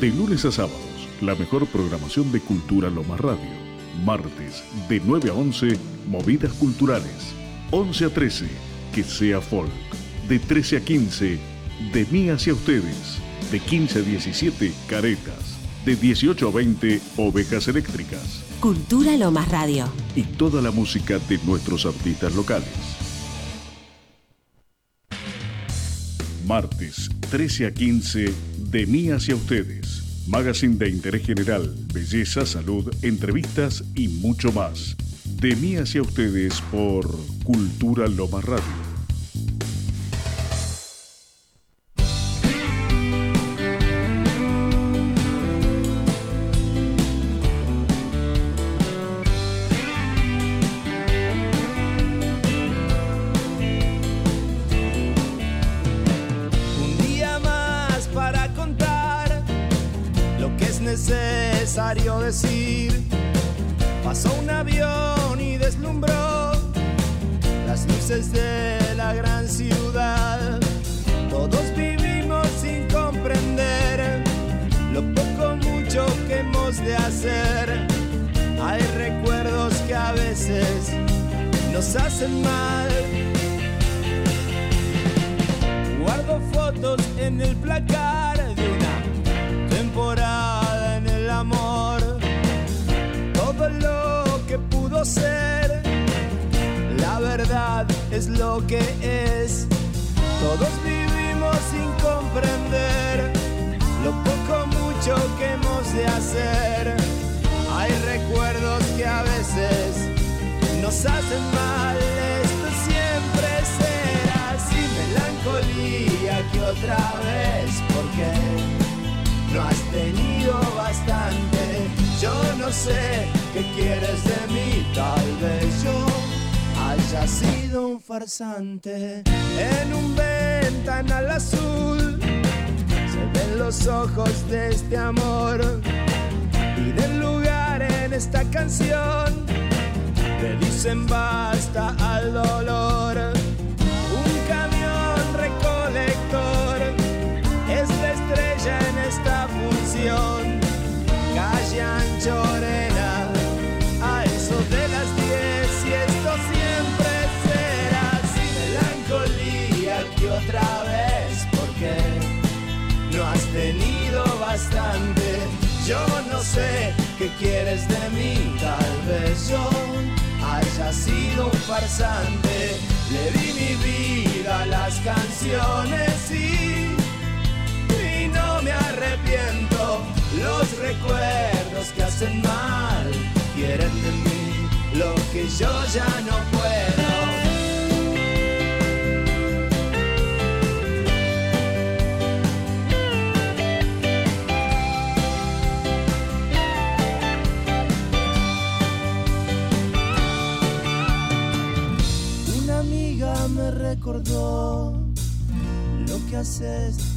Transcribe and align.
De 0.00 0.10
lunes 0.10 0.44
a 0.44 0.52
sábados, 0.52 1.08
la 1.22 1.34
mejor 1.34 1.66
programación 1.66 2.30
de 2.30 2.40
Cultura 2.40 2.90
Loma 2.90 3.16
Radio. 3.16 3.48
Martes, 4.04 4.62
de 4.90 5.00
9 5.02 5.30
a 5.30 5.32
11, 5.32 5.78
Movidas 6.08 6.52
Culturales. 6.52 7.32
11 7.70 8.04
a 8.04 8.10
13, 8.10 8.46
Que 8.94 9.02
sea 9.02 9.40
Folk. 9.40 9.70
De 10.28 10.38
13 10.38 10.76
a 10.76 10.80
15, 10.84 11.38
De 11.94 12.06
mí 12.10 12.28
hacia 12.28 12.52
ustedes. 12.52 13.18
De 13.50 13.58
15 13.58 14.00
a 14.00 14.02
17, 14.02 14.74
Caretas. 14.86 15.56
De 15.86 15.96
18 15.96 16.46
a 16.46 16.50
20, 16.50 17.00
Ovejas 17.16 17.68
Eléctricas. 17.68 18.44
Cultura 18.60 19.16
Lomas 19.16 19.48
Radio. 19.48 19.88
Y 20.14 20.24
toda 20.24 20.60
la 20.60 20.72
música 20.72 21.18
de 21.26 21.38
nuestros 21.46 21.86
artistas 21.86 22.34
locales. 22.34 22.95
Martes, 26.46 27.10
13 27.30 27.66
a 27.66 27.74
15, 27.74 28.32
De 28.70 28.86
mí 28.86 29.10
hacia 29.10 29.34
ustedes. 29.34 30.24
Magazine 30.28 30.76
de 30.76 30.88
interés 30.88 31.26
general, 31.26 31.74
belleza, 31.92 32.46
salud, 32.46 32.88
entrevistas 33.02 33.82
y 33.96 34.08
mucho 34.08 34.52
más. 34.52 34.96
De 35.40 35.56
mí 35.56 35.76
hacia 35.76 36.02
ustedes 36.02 36.60
por 36.70 37.06
Cultura 37.42 38.06
Loma 38.06 38.40
Radio. 38.40 38.85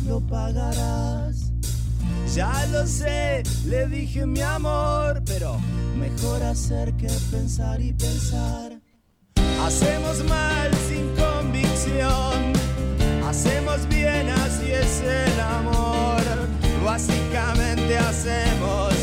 Lo 0.05 0.19
pagarás. 0.21 1.51
Ya 2.35 2.65
lo 2.71 2.85
sé, 2.85 3.43
le 3.65 3.87
dije 3.87 4.25
mi 4.25 4.41
amor, 4.41 5.21
pero 5.25 5.57
mejor 5.97 6.43
hacer 6.43 6.93
que 6.93 7.07
pensar 7.31 7.79
y 7.79 7.93
pensar. 7.93 8.73
Hacemos 9.65 10.23
mal 10.25 10.69
sin 10.87 11.07
convicción, 11.15 12.53
hacemos 13.27 13.87
bien, 13.87 14.29
así 14.29 14.71
es 14.71 15.01
el 15.01 15.39
amor. 15.39 16.21
Básicamente 16.83 17.97
hacemos 17.97 18.98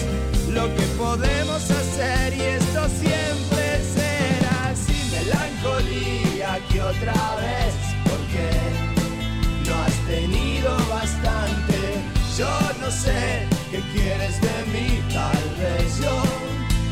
Yo 12.36 12.58
no 12.80 12.90
sé 12.90 13.46
qué 13.70 13.80
quieres 13.94 14.40
de 14.42 14.66
mí, 14.70 15.02
tal 15.12 15.54
vez 15.58 16.00
yo 16.02 16.22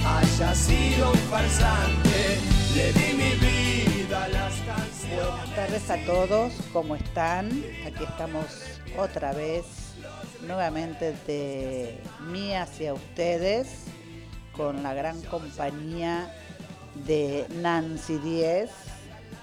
haya 0.08 0.54
sido 0.54 1.10
un 1.12 1.18
farsante. 1.30 2.38
Le 2.74 2.92
di 2.94 3.12
mi 3.12 3.30
vida 3.34 4.24
a 4.24 4.28
las 4.28 4.54
canciones. 4.60 5.26
Buenas 5.26 5.54
tardes 5.54 5.90
a 5.90 6.04
todos, 6.06 6.52
¿cómo 6.72 6.96
están? 6.96 7.50
Aquí 7.86 8.04
estamos 8.04 8.46
otra 8.98 9.34
vez, 9.34 9.66
nuevamente 10.46 11.14
de 11.26 12.00
mí 12.30 12.54
hacia 12.54 12.94
ustedes, 12.94 13.84
con 14.56 14.82
la 14.82 14.94
gran 14.94 15.20
compañía 15.22 16.34
de 17.06 17.46
Nancy 17.60 18.16
Díez 18.18 18.70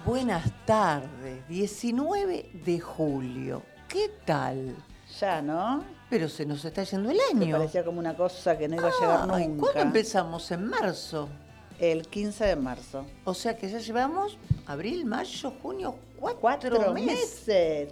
Buenas 0.04 0.50
tardes, 0.65 1.47
19 1.47 2.50
de 2.54 2.80
julio. 2.80 3.62
¿Qué 3.88 4.09
tal? 4.25 4.75
¿No? 5.44 5.83
Pero 6.09 6.27
se 6.27 6.45
nos 6.45 6.65
está 6.65 6.83
yendo 6.83 7.12
el 7.12 7.19
año. 7.31 7.45
Me 7.45 7.51
parecía 7.51 7.85
como 7.85 8.00
una 8.00 8.15
cosa 8.15 8.57
que 8.57 8.68
no 8.68 8.75
iba 8.75 8.89
a 8.89 9.00
llegar 9.00 9.27
nunca. 9.27 9.62
¿Cuándo 9.62 9.79
empezamos? 9.81 10.50
¿En 10.51 10.68
marzo? 10.68 11.29
El 11.79 12.07
15 12.07 12.45
de 12.45 12.56
marzo. 12.56 13.06
O 13.23 13.33
sea 13.33 13.56
que 13.56 13.69
ya 13.69 13.79
llevamos 13.79 14.38
abril, 14.65 15.06
mayo, 15.06 15.53
junio, 15.62 15.95
cuatro, 16.39 16.94
meses. 16.94 17.89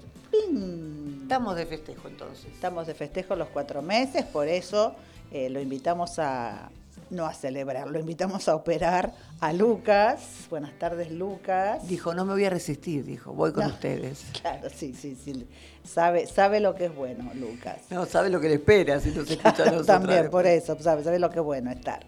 Estamos 1.22 1.56
de 1.56 1.66
festejo 1.66 2.08
entonces. 2.08 2.46
Estamos 2.52 2.88
de 2.88 2.94
festejo 2.94 3.36
los 3.36 3.50
cuatro 3.50 3.82
meses, 3.82 4.26
por 4.26 4.48
eso 4.48 4.96
eh, 5.32 5.50
lo 5.50 5.60
invitamos 5.60 6.20
a, 6.20 6.70
no 7.10 7.26
a 7.26 7.34
celebrar, 7.34 7.88
lo 7.90 8.00
invitamos 8.00 8.48
a 8.50 8.56
operar 8.56 9.14
a 9.40 9.54
Lucas. 9.54 10.20
Buenas 10.50 10.78
tardes, 10.78 11.12
Lucas. 11.12 11.88
Dijo, 11.88 12.14
no 12.14 12.26
me 12.26 12.34
voy 12.34 12.46
a 12.46 12.50
resistir, 12.50 13.04
dijo, 13.06 13.34
voy 13.34 13.52
con 13.52 13.64
No. 13.68 13.70
ustedes. 13.74 14.26
Claro, 14.42 14.70
sí, 14.74 14.94
sí, 14.94 15.16
sí. 15.16 15.48
Sabe, 15.84 16.28
sabe 16.28 16.60
lo 16.60 16.76
que 16.76 16.86
es 16.86 16.96
bueno, 16.96 17.30
Lucas. 17.36 17.78
No, 17.90 18.06
sabe 18.06 18.30
lo 18.30 18.40
que 18.40 18.48
le 18.50 18.56
espera 18.56 19.00
si 19.00 19.10
nos 19.12 19.30
escucha 19.30 19.64
a 19.64 19.66
nosotros. 19.66 19.86
También, 19.88 20.30
por 20.30 20.46
eso, 20.46 20.78
sabe, 20.80 21.04
sabe 21.04 21.20
lo 21.20 21.30
que 21.30 21.40
es 21.40 21.46
bueno 21.46 21.72
estar. 21.72 22.06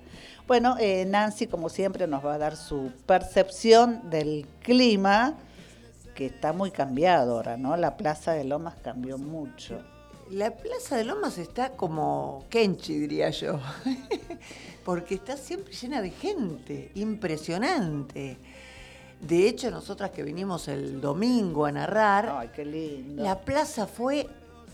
Bueno, 0.47 0.75
eh, 0.79 1.05
Nancy, 1.05 1.47
como 1.47 1.69
siempre, 1.69 2.07
nos 2.07 2.25
va 2.25 2.33
a 2.33 2.37
dar 2.37 2.55
su 2.57 2.91
percepción 3.05 4.09
del 4.09 4.45
clima, 4.61 5.35
que 6.15 6.25
está 6.25 6.51
muy 6.53 6.71
cambiado 6.71 7.35
ahora, 7.37 7.55
¿no? 7.57 7.77
La 7.77 7.95
Plaza 7.95 8.33
de 8.33 8.43
Lomas 8.43 8.75
cambió 8.83 9.17
mucho. 9.17 9.81
La 10.31 10.51
Plaza 10.51 10.95
de 10.95 11.03
Lomas 11.03 11.37
está 11.37 11.71
como 11.71 12.45
Kenchi, 12.49 12.97
diría 12.97 13.29
yo. 13.31 13.59
Porque 14.85 15.15
está 15.15 15.35
siempre 15.35 15.73
llena 15.73 16.01
de 16.01 16.09
gente, 16.09 16.91
impresionante. 16.95 18.37
De 19.19 19.47
hecho, 19.47 19.69
nosotras 19.69 20.11
que 20.11 20.23
vinimos 20.23 20.67
el 20.67 21.01
domingo 21.01 21.65
a 21.65 21.71
narrar, 21.71 22.29
Ay, 22.29 22.49
qué 22.55 22.65
lindo. 22.65 23.21
la 23.21 23.41
plaza 23.41 23.85
fue, 23.87 24.27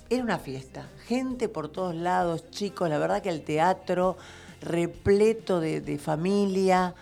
era 0.09 0.23
una 0.23 0.37
fiesta. 0.37 0.87
Gente 1.07 1.49
por 1.49 1.69
todos 1.69 1.95
lados, 1.95 2.49
chicos. 2.51 2.87
La 2.87 2.99
verdad 2.99 3.21
que 3.21 3.29
el 3.29 3.41
teatro 3.41 4.15
repleto 4.61 5.59
de, 5.59 5.81
de 5.81 5.97
familia. 5.97 6.93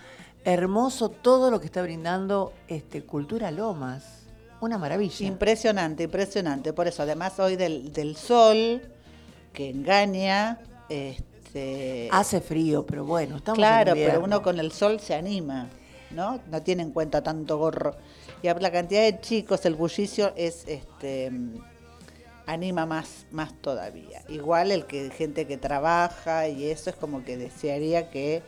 Hermoso 0.46 1.10
todo 1.10 1.52
lo 1.52 1.60
que 1.60 1.66
está 1.66 1.82
brindando 1.82 2.54
este, 2.68 3.04
Cultura 3.04 3.52
Lomas. 3.52 4.25
Una 4.66 4.80
maravilla. 4.80 5.28
Impresionante, 5.28 6.04
impresionante. 6.04 6.74
Por 6.74 6.88
eso, 6.88 7.04
además 7.04 7.40
hoy 7.40 7.56
del, 7.56 7.94
del 7.94 8.16
sol, 8.16 8.82
que 9.54 9.70
engaña, 9.70 10.60
este, 10.90 12.10
Hace 12.12 12.42
frío, 12.42 12.84
pero 12.84 13.06
bueno, 13.06 13.38
estamos 13.38 13.60
en 13.60 13.62
Claro, 13.62 13.94
pero 13.94 14.24
uno 14.24 14.42
con 14.42 14.60
el 14.60 14.72
sol 14.72 15.00
se 15.00 15.14
anima, 15.14 15.70
¿no? 16.10 16.40
No 16.50 16.64
tiene 16.64 16.82
en 16.82 16.92
cuenta 16.92 17.22
tanto 17.22 17.60
gorro. 17.60 17.96
Y 18.42 18.48
la 18.48 18.72
cantidad 18.72 19.04
de 19.04 19.22
chicos, 19.22 19.66
el 19.68 19.76
bullicio 19.76 20.34
es 20.36 20.66
este 20.68 21.32
anima 22.48 22.88
más, 22.88 23.28
más 23.32 23.54
todavía. 23.62 24.24
Igual 24.30 24.72
el 24.72 24.86
que 24.86 25.12
gente 25.12 25.46
que 25.46 25.58
trabaja 25.58 26.48
y 26.48 26.66
eso 26.66 26.90
es 26.90 26.96
como 26.96 27.24
que 27.24 27.38
desearía 27.38 28.10
que, 28.10 28.42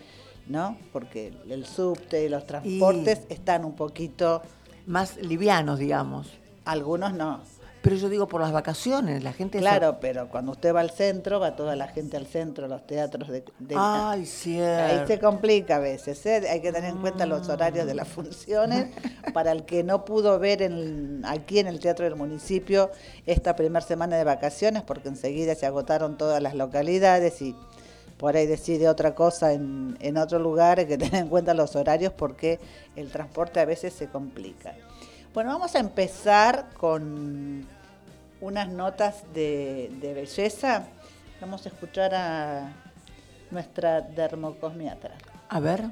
¿no? 0.47 0.77
Porque 0.91 1.31
el 1.47 1.65
subte 1.65 2.25
y 2.25 2.29
los 2.29 2.47
transportes 2.47 3.21
están 3.29 3.65
un 3.65 3.75
poquito, 3.75 4.41
Más 4.87 5.17
livianos, 5.17 5.77
digamos. 5.77 6.27
algunos 6.65 7.13
no. 7.13 7.41
Pero 7.83 7.95
yo 7.95 8.09
digo 8.09 8.27
por 8.27 8.41
las 8.41 8.51
vacaciones, 8.51 9.23
la 9.23 9.31
gente... 9.31 9.59
se- 9.59 9.61
Claro, 9.61 9.99
pero 10.01 10.27
cuando 10.29 10.51
usted 10.51 10.75
va 10.75 10.81
al 10.81 10.89
centro, 10.89 11.39
va 11.39 11.55
toda 11.55 11.75
la 11.77 11.87
gente 11.87 12.17
al 12.17 12.25
centro, 12.25 12.67
los 12.67 12.85
teatros 12.85 13.29
de... 13.29 13.45
de- 13.59 13.75
Ay, 13.77 14.21
Ahí 14.21 14.25
cierto. 14.25 15.07
se 15.07 15.19
complica 15.19 15.77
a 15.77 15.79
veces, 15.79 16.25
¿eh? 16.25 16.49
hay 16.49 16.59
que 16.61 16.73
tener 16.73 16.89
en 16.89 16.97
cuenta 16.97 17.25
los 17.25 17.47
horarios 17.47 17.85
de 17.85 17.93
las 17.93 18.07
funciones. 18.09 18.89
Para 19.33 19.53
el 19.53 19.63
que 19.63 19.83
no 19.85 20.03
pudo 20.03 20.37
ver 20.39 20.63
en- 20.63 21.21
aquí 21.25 21.59
en 21.59 21.67
el 21.67 21.79
Teatro 21.79 22.03
del 22.03 22.15
Municipio 22.15 22.89
esta 23.25 23.55
primera 23.55 23.85
semana 23.85 24.17
de 24.17 24.23
vacaciones, 24.25 24.83
porque 24.83 25.07
enseguida 25.07 25.55
se 25.55 25.65
agotaron 25.65 26.17
todas 26.17 26.41
las 26.41 26.55
localidades 26.55 27.41
y 27.41 27.55
por 28.17 28.35
ahí 28.35 28.47
decide 28.47 28.89
otra 28.89 29.15
cosa 29.15 29.53
en, 29.53 29.97
en 29.99 30.17
otro 30.17 30.39
lugar, 30.39 30.79
hay 30.79 30.87
que 30.87 30.97
tener 30.97 31.15
en 31.15 31.29
cuenta 31.29 31.53
los 31.53 31.75
horarios 31.75 32.13
porque 32.13 32.59
el 32.95 33.11
transporte 33.11 33.59
a 33.59 33.65
veces 33.65 33.93
se 33.93 34.07
complica. 34.07 34.75
Bueno, 35.33 35.51
vamos 35.51 35.75
a 35.75 35.79
empezar 35.79 36.69
con 36.77 37.67
unas 38.41 38.69
notas 38.69 39.23
de, 39.33 39.91
de 40.01 40.13
belleza. 40.13 40.87
Vamos 41.39 41.65
a 41.65 41.69
escuchar 41.69 42.15
a 42.15 42.73
nuestra 43.51 44.01
dermocosmiatra. 44.01 45.15
A 45.49 45.59
ver. 45.59 45.85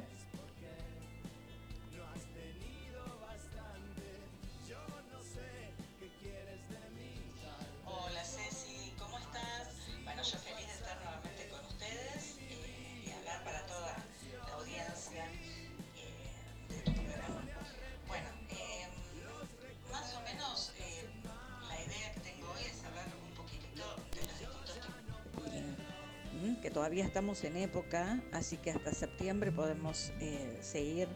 Todavía 26.85 27.05
estamos 27.05 27.43
en 27.43 27.57
época, 27.57 28.21
así 28.31 28.57
que 28.57 28.69
hasta 28.69 28.93
septiembre 28.93 29.51
podemos 29.51 30.13
eh, 30.19 30.59
seguir 30.61 31.07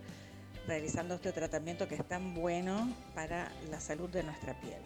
realizando 0.66 1.14
este 1.14 1.32
tratamiento 1.32 1.88
que 1.88 1.94
es 1.94 2.08
tan 2.08 2.34
bueno 2.34 2.92
para 3.14 3.52
la 3.70 3.80
salud 3.80 4.10
de 4.10 4.24
nuestra 4.24 4.60
piel. 4.60 4.82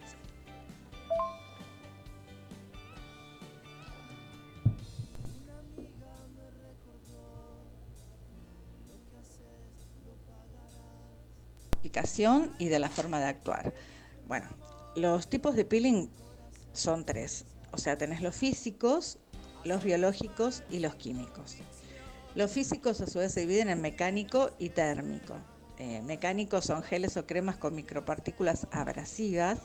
y 12.58 12.68
de 12.68 12.78
la 12.78 12.90
forma 12.90 13.18
de 13.20 13.24
actuar. 13.24 13.72
Bueno, 14.28 14.50
los 14.96 15.28
tipos 15.30 15.56
de 15.56 15.64
peeling 15.64 16.10
son 16.74 17.06
tres. 17.06 17.46
O 17.72 17.78
sea, 17.78 17.96
tenés 17.96 18.20
los 18.20 18.36
físicos, 18.36 19.18
los 19.64 19.82
biológicos 19.82 20.62
y 20.70 20.78
los 20.78 20.94
químicos. 20.94 21.56
Los 22.34 22.50
físicos 22.50 23.00
a 23.00 23.06
su 23.06 23.18
vez 23.18 23.32
se 23.32 23.40
dividen 23.40 23.68
en 23.68 23.80
mecánico 23.80 24.50
y 24.58 24.70
térmico. 24.70 25.34
Eh, 25.78 26.02
mecánicos 26.02 26.64
son 26.64 26.82
geles 26.82 27.16
o 27.16 27.26
cremas 27.26 27.56
con 27.56 27.74
micropartículas 27.74 28.66
abrasivas, 28.70 29.58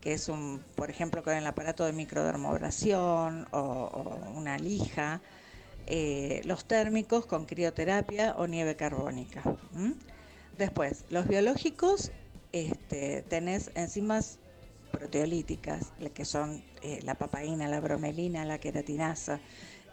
que 0.00 0.12
es 0.12 0.28
un, 0.28 0.64
por 0.76 0.90
ejemplo, 0.90 1.22
con 1.22 1.34
el 1.34 1.46
aparato 1.46 1.84
de 1.84 1.92
microdermoabrasión 1.92 3.46
o, 3.52 4.18
una 4.34 4.58
lija. 4.58 5.20
Eh, 5.86 6.42
los 6.44 6.66
térmicos 6.66 7.24
con 7.26 7.46
crioterapia 7.46 8.34
o 8.36 8.46
nieve 8.46 8.76
carbónica. 8.76 9.42
Después, 10.58 11.04
los 11.08 11.26
biológicos, 11.26 12.12
este, 12.52 13.22
tenés 13.22 13.70
enzimas 13.74 14.38
proteolíticas, 14.90 15.92
que 16.14 16.24
son 16.24 16.62
eh, 16.82 17.00
la 17.02 17.14
papaína, 17.14 17.68
la 17.68 17.80
bromelina, 17.80 18.44
la 18.44 18.58
queratinasa, 18.58 19.40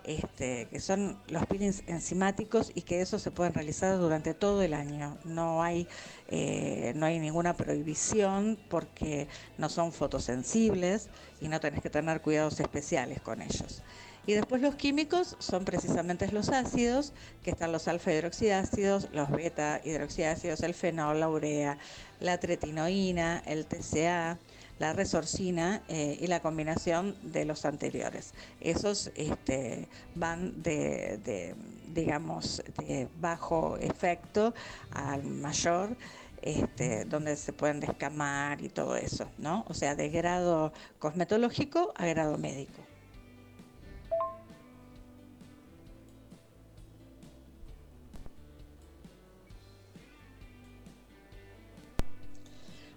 este, 0.06 0.68
que 0.68 0.80
son 0.80 1.18
los 1.30 1.45
peelings 1.47 1.83
enzimáticos 1.88 2.71
y 2.75 2.83
que 2.83 3.01
eso 3.01 3.18
se 3.18 3.31
pueden 3.31 3.53
realizar 3.53 3.97
durante 3.97 4.33
todo 4.33 4.62
el 4.62 4.74
año. 4.74 5.18
No 5.24 5.63
hay, 5.63 5.88
eh, 6.27 6.94
no 6.95 7.07
hay 7.07 7.19
ninguna 7.19 7.56
prohibición 7.56 8.59
porque 8.69 9.27
no 9.57 9.68
son 9.68 9.92
fotosensibles 9.92 11.09
y 11.42 11.47
no 11.47 11.59
tenés 11.59 11.81
que 11.81 11.89
tener 11.89 12.21
cuidados 12.21 12.59
especiales 12.59 13.19
con 13.21 13.42
ellos. 13.42 13.81
Y 14.27 14.33
después 14.33 14.62
los 14.62 14.75
químicos 14.75 15.36
son 15.39 15.65
precisamente 15.65 16.31
los 16.31 16.50
ácidos, 16.50 17.14
que 17.44 17.52
están 17.52 17.71
los 17.71 17.87
alfa 17.87 18.11
hidroxiácidos, 18.11 19.09
los 19.11 19.30
beta 19.30 19.81
hidroxiácidos, 19.83 20.61
el 20.61 20.73
fenol, 20.73 21.19
la 21.19 21.30
urea, 21.30 21.78
la 22.19 22.40
tretinoína, 22.40 23.44
el 23.45 23.68
TCA, 23.68 24.40
la 24.80 24.94
resorcina 24.94 25.84
eh, 25.88 26.18
y 26.20 26.28
la 26.28 26.42
combinación 26.42 27.16
de 27.22 27.46
los 27.46 27.66
anteriores. 27.66 28.34
Esos 28.60 29.12
este, 29.16 29.88
van 30.16 30.62
de, 30.62 31.20
de, 31.24 31.56
digamos, 31.94 32.64
de 32.78 33.08
bajo 33.20 33.78
efecto 33.78 34.54
al 34.92 35.24
mayor. 35.24 35.96
Este, 36.42 37.06
donde 37.06 37.38
se 37.38 37.54
pueden 37.54 37.80
descamar 37.80 38.62
y 38.62 38.70
todo 38.70 38.96
eso, 38.96 39.28
¿no? 39.40 39.66
O 39.68 39.74
sea, 39.74 39.96
de 39.96 40.10
grado 40.10 40.74
cosmetológico 41.00 41.92
a 41.96 42.06
grado 42.06 42.38
médico. 42.38 42.84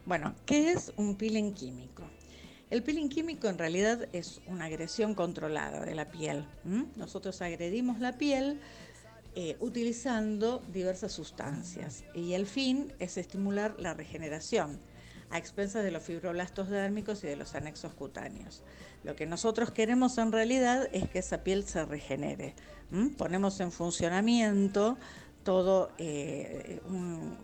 Bueno, 0.08 0.34
¿qué 0.46 0.72
es 0.72 0.90
un 0.96 1.16
peeling 1.16 1.52
químico? 1.52 2.02
El 2.70 2.82
peeling 2.82 3.10
químico 3.10 3.46
en 3.46 3.58
realidad 3.58 4.08
es 4.14 4.40
una 4.46 4.64
agresión 4.64 5.14
controlada 5.14 5.84
de 5.84 5.94
la 5.94 6.06
piel. 6.10 6.46
Nosotros 6.96 7.42
agredimos 7.42 8.00
la 8.00 8.16
piel 8.16 8.58
eh, 9.34 9.58
utilizando 9.60 10.62
diversas 10.72 11.12
sustancias 11.12 12.04
y 12.14 12.32
el 12.32 12.46
fin 12.46 12.90
es 12.98 13.18
estimular 13.18 13.74
la 13.78 13.92
regeneración 13.92 14.80
a 15.28 15.36
expensas 15.36 15.84
de 15.84 15.90
los 15.90 16.02
fibroblastos 16.02 16.70
dérmicos 16.70 17.22
y 17.22 17.26
de 17.26 17.36
los 17.36 17.54
anexos 17.54 17.92
cutáneos. 17.92 18.62
Lo 19.04 19.14
que 19.14 19.26
nosotros 19.26 19.72
queremos 19.72 20.16
en 20.16 20.32
realidad 20.32 20.88
es 20.92 21.06
que 21.10 21.18
esa 21.18 21.44
piel 21.44 21.64
se 21.64 21.84
regenere. 21.84 22.54
Ponemos 23.18 23.60
en 23.60 23.72
funcionamiento 23.72 24.96
todo 25.44 25.92
eh, 25.98 26.80
un- 26.86 27.37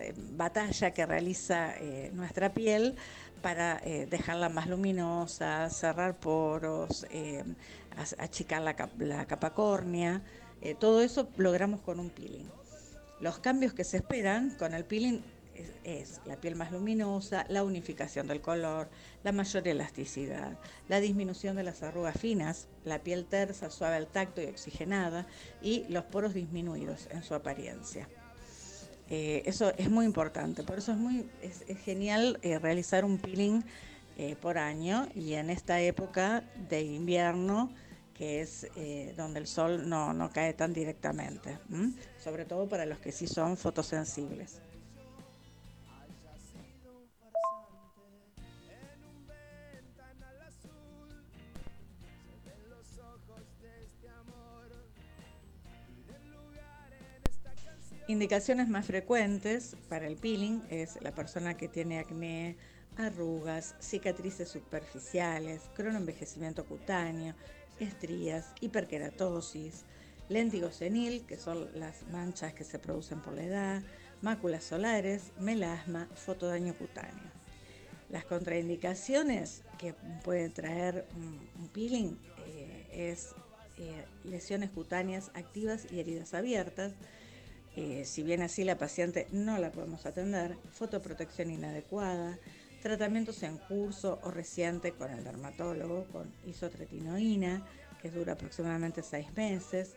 eh, 0.00 0.14
batalla 0.16 0.92
que 0.92 1.06
realiza 1.06 1.76
eh, 1.78 2.10
nuestra 2.12 2.52
piel 2.52 2.96
para 3.40 3.80
eh, 3.84 4.06
dejarla 4.08 4.48
más 4.48 4.68
luminosa, 4.68 5.68
cerrar 5.70 6.18
poros, 6.18 7.06
achicar 8.18 8.62
la, 8.62 8.76
la 8.98 9.26
capa 9.26 9.52
córnea 9.52 10.22
todo 10.78 11.02
eso 11.02 11.28
logramos 11.36 11.80
con 11.80 11.98
un 11.98 12.08
peeling. 12.10 12.48
Los 13.18 13.40
cambios 13.40 13.72
que 13.74 13.82
se 13.82 13.96
esperan 13.96 14.50
con 14.58 14.74
el 14.74 14.84
peeling 14.84 15.22
es, 15.84 16.20
la 16.24 16.36
piel 16.36 16.56
más 16.56 16.72
luminosa, 16.72 17.44
la 17.48 17.64
unificación 17.64 18.26
del 18.26 18.40
color, 18.40 18.88
la 19.22 19.32
mayor 19.32 19.66
elasticidad, 19.66 20.58
la 20.88 21.00
disminución 21.00 21.56
de 21.56 21.64
las 21.64 21.82
arrugas 21.82 22.18
finas, 22.18 22.68
la 22.84 23.00
piel 23.00 23.26
tersa, 23.26 23.70
suave 23.70 23.96
al 23.96 24.06
tacto 24.06 24.42
y 24.42 24.46
oxigenada 24.46 25.26
y 25.60 25.84
los 25.88 26.04
poros 26.04 26.34
disminuidos 26.34 27.08
en 27.10 27.22
su 27.22 27.34
apariencia. 27.34 28.08
Eh, 29.14 29.42
eso 29.44 29.74
es 29.76 29.90
muy 29.90 30.06
importante, 30.06 30.62
por 30.62 30.78
eso 30.78 30.92
es, 30.92 30.96
muy, 30.96 31.28
es, 31.42 31.62
genial 31.84 32.38
eh, 32.40 32.58
realizar 32.58 33.04
un 33.04 33.18
peeling 33.18 33.62
eh, 34.16 34.36
por 34.40 34.56
año 34.56 35.06
y 35.14 35.34
en 35.34 35.50
esta 35.50 35.82
época 35.82 36.44
de 36.70 36.80
invierno 36.80 37.70
que 38.14 38.40
es 38.40 38.68
donde 39.16 39.40
el 39.40 39.46
sol 39.46 39.86
no, 39.86 40.14
no, 40.14 40.30
cae 40.30 40.54
tan 40.54 40.72
directamente, 40.72 41.58
sobre 42.22 42.46
todo 42.46 42.68
para 42.68 42.86
los 42.86 43.00
que 43.00 43.10
sí 43.10 43.26
son 43.26 43.56
fotosensibles. 43.56 44.60
Indicaciones 58.12 58.68
más 58.68 58.84
frecuentes 58.84 59.74
para 59.88 60.06
el 60.06 60.16
peeling 60.16 60.60
es 60.68 61.00
la 61.00 61.14
persona 61.14 61.56
que 61.56 61.66
tiene 61.66 61.98
acné, 61.98 62.58
arrugas, 62.98 63.74
cicatrices 63.80 64.50
superficiales, 64.50 65.62
cronoenvejecimiento 65.74 66.66
cutáneo, 66.66 67.34
estrías, 67.80 68.52
hiperkeratosis, 68.60 69.84
léntigo 70.28 70.70
senil, 70.70 71.24
que 71.24 71.38
son 71.38 71.70
las 71.74 72.06
manchas 72.08 72.52
que 72.52 72.64
se 72.64 72.78
producen 72.78 73.22
por 73.22 73.32
la 73.32 73.44
edad, 73.44 73.82
máculas 74.20 74.64
solares, 74.64 75.32
melasma, 75.40 76.06
fotodaño 76.14 76.74
cutáneo. 76.74 77.32
Las 78.10 78.26
contraindicaciones 78.26 79.62
que 79.78 79.94
puede 80.22 80.50
traer 80.50 81.06
un, 81.16 81.68
peeling 81.68 82.18
eh, 82.46 82.88
es 82.92 83.34
eh, 83.78 84.04
lesiones 84.24 84.68
cutáneas 84.68 85.30
activas 85.32 85.86
y 85.90 85.98
heridas 85.98 86.34
abiertas, 86.34 86.92
eh, 87.76 88.04
si 88.04 88.22
bien 88.22 88.42
así 88.42 88.64
la 88.64 88.76
paciente 88.76 89.26
no 89.32 89.58
la 89.58 89.72
podemos 89.72 90.04
atender, 90.04 90.56
fotoprotección 90.72 91.50
inadecuada, 91.50 92.38
tratamientos 92.82 93.42
en 93.42 93.56
curso 93.58 94.18
o 94.22 94.30
reciente 94.30 94.92
con 94.92 95.10
el 95.10 95.24
dermatólogo 95.24 96.04
con 96.12 96.30
isotretinoína, 96.46 97.64
que 98.02 98.10
dura 98.10 98.34
aproximadamente 98.34 99.02
seis 99.02 99.32
meses, 99.36 99.94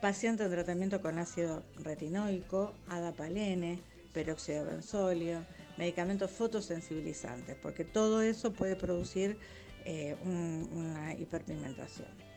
paciente 0.00 0.44
en 0.44 0.50
tratamiento 0.50 1.00
con 1.00 1.18
ácido 1.18 1.62
retinoico, 1.76 2.72
adapalene, 2.88 3.78
peróxido 4.12 4.64
de 4.64 4.72
benzolio, 4.72 5.44
medicamentos 5.76 6.30
fotosensibilizantes, 6.30 7.56
porque 7.62 7.84
todo 7.84 8.22
eso 8.22 8.52
puede 8.52 8.74
producir 8.74 9.38
eh, 9.84 10.16
una 10.24 11.14
hiperpigmentación. 11.14 12.31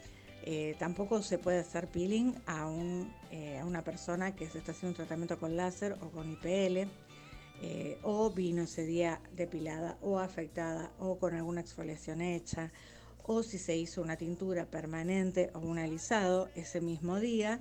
Eh, 0.47 0.75
tampoco 0.77 1.23
se 1.23 1.39
puede 1.39 1.57
hacer 1.57 1.87
peeling 1.87 2.35
a, 2.45 2.71
eh, 3.31 3.57
a, 3.57 3.65
una 3.65 3.83
persona 3.83 4.35
que 4.35 4.47
se 4.47 4.59
está 4.59 4.73
haciendo 4.73 4.89
un 4.91 4.95
tratamiento 4.95 5.39
con 5.39 5.57
láser 5.57 5.93
o 6.01 6.11
con 6.11 6.31
IPL, 6.31 6.87
eh, 7.63 7.97
o 8.03 8.29
vino 8.29 8.61
ese 8.61 8.85
día 8.85 9.19
depilada 9.35 9.97
o 10.01 10.19
afectada 10.19 10.91
o 10.99 11.17
con 11.17 11.33
alguna 11.33 11.61
exfoliación 11.61 12.21
hecha, 12.21 12.71
o 13.23 13.41
si 13.41 13.57
se 13.57 13.75
hizo 13.75 14.03
una 14.03 14.17
tintura 14.17 14.67
permanente 14.67 15.49
o 15.55 15.59
un 15.59 15.79
alisado 15.79 16.49
ese 16.53 16.79
mismo 16.79 17.19
día, 17.19 17.59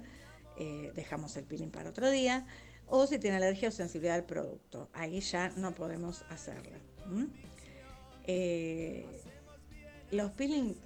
dejamos 0.94 1.36
el 1.36 1.44
peeling 1.44 1.70
para 1.70 1.88
otro 1.90 2.10
día, 2.10 2.46
o 2.86 3.06
si 3.06 3.18
tiene 3.18 3.38
alergia 3.38 3.70
o 3.70 3.72
sensibilidad 3.72 4.16
al 4.16 4.24
producto, 4.24 4.90
ahí 4.92 5.20
ya 5.20 5.48
no 5.56 5.74
podemos 5.74 6.22
hacerlo. 6.28 6.78
los 10.10 10.30
peeling 10.32 10.76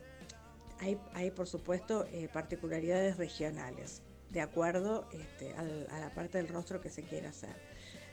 hay, 0.81 1.31
por 1.31 1.47
supuesto, 1.47 2.07
eh, 2.13 2.29
particularidades 2.33 3.17
regionales, 3.17 4.03
de 4.31 4.41
acuerdo 4.41 5.09
este, 5.13 5.55
a 5.55 5.99
la 5.99 6.11
parte 6.15 6.39
del 6.39 6.49
rostro 6.49 6.81
que 6.81 6.91
se 6.91 7.03
quiera 7.03 7.31
hacer. 7.31 7.57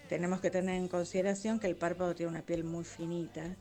Tenemos 0.09 0.39
que 0.39 0.51
tener 0.51 0.75
en 0.75 0.87
consideración 0.87 1.59
que 1.59 1.67
el 1.67 1.75
párpado 1.75 2.13
tiene 2.15 2.31
una 2.31 2.41
piel 2.43 2.63
muy 2.63 2.83
finita, 2.83 3.55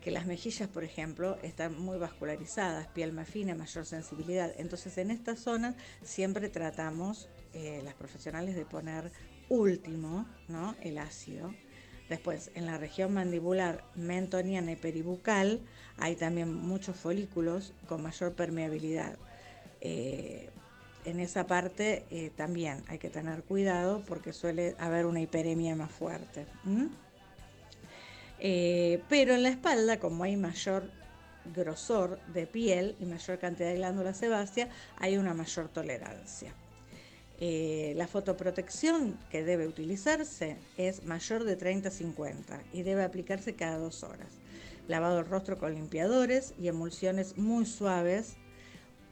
que 0.00 0.10
las 0.10 0.26
mejillas, 0.26 0.68
por 0.68 0.84
ejemplo, 0.84 1.38
están 1.42 1.78
muy 1.78 1.98
vascularizadas, 1.98 2.88
piel 2.88 3.12
más 3.12 3.28
fina, 3.28 3.54
mayor 3.54 3.84
sensibilidad. 3.84 4.52
Entonces, 4.56 4.96
en 4.98 5.10
esta 5.10 5.36
zona 5.36 5.76
siempre 6.02 6.48
tratamos, 6.48 7.28
eh, 7.52 7.80
las 7.84 7.94
profesionales, 7.94 8.54
de 8.56 8.64
poner 8.64 9.12
último 9.48 10.26
¿no? 10.48 10.74
el 10.80 10.98
ácido 10.98 11.52
Después, 12.10 12.50
en 12.56 12.66
la 12.66 12.76
región 12.76 13.14
mandibular 13.14 13.84
mentoniana 13.94 14.72
y 14.72 14.76
peribucal 14.76 15.60
hay 15.96 16.16
también 16.16 16.52
muchos 16.52 16.96
folículos 16.96 17.72
con 17.86 18.02
mayor 18.02 18.32
permeabilidad. 18.32 19.16
Eh, 19.80 20.50
en 21.04 21.20
esa 21.20 21.46
parte 21.46 22.04
eh, 22.10 22.32
también 22.36 22.82
hay 22.88 22.98
que 22.98 23.10
tener 23.10 23.44
cuidado 23.44 24.02
porque 24.08 24.32
suele 24.32 24.74
haber 24.80 25.06
una 25.06 25.20
hiperemia 25.20 25.76
más 25.76 25.92
fuerte. 25.92 26.46
Eh, 28.40 29.00
pero 29.08 29.32
en 29.34 29.44
la 29.44 29.50
espalda, 29.50 30.00
como 30.00 30.24
hay 30.24 30.36
mayor 30.36 30.90
grosor 31.54 32.18
de 32.34 32.48
piel 32.48 32.96
y 32.98 33.04
mayor 33.04 33.38
cantidad 33.38 33.68
de 33.68 33.76
glándulas 33.76 34.16
sebáceas, 34.16 34.68
hay 34.98 35.16
una 35.16 35.32
mayor 35.32 35.68
tolerancia. 35.68 36.52
Eh, 37.42 37.94
la 37.96 38.06
fotoprotección 38.06 39.18
que 39.30 39.42
debe 39.42 39.66
utilizarse 39.66 40.58
es 40.76 41.04
mayor 41.04 41.44
de 41.44 41.58
30-50 41.58 42.62
y 42.70 42.82
debe 42.82 43.02
aplicarse 43.02 43.54
cada 43.54 43.78
dos 43.78 44.02
horas. 44.02 44.28
Lavado 44.88 45.20
el 45.20 45.26
rostro 45.26 45.58
con 45.58 45.74
limpiadores 45.74 46.52
y 46.60 46.68
emulsiones 46.68 47.38
muy 47.38 47.64
suaves 47.64 48.36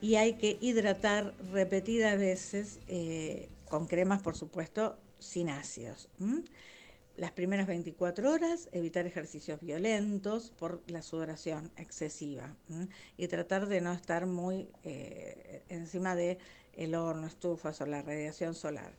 y 0.03 0.17
hay 0.17 0.35
que 0.35 0.59
hidratar 0.61 1.35
repetidas 1.53 2.19
veces 2.19 2.81
eh, 2.87 3.49
con 3.65 3.87
cremas, 3.87 4.21
por 4.21 4.37
supuesto, 4.37 4.99
sin 5.19 5.49
ácidos. 5.49 6.11
Las 7.17 7.33
primeras 7.33 7.67
24 7.67 8.31
horas, 8.31 8.69
evitar 8.73 9.07
ejercicios 9.07 9.61
violentos 9.61 10.51
por 10.51 10.83
la 10.87 11.03
sudoración 11.03 11.73
excesiva 11.77 12.55
y 13.17 13.27
tratar 13.27 13.67
de 13.67 13.81
no 13.81 13.93
estar 13.93 14.27
muy 14.27 14.69
eh, 14.85 15.63
encima 15.69 16.15
de 16.15 16.39
el 16.79 16.95
horno, 16.95 17.27
estufas 17.27 17.81
o 17.81 17.87
la 17.87 18.03
radiación 18.03 18.55
solar. 18.55 18.93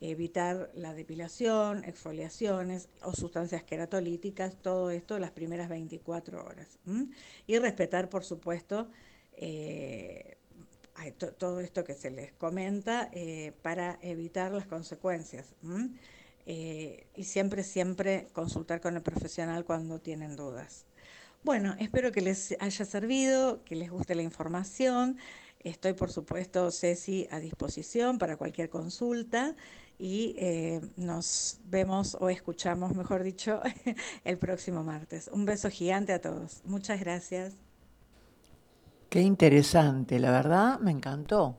Evitar 0.00 0.70
la 0.74 0.94
depilación, 0.94 1.84
exfoliaciones 1.84 2.88
o 3.02 3.12
sustancias 3.12 3.62
queratolíticas, 3.64 4.56
todo 4.62 4.90
esto 4.90 5.18
las 5.18 5.32
primeras 5.32 5.68
24 5.68 6.44
horas. 6.44 6.78
Y 7.46 7.58
respetar, 7.58 8.08
por 8.08 8.24
supuesto, 8.24 8.88
eh, 9.36 10.36
todo 11.36 11.60
esto 11.60 11.84
que 11.84 11.94
se 11.94 12.10
les 12.10 12.32
comenta 12.32 13.08
eh, 13.12 13.52
para 13.62 13.98
evitar 14.02 14.52
las 14.52 14.66
consecuencias. 14.66 15.54
Eh, 16.46 17.06
y 17.14 17.24
siempre, 17.24 17.62
siempre 17.62 18.28
consultar 18.32 18.80
con 18.80 18.96
el 18.96 19.02
profesional 19.02 19.64
cuando 19.64 20.00
tienen 20.00 20.34
dudas. 20.34 20.86
Bueno, 21.44 21.76
espero 21.78 22.10
que 22.10 22.20
les 22.20 22.56
haya 22.58 22.84
servido, 22.84 23.62
que 23.64 23.76
les 23.76 23.90
guste 23.90 24.14
la 24.14 24.22
información. 24.22 25.18
Estoy, 25.60 25.92
por 25.92 26.10
supuesto, 26.10 26.70
Ceci, 26.70 27.26
a 27.30 27.40
disposición 27.40 28.18
para 28.18 28.36
cualquier 28.36 28.68
consulta 28.68 29.56
y 29.98 30.36
eh, 30.38 30.80
nos 30.96 31.58
vemos 31.64 32.16
o 32.20 32.28
escuchamos, 32.28 32.94
mejor 32.94 33.24
dicho, 33.24 33.60
el 34.24 34.38
próximo 34.38 34.84
martes. 34.84 35.28
Un 35.32 35.44
beso 35.44 35.68
gigante 35.70 36.12
a 36.12 36.20
todos. 36.20 36.62
Muchas 36.64 37.00
gracias. 37.00 37.56
Qué 39.08 39.22
interesante, 39.22 40.18
la 40.18 40.30
verdad 40.30 40.78
me 40.80 40.90
encantó. 40.90 41.56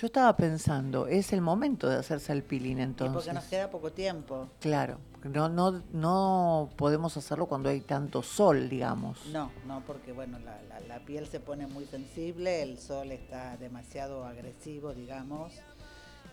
Yo 0.00 0.06
estaba 0.06 0.34
pensando, 0.34 1.06
es 1.08 1.30
el 1.34 1.42
momento 1.42 1.86
de 1.86 1.96
hacerse 1.96 2.32
el 2.32 2.42
peeling 2.42 2.78
entonces. 2.78 3.14
porque 3.14 3.34
nos 3.34 3.44
queda 3.44 3.70
poco 3.70 3.92
tiempo. 3.92 4.48
Claro, 4.58 4.96
no, 5.24 5.50
no, 5.50 5.82
no 5.92 6.70
podemos 6.76 7.18
hacerlo 7.18 7.44
cuando 7.44 7.68
hay 7.68 7.82
tanto 7.82 8.22
sol, 8.22 8.70
digamos. 8.70 9.26
No, 9.26 9.52
no, 9.66 9.82
porque 9.86 10.12
bueno, 10.12 10.38
la, 10.38 11.00
piel 11.00 11.26
se 11.26 11.38
pone 11.38 11.66
muy 11.66 11.84
sensible, 11.84 12.62
el 12.62 12.78
sol 12.78 13.12
está 13.12 13.58
demasiado 13.58 14.24
agresivo, 14.24 14.94
digamos. 14.94 15.52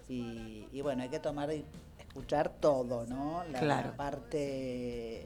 Y, 0.07 0.79
bueno, 0.81 1.03
hay 1.03 1.09
que 1.09 1.19
tomar 1.19 1.51
y 1.51 1.65
escuchar 1.99 2.47
todo, 2.61 3.05
¿no? 3.05 3.43
la 3.51 3.93
parte 3.97 5.25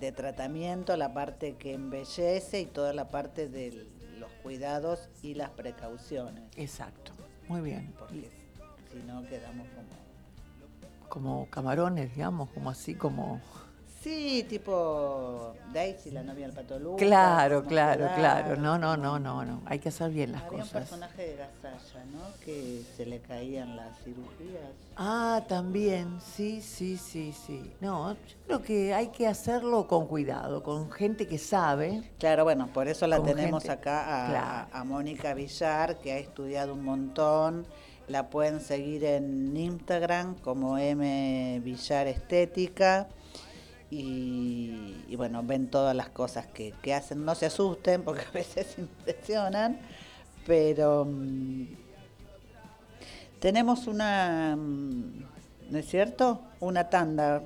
de 0.00 0.10
tratamiento, 0.10 0.96
la 0.96 1.14
parte 1.14 1.54
que 1.54 1.74
embellece 1.74 2.62
y 2.62 2.66
toda 2.66 2.92
la 2.92 3.08
parte 3.08 3.48
de 3.48 3.86
los 4.18 4.32
cuidados 4.42 5.08
y 5.22 5.34
las 5.34 5.50
precauciones. 5.50 6.42
Exacto. 6.56 7.19
Muy 7.50 7.62
bien. 7.62 7.92
Porque 7.98 8.30
si 8.92 8.98
no 9.08 9.26
quedamos 9.26 9.66
como... 9.74 11.08
Como 11.08 11.50
camarones, 11.50 12.14
digamos, 12.14 12.48
como 12.50 12.70
así, 12.70 12.94
como... 12.94 13.40
Sí, 14.02 14.46
tipo 14.48 15.52
Daisy, 15.74 16.10
la 16.10 16.22
novia 16.22 16.46
del 16.46 16.54
Pato 16.56 16.78
Lucas, 16.78 17.06
Claro, 17.06 17.64
claro, 17.64 18.08
claro. 18.16 18.56
No, 18.56 18.78
no, 18.78 18.96
no, 18.96 19.18
no, 19.18 19.44
no. 19.44 19.60
Hay 19.66 19.78
que 19.78 19.90
hacer 19.90 20.10
bien 20.10 20.32
las 20.32 20.40
Había 20.42 20.52
un 20.54 20.58
cosas. 20.60 20.72
personaje 20.88 21.22
de 21.22 21.36
Gasalla, 21.36 22.04
¿no? 22.10 22.20
Que 22.42 22.82
se 22.96 23.04
le 23.04 23.20
caían 23.20 23.76
las 23.76 23.98
cirugías. 24.02 24.70
Ah, 24.96 25.42
también, 25.46 26.18
sí, 26.22 26.62
sí, 26.62 26.96
sí, 26.96 27.34
sí. 27.46 27.70
No, 27.82 28.14
yo 28.14 28.18
creo 28.46 28.62
que 28.62 28.94
hay 28.94 29.08
que 29.08 29.26
hacerlo 29.26 29.86
con 29.86 30.06
cuidado, 30.06 30.62
con 30.62 30.90
gente 30.90 31.26
que 31.26 31.36
sabe. 31.36 32.02
Claro, 32.18 32.44
bueno, 32.44 32.68
por 32.72 32.88
eso 32.88 33.06
la 33.06 33.22
tenemos 33.22 33.62
gente- 33.64 33.70
acá 33.80 34.24
a, 34.26 34.30
claro. 34.30 34.68
a 34.72 34.84
Mónica 34.84 35.34
Villar, 35.34 35.98
que 35.98 36.12
ha 36.12 36.18
estudiado 36.18 36.72
un 36.72 36.84
montón. 36.84 37.66
La 38.08 38.30
pueden 38.30 38.60
seguir 38.60 39.04
en 39.04 39.54
Instagram 39.54 40.36
como 40.36 40.78
M 40.78 41.60
Villar 41.62 42.06
Estética. 42.06 43.06
Y, 43.90 45.04
y 45.08 45.16
bueno, 45.16 45.42
ven 45.42 45.68
todas 45.68 45.96
las 45.96 46.08
cosas 46.10 46.46
que, 46.46 46.72
que 46.82 46.94
hacen. 46.94 47.24
No 47.24 47.34
se 47.34 47.46
asusten 47.46 48.02
porque 48.02 48.24
a 48.24 48.30
veces 48.30 48.74
impresionan, 48.78 49.80
pero 50.46 51.04
mm, 51.04 51.66
tenemos 53.40 53.86
una, 53.86 54.56
mm, 54.56 55.24
¿no 55.70 55.78
es 55.78 55.86
cierto? 55.86 56.40
Una 56.60 56.88
tanda 56.88 57.42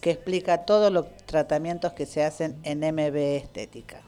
que 0.00 0.12
explica 0.12 0.64
todos 0.64 0.92
los 0.92 1.06
tratamientos 1.26 1.92
que 1.92 2.06
se 2.06 2.24
hacen 2.24 2.58
en 2.62 2.80
MB 2.80 3.16
Estética. 3.16 4.02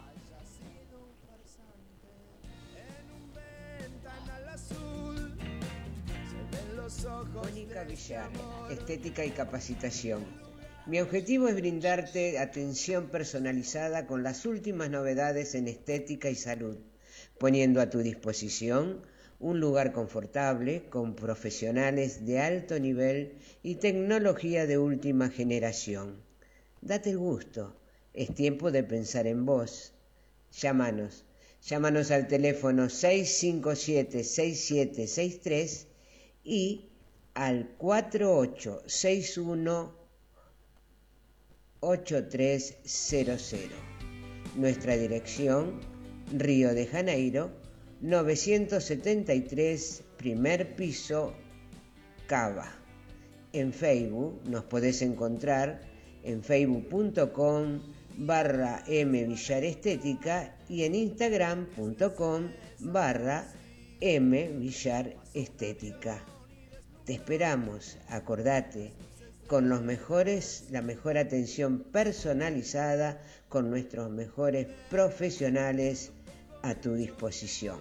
Mónica 7.34 7.84
Villar, 7.84 8.30
Estética 8.70 9.24
y 9.24 9.30
Capacitación. 9.30 10.41
Mi 10.84 11.00
objetivo 11.00 11.46
es 11.46 11.54
brindarte 11.54 12.40
atención 12.40 13.06
personalizada 13.06 14.08
con 14.08 14.24
las 14.24 14.44
últimas 14.46 14.90
novedades 14.90 15.54
en 15.54 15.68
estética 15.68 16.28
y 16.28 16.34
salud, 16.34 16.76
poniendo 17.38 17.80
a 17.80 17.88
tu 17.88 18.00
disposición 18.00 19.00
un 19.38 19.60
lugar 19.60 19.92
confortable 19.92 20.88
con 20.90 21.14
profesionales 21.14 22.26
de 22.26 22.40
alto 22.40 22.80
nivel 22.80 23.34
y 23.62 23.76
tecnología 23.76 24.66
de 24.66 24.78
última 24.78 25.28
generación. 25.28 26.20
Date 26.80 27.10
el 27.10 27.18
gusto, 27.18 27.76
es 28.12 28.34
tiempo 28.34 28.72
de 28.72 28.82
pensar 28.82 29.28
en 29.28 29.46
vos. 29.46 29.92
Llámanos, 30.50 31.24
llámanos 31.62 32.10
al 32.10 32.26
teléfono 32.26 32.86
657-6763 32.86 35.86
y 36.42 36.88
al 37.34 37.68
4861 37.78 40.01
8300. 41.82 43.70
Nuestra 44.56 44.96
dirección, 44.96 45.80
Río 46.32 46.74
de 46.74 46.86
Janeiro, 46.86 47.50
973, 48.00 50.02
primer 50.16 50.74
piso, 50.76 51.34
Cava. 52.26 52.72
En 53.52 53.72
Facebook 53.72 54.40
nos 54.48 54.64
podés 54.64 55.02
encontrar 55.02 55.82
en 56.22 56.42
facebook.com 56.42 57.80
barra 58.16 58.82
mvillarestética 58.86 60.56
y 60.68 60.84
en 60.84 60.94
instagram.com 60.94 62.50
barra 62.78 63.52
mvillarestética. 64.00 66.24
Te 67.04 67.14
esperamos, 67.14 67.98
acordate, 68.08 68.92
con 69.46 69.68
los 69.68 69.82
mejores, 69.82 70.64
la 70.70 70.80
mejor 70.82 71.18
atención 71.18 71.80
personalizada, 71.80 73.20
con 73.48 73.70
nuestros 73.70 74.10
mejores 74.10 74.66
profesionales 74.88 76.10
a 76.62 76.74
tu 76.74 76.94
disposición. 76.94 77.80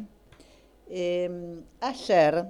eh, 0.88 1.60
ayer 1.80 2.46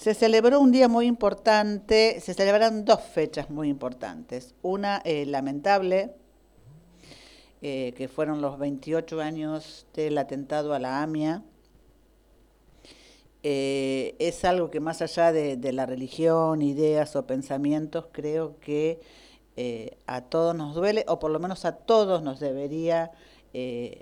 se 0.00 0.14
celebró 0.14 0.60
un 0.60 0.72
día 0.72 0.88
muy 0.88 1.04
importante, 1.04 2.20
se 2.20 2.32
celebraron 2.32 2.86
dos 2.86 3.02
fechas 3.02 3.50
muy 3.50 3.68
importantes. 3.68 4.54
Una 4.62 5.02
eh, 5.04 5.26
lamentable, 5.26 6.14
eh, 7.60 7.92
que 7.98 8.08
fueron 8.08 8.40
los 8.40 8.58
28 8.58 9.20
años 9.20 9.86
del 9.92 10.16
atentado 10.16 10.72
a 10.72 10.78
la 10.78 11.02
AMIA. 11.02 11.42
Eh, 13.42 14.16
es 14.18 14.42
algo 14.46 14.70
que 14.70 14.80
más 14.80 15.02
allá 15.02 15.32
de, 15.32 15.58
de 15.58 15.72
la 15.74 15.84
religión, 15.84 16.62
ideas 16.62 17.14
o 17.14 17.26
pensamientos, 17.26 18.06
creo 18.10 18.58
que 18.58 19.00
a 20.06 20.22
todos 20.22 20.56
nos 20.56 20.74
duele, 20.74 21.04
o 21.08 21.18
por 21.18 21.30
lo 21.30 21.38
menos 21.38 21.66
a 21.66 21.76
todos 21.76 22.22
nos 22.22 22.40
debería 22.40 23.10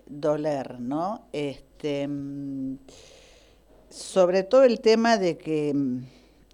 doler, 0.06 0.78
¿no? 0.78 1.26
Este, 1.32 2.06
mm, 2.06 2.76
sobre 3.90 4.42
todo 4.42 4.62
el 4.64 4.80
tema 4.80 5.16
de 5.16 5.38
que 5.38 5.72
mm, 5.74 6.04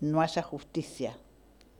no 0.00 0.20
haya 0.20 0.42
justicia 0.42 1.16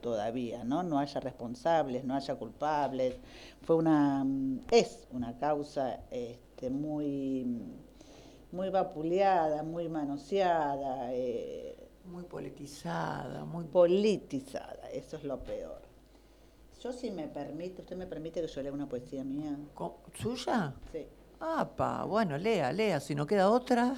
todavía, 0.01 0.63
¿no? 0.63 0.83
No 0.83 0.99
haya 0.99 1.19
responsables, 1.19 2.03
no 2.03 2.15
haya 2.15 2.35
culpables. 2.35 3.15
Fue 3.61 3.75
una, 3.75 4.23
mm, 4.23 4.59
es 4.71 5.07
una 5.11 5.37
causa 5.37 5.99
este, 6.11 6.69
muy, 6.69 7.45
muy 8.51 8.69
vapuleada, 8.69 9.63
muy 9.63 9.89
manoseada, 9.89 11.13
eh, 11.13 11.75
Muy 12.05 12.23
politizada, 12.23 13.45
muy... 13.45 13.65
politizada, 13.65 14.89
eso 14.93 15.17
es 15.17 15.23
lo 15.23 15.39
peor. 15.43 15.81
Yo 16.83 16.93
si 16.93 17.09
me 17.09 17.27
permite, 17.27 17.81
¿usted 17.81 17.95
me 17.97 18.05
permite 18.05 18.41
que 18.41 18.47
yo 18.47 18.61
lea 18.61 18.71
una 18.71 18.87
poesía 18.87 19.23
mía? 19.23 19.57
¿Suya? 20.13 20.73
Sí. 20.91 21.07
Apa, 21.39 22.03
bueno, 22.05 22.37
lea, 22.37 22.71
lea, 22.71 22.99
si 22.99 23.15
no 23.15 23.25
queda 23.25 23.49
otra. 23.49 23.95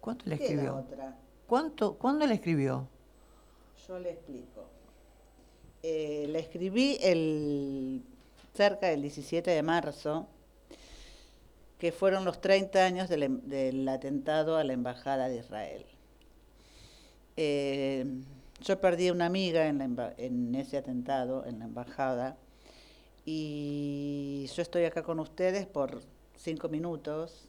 ¿Cuánto 0.00 0.24
le 0.26 0.36
Queda 0.36 0.44
escribió? 0.44 0.76
otra. 0.76 1.16
¿Cuánto, 1.46 1.94
¿Cuándo 1.98 2.26
le 2.26 2.34
escribió? 2.34 2.88
Yo 3.86 3.98
le 3.98 4.10
explico. 4.10 4.64
Eh, 5.82 6.26
le 6.28 6.38
escribí 6.40 6.98
el, 7.00 8.02
cerca 8.54 8.88
del 8.88 9.02
17 9.02 9.50
de 9.50 9.62
marzo, 9.62 10.26
que 11.78 11.92
fueron 11.92 12.24
los 12.24 12.40
30 12.40 12.84
años 12.84 13.08
del, 13.08 13.22
em- 13.22 13.40
del 13.42 13.88
atentado 13.88 14.56
a 14.56 14.64
la 14.64 14.72
Embajada 14.72 15.28
de 15.28 15.38
Israel. 15.38 15.86
Eh, 17.36 18.04
yo 18.60 18.80
perdí 18.80 19.10
una 19.10 19.26
amiga 19.26 19.68
en, 19.68 19.78
la 19.78 20.14
en 20.18 20.54
ese 20.56 20.76
atentado, 20.76 21.46
en 21.46 21.60
la 21.60 21.66
embajada, 21.66 22.36
y 23.24 24.46
yo 24.54 24.62
estoy 24.62 24.84
acá 24.84 25.02
con 25.02 25.20
ustedes 25.20 25.66
por 25.66 26.02
cinco 26.36 26.68
minutos 26.68 27.47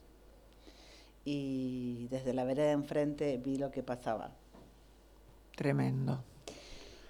y 1.32 2.08
desde 2.10 2.34
la 2.34 2.44
vereda 2.44 2.66
de 2.66 2.72
enfrente 2.72 3.38
vi 3.38 3.58
lo 3.58 3.70
que 3.70 3.84
pasaba. 3.84 4.32
Tremendo. 5.56 6.24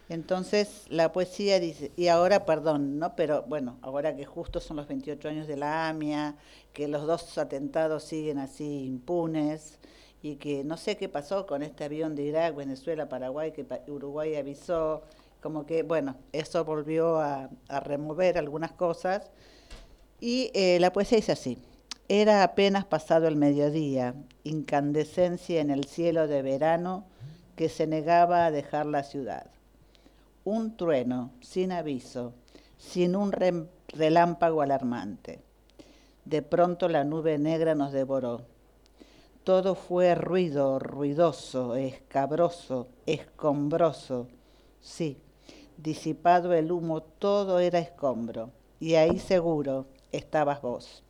Entonces 0.09 0.83
la 0.89 1.13
poesía 1.13 1.57
dice, 1.61 1.93
y 1.95 2.09
ahora, 2.09 2.45
perdón, 2.45 2.99
¿no? 2.99 3.15
Pero 3.15 3.43
bueno, 3.43 3.77
ahora 3.81 4.17
que 4.17 4.25
justo 4.25 4.59
son 4.59 4.75
los 4.75 4.89
28 4.89 5.29
años 5.29 5.47
de 5.47 5.55
la 5.55 5.87
AMIA, 5.87 6.35
que 6.73 6.89
los 6.89 7.07
dos 7.07 7.37
atentados 7.37 8.03
siguen 8.03 8.39
así 8.39 8.83
impunes, 8.83 9.79
y 10.21 10.35
que 10.35 10.65
no 10.65 10.75
sé 10.75 10.97
qué 10.97 11.07
pasó 11.07 11.45
con 11.45 11.63
este 11.63 11.85
avión 11.85 12.13
de 12.13 12.23
Irak, 12.23 12.55
Venezuela, 12.55 13.07
Paraguay, 13.07 13.53
que 13.53 13.65
Uruguay 13.87 14.35
avisó, 14.35 15.03
como 15.41 15.65
que, 15.65 15.83
bueno, 15.83 16.17
eso 16.33 16.65
volvió 16.65 17.19
a, 17.19 17.49
a 17.69 17.79
remover 17.79 18.37
algunas 18.37 18.73
cosas. 18.73 19.31
Y 20.19 20.51
eh, 20.53 20.77
la 20.81 20.91
poesía 20.91 21.15
dice 21.15 21.31
así, 21.31 21.57
era 22.09 22.43
apenas 22.43 22.83
pasado 22.83 23.27
el 23.27 23.37
mediodía, 23.37 24.13
incandescencia 24.43 25.61
en 25.61 25.69
el 25.69 25.85
cielo 25.85 26.27
de 26.27 26.41
verano 26.41 27.05
que 27.55 27.69
se 27.69 27.87
negaba 27.87 28.45
a 28.45 28.51
dejar 28.51 28.85
la 28.85 29.03
ciudad 29.03 29.49
un 30.49 30.75
trueno, 30.75 31.31
sin 31.41 31.71
aviso, 31.71 32.33
sin 32.77 33.15
un 33.15 33.31
relámpago 33.87 34.61
alarmante. 34.61 35.39
De 36.25 36.41
pronto 36.41 36.87
la 36.89 37.03
nube 37.03 37.37
negra 37.37 37.75
nos 37.75 37.91
devoró. 37.91 38.41
Todo 39.43 39.75
fue 39.75 40.15
ruido, 40.15 40.79
ruidoso, 40.79 41.75
escabroso, 41.75 42.87
escombroso. 43.05 44.27
Sí, 44.81 45.17
disipado 45.77 46.53
el 46.53 46.71
humo, 46.71 47.01
todo 47.01 47.59
era 47.59 47.79
escombro. 47.79 48.51
Y 48.79 48.95
ahí 48.95 49.19
seguro 49.19 49.85
estabas 50.11 50.61
vos. 50.61 51.03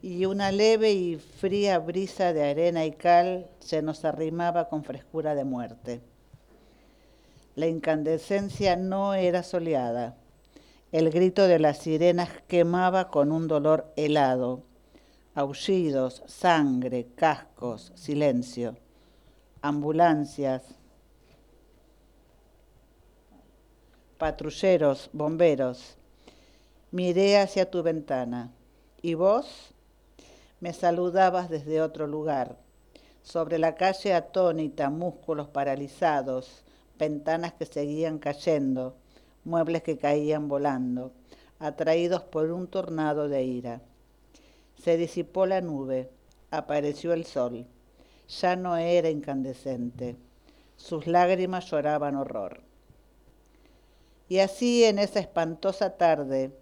Y 0.00 0.26
una 0.26 0.52
leve 0.52 0.92
y 0.92 1.16
fría 1.16 1.78
brisa 1.78 2.32
de 2.32 2.48
arena 2.48 2.84
y 2.84 2.92
cal 2.92 3.50
se 3.58 3.82
nos 3.82 4.04
arrimaba 4.04 4.68
con 4.68 4.84
frescura 4.84 5.34
de 5.34 5.44
muerte. 5.44 6.00
La 7.56 7.66
incandescencia 7.66 8.76
no 8.76 9.14
era 9.14 9.42
soleada. 9.42 10.16
El 10.92 11.10
grito 11.10 11.48
de 11.48 11.58
las 11.58 11.78
sirenas 11.78 12.30
quemaba 12.46 13.10
con 13.10 13.32
un 13.32 13.48
dolor 13.48 13.92
helado. 13.96 14.62
Aullidos, 15.34 16.22
sangre, 16.26 17.08
cascos, 17.16 17.92
silencio. 17.96 18.76
Ambulancias, 19.60 20.62
patrulleros, 24.18 25.10
bomberos. 25.12 25.96
Miré 26.92 27.38
hacia 27.38 27.68
tu 27.68 27.82
ventana. 27.82 28.52
¿Y 29.02 29.14
vos? 29.14 29.74
Me 30.60 30.72
saludabas 30.72 31.48
desde 31.48 31.80
otro 31.80 32.06
lugar. 32.08 32.56
Sobre 33.22 33.58
la 33.58 33.76
calle 33.76 34.12
atónita, 34.12 34.90
músculos 34.90 35.48
paralizados, 35.48 36.64
ventanas 36.98 37.52
que 37.52 37.64
seguían 37.64 38.18
cayendo, 38.18 38.96
muebles 39.44 39.82
que 39.82 39.98
caían 39.98 40.48
volando, 40.48 41.12
atraídos 41.60 42.22
por 42.22 42.50
un 42.50 42.66
tornado 42.66 43.28
de 43.28 43.44
ira. 43.44 43.82
Se 44.82 44.96
disipó 44.96 45.46
la 45.46 45.60
nube, 45.60 46.10
apareció 46.50 47.12
el 47.12 47.24
sol. 47.24 47.66
Ya 48.28 48.56
no 48.56 48.76
era 48.76 49.10
incandescente. 49.10 50.16
Sus 50.76 51.06
lágrimas 51.06 51.70
lloraban 51.70 52.16
horror. 52.16 52.62
Y 54.28 54.40
así 54.40 54.84
en 54.84 54.98
esa 54.98 55.20
espantosa 55.20 55.96
tarde, 55.96 56.52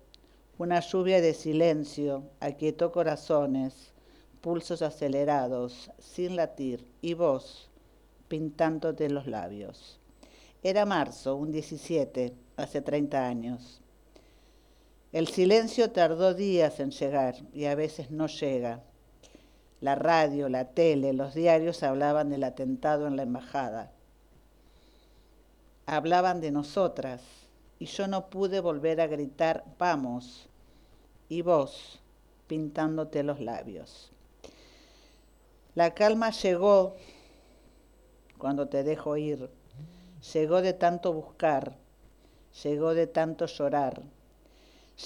una 0.59 0.81
lluvia 0.81 1.21
de 1.21 1.35
silencio 1.35 2.23
aquietó 2.41 2.91
corazones, 2.91 3.93
pulsos 4.41 4.81
acelerados, 4.81 5.91
sin 5.99 6.37
latir, 6.37 6.87
y 7.03 7.13
voz 7.13 7.69
pintándote 8.29 9.11
los 9.11 9.27
labios. 9.27 10.01
Era 10.63 10.87
marzo, 10.87 11.37
un 11.37 11.53
17, 11.53 12.33
hace 12.57 12.81
30 12.81 13.27
años. 13.27 13.81
El 15.13 15.29
silencio 15.29 15.91
tardó 15.91 16.33
días 16.33 16.81
en 16.81 16.91
llegar 16.91 17.37
y 17.53 17.67
a 17.67 17.75
veces 17.75 18.11
no 18.11 18.27
llega. 18.27 18.83
La 19.81 19.95
radio, 19.95 20.49
la 20.49 20.71
tele, 20.71 21.13
los 21.13 21.35
diarios 21.35 21.83
hablaban 21.83 22.31
del 22.31 22.45
atentado 22.45 23.07
en 23.07 23.17
la 23.17 23.23
embajada. 23.23 23.93
Hablaban 25.85 26.41
de 26.41 26.51
nosotras 26.51 27.21
y 27.79 27.87
yo 27.87 28.07
no 28.09 28.31
pude 28.31 28.61
volver 28.61 29.01
a 29.01 29.07
gritar, 29.07 29.65
vamos, 29.79 30.49
y 31.29 31.43
vos 31.43 32.01
pintándote 32.47 33.23
los 33.23 33.41
labios. 33.41 34.13
La 35.75 35.93
calma 35.95 36.31
llegó 36.31 36.95
cuando 38.39 38.69
te 38.69 38.83
dejo 38.83 39.17
ir. 39.17 39.51
Llegó 40.33 40.63
de 40.63 40.73
tanto 40.73 41.13
buscar, 41.13 41.77
llegó 42.65 42.95
de 42.95 43.07
tanto 43.07 43.47
llorar, 43.47 44.03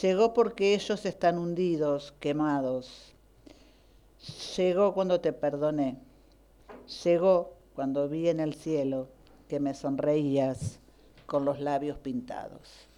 llegó 0.00 0.32
porque 0.32 0.74
ellos 0.74 1.04
están 1.04 1.36
hundidos, 1.36 2.14
quemados, 2.20 3.12
llegó 4.56 4.94
cuando 4.94 5.20
te 5.20 5.32
perdoné, 5.32 5.98
llegó 7.04 7.54
cuando 7.74 8.08
vi 8.08 8.28
en 8.28 8.40
el 8.40 8.54
cielo 8.54 9.08
que 9.48 9.60
me 9.60 9.74
sonreías 9.74 10.78
con 11.30 11.44
los 11.44 11.60
labios 11.60 11.96
pintados. 11.96 12.88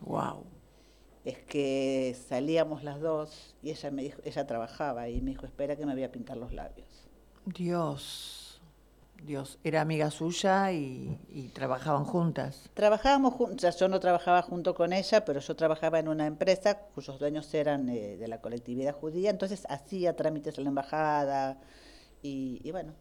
Wow. 0.00 0.46
Es 1.22 1.36
que 1.36 2.16
salíamos 2.30 2.82
las 2.82 2.98
dos 2.98 3.54
y 3.62 3.70
ella 3.70 3.90
me 3.90 4.02
dijo, 4.02 4.22
ella 4.24 4.46
trabajaba 4.46 5.10
y 5.10 5.20
me 5.20 5.32
dijo, 5.32 5.44
espera 5.44 5.76
que 5.76 5.84
me 5.84 5.92
voy 5.92 6.02
a 6.02 6.10
pintar 6.10 6.38
los 6.38 6.54
labios. 6.54 6.88
Dios. 7.44 8.62
Dios, 9.22 9.58
era 9.62 9.82
amiga 9.82 10.10
suya 10.10 10.72
y, 10.72 11.50
trabajaban 11.52 12.04
juntas. 12.06 12.70
Trabajábamos 12.72 13.34
juntas, 13.34 13.78
yo 13.78 13.86
no 13.88 14.00
trabajaba 14.00 14.40
junto 14.40 14.74
con 14.74 14.94
ella, 14.94 15.26
pero 15.26 15.40
yo 15.40 15.54
trabajaba 15.54 15.98
en 15.98 16.08
una 16.08 16.26
empresa 16.26 16.78
cuyos 16.94 17.18
dueños 17.18 17.52
eran 17.52 17.90
eh, 17.90 18.16
de 18.16 18.28
la 18.28 18.40
colectividad 18.40 18.94
judía, 18.94 19.28
entonces 19.28 19.66
hacía 19.68 20.16
trámites 20.16 20.56
en 20.56 20.64
la 20.64 20.70
embajada 20.70 21.60
y, 22.22 22.68
bueno. 22.72 22.94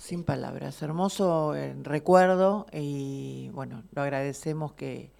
Sin 0.00 0.24
palabras, 0.24 0.80
hermoso 0.80 1.54
eh, 1.54 1.76
recuerdo 1.82 2.64
y 2.72 3.50
bueno, 3.52 3.84
lo 3.92 4.00
agradecemos 4.00 4.72
que, 4.72 5.10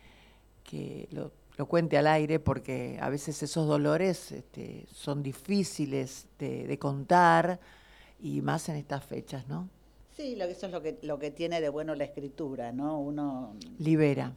lo, 1.11 1.33
cuente 1.69 1.99
al 1.99 2.07
aire 2.07 2.41
porque 2.41 2.99
a 3.03 3.11
veces 3.11 3.43
esos 3.43 3.69
dolores 3.69 4.33
este, 4.33 4.87
son 4.91 5.23
difíciles 5.23 6.29
de 6.39 6.79
contar 6.79 7.61
y 8.19 8.41
más 8.41 8.71
en 8.71 8.77
estas 8.77 9.05
fechas, 9.05 9.47
¿no? 9.49 9.69
Sí, 10.17 10.35
lo, 10.35 10.47
eso 10.47 10.67
es 10.67 10.73
lo 10.73 10.81
que, 10.81 10.99
lo 11.03 11.19
que 11.19 11.31
tiene 11.31 11.61
de 11.61 11.69
bueno 11.69 11.95
la 11.95 12.05
escritura, 12.05 12.73
¿no? 12.73 12.99
Uno... 12.99 13.55
Libera. 13.79 14.33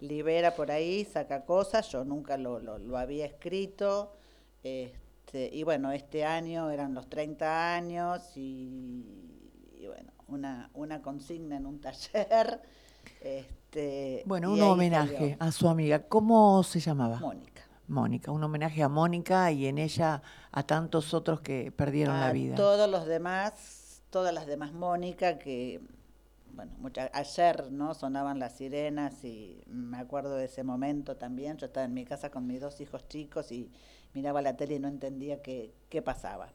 Libera 0.00 0.56
por 0.56 0.72
ahí, 0.72 1.04
saca 1.04 1.44
cosas, 1.44 1.88
yo 1.90 2.04
nunca 2.04 2.36
lo, 2.36 2.58
lo, 2.58 2.98
había 2.98 3.24
escrito, 3.24 4.12
este, 4.64 5.48
y 5.52 5.62
bueno, 5.62 5.92
este 5.92 6.24
año 6.24 6.70
eran 6.70 6.92
los 6.92 7.08
30 7.08 7.74
años 7.76 8.36
y, 8.36 9.30
bueno, 9.86 10.12
una, 10.28 10.70
una 10.74 11.02
consigna 11.02 11.56
en 11.56 11.66
un 11.66 11.80
taller. 11.80 12.62
Este, 13.22 14.22
bueno, 14.26 14.52
un 14.52 14.60
homenaje 14.60 15.38
a 15.40 15.50
su 15.52 15.68
amiga. 15.68 16.06
¿Cómo 16.06 16.62
se 16.62 16.80
llamaba? 16.80 17.18
Mónica. 17.18 17.62
Mónica, 17.88 18.30
un 18.30 18.44
homenaje 18.44 18.82
a 18.82 18.90
Mónica 18.90 19.50
y 19.52 19.66
en 19.66 19.78
ella 19.78 20.22
a 20.52 20.62
tantos 20.62 21.14
otros 21.14 21.40
que 21.40 21.72
perdieron 21.72 22.20
la 22.20 22.30
vida. 22.30 22.56
Todos 22.56 22.90
los 22.90 23.06
demás, 23.06 24.02
todas 24.10 24.34
las 24.34 24.46
demás 24.46 24.72
Mónica 24.72 25.38
que 25.38 25.80
bueno, 26.52 26.72
ayer 27.12 27.70
no 27.70 27.94
sonaban 27.94 28.38
las 28.38 28.56
sirenas 28.56 29.24
y 29.24 29.62
me 29.66 29.98
acuerdo 29.98 30.36
de 30.36 30.46
ese 30.46 30.62
momento 30.62 31.16
también. 31.16 31.56
Yo 31.56 31.66
estaba 31.66 31.86
en 31.86 31.94
mi 31.94 32.04
casa 32.04 32.30
con 32.30 32.46
mis 32.46 32.60
dos 32.60 32.80
hijos 32.80 33.06
chicos 33.08 33.50
y 33.52 33.70
miraba 34.14 34.42
la 34.42 34.56
tele 34.56 34.76
y 34.76 34.78
no 34.78 34.88
entendía 34.88 35.42
qué, 35.42 35.74
qué 35.88 36.02
pasaba. 36.02 36.52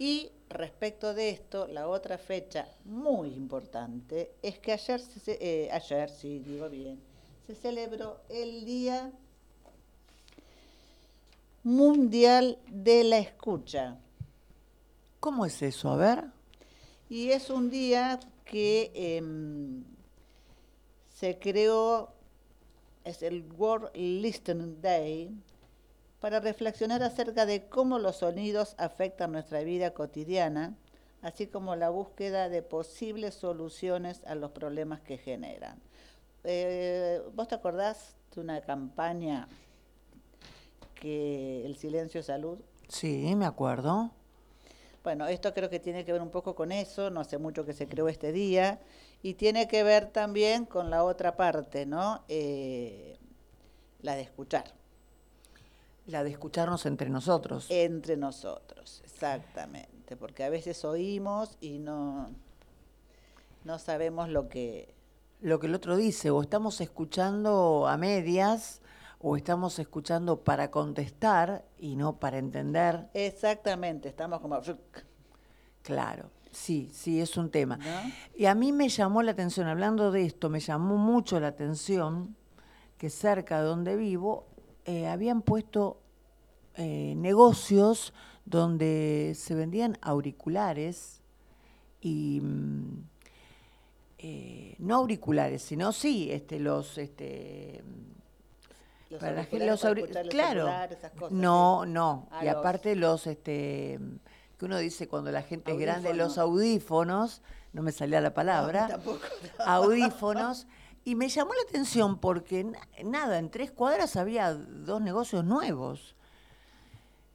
Y 0.00 0.32
respecto 0.48 1.12
de 1.12 1.28
esto, 1.28 1.66
la 1.66 1.86
otra 1.86 2.16
fecha 2.16 2.66
muy 2.86 3.34
importante 3.34 4.32
es 4.40 4.58
que 4.58 4.72
ayer, 4.72 4.98
se, 4.98 5.36
eh, 5.38 5.70
ayer, 5.70 6.08
sí, 6.08 6.38
digo 6.38 6.70
bien, 6.70 6.98
se 7.46 7.54
celebró 7.54 8.22
el 8.30 8.64
Día 8.64 9.12
Mundial 11.64 12.58
de 12.66 13.04
la 13.04 13.18
Escucha. 13.18 13.98
¿Cómo 15.20 15.44
es 15.44 15.60
eso? 15.60 15.90
A 15.90 15.96
ver. 15.96 16.24
Y 17.10 17.32
es 17.32 17.50
un 17.50 17.68
día 17.68 18.18
que 18.46 18.90
em, 18.94 19.84
se 21.14 21.38
creó, 21.38 22.14
es 23.04 23.22
el 23.22 23.44
World 23.52 23.94
Listening 23.94 24.80
Day, 24.80 25.30
para 26.20 26.40
reflexionar 26.40 27.02
acerca 27.02 27.46
de 27.46 27.68
cómo 27.68 27.98
los 27.98 28.16
sonidos 28.16 28.74
afectan 28.78 29.32
nuestra 29.32 29.62
vida 29.62 29.92
cotidiana, 29.92 30.76
así 31.22 31.46
como 31.46 31.76
la 31.76 31.90
búsqueda 31.90 32.48
de 32.48 32.62
posibles 32.62 33.34
soluciones 33.34 34.22
a 34.26 34.34
los 34.34 34.52
problemas 34.52 35.00
que 35.00 35.18
generan. 35.18 35.80
Eh, 36.44 37.20
¿Vos 37.34 37.48
te 37.48 37.54
acordás 37.54 38.14
de 38.34 38.40
una 38.40 38.60
campaña 38.60 39.48
que 41.00 41.64
el 41.66 41.76
silencio 41.76 42.20
es 42.20 42.26
salud. 42.26 42.58
Sí, 42.88 43.34
me 43.34 43.46
acuerdo. 43.46 44.10
Bueno, 45.02 45.26
esto 45.26 45.54
creo 45.54 45.70
que 45.70 45.80
tiene 45.80 46.04
que 46.04 46.12
ver 46.12 46.20
un 46.20 46.30
poco 46.30 46.54
con 46.54 46.72
eso, 46.72 47.10
no 47.10 47.20
hace 47.20 47.38
mucho 47.38 47.64
que 47.64 47.72
se 47.72 47.88
creó 47.88 48.08
este 48.08 48.32
día, 48.32 48.78
y 49.22 49.34
tiene 49.34 49.66
que 49.66 49.82
ver 49.82 50.06
también 50.06 50.66
con 50.66 50.90
la 50.90 51.02
otra 51.02 51.36
parte, 51.36 51.86
¿no? 51.86 52.22
Eh, 52.28 53.16
la 54.02 54.14
de 54.14 54.22
escuchar. 54.22 54.79
La 56.10 56.24
de 56.24 56.30
escucharnos 56.30 56.86
entre 56.86 57.08
nosotros. 57.08 57.66
Entre 57.68 58.16
nosotros, 58.16 59.00
exactamente, 59.04 60.16
porque 60.16 60.42
a 60.42 60.50
veces 60.50 60.84
oímos 60.84 61.56
y 61.60 61.78
no, 61.78 62.28
no 63.64 63.78
sabemos 63.78 64.28
lo 64.28 64.48
que... 64.48 64.94
Lo 65.40 65.60
que 65.60 65.68
el 65.68 65.74
otro 65.74 65.96
dice, 65.96 66.30
o 66.30 66.42
estamos 66.42 66.80
escuchando 66.80 67.86
a 67.88 67.96
medias 67.96 68.82
o 69.20 69.36
estamos 69.36 69.78
escuchando 69.78 70.42
para 70.42 70.70
contestar 70.70 71.64
y 71.78 71.94
no 71.94 72.18
para 72.18 72.38
entender. 72.38 73.08
Exactamente, 73.14 74.08
estamos 74.08 74.40
como... 74.40 74.60
Claro, 75.82 76.30
sí, 76.50 76.90
sí, 76.92 77.20
es 77.20 77.36
un 77.36 77.50
tema. 77.50 77.76
¿no? 77.76 78.12
Y 78.34 78.46
a 78.46 78.54
mí 78.56 78.72
me 78.72 78.88
llamó 78.88 79.22
la 79.22 79.30
atención, 79.30 79.68
hablando 79.68 80.10
de 80.10 80.24
esto, 80.24 80.50
me 80.50 80.60
llamó 80.60 80.96
mucho 80.96 81.38
la 81.38 81.48
atención 81.48 82.36
que 82.98 83.10
cerca 83.10 83.60
de 83.60 83.66
donde 83.66 83.96
vivo 83.96 84.50
eh, 84.84 85.06
habían 85.06 85.42
puesto 85.42 85.99
eh, 86.76 87.14
negocios 87.16 88.12
donde 88.44 89.34
se 89.36 89.54
vendían 89.54 89.98
auriculares 90.02 91.20
y 92.00 92.40
mm, 92.42 93.02
eh, 94.18 94.76
no 94.78 94.96
auriculares, 94.96 95.62
sino 95.62 95.92
sí, 95.92 96.30
este, 96.30 96.58
los, 96.58 96.98
este, 96.98 97.82
Los 99.08 99.20
para 99.20 99.36
para 99.36 99.44
claro, 100.28 100.68
esas 100.94 101.12
cosas, 101.12 101.32
no, 101.32 101.82
sí. 101.84 101.90
no, 101.90 102.28
y 102.40 102.44
los- 102.46 102.54
aparte 102.56 102.96
los, 102.96 103.26
este, 103.26 103.98
que 104.58 104.64
uno 104.64 104.78
dice 104.78 105.08
cuando 105.08 105.30
la 105.32 105.42
gente 105.42 105.72
es 105.72 105.78
grande, 105.78 106.12
los 106.14 106.36
Audífonos. 106.38 107.40
no 107.72 107.82
me 107.82 107.92
salía 107.92 108.20
la 108.20 108.34
palabra, 108.34 108.88
tampoco, 108.88 109.20
audífonos, 109.64 110.66
y 111.04 111.14
me 111.14 111.28
llamó 111.28 111.54
la 111.54 111.62
atención 111.68 112.18
porque 112.18 112.64
na- 112.64 112.80
nada, 113.04 113.38
en 113.38 113.50
tres 113.50 113.70
cuadras 113.70 114.16
había 114.16 114.52
dos 114.54 115.00
negocios 115.00 115.44
nuevos. 115.44 116.14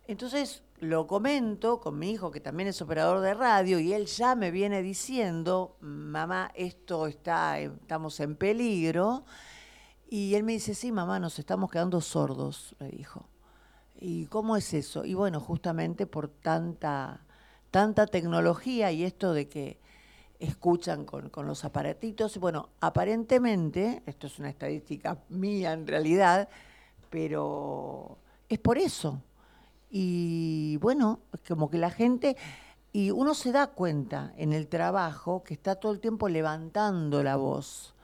Entonces 0.07 0.63
lo 0.79 1.07
comento 1.07 1.79
con 1.79 1.97
mi 1.97 2.11
hijo, 2.11 2.31
que 2.31 2.39
también 2.39 2.69
es 2.69 2.81
operador 2.81 3.21
de 3.21 3.33
radio, 3.33 3.79
y 3.79 3.93
él 3.93 4.05
ya 4.05 4.35
me 4.35 4.51
viene 4.51 4.81
diciendo, 4.81 5.77
mamá, 5.79 6.51
esto 6.55 7.07
está, 7.07 7.59
estamos 7.59 8.19
en 8.19 8.35
peligro. 8.35 9.25
Y 10.09 10.35
él 10.35 10.43
me 10.43 10.53
dice, 10.53 10.75
sí, 10.75 10.91
mamá, 10.91 11.19
nos 11.19 11.39
estamos 11.39 11.71
quedando 11.71 12.01
sordos, 12.01 12.75
me 12.79 12.89
dijo. 12.89 13.27
¿Y 13.99 14.27
cómo 14.27 14.57
es 14.57 14.73
eso? 14.73 15.05
Y 15.05 15.13
bueno, 15.13 15.39
justamente 15.39 16.05
por 16.05 16.27
tanta, 16.27 17.25
tanta 17.71 18.05
tecnología 18.05 18.91
y 18.91 19.03
esto 19.03 19.33
de 19.33 19.47
que 19.47 19.79
escuchan 20.39 21.05
con, 21.05 21.29
con 21.29 21.47
los 21.47 21.65
aparatitos. 21.65 22.37
Bueno, 22.37 22.69
aparentemente, 22.81 24.03
esto 24.05 24.27
es 24.27 24.37
una 24.37 24.49
estadística 24.49 25.17
mía 25.29 25.73
en 25.73 25.87
realidad, 25.87 26.49
pero 27.09 28.19
es 28.49 28.59
por 28.59 28.77
eso. 28.77 29.21
Y 29.97 30.75
bueno, 30.81 31.21
como 31.47 31.69
que 31.69 31.77
la 31.77 31.89
gente, 31.89 32.35
y 32.91 33.11
uno 33.11 33.33
se 33.33 33.53
da 33.53 33.67
cuenta 33.67 34.33
en 34.35 34.51
el 34.51 34.67
trabajo 34.67 35.41
que 35.41 35.53
está 35.53 35.75
todo 35.75 35.93
el 35.93 36.01
tiempo 36.01 36.27
levantando 36.27 37.23
la 37.23 37.37
voz. 37.37 37.95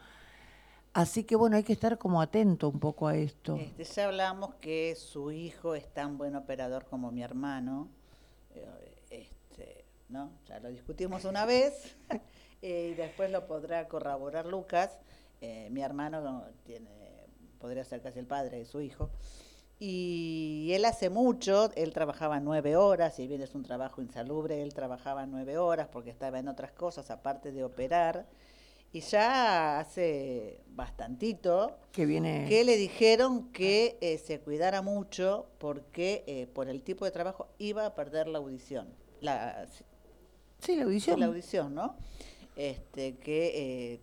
Así 0.93 1.25
que 1.25 1.35
bueno, 1.35 1.57
hay 1.57 1.63
que 1.63 1.73
estar 1.73 1.97
como 1.97 2.21
atento 2.21 2.69
un 2.69 2.79
poco 2.79 3.09
a 3.09 3.17
esto. 3.17 3.57
Este, 3.57 3.83
ya 3.83 4.05
hablamos 4.05 4.53
que 4.61 4.95
su 4.95 5.33
hijo 5.33 5.75
es 5.75 5.85
tan 5.93 6.17
buen 6.17 6.37
operador 6.37 6.85
como 6.85 7.11
mi 7.11 7.23
hermano. 7.23 7.89
eh, 8.55 8.65
Este, 9.09 9.83
¿no? 10.07 10.31
Ya 10.47 10.61
lo 10.61 10.69
discutimos 10.69 11.25
una 11.25 11.45
vez 11.45 11.97
eh, 12.61 12.91
y 12.93 12.95
después 12.95 13.29
lo 13.31 13.47
podrá 13.47 13.89
corroborar 13.89 14.45
Lucas. 14.45 14.91
Eh, 15.41 15.67
mi 15.71 15.81
hermano 15.81 16.45
tiene, 16.63 16.89
podría 17.59 17.83
ser 17.83 18.01
casi 18.01 18.19
el 18.19 18.27
padre 18.27 18.59
de 18.59 18.65
su 18.65 18.79
hijo. 18.79 19.09
Y 19.83 20.71
él 20.73 20.85
hace 20.85 21.09
mucho, 21.09 21.71
él 21.73 21.91
trabajaba 21.91 22.39
nueve 22.39 22.75
horas, 22.75 23.15
si 23.15 23.25
bien 23.25 23.41
es 23.41 23.55
un 23.55 23.63
trabajo 23.63 23.99
insalubre, 24.03 24.61
él 24.61 24.75
trabajaba 24.75 25.25
nueve 25.25 25.57
horas 25.57 25.87
porque 25.91 26.11
estaba 26.11 26.37
en 26.37 26.47
otras 26.49 26.71
cosas 26.71 27.09
aparte 27.09 27.51
de 27.51 27.63
operar. 27.63 28.27
Y 28.93 28.99
ya 28.99 29.79
hace 29.79 30.59
bastantito 30.67 31.77
Que 31.93 32.05
viene. 32.05 32.45
que 32.47 32.63
le 32.63 32.77
dijeron 32.77 33.51
que 33.51 33.97
eh, 34.01 34.19
se 34.19 34.39
cuidara 34.39 34.83
mucho 34.83 35.47
porque 35.57 36.23
eh, 36.27 36.45
por 36.53 36.69
el 36.69 36.83
tipo 36.83 37.03
de 37.05 37.09
trabajo 37.09 37.47
iba 37.57 37.83
a 37.83 37.95
perder 37.95 38.27
la 38.27 38.37
audición. 38.37 38.87
La, 39.19 39.65
Sí, 40.59 40.75
la 40.75 40.83
audición. 40.83 41.19
la 41.19 41.25
audición, 41.25 41.73
¿no? 41.73 41.95
Este, 42.55 43.15
que 43.15 43.93
eh, 43.93 43.99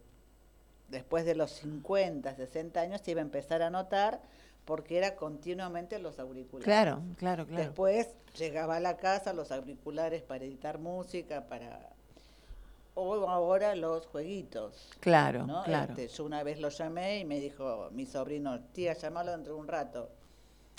después 0.88 1.25
de 1.25 1.37
los 1.37 1.53
50, 1.53 2.35
60 2.35 2.81
años 2.81 3.01
se 3.05 3.12
iba 3.12 3.21
a 3.21 3.23
empezar 3.23 3.62
a 3.62 3.71
notar 3.71 4.21
porque 4.68 4.98
era 4.98 5.16
continuamente 5.16 5.98
los 5.98 6.18
auriculares. 6.18 6.66
Claro, 6.66 7.00
claro, 7.16 7.46
claro. 7.46 7.64
Después 7.64 8.07
llegaba 8.37 8.76
a 8.76 8.81
la 8.81 8.98
casa 8.98 9.33
los 9.33 9.50
auriculares 9.50 10.22
para 10.22 10.44
editar 10.44 10.78
música, 10.78 11.46
para... 11.46 11.88
O 12.92 13.31
ahora 13.31 13.74
los 13.76 14.07
jueguitos. 14.09 14.90
Claro, 15.00 15.46
¿no? 15.46 15.62
claro. 15.64 15.94
Este, 15.94 16.09
yo 16.09 16.26
una 16.26 16.42
vez 16.42 16.61
lo 16.61 16.68
llamé 16.68 17.20
y 17.20 17.24
me 17.24 17.40
dijo 17.40 17.88
mi 17.92 18.04
sobrino, 18.04 18.61
tía, 18.74 18.92
llamalo 18.92 19.33
dentro 19.33 19.54
de 19.54 19.59
un 19.59 19.68
rato. 19.68 20.11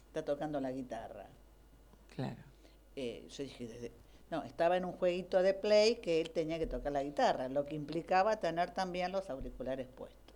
Está 0.05 0.23
tocando 0.23 0.61
la 0.61 0.71
guitarra. 0.71 1.25
Claro. 2.15 2.43
Eh, 2.95 3.27
yo 3.27 3.41
dije, 3.43 3.67
desde- 3.67 3.91
no, 4.29 4.43
estaba 4.43 4.77
en 4.77 4.85
un 4.85 4.91
jueguito 4.91 5.41
de 5.41 5.55
play 5.55 5.95
que 5.95 6.21
él 6.21 6.29
tenía 6.29 6.59
que 6.59 6.67
tocar 6.67 6.91
la 6.91 7.01
guitarra, 7.01 7.49
lo 7.49 7.65
que 7.65 7.73
implicaba 7.73 8.39
tener 8.39 8.69
también 8.69 9.11
los 9.11 9.31
auriculares 9.31 9.87
puestos. 9.87 10.28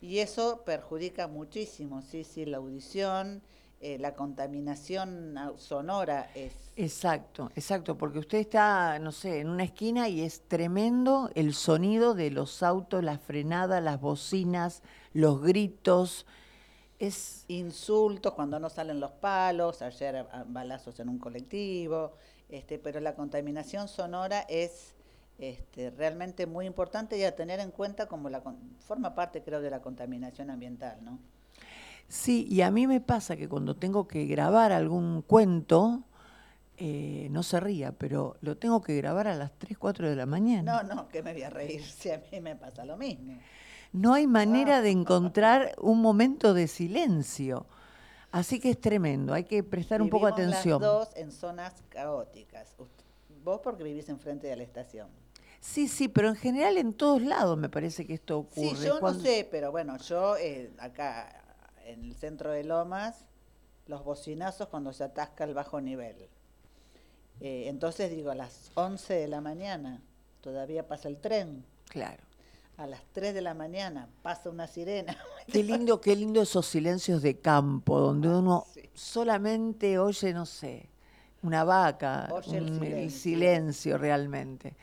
Y 0.00 0.18
eso 0.18 0.62
perjudica 0.64 1.28
muchísimo, 1.28 2.00
sí, 2.02 2.24
sí, 2.24 2.46
la 2.46 2.56
audición, 2.56 3.42
eh, 3.80 3.98
la 3.98 4.14
contaminación 4.14 5.34
sonora 5.56 6.30
es... 6.34 6.54
Exacto, 6.76 7.50
exacto, 7.54 7.98
porque 7.98 8.18
usted 8.18 8.38
está, 8.38 8.98
no 8.98 9.12
sé, 9.12 9.40
en 9.40 9.48
una 9.50 9.64
esquina 9.64 10.08
y 10.08 10.22
es 10.22 10.40
tremendo 10.48 11.30
el 11.34 11.52
sonido 11.52 12.14
de 12.14 12.30
los 12.30 12.62
autos, 12.62 13.04
las 13.04 13.20
frenadas, 13.20 13.82
las 13.82 14.00
bocinas, 14.00 14.82
los 15.12 15.42
gritos. 15.42 16.24
Es 16.98 17.44
insultos 17.48 18.32
cuando 18.34 18.58
no 18.60 18.70
salen 18.70 19.00
los 19.00 19.12
palos, 19.12 19.82
ayer 19.82 20.16
a- 20.16 20.20
a 20.32 20.44
balazos 20.44 20.98
en 21.00 21.08
un 21.08 21.18
colectivo, 21.18 22.12
este, 22.48 22.78
pero 22.78 23.00
la 23.00 23.14
contaminación 23.14 23.88
sonora 23.88 24.40
es 24.48 24.94
este, 25.40 25.90
realmente 25.90 26.46
muy 26.46 26.66
importante 26.66 27.16
y 27.18 27.24
a 27.24 27.34
tener 27.34 27.60
en 27.60 27.70
cuenta 27.70 28.06
como 28.06 28.28
la 28.28 28.42
forma 28.80 29.14
parte 29.14 29.42
creo 29.42 29.60
de 29.60 29.70
la 29.70 29.80
contaminación 29.80 30.50
ambiental, 30.50 30.98
¿no? 31.02 31.18
Sí, 32.08 32.46
y 32.50 32.60
a 32.62 32.70
mí 32.70 32.86
me 32.86 33.00
pasa 33.00 33.36
que 33.36 33.48
cuando 33.48 33.76
tengo 33.76 34.06
que 34.06 34.26
grabar 34.26 34.72
algún 34.72 35.22
cuento, 35.22 36.02
eh, 36.76 37.28
no 37.30 37.42
se 37.42 37.60
ría, 37.60 37.92
pero 37.92 38.36
lo 38.40 38.56
tengo 38.56 38.80
que 38.82 38.96
grabar 38.96 39.28
a 39.28 39.34
las 39.36 39.52
3, 39.58 39.78
4 39.78 40.08
de 40.10 40.16
la 40.16 40.26
mañana. 40.26 40.82
No, 40.82 40.94
no, 40.94 41.08
que 41.08 41.22
me 41.22 41.32
voy 41.32 41.42
a 41.42 41.50
reír 41.50 41.82
si 41.84 42.10
a 42.10 42.22
mí 42.32 42.40
me 42.40 42.56
pasa 42.56 42.84
lo 42.84 42.96
mismo. 42.96 43.38
No 43.92 44.14
hay 44.14 44.26
manera 44.26 44.78
Ah. 44.78 44.82
de 44.82 44.90
encontrar 44.90 45.74
un 45.80 46.00
momento 46.00 46.52
de 46.54 46.68
silencio. 46.68 47.66
Así 48.32 48.60
que 48.60 48.70
es 48.70 48.80
tremendo, 48.80 49.32
hay 49.34 49.44
que 49.44 49.62
prestar 49.64 50.00
un 50.02 50.08
poco 50.10 50.26
de 50.26 50.32
atención. 50.32 50.80
Las 50.80 50.90
dos 50.90 51.08
en 51.16 51.32
zonas 51.32 51.74
caóticas. 51.88 52.76
Vos 53.44 53.60
porque 53.62 53.82
vivís 53.84 54.08
enfrente 54.08 54.46
de 54.46 54.54
la 54.56 54.62
estación. 54.62 55.08
Sí, 55.60 55.88
sí, 55.88 56.08
pero 56.08 56.28
en 56.28 56.36
general 56.36 56.78
en 56.78 56.92
todos 56.94 57.20
lados 57.22 57.58
me 57.58 57.68
parece 57.68 58.06
que 58.06 58.14
esto 58.14 58.38
ocurre. 58.38 58.76
Sí, 58.76 58.86
yo 58.86 58.98
Cuando- 59.00 59.18
no 59.20 59.24
sé, 59.24 59.46
pero 59.50 59.70
bueno, 59.70 59.98
yo 59.98 60.36
eh, 60.36 60.72
acá 60.78 61.42
en 61.84 62.04
el 62.04 62.14
centro 62.14 62.50
de 62.50 62.64
Lomas, 62.64 63.26
los 63.86 64.02
bocinazos 64.04 64.68
cuando 64.68 64.92
se 64.92 65.04
atasca 65.04 65.44
el 65.44 65.52
bajo 65.54 65.80
nivel. 65.80 66.16
Eh, 67.40 67.64
entonces 67.68 68.10
digo, 68.10 68.30
a 68.30 68.34
las 68.34 68.70
11 68.74 69.14
de 69.14 69.28
la 69.28 69.40
mañana 69.40 70.00
todavía 70.40 70.86
pasa 70.88 71.08
el 71.08 71.18
tren, 71.18 71.64
Claro. 71.88 72.22
a 72.76 72.86
las 72.86 73.02
3 73.12 73.34
de 73.34 73.40
la 73.42 73.54
mañana 73.54 74.08
pasa 74.22 74.48
una 74.50 74.66
sirena. 74.66 75.16
Qué 75.46 75.62
lindo, 75.62 76.00
qué 76.00 76.14
lindo 76.16 76.40
esos 76.42 76.66
silencios 76.66 77.22
de 77.22 77.38
campo, 77.38 77.98
donde 77.98 78.28
uno 78.28 78.66
sí. 78.72 78.88
solamente 78.94 79.98
oye, 79.98 80.32
no 80.32 80.46
sé, 80.46 80.88
una 81.42 81.64
vaca, 81.64 82.28
Oye 82.32 82.58
el 82.58 82.64
un- 82.70 82.78
silencio. 82.80 83.18
silencio 83.20 83.98
realmente. 83.98 84.76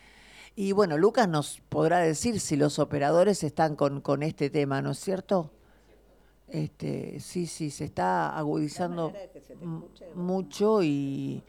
Y 0.59 0.71
bueno, 0.71 0.97
Lucas 0.97 1.29
nos 1.29 1.61
podrá 1.69 1.99
decir 1.99 2.39
si 2.39 2.55
los 2.55 2.79
operadores 2.79 3.43
están 3.43 3.75
con, 3.75 4.01
con 4.01 4.23
este 4.23 4.49
tema, 4.49 4.81
¿no 4.81 4.89
es 4.89 4.99
cierto? 4.99 5.51
Este, 6.47 7.19
sí, 7.19 7.45
sí, 7.45 7.69
se 7.69 7.83
está 7.85 8.35
agudizando 8.35 9.11
se 9.11 9.53
escuche, 9.53 10.05
mucho 10.15 10.81
y 10.81 11.43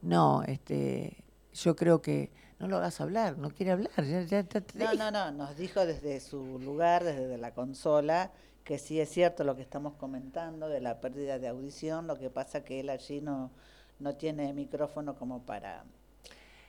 no, 0.00 0.42
este, 0.44 1.24
yo 1.52 1.76
creo 1.76 2.00
que 2.00 2.30
no 2.58 2.66
lo 2.66 2.78
hagas 2.78 3.02
hablar, 3.02 3.36
no 3.36 3.50
quiere 3.50 3.72
hablar. 3.72 3.90
ya- 4.02 4.22
ya- 4.22 4.46
No, 4.74 4.94
no, 4.94 5.10
no, 5.10 5.30
nos 5.32 5.56
dijo 5.58 5.84
desde 5.84 6.18
su 6.20 6.58
lugar, 6.58 7.04
desde 7.04 7.36
la 7.36 7.52
consola, 7.52 8.30
que 8.64 8.78
sí 8.78 8.98
es 8.98 9.10
cierto 9.10 9.44
lo 9.44 9.56
que 9.56 9.62
estamos 9.62 9.92
comentando 9.96 10.70
de 10.70 10.80
la 10.80 11.02
pérdida 11.02 11.38
de 11.38 11.48
audición, 11.48 12.06
lo 12.06 12.16
que 12.18 12.30
pasa 12.30 12.64
que 12.64 12.80
él 12.80 12.88
allí 12.88 13.20
no, 13.20 13.50
no 13.98 14.14
tiene 14.16 14.54
micrófono 14.54 15.16
como 15.16 15.42
para 15.44 15.84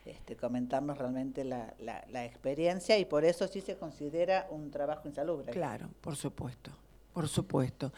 este, 0.06 0.36
comentarnos 0.36 0.98
realmente 0.98 1.44
la, 1.44 1.74
la, 1.80 2.06
la 2.10 2.26
experiencia 2.26 2.98
y 2.98 3.06
por 3.06 3.26
eso 3.26 3.48
sí 3.48 3.62
se 3.62 3.76
considera 3.76 4.48
un 4.52 4.72
trabajo 4.72 5.08
insalubre. 5.08 5.52
Claro, 5.52 5.90
por 6.02 6.16
supuesto, 6.16 6.72
por 7.14 7.28
supuesto. 7.28 7.92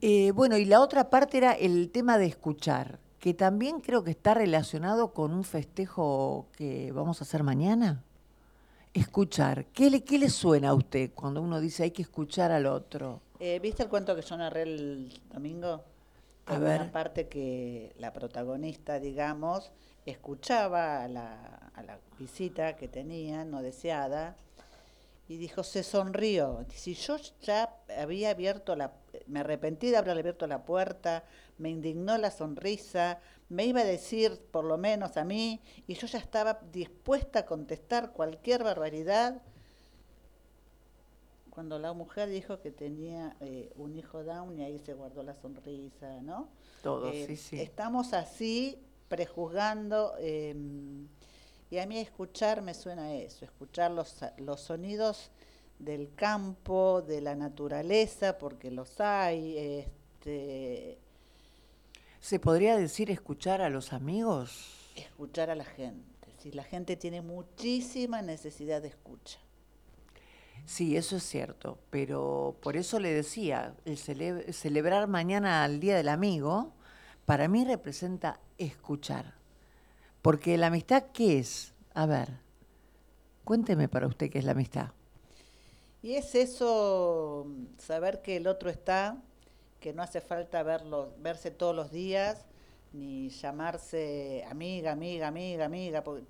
Eh, 0.00 0.32
bueno, 0.32 0.56
y 0.56 0.64
la 0.64 0.80
otra 0.80 1.08
parte 1.10 1.38
era 1.38 1.52
el 1.52 1.90
tema 1.90 2.18
de 2.18 2.26
escuchar, 2.26 2.98
que 3.20 3.34
también 3.34 3.80
creo 3.80 4.02
que 4.02 4.10
está 4.10 4.34
relacionado 4.34 5.12
con 5.12 5.32
un 5.32 5.44
festejo 5.44 6.48
que 6.56 6.90
vamos 6.90 7.20
a 7.20 7.24
hacer 7.24 7.44
mañana. 7.44 8.02
Escuchar, 8.94 9.66
¿qué 9.66 9.88
le, 9.88 10.02
qué 10.04 10.18
le 10.18 10.28
suena 10.28 10.70
a 10.70 10.74
usted 10.74 11.12
cuando 11.14 11.40
uno 11.40 11.60
dice 11.60 11.84
hay 11.84 11.92
que 11.92 12.02
escuchar 12.02 12.50
al 12.50 12.66
otro? 12.66 13.20
Eh, 13.40 13.58
¿Viste 13.60 13.84
el 13.84 13.88
cuento 13.88 14.14
que 14.14 14.22
yo 14.22 14.36
narré 14.36 14.62
el 14.62 15.20
domingo? 15.32 15.82
A 16.46 16.54
Hay 16.54 16.60
ver. 16.60 16.80
una 16.82 16.92
parte 16.92 17.28
que 17.28 17.94
la 17.98 18.12
protagonista, 18.12 18.98
digamos, 19.00 19.70
escuchaba 20.06 21.02
a 21.04 21.08
la, 21.08 21.70
a 21.74 21.82
la 21.82 21.98
visita 22.18 22.76
que 22.76 22.88
tenía, 22.88 23.44
no 23.44 23.62
deseada, 23.62 24.36
y 25.28 25.36
dijo, 25.36 25.62
se 25.62 25.82
sonrió. 25.82 26.64
Si 26.74 26.94
yo 26.94 27.16
ya 27.40 27.76
había 27.98 28.30
abierto 28.30 28.76
la, 28.76 28.92
me 29.26 29.40
arrepentí 29.40 29.90
de 29.90 29.96
haber 29.96 30.18
abierto 30.18 30.46
la 30.46 30.64
puerta, 30.64 31.24
me 31.58 31.70
indignó 31.70 32.18
la 32.18 32.30
sonrisa, 32.30 33.20
me 33.48 33.64
iba 33.64 33.80
a 33.80 33.84
decir, 33.84 34.40
por 34.50 34.64
lo 34.64 34.76
menos 34.78 35.16
a 35.16 35.24
mí, 35.24 35.60
y 35.86 35.94
yo 35.94 36.06
ya 36.06 36.18
estaba 36.18 36.60
dispuesta 36.72 37.40
a 37.40 37.46
contestar 37.46 38.12
cualquier 38.12 38.64
barbaridad. 38.64 39.40
Cuando 41.50 41.78
la 41.78 41.92
mujer 41.92 42.28
dijo 42.30 42.60
que 42.60 42.70
tenía 42.70 43.36
eh, 43.40 43.70
un 43.76 43.94
hijo 43.94 44.24
down 44.24 44.58
y 44.58 44.64
ahí 44.64 44.78
se 44.78 44.94
guardó 44.94 45.22
la 45.22 45.34
sonrisa, 45.34 46.20
¿no? 46.22 46.48
Todos, 46.82 47.14
Eh, 47.14 47.26
sí, 47.26 47.36
sí. 47.36 47.60
Estamos 47.60 48.14
así 48.14 48.78
prejuzgando. 49.16 50.14
eh, 50.18 50.56
y 51.70 51.78
a 51.78 51.86
mí 51.86 51.98
escuchar 51.98 52.62
me 52.62 52.72
suena 52.72 53.04
a 53.04 53.14
eso, 53.14 53.44
escuchar 53.44 53.90
los, 53.90 54.16
los 54.38 54.60
sonidos 54.60 55.30
del 55.78 56.14
campo, 56.14 57.02
de 57.02 57.20
la 57.20 57.34
naturaleza, 57.34 58.38
porque 58.38 58.70
los 58.70 59.00
hay. 59.00 59.56
Este, 59.58 60.98
¿Se 62.20 62.38
podría 62.38 62.76
decir 62.78 63.10
escuchar 63.10 63.60
a 63.60 63.68
los 63.68 63.92
amigos? 63.92 64.78
escuchar 64.96 65.50
a 65.50 65.54
la 65.54 65.64
gente. 65.64 66.28
Si 66.38 66.52
la 66.52 66.64
gente 66.64 66.96
tiene 66.96 67.20
muchísima 67.22 68.20
necesidad 68.22 68.80
de 68.82 68.88
escucha. 68.88 69.38
Sí, 70.66 70.96
eso 70.96 71.16
es 71.16 71.22
cierto, 71.24 71.78
pero 71.90 72.56
por 72.62 72.76
eso 72.76 72.98
le 73.00 73.12
decía, 73.12 73.74
el 73.84 73.96
cele- 73.98 74.52
celebrar 74.52 75.08
mañana 75.08 75.64
al 75.64 75.80
Día 75.80 75.96
del 75.96 76.08
Amigo, 76.08 76.72
para 77.24 77.48
mí 77.48 77.64
representa 77.64 78.38
escuchar. 78.64 79.34
Porque 80.22 80.56
la 80.56 80.68
amistad, 80.68 81.04
¿qué 81.12 81.38
es? 81.38 81.74
A 81.94 82.06
ver, 82.06 82.28
cuénteme 83.44 83.88
para 83.88 84.06
usted 84.06 84.30
qué 84.30 84.38
es 84.38 84.44
la 84.44 84.52
amistad. 84.52 84.90
Y 86.02 86.14
es 86.14 86.34
eso, 86.34 87.46
saber 87.78 88.22
que 88.22 88.36
el 88.36 88.46
otro 88.46 88.70
está, 88.70 89.22
que 89.78 89.92
no 89.92 90.02
hace 90.02 90.20
falta 90.20 90.62
verlo, 90.62 91.12
verse 91.18 91.50
todos 91.50 91.74
los 91.74 91.92
días, 91.92 92.44
ni 92.92 93.28
llamarse 93.30 94.44
amiga, 94.48 94.92
amiga, 94.92 95.28
amiga, 95.28 95.64
amiga. 95.64 96.04
porque 96.04 96.24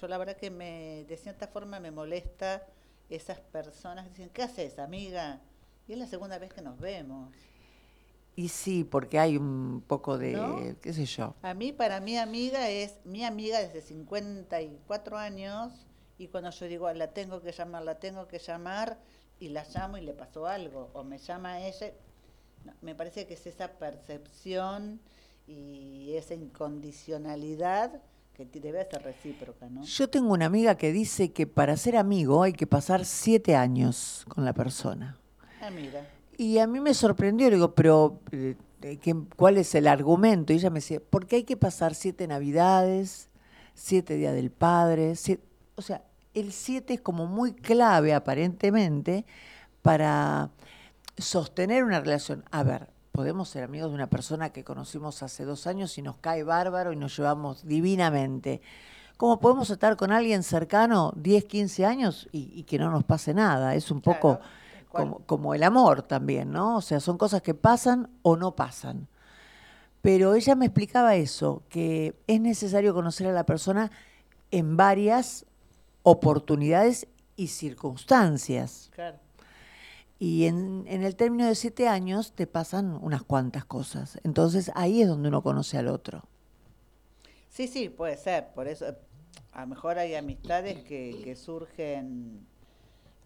yo 0.00 0.08
la 0.08 0.18
verdad 0.18 0.36
que 0.36 0.50
me, 0.50 1.04
de 1.08 1.16
cierta 1.16 1.46
forma 1.46 1.80
me 1.80 1.90
molesta 1.90 2.66
esas 3.08 3.40
personas 3.40 4.04
que 4.04 4.10
dicen, 4.10 4.30
¿qué 4.30 4.42
haces, 4.42 4.78
amiga? 4.78 5.40
Y 5.86 5.92
es 5.92 5.98
la 5.98 6.06
segunda 6.06 6.38
vez 6.38 6.52
que 6.52 6.62
nos 6.62 6.78
vemos. 6.78 7.32
Y 8.34 8.48
sí, 8.48 8.84
porque 8.84 9.18
hay 9.18 9.36
un 9.36 9.82
poco 9.86 10.16
de, 10.16 10.32
¿No? 10.32 10.56
qué 10.80 10.92
sé 10.94 11.04
yo, 11.04 11.34
A 11.42 11.52
mí, 11.52 11.72
para 11.72 12.00
mí, 12.00 12.16
amiga 12.16 12.70
es 12.70 12.94
mi 13.04 13.24
amiga 13.24 13.60
desde 13.60 13.82
54 13.82 15.18
años 15.18 15.72
y 16.16 16.28
cuando 16.28 16.50
yo 16.50 16.66
digo, 16.66 16.92
la 16.92 17.08
tengo 17.12 17.42
que 17.42 17.52
llamar, 17.52 17.82
la 17.82 17.98
tengo 17.98 18.26
que 18.28 18.38
llamar 18.38 18.98
y 19.38 19.48
la 19.48 19.64
llamo 19.74 19.98
y 19.98 20.02
le 20.02 20.14
pasó 20.14 20.46
algo, 20.46 20.90
o 20.94 21.04
me 21.04 21.18
llama 21.18 21.60
ella, 21.60 21.92
no, 22.64 22.72
me 22.80 22.94
parece 22.94 23.26
que 23.26 23.34
es 23.34 23.46
esa 23.46 23.72
percepción 23.72 25.00
y 25.46 26.14
esa 26.14 26.34
incondicionalidad 26.34 28.00
que 28.34 28.46
debe 28.46 28.86
ser 28.90 29.02
recíproca, 29.02 29.68
¿no? 29.68 29.82
Yo 29.82 30.08
tengo 30.08 30.32
una 30.32 30.46
amiga 30.46 30.76
que 30.76 30.90
dice 30.92 31.32
que 31.32 31.46
para 31.46 31.76
ser 31.76 31.96
amigo 31.96 32.42
hay 32.42 32.52
que 32.52 32.66
pasar 32.66 33.04
siete 33.04 33.54
años 33.54 34.24
con 34.28 34.44
la 34.44 34.54
persona. 34.54 35.18
Ah, 35.60 35.70
mira, 35.70 36.06
Y 36.42 36.58
a 36.58 36.66
mí 36.66 36.80
me 36.80 36.92
sorprendió, 36.92 37.48
le 37.48 37.54
digo, 37.56 37.72
pero 37.74 38.18
eh, 38.32 38.56
eh, 38.82 38.96
¿qué- 38.96 39.14
¿cuál 39.36 39.58
es 39.58 39.74
el 39.76 39.86
argumento? 39.86 40.52
Y 40.52 40.56
ella 40.56 40.70
me 40.70 40.80
decía, 40.80 41.00
porque 41.08 41.36
hay 41.36 41.44
que 41.44 41.56
pasar 41.56 41.94
siete 41.94 42.26
navidades, 42.26 43.28
siete 43.74 44.16
días 44.16 44.34
del 44.34 44.50
padre, 44.50 45.12
sie- 45.12 45.38
o 45.76 45.82
sea, 45.82 46.02
el 46.34 46.52
siete 46.52 46.94
es 46.94 47.00
como 47.00 47.26
muy 47.26 47.52
clave 47.52 48.12
aparentemente 48.12 49.24
para 49.82 50.50
sostener 51.16 51.84
una 51.84 52.00
relación. 52.00 52.44
A 52.50 52.64
ver, 52.64 52.88
podemos 53.12 53.48
ser 53.48 53.62
amigos 53.62 53.90
de 53.90 53.94
una 53.94 54.08
persona 54.10 54.50
que 54.50 54.64
conocimos 54.64 55.22
hace 55.22 55.44
dos 55.44 55.68
años 55.68 55.96
y 55.98 56.02
nos 56.02 56.16
cae 56.16 56.42
bárbaro 56.42 56.92
y 56.92 56.96
nos 56.96 57.16
llevamos 57.16 57.64
divinamente. 57.64 58.62
¿Cómo 59.16 59.38
podemos 59.38 59.70
estar 59.70 59.96
con 59.96 60.10
alguien 60.10 60.42
cercano 60.42 61.12
10, 61.14 61.44
15 61.44 61.86
años 61.86 62.28
y, 62.32 62.64
que 62.64 62.78
no 62.78 62.90
nos 62.90 63.04
pase 63.04 63.32
nada? 63.32 63.76
Es 63.76 63.92
un 63.92 64.00
poco. 64.00 64.40
Como, 64.92 65.18
como 65.26 65.54
el 65.54 65.62
amor 65.62 66.02
también, 66.02 66.52
¿no? 66.52 66.76
O 66.76 66.80
sea, 66.80 67.00
son 67.00 67.18
cosas 67.18 67.42
que 67.42 67.54
pasan 67.54 68.10
o 68.22 68.36
no 68.36 68.54
pasan. 68.54 69.08
Pero 70.00 70.34
ella 70.34 70.54
me 70.54 70.66
explicaba 70.66 71.14
eso, 71.14 71.62
que 71.68 72.14
es 72.26 72.40
necesario 72.40 72.92
conocer 72.92 73.26
a 73.28 73.32
la 73.32 73.46
persona 73.46 73.90
en 74.50 74.76
varias 74.76 75.46
oportunidades 76.02 77.06
y 77.36 77.48
circunstancias. 77.48 78.90
claro. 78.94 79.18
Y 80.18 80.46
en, 80.46 80.84
en 80.86 81.02
el 81.02 81.16
término 81.16 81.46
de 81.46 81.56
siete 81.56 81.88
años 81.88 82.32
te 82.32 82.46
pasan 82.46 82.96
unas 83.02 83.24
cuantas 83.24 83.64
cosas. 83.64 84.20
Entonces 84.22 84.70
ahí 84.76 85.02
es 85.02 85.08
donde 85.08 85.28
uno 85.28 85.42
conoce 85.42 85.78
al 85.78 85.88
otro. 85.88 86.22
Sí, 87.48 87.66
sí, 87.66 87.88
puede 87.88 88.16
ser. 88.16 88.52
Por 88.54 88.68
eso, 88.68 88.86
a 89.50 89.60
lo 89.62 89.66
mejor 89.66 89.98
hay 89.98 90.14
amistades 90.14 90.84
que, 90.84 91.20
que 91.24 91.34
surgen 91.34 92.46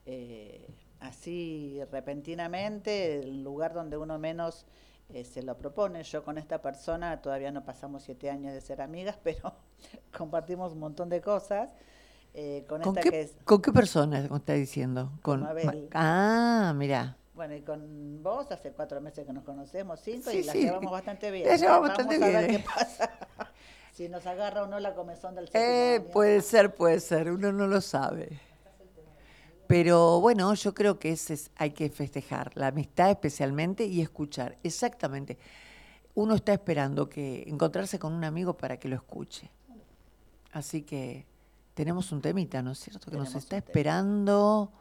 eh, 0.07 0.66
así 1.00 1.80
repentinamente, 1.92 3.20
el 3.20 3.42
lugar 3.42 3.72
donde 3.74 3.96
uno 3.96 4.18
menos 4.18 4.66
eh, 5.09 5.24
se 5.24 5.42
lo 5.42 5.56
propone. 5.56 6.02
Yo 6.02 6.24
con 6.24 6.38
esta 6.38 6.61
persona 6.62 7.20
todavía 7.22 7.50
no 7.52 7.64
pasamos 7.64 8.02
siete 8.02 8.30
años 8.30 8.52
de 8.52 8.61
ser 8.61 8.80
amigas, 8.82 9.18
pero 9.22 9.54
compartimos 10.16 10.72
un 10.72 10.80
montón 10.80 11.09
de 11.09 11.20
cosas. 11.20 11.70
Eh, 12.35 12.64
con, 12.68 12.82
¿Con 12.82 12.98
esta 12.98 13.00
qué, 13.00 13.11
que 13.11 13.20
es, 13.22 13.35
¿Con 13.44 13.62
qué 13.62 13.72
persona 13.72 14.18
está 14.20 14.52
diciendo? 14.52 15.11
Con. 15.22 15.46
Ah, 15.94 16.74
mira. 16.76 17.16
bueno, 17.32 17.54
y 17.54 17.62
con 17.62 18.22
vos 18.22 18.50
hace 18.52 18.72
cuatro 18.72 19.00
meses 19.00 19.24
que 19.26 19.32
nos 19.32 19.42
conocemos, 19.44 20.00
cinco, 20.00 20.30
Sí, 20.30 20.38
y 20.40 20.42
la 20.42 20.52
sí. 20.52 20.61
llevamos 20.61 20.92
bastante 20.92 21.30
bien. 21.30 21.48
La 21.48 21.56
llevamos 21.56 21.88
Vamos 21.88 21.88
bastante 21.88 22.16
a 22.24 22.28
ver 22.28 22.46
bien, 22.48 22.50
qué 22.50 22.59
pasa. 22.59 23.11
si 23.92 24.09
nos 24.11 24.26
agarra 24.26 24.64
o 24.64 24.66
no 24.66 24.78
la 24.80 24.94
comezón 24.94 25.35
del 25.35 25.48
séptimo 25.48 25.64
Eh, 25.64 25.94
año. 25.96 26.11
puede 26.12 26.42
ser, 26.42 26.74
puede 26.74 27.00
ser, 27.00 27.30
uno 27.30 27.52
no 27.52 27.66
lo 27.66 27.80
sabe. 27.80 28.40
Pero 29.66 30.20
bueno, 30.20 30.52
yo 30.55 30.74
creo 30.74 30.98
que 30.98 31.12
ese 31.12 31.35
es, 31.35 31.50
hay 31.57 31.70
que 31.70 31.90
festejar, 31.90 32.52
la 32.55 32.68
amistad 32.68 33.11
especialmente 33.11 33.85
y 33.85 34.00
escuchar. 34.00 34.59
Exactamente. 34.62 35.38
Uno 36.14 36.35
está 36.35 36.52
esperando 36.52 37.09
que 37.09 37.44
encontrarse 37.46 37.98
con 37.98 38.12
un 38.12 38.24
amigo 38.24 38.57
para 38.57 38.79
que 38.79 38.88
lo 38.88 38.96
escuche. 38.96 39.50
Así 40.52 40.83
que 40.83 41.26
tenemos 41.74 42.11
un 42.12 42.22
temita, 42.22 42.62
¿no 42.62 42.72
es 42.72 42.79
cierto? 42.79 43.11
Que 43.11 43.16
nos 43.16 43.35
está 43.35 43.59
esperando. 43.59 44.72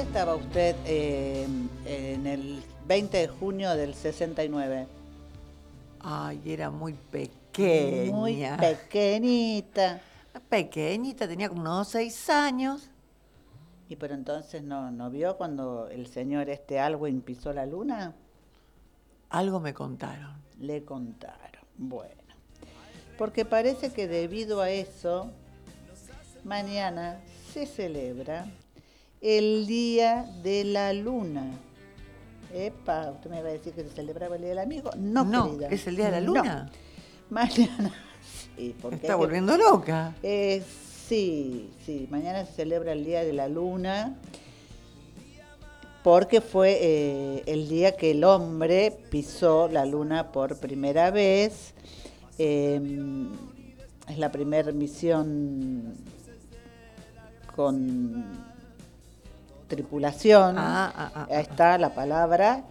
¿Dónde 0.00 0.18
estaba 0.18 0.34
usted 0.34 0.76
eh, 0.86 1.46
en 1.84 2.26
el 2.26 2.62
20 2.86 3.18
de 3.18 3.28
junio 3.28 3.76
del 3.76 3.92
69? 3.92 4.86
Ay, 6.00 6.40
era 6.46 6.70
muy 6.70 6.94
pequeña. 6.94 8.10
Muy 8.10 8.42
pequeñita. 8.58 10.00
Pequeñita, 10.48 11.28
tenía 11.28 11.50
como 11.50 11.60
unos 11.60 11.88
seis 11.88 12.30
años. 12.30 12.88
¿Y 13.90 13.96
por 13.96 14.10
entonces 14.12 14.62
no, 14.62 14.90
no 14.90 15.10
vio 15.10 15.36
cuando 15.36 15.88
el 15.88 16.06
señor 16.06 16.48
este 16.48 16.80
Alwyn 16.80 17.20
pisó 17.20 17.52
la 17.52 17.66
luna? 17.66 18.14
Algo 19.28 19.60
me 19.60 19.74
contaron. 19.74 20.32
Le 20.58 20.82
contaron. 20.82 21.62
Bueno. 21.76 22.22
Porque 23.18 23.44
parece 23.44 23.92
que 23.92 24.08
debido 24.08 24.62
a 24.62 24.70
eso, 24.70 25.30
mañana 26.42 27.20
se 27.52 27.66
celebra 27.66 28.46
el 29.20 29.66
Día 29.66 30.26
de 30.42 30.64
la 30.64 30.92
Luna. 30.92 31.44
Epa, 32.54 33.10
usted 33.12 33.30
me 33.30 33.42
va 33.42 33.48
a 33.48 33.52
decir 33.52 33.72
que 33.72 33.82
se 33.84 33.90
celebraba 33.90 34.34
el 34.36 34.40
Día 34.42 34.50
del 34.50 34.58
Amigo. 34.58 34.90
No, 34.98 35.24
No, 35.24 35.50
querida. 35.52 35.68
¿es 35.68 35.86
el 35.86 35.96
Día 35.96 36.06
de 36.06 36.10
la 36.12 36.20
No. 36.20 36.26
Luna? 36.34 36.70
Mañana, 37.30 37.94
sí, 38.56 38.74
porque 38.80 38.96
está 38.96 39.08
que- 39.08 39.14
volviendo 39.14 39.56
loca. 39.56 40.14
Eh, 40.22 40.62
sí, 41.08 41.70
sí, 41.86 42.08
mañana 42.10 42.44
se 42.46 42.52
celebra 42.54 42.92
el 42.92 43.04
Día 43.04 43.22
de 43.24 43.32
la 43.32 43.48
Luna 43.48 44.16
porque 46.02 46.40
fue 46.40 46.78
eh, 46.80 47.42
el 47.46 47.68
día 47.68 47.94
que 47.94 48.12
el 48.12 48.24
hombre 48.24 48.90
pisó 49.10 49.68
la 49.68 49.84
luna 49.84 50.32
por 50.32 50.56
primera 50.58 51.10
vez. 51.10 51.74
Eh, 52.38 52.80
es 54.08 54.16
la 54.18 54.32
primera 54.32 54.72
misión 54.72 55.94
con 57.54 58.24
tripulación. 59.70 60.58
Ah, 60.58 60.92
ah, 60.94 61.12
ah, 61.14 61.26
Ahí 61.30 61.42
está 61.42 61.78
la 61.78 61.94
palabra. 61.94 62.64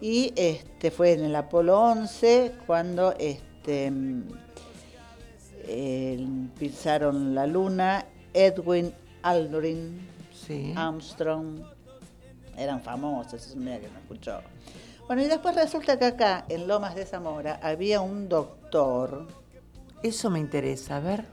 Y 0.00 0.32
este 0.36 0.90
fue 0.90 1.12
en 1.12 1.24
el 1.24 1.36
Apolo 1.36 1.80
11 1.80 2.52
cuando 2.66 3.14
este 3.18 3.90
mm, 3.90 4.22
eh, 5.68 6.26
pisaron 6.58 7.34
la 7.34 7.46
luna 7.46 8.04
Edwin 8.34 8.92
Aldrin, 9.22 10.14
Sí. 10.46 10.72
Armstrong, 10.76 11.60
eran 12.56 12.80
famosos, 12.80 13.46
eso 13.46 13.56
mira 13.56 13.80
que 13.80 13.88
no 13.88 13.98
escuchó. 13.98 14.40
Bueno, 15.06 15.22
y 15.22 15.26
después 15.26 15.54
resulta 15.56 15.98
que 15.98 16.04
acá, 16.04 16.44
en 16.48 16.68
Lomas 16.68 16.94
de 16.94 17.04
Zamora, 17.04 17.58
había 17.62 18.00
un 18.00 18.28
doctor, 18.28 19.26
Eso 20.02 20.30
me 20.30 20.38
interesa, 20.38 20.96
a 20.96 21.00
ver. 21.00 21.24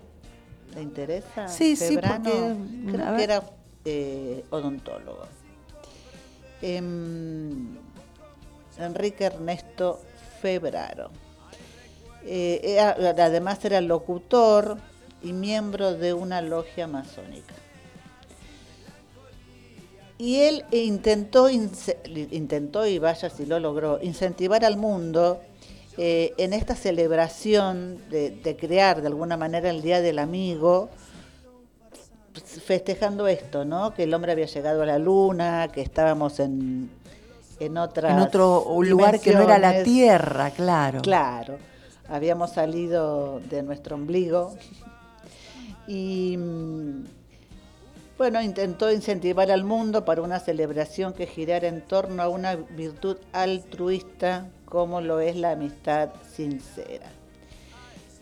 ¿le 0.73 0.81
interesa? 0.81 1.47
Sí, 1.47 1.75
sí, 1.75 1.89
Febrano? 1.95 2.23
porque, 2.23 2.91
Creo 2.91 3.15
que 3.17 3.23
era 3.23 3.43
eh, 3.85 4.43
odontólogo. 4.49 5.27
Em, 6.61 7.77
Enrique 8.77 9.25
Ernesto 9.25 9.99
Febraro. 10.41 11.09
Eh, 12.25 12.79
además 12.79 13.63
era 13.65 13.81
locutor 13.81 14.77
y 15.21 15.33
miembro 15.33 15.93
de 15.93 16.13
una 16.13 16.41
logia 16.41 16.87
masónica. 16.87 17.53
Y 20.17 20.39
él 20.39 20.63
intentó, 20.71 21.49
intentó 21.49 22.85
y 22.87 22.97
vaya 22.97 23.29
si 23.29 23.45
lo 23.45 23.59
logró, 23.59 23.99
incentivar 24.01 24.63
al 24.63 24.77
mundo 24.77 25.41
eh, 25.97 26.33
en 26.37 26.53
esta 26.53 26.75
celebración 26.75 28.01
de 28.09 28.57
crear 28.57 29.01
de 29.01 29.07
alguna 29.07 29.35
manera 29.35 29.69
el 29.69 29.81
Día 29.81 30.01
del 30.01 30.19
Amigo, 30.19 30.89
festejando 32.33 33.27
esto, 33.27 33.65
¿no? 33.65 33.93
Que 33.93 34.03
el 34.03 34.13
hombre 34.13 34.31
había 34.31 34.45
llegado 34.45 34.83
a 34.83 34.85
la 34.85 34.99
luna, 34.99 35.69
que 35.71 35.81
estábamos 35.81 36.39
en, 36.39 36.89
en 37.59 37.77
otra 37.77 38.11
En 38.11 38.19
otro 38.19 38.65
lugar 38.81 39.19
que 39.19 39.33
no 39.33 39.41
era 39.41 39.57
la 39.57 39.83
Tierra, 39.83 40.51
claro. 40.51 41.01
Claro, 41.01 41.57
habíamos 42.07 42.51
salido 42.51 43.39
de 43.49 43.63
nuestro 43.63 43.95
ombligo 43.95 44.55
y 45.87 46.37
mm, 46.37 47.03
bueno, 48.17 48.41
intentó 48.41 48.91
incentivar 48.91 49.51
al 49.51 49.63
mundo 49.63 50.05
para 50.05 50.21
una 50.21 50.39
celebración 50.39 51.13
que 51.13 51.27
girara 51.27 51.67
en 51.67 51.81
torno 51.81 52.23
a 52.23 52.29
una 52.29 52.55
virtud 52.55 53.17
altruista 53.33 54.47
como 54.65 55.01
lo 55.01 55.19
es 55.19 55.35
la 55.35 55.51
amistad 55.51 56.09
sincera. 56.31 57.11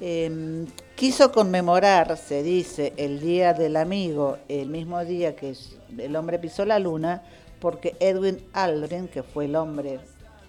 Em, 0.04 0.66
quiso 0.96 1.32
conmemorar, 1.32 2.18
se 2.18 2.42
dice, 2.42 2.92
el 2.98 3.20
Día 3.20 3.54
del 3.54 3.76
Amigo, 3.76 4.40
el 4.48 4.68
mismo 4.68 5.06
día 5.06 5.36
que 5.36 5.54
el 5.96 6.16
hombre 6.16 6.40
pisó 6.40 6.66
la 6.66 6.80
luna, 6.80 7.22
porque 7.60 7.96
Edwin 8.00 8.44
Aldrin, 8.52 9.08
que 9.08 9.22
fue 9.22 9.46
el 9.46 9.56
hombre 9.56 10.00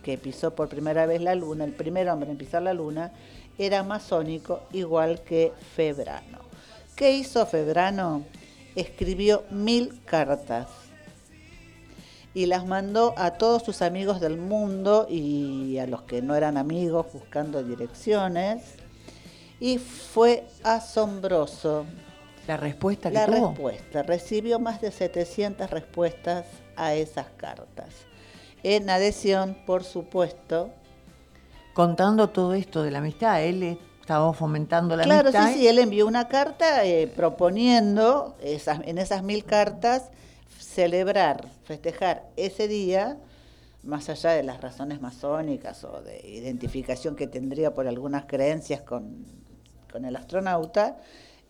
que 0.02 0.16
pisó 0.16 0.54
por 0.54 0.70
primera 0.70 1.04
vez 1.04 1.20
la 1.20 1.34
luna, 1.34 1.64
el 1.64 1.74
primer 1.74 2.08
hombre 2.08 2.30
en 2.30 2.38
pisar 2.38 2.62
la 2.62 2.72
luna, 2.72 3.12
era 3.58 3.82
masónico 3.82 4.62
igual 4.72 5.20
que 5.20 5.52
Febrano. 5.76 6.38
¿Qué 6.96 7.12
hizo 7.12 7.44
Febrano? 7.44 8.24
Escribió 8.74 9.44
mil 9.50 10.02
cartas 10.06 10.68
y 12.32 12.46
las 12.46 12.64
mandó 12.64 13.12
a 13.18 13.32
todos 13.32 13.64
sus 13.64 13.82
amigos 13.82 14.18
del 14.18 14.38
mundo 14.38 15.06
y 15.10 15.76
a 15.76 15.86
los 15.86 16.00
que 16.04 16.22
no 16.22 16.34
eran 16.34 16.56
amigos 16.56 17.04
buscando 17.12 17.62
direcciones. 17.62 18.81
Y 19.62 19.78
fue 19.78 20.44
asombroso. 20.64 21.86
La 22.48 22.56
respuesta 22.56 23.10
que 23.10 23.14
La 23.14 23.26
tuvo. 23.26 23.50
respuesta. 23.50 24.02
Recibió 24.02 24.58
más 24.58 24.80
de 24.80 24.90
700 24.90 25.70
respuestas 25.70 26.46
a 26.74 26.94
esas 26.94 27.26
cartas. 27.36 27.90
En 28.64 28.90
adhesión, 28.90 29.56
por 29.64 29.84
supuesto. 29.84 30.70
Contando 31.74 32.30
todo 32.30 32.54
esto 32.54 32.82
de 32.82 32.90
la 32.90 32.98
amistad, 32.98 33.40
él 33.44 33.78
estaba 34.00 34.32
fomentando 34.32 34.96
la 34.96 35.04
claro, 35.04 35.28
amistad. 35.28 35.52
sí, 35.52 35.60
sí, 35.60 35.68
él 35.68 35.78
envió 35.78 36.08
una 36.08 36.26
carta 36.26 36.84
eh, 36.84 37.06
proponiendo 37.06 38.34
esas, 38.42 38.80
en 38.84 38.98
esas 38.98 39.22
mil 39.22 39.44
cartas 39.44 40.10
celebrar, 40.58 41.46
festejar 41.62 42.28
ese 42.36 42.66
día, 42.66 43.16
más 43.84 44.08
allá 44.08 44.30
de 44.30 44.42
las 44.42 44.60
razones 44.60 45.00
masónicas 45.00 45.84
o 45.84 46.02
de 46.02 46.20
identificación 46.28 47.14
que 47.14 47.28
tendría 47.28 47.74
por 47.74 47.86
algunas 47.86 48.24
creencias 48.26 48.82
con, 48.82 49.24
con 49.92 50.04
el 50.04 50.16
astronauta, 50.16 50.96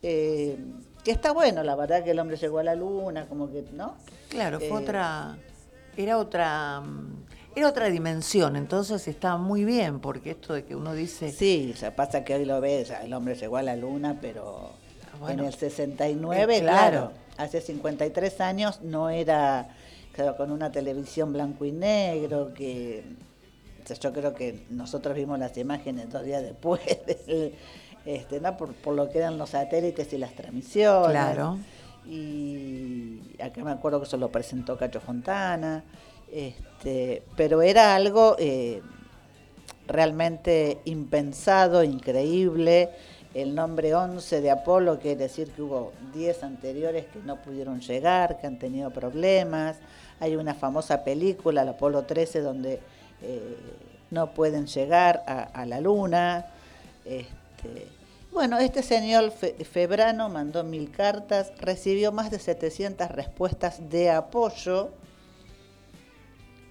eh, 0.02 0.58
que 1.04 1.12
está 1.12 1.32
bueno, 1.32 1.62
la 1.62 1.74
verdad 1.76 2.02
que 2.04 2.10
el 2.10 2.18
hombre 2.18 2.36
llegó 2.36 2.58
a 2.58 2.64
la 2.64 2.74
luna, 2.74 3.26
como 3.26 3.50
que, 3.50 3.64
¿no? 3.72 3.94
Claro, 4.28 4.58
fue 4.58 4.68
Eh, 4.68 4.72
otra, 4.72 5.36
era 5.96 6.18
otra, 6.18 6.80
mm, 6.80 7.24
era 7.54 7.68
otra 7.68 7.86
dimensión, 7.88 8.56
entonces 8.56 9.06
está 9.08 9.36
muy 9.36 9.64
bien, 9.64 10.00
porque 10.00 10.32
esto 10.32 10.54
de 10.54 10.64
que 10.64 10.74
uno 10.74 10.92
dice, 10.92 11.30
Sí, 11.32 11.70
o 11.74 11.76
sea, 11.76 11.94
pasa 11.94 12.24
que 12.24 12.34
hoy 12.34 12.44
lo 12.44 12.60
ves, 12.60 12.90
el 13.02 13.12
hombre 13.14 13.34
llegó 13.36 13.56
a 13.58 13.62
la 13.62 13.76
luna, 13.76 14.18
pero 14.20 14.70
Bueno, 15.20 15.42
en 15.42 15.48
el 15.48 15.54
69, 15.54 16.56
eh, 16.56 16.60
claro. 16.60 16.90
claro. 16.90 17.12
hace 17.36 17.60
53 17.60 18.40
años 18.40 18.80
no 18.82 19.08
era 19.10 19.68
claro, 20.12 20.36
con 20.36 20.50
una 20.50 20.70
televisión 20.72 21.32
blanco 21.32 21.64
y 21.64 21.72
negro, 21.72 22.52
que 22.54 23.04
o 23.84 23.86
sea, 23.86 23.96
yo 23.96 24.12
creo 24.12 24.32
que 24.34 24.64
nosotros 24.70 25.14
vimos 25.16 25.38
las 25.38 25.56
imágenes 25.58 26.08
dos 26.10 26.24
días 26.24 26.42
después, 26.42 26.80
del- 27.06 27.54
este, 28.06 28.40
¿no? 28.40 28.56
por, 28.56 28.72
por 28.74 28.94
lo 28.94 29.08
que 29.10 29.18
eran 29.18 29.38
los 29.38 29.50
satélites 29.50 30.12
y 30.12 30.18
las 30.18 30.34
transmisiones. 30.34 31.10
Claro. 31.10 31.58
Y 32.06 33.20
acá 33.40 33.62
me 33.64 33.70
acuerdo 33.70 34.00
que 34.00 34.06
eso 34.06 34.16
lo 34.16 34.30
presentó 34.30 34.76
Cacho 34.76 35.00
Fontana, 35.00 35.84
este, 36.32 37.22
pero 37.36 37.62
era 37.62 37.94
algo... 37.94 38.36
eh, 38.38 38.82
realmente 39.88 40.78
impensado, 40.84 41.82
increíble. 41.84 42.90
El 43.34 43.54
nombre 43.54 43.94
11 43.94 44.40
de 44.40 44.50
Apolo 44.50 44.98
quiere 44.98 45.16
decir 45.24 45.50
que 45.50 45.62
hubo 45.62 45.92
10 46.14 46.44
anteriores 46.44 47.06
que 47.06 47.18
no 47.20 47.36
pudieron 47.42 47.80
llegar, 47.80 48.38
que 48.40 48.46
han 48.46 48.58
tenido 48.58 48.90
problemas. 48.90 49.76
Hay 50.20 50.36
una 50.36 50.54
famosa 50.54 51.02
película, 51.02 51.62
el 51.62 51.68
Apolo 51.70 52.04
13, 52.04 52.40
donde 52.40 52.80
eh, 53.22 53.56
no 54.10 54.32
pueden 54.34 54.66
llegar 54.66 55.22
a, 55.26 55.42
a 55.42 55.66
la 55.66 55.80
luna. 55.80 56.46
Este, 57.04 57.41
bueno, 58.32 58.58
este 58.58 58.82
señor 58.82 59.30
Fe- 59.30 59.54
Febrano 59.64 60.28
mandó 60.28 60.64
mil 60.64 60.90
cartas, 60.90 61.52
recibió 61.58 62.12
más 62.12 62.30
de 62.30 62.38
700 62.38 63.10
respuestas 63.10 63.90
de 63.90 64.10
apoyo 64.10 64.90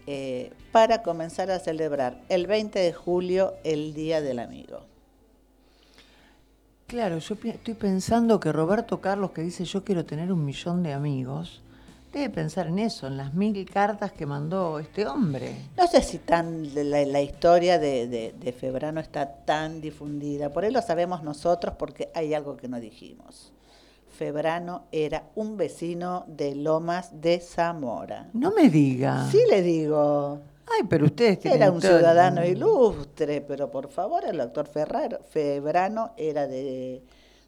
eh, 0.08 0.52
para 0.72 1.04
comenzar 1.04 1.52
a 1.52 1.60
celebrar 1.60 2.20
el 2.30 2.48
20 2.48 2.80
de 2.80 2.94
julio 2.94 3.54
el 3.64 3.94
Día 3.94 4.22
del 4.22 4.40
Amigo. 4.40 4.82
claro, 6.88 7.20
yo 7.20 7.36
estoy 7.44 7.74
pensando 7.76 8.40
que 8.40 8.52
Roberto 8.52 9.00
Carlos 9.00 9.32
que 9.32 9.42
dice 9.42 9.64
yo 9.64 9.84
quiero 9.84 10.04
tener 10.06 10.34
un 10.34 10.44
millón 10.44 10.84
de 10.84 10.92
amigos, 10.94 11.62
debe 12.12 12.30
pensar 12.30 12.68
en 12.68 12.80
eso, 12.80 13.08
en 13.08 13.18
las 13.18 13.34
mil 13.34 13.70
cartas 13.70 14.12
que 14.12 14.26
mandó 14.26 14.80
este 14.80 15.06
hombre. 15.08 15.56
No 15.78 15.88
sé 15.88 16.02
si 16.02 16.18
tan 16.20 16.74
la, 16.74 17.06
la 17.06 17.22
historia 17.22 17.80
de, 17.80 18.08
de- 18.08 18.34
de 18.38 18.52
Febrano 18.52 19.00
está 19.00 19.28
tan 19.46 19.80
difundida, 19.82 20.50
por 20.50 20.64
ahí 20.66 20.72
lo 20.72 20.82
sabemos 20.82 21.24
nosotros 21.24 21.76
porque 21.78 22.10
hay 22.14 22.34
algo 22.34 22.58
que 22.58 22.68
no 22.68 22.80
dijimos. 22.80 23.52
Febrano 24.10 24.84
era 24.92 25.24
un 25.36 25.56
vecino 25.58 26.26
de 26.28 26.54
Lomas 26.56 27.22
de 27.22 27.40
Zamora. 27.40 28.28
No 28.34 28.52
me 28.52 28.70
diga. 28.70 29.28
Sí 29.32 29.40
le 29.50 29.62
digo, 29.62 30.40
Ay, 30.68 30.86
pero 30.88 31.06
ustedes 31.06 31.40
tienen 31.40 31.62
era 31.62 31.72
un 31.72 31.80
todo- 31.80 31.98
ciudadano 31.98 32.46
ilustre, 32.46 33.42
pero 33.42 33.72
por 33.72 33.90
favor, 33.90 34.24
el 34.26 34.38
doctor 34.38 34.68
Ferraro, 34.68 35.20
Febrano 35.30 36.12
era 36.18 36.46
de, 36.46 37.02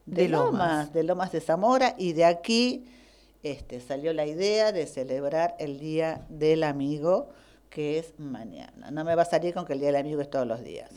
de, 0.06 0.24
De 0.24 0.30
Lomas. 0.30 0.52
Lomas, 0.54 0.94
de 0.94 1.04
Lomas 1.04 1.32
de 1.34 1.42
Zamora, 1.42 1.96
y 1.98 2.14
de 2.14 2.26
aquí 2.26 2.86
este, 3.44 3.80
salió 3.82 4.14
la 4.14 4.26
idea 4.26 4.72
de 4.72 4.88
celebrar 4.88 5.56
el 5.60 5.80
Día 5.80 6.26
del 6.30 6.64
Amigo, 6.64 7.30
que 7.70 8.00
es 8.00 8.14
mañana. 8.18 8.90
No 8.92 9.04
me 9.04 9.16
va 9.16 9.24
a 9.24 9.26
salir 9.26 9.54
con 9.54 9.66
que 9.66 9.74
el 9.74 9.80
Día 9.80 9.90
del 9.90 9.98
Amigo 9.98 10.22
es 10.22 10.30
todos 10.30 10.48
los 10.48 10.64
días. 10.64 10.90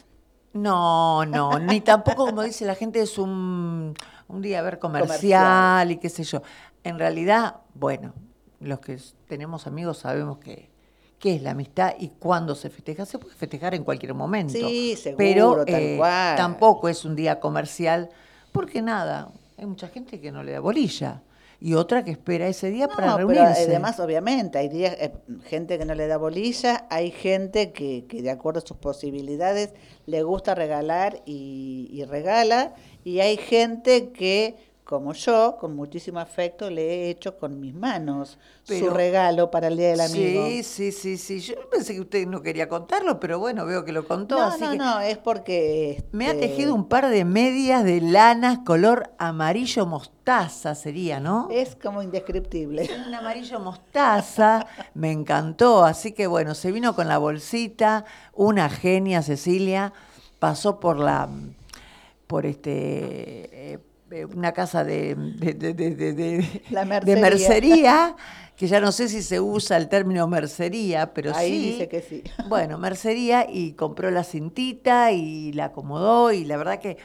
No, 0.53 1.27
no, 1.27 1.59
ni 1.59 1.81
tampoco 1.83 2.25
como 2.27 2.43
dice 2.43 2.65
la 2.65 2.75
gente 2.75 3.01
es 3.01 3.19
un, 3.19 3.95
un 4.27 4.43
día 4.43 4.61
a 4.61 4.63
ver 4.63 4.79
comercial, 4.79 5.09
Comercial. 5.09 5.91
y 5.91 5.97
qué 5.99 6.09
sé 6.09 6.25
yo. 6.25 6.41
En 6.83 6.99
realidad, 6.99 7.57
bueno, 7.75 8.15
los 8.61 8.81
que 8.81 8.99
tenemos 9.29 9.67
amigos 9.67 9.99
sabemos 9.99 10.39
que 10.39 10.71
qué 11.19 11.35
es 11.37 11.43
la 11.43 11.51
amistad 11.51 11.95
y 11.99 12.09
cuándo 12.09 12.55
se 12.55 12.71
festeja. 12.71 13.05
Se 13.05 13.19
puede 13.19 13.35
festejar 13.35 13.75
en 13.75 13.85
cualquier 13.85 14.15
momento. 14.15 14.55
Sí, 14.55 14.97
seguro, 14.97 15.17
pero 15.19 15.65
tal 15.67 15.75
eh, 15.83 15.97
cual. 15.99 16.37
tampoco 16.37 16.89
es 16.89 17.05
un 17.05 17.17
día 17.17 17.39
comercial, 17.39 18.09
porque 18.53 18.81
nada, 18.81 19.31
hay 19.59 19.67
mucha 19.67 19.89
gente 19.89 20.21
que 20.21 20.33
no 20.33 20.43
le 20.43 20.53
da 20.53 20.61
bolilla 20.61 21.23
y 21.61 21.75
otra 21.75 22.05
que 22.05 22.11
espera 22.11 22.49
ese 22.49 22.71
día 22.71 22.89
para 22.89 23.17
pero 23.17 23.29
reunirse. 23.29 23.65
además, 23.65 23.99
obviamente, 24.01 24.59
hay 24.59 24.69
días, 24.69 24.97
eh, 24.99 25.13
gente 25.45 25.79
que 25.79 25.85
no 25.85 25.95
le 25.95 26.07
da 26.07 26.17
bolilla, 26.17 26.87
hay 26.91 27.11
gente 27.11 27.73
que, 27.73 28.05
que 28.07 28.23
de 28.23 28.31
acuerdo 28.31 28.59
a 28.59 28.67
sus 28.67 28.77
posibilidades 28.77 29.73
le 30.05 30.23
gusta 30.23 30.55
regalar 30.55 31.23
y, 31.25 31.89
y 31.91 32.05
regala, 32.05 32.75
y 33.05 33.21
hay 33.21 33.37
gente 33.37 34.11
que, 34.11 34.57
como 34.87 35.15
yo, 35.15 35.57
con 35.59 35.75
muchísimo 35.75 36.21
afecto, 36.21 36.71
le 36.71 36.83
he 36.87 37.11
hecho 37.11 37.37
con 37.39 37.59
mis 37.59 37.75
manos 37.75 38.39
su 38.63 38.89
regalo 38.89 39.51
para 39.51 39.67
el 39.67 39.77
Día 39.77 39.89
del 39.89 40.01
Amigo. 40.01 40.47
Sí, 40.47 40.63
sí, 40.63 40.93
sí, 40.93 41.19
sí. 41.19 41.41
Yo 41.41 41.69
pensé 41.69 41.95
que 41.95 42.03
usted 42.03 42.25
no 42.29 42.41
quería 42.41 42.69
contarlo, 42.69 43.19
pero 43.19 43.41
bueno, 43.41 43.67
veo 43.67 43.85
que 43.85 43.91
lo 43.91 44.07
contó, 44.07 44.37
no, 44.39 44.45
así 44.45 44.63
no, 44.63 44.71
que 44.71 44.77
no, 44.77 45.01
es 45.01 45.19
porque... 45.19 46.05
Me 46.13 46.29
ha 46.29 46.35
este, 46.35 46.47
tejido 46.47 46.73
un 46.73 46.87
par 46.87 47.09
de 47.09 47.25
medias 47.25 47.83
de 47.83 48.01
lanas 48.01 48.61
color 48.61 49.11
amarillo 49.19 49.87
mostaza, 49.87 50.77
sería, 50.77 51.19
¿no? 51.19 51.49
Es 51.51 51.75
como 51.75 52.01
indescriptible. 52.01 52.89
Un 53.09 53.13
amarillo 53.13 53.59
mostaza, 53.59 54.69
me 54.95 55.11
encantó. 55.11 55.85
Así 55.85 56.13
que 56.13 56.29
bueno, 56.29 56.55
se 56.55 56.71
vino 56.71 56.95
con 56.95 57.09
la 57.09 57.19
bolsita, 57.19 58.05
una 58.35 58.69
genia, 58.69 59.21
Cecilia, 59.23 59.93
pasó 60.39 60.79
por 60.79 61.01
la, 61.01 61.29
por 62.29 62.47
este, 62.47 63.73
eh, 63.73 63.79
una 64.33 64.53
casa 64.53 64.85
de, 64.85 65.15
de, 65.17 65.55
de- 65.55 65.75
de- 65.95 66.63
La 66.71 66.85
mercería. 66.85 67.23
mercería, 67.23 68.17
que 68.57 68.67
ya 68.67 68.81
no 68.81 68.93
sé 68.93 69.09
si 69.09 69.23
se 69.23 69.41
usa 69.41 69.77
el 69.77 69.89
término 69.89 70.27
mercería, 70.29 71.13
pero 71.13 71.33
Ahí 71.35 71.51
sí. 71.51 71.71
dice 71.73 71.89
que 71.89 72.01
sí. 72.03 72.23
Bueno, 72.49 72.79
mercería 72.79 73.47
y 73.51 73.73
compró 73.73 74.11
la 74.11 74.23
cintita 74.25 75.11
y 75.13 75.53
la 75.53 75.67
acomodó 75.67 76.33
y 76.33 76.45
la 76.45 76.57
verdad 76.57 76.79
que 76.79 76.97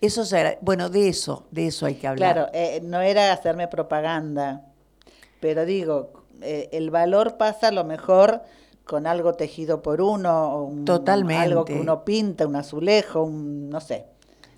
eso 0.00 0.24
se 0.24 0.58
Bueno, 0.62 0.90
de 0.90 1.08
eso, 1.08 1.46
de 1.52 1.68
eso 1.68 1.86
hay 1.86 1.94
que 1.94 2.08
hablar. 2.08 2.34
Claro, 2.34 2.50
eh, 2.52 2.80
no 2.82 3.00
era 3.00 3.32
hacerme 3.32 3.68
propaganda, 3.68 4.66
pero 5.40 5.64
digo, 5.64 6.24
eh, 6.40 6.68
el 6.72 6.90
valor 6.90 7.36
pasa 7.36 7.68
a 7.68 7.72
lo 7.72 7.84
mejor 7.84 8.42
con 8.84 9.06
algo 9.06 9.34
tejido 9.34 9.80
por 9.82 10.00
uno, 10.02 10.54
o 10.56 10.64
un- 10.64 10.84
Totalmente. 10.84 11.36
algo 11.42 11.64
que 11.64 11.74
uno 11.74 12.04
pinta, 12.04 12.46
un 12.46 12.56
azulejo, 12.56 13.22
un, 13.22 13.70
no 13.70 13.80
sé. 13.80 14.06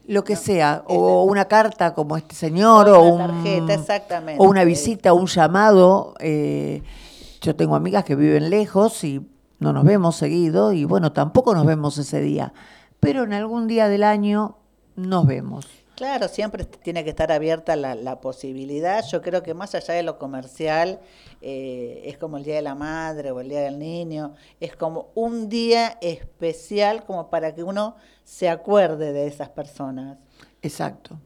Lo 0.06 0.22
que 0.24 0.36
sea, 0.36 0.84
o 0.86 1.24
una 1.24 1.46
carta 1.46 1.94
como 1.94 2.16
este 2.16 2.34
señor, 2.34 2.88
O 2.90 3.00
o, 3.00 3.08
una 3.14 3.24
un- 3.26 3.30
tarjeta, 3.44 3.74
exactamente. 3.74 4.42
o 4.42 4.48
una 4.48 4.64
visita, 4.64 5.12
un 5.14 5.26
llamado. 5.26 6.14
eh, 6.20 6.82
yo 7.40 7.54
tengo 7.56 7.74
amigas 7.76 8.04
que 8.04 8.14
viven 8.14 8.48
lejos 8.50 9.02
y 9.04 9.20
no 9.58 9.72
nos 9.72 9.84
vemos 9.84 10.16
seguido 10.16 10.72
y 10.72 10.84
bueno, 10.84 11.12
tampoco 11.12 11.54
nos 11.54 11.64
vemos 11.66 11.96
ese 11.98 12.20
día, 12.20 12.52
pero 13.00 13.24
en 13.24 13.32
algún 13.34 13.66
día 13.66 13.88
del 13.88 14.02
año 14.02 14.56
nos 14.96 15.26
vemos. 15.26 15.66
Claro, 15.96 16.26
siempre 16.26 16.64
tiene 16.64 17.04
que 17.04 17.10
estar 17.10 17.30
abierta 17.30 17.76
la, 17.76 17.94
la 17.94 18.20
posibilidad. 18.20 19.04
Yo 19.06 19.22
creo 19.22 19.44
que 19.44 19.54
más 19.54 19.76
allá 19.76 19.94
de 19.94 20.02
lo 20.02 20.18
comercial, 20.18 21.00
eh, 21.40 22.02
es 22.04 22.18
como 22.18 22.36
el 22.36 22.44
Día 22.44 22.56
de 22.56 22.62
la 22.62 22.74
Madre 22.74 23.30
o 23.30 23.40
el 23.40 23.48
Día 23.48 23.60
del 23.60 23.78
Niño, 23.78 24.34
es 24.58 24.74
como 24.74 25.10
un 25.14 25.48
día 25.48 25.98
especial 26.00 27.04
como 27.04 27.30
para 27.30 27.54
que 27.54 27.62
uno 27.62 27.94
se 28.24 28.48
acuerde 28.48 29.12
de 29.12 29.28
esas 29.28 29.50
personas. 29.50 30.18
Exacto, 30.62 31.20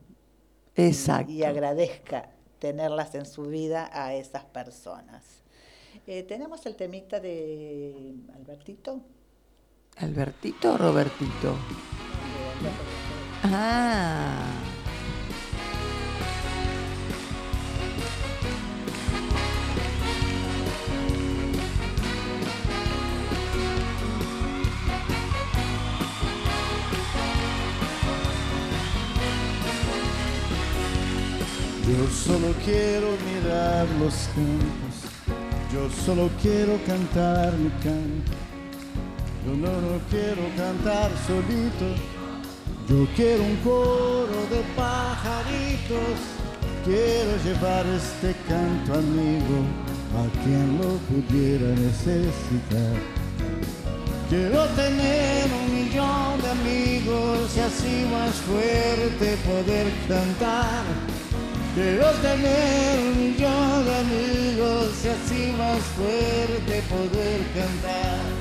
exacto. 0.75 1.33
y 1.33 1.45
agradezca 1.45 2.31
tenerlas 2.59 3.15
en 3.15 3.25
su 3.25 3.45
vida 3.45 3.89
a 3.93 4.15
esas 4.15 4.45
personas. 4.45 5.25
Eh, 6.07 6.25
¿Tenemos 6.25 6.67
el 6.67 6.77
temita 6.77 7.21
de 7.21 8.15
Albertito? 8.35 9.01
¿Albertito 9.97 10.75
o 10.75 10.77
Robertito? 10.77 11.57
Ah. 13.45 14.49
Yo 31.87 32.07
solo 32.11 32.55
quiero 32.65 33.17
mirar 33.25 33.87
los 33.99 34.29
campos, 34.35 35.09
yo 35.73 35.89
solo 36.05 36.29
quiero 36.43 36.79
cantar 36.87 37.55
mi 37.55 37.71
canto. 37.83 38.33
Yo 39.47 39.55
no, 39.57 39.81
no 39.81 39.99
quiero 40.11 40.43
cantar 40.57 41.11
solito, 41.27 42.18
yo 42.89 43.07
quiero 43.15 43.43
un 43.43 43.57
coro 43.57 44.47
de 44.51 44.63
pajaritos. 44.75 46.19
Quiero 46.85 47.37
llevar 47.45 47.85
este 47.87 48.35
canto 48.49 48.95
amigo 48.95 49.59
a 50.17 50.43
quien 50.43 50.79
lo 50.79 50.97
pudiera 51.09 51.69
necesitar. 51.75 52.97
Quiero 54.31 54.65
tener 54.69 55.49
un 55.53 55.75
millón 55.75 56.41
de 56.41 56.51
amigos 56.51 57.57
y 57.57 57.61
así 57.61 58.07
más 58.11 58.35
fuerte 58.37 59.37
poder 59.45 59.87
cantar. 60.09 60.85
Quiero 61.75 62.11
tener 62.23 62.99
un 63.01 63.19
millón 63.19 63.85
de 63.85 63.95
amigos 63.97 64.89
y 65.05 65.09
así 65.09 65.53
más 65.59 65.79
fuerte 65.97 66.83
poder 66.89 67.41
cantar. 67.55 68.38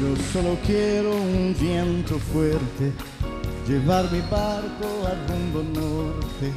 Yo 0.00 0.16
solo 0.32 0.58
quiero 0.66 1.14
un 1.14 1.54
viento 1.58 2.18
fuerte, 2.18 2.92
llevar 3.68 4.10
mi 4.10 4.20
barco 4.22 5.06
al 5.06 5.18
rumbo 5.28 5.62
norte. 5.80 6.52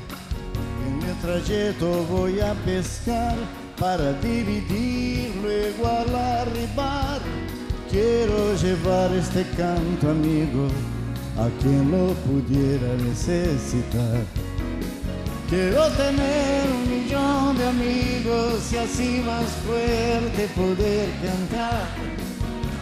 En 0.86 0.98
mi 0.98 1.14
trayecto 1.22 2.04
voy 2.06 2.40
a 2.40 2.54
pescar 2.66 3.36
para 3.80 4.14
dividir, 4.14 5.36
luego 5.44 5.88
al 5.88 6.16
arribar. 6.16 7.22
Quiero 7.92 8.56
llevar 8.56 9.14
este 9.14 9.44
canto 9.56 10.10
amigo 10.10 10.68
a 11.38 11.48
quien 11.62 11.92
lo 11.92 12.14
pudiera 12.26 12.94
necesitar. 12.96 14.26
Quiero 15.48 15.88
tener 15.92 16.70
un 16.72 16.90
millón 16.90 17.58
de 17.58 17.68
amigos 17.68 18.74
y 18.74 18.78
así 18.78 19.24
más 19.26 19.46
fuerte 19.66 20.50
poder 20.56 21.10
cantar. 21.22 22.27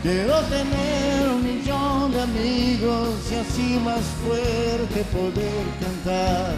Quiero 0.05 0.39
tener 0.41 1.29
un 1.31 1.43
millón 1.43 2.11
de 2.11 2.21
amigos 2.21 3.09
y 3.31 3.35
así 3.37 3.79
más 3.83 4.03
fuerte 4.23 5.03
poder 5.05 5.65
cantar. 5.81 6.53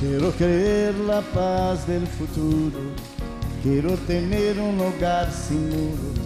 Quiero 0.00 0.30
creer 0.30 0.94
la 0.94 1.20
paz 1.20 1.86
del 1.86 2.06
futuro. 2.06 2.80
Quiero 3.62 3.98
tener 4.06 4.58
un 4.58 4.80
hogar 4.80 5.30
sin 5.30 5.68
muro. 5.68 6.22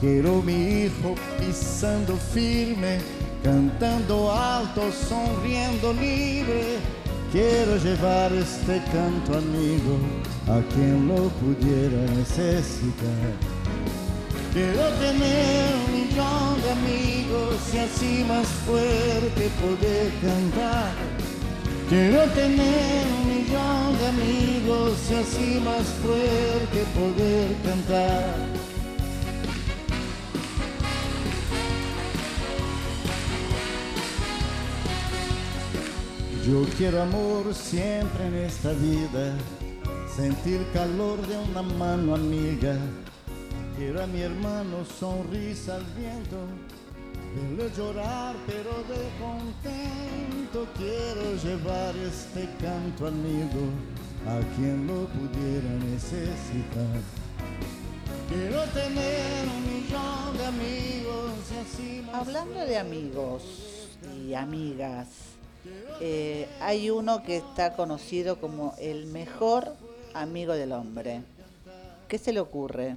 Quiero 0.00 0.40
mi 0.40 0.84
hijo 0.84 1.14
pisando 1.38 2.16
firme, 2.16 2.96
cantando 3.44 4.32
alto, 4.32 4.90
sonriendo 5.06 5.92
libre. 5.92 6.95
Quiero 7.36 7.76
llevar 7.76 8.32
este 8.32 8.80
canto 8.90 9.36
amigo 9.36 9.98
a 10.48 10.58
quien 10.72 11.06
lo 11.06 11.28
pudiera 11.36 12.00
necesitar. 12.14 13.28
Quiero 14.54 14.88
tener 15.04 15.74
un 15.84 15.92
millón 15.92 16.62
de 16.62 16.70
amigos 16.72 17.56
y 17.74 17.76
así 17.76 18.24
más 18.26 18.46
fuerte 18.64 19.50
poder 19.60 20.12
cantar. 20.22 20.92
Quiero 21.90 22.24
tener 22.30 23.04
un 23.18 23.28
millón 23.28 23.98
de 23.98 24.06
amigos 24.14 24.92
y 25.10 25.14
así 25.16 25.60
más 25.62 25.84
fuerte 26.00 26.86
poder 26.96 27.54
cantar. 27.66 28.55
Yo 36.46 36.64
quiero 36.78 37.02
amor 37.02 37.52
siempre 37.52 38.24
en 38.28 38.34
esta 38.34 38.70
vida, 38.70 39.36
sentir 40.14 40.64
calor 40.72 41.26
de 41.26 41.36
una 41.36 41.60
mano 41.60 42.14
amiga. 42.14 42.78
Quiero 43.76 44.04
a 44.04 44.06
mi 44.06 44.20
hermano 44.20 44.84
sonrisa 44.84 45.74
al 45.74 45.84
viento, 45.98 46.36
verle 47.34 47.68
llorar 47.76 48.36
pero 48.46 48.70
de 48.86 49.08
contento. 49.18 50.68
Quiero 50.76 51.34
llevar 51.42 51.96
este 51.96 52.48
canto 52.60 53.08
amigo 53.08 53.66
a 54.28 54.38
quien 54.54 54.86
lo 54.86 55.08
pudiera 55.08 55.68
necesitar. 55.90 57.00
Quiero 58.28 58.62
tener 58.66 59.48
un 59.48 59.64
millón 59.64 60.38
de 60.38 60.46
amigos 60.46 61.32
y 61.50 61.58
así 61.58 62.06
Hablando 62.12 62.64
de 62.64 62.78
amigos 62.78 63.42
y 64.16 64.34
amigas, 64.34 65.08
eh, 66.00 66.48
hay 66.60 66.90
uno 66.90 67.22
que 67.22 67.36
está 67.38 67.74
conocido 67.74 68.36
como 68.40 68.74
el 68.78 69.06
mejor 69.06 69.72
amigo 70.14 70.52
del 70.54 70.72
hombre. 70.72 71.22
¿Qué 72.08 72.18
se 72.18 72.32
le 72.32 72.40
ocurre? 72.40 72.96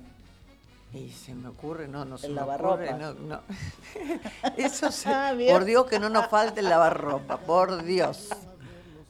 Y 0.93 1.09
se 1.11 1.35
me 1.35 1.49
ocurre, 1.49 1.87
no, 1.87 2.03
no 2.03 2.17
se 2.17 2.27
El 2.27 2.33
me 2.33 2.41
ocurre, 2.41 2.93
no, 2.93 3.13
no. 3.13 3.41
Eso 4.57 4.91
se, 4.91 5.09
Ah, 5.09 5.33
por 5.49 5.65
Dios 5.65 5.85
que 5.85 5.99
no 5.99 6.09
nos 6.09 6.27
falte 6.27 6.61
el 6.61 6.69
lavarropa, 6.69 7.37
por 7.37 7.83
Dios. 7.83 8.29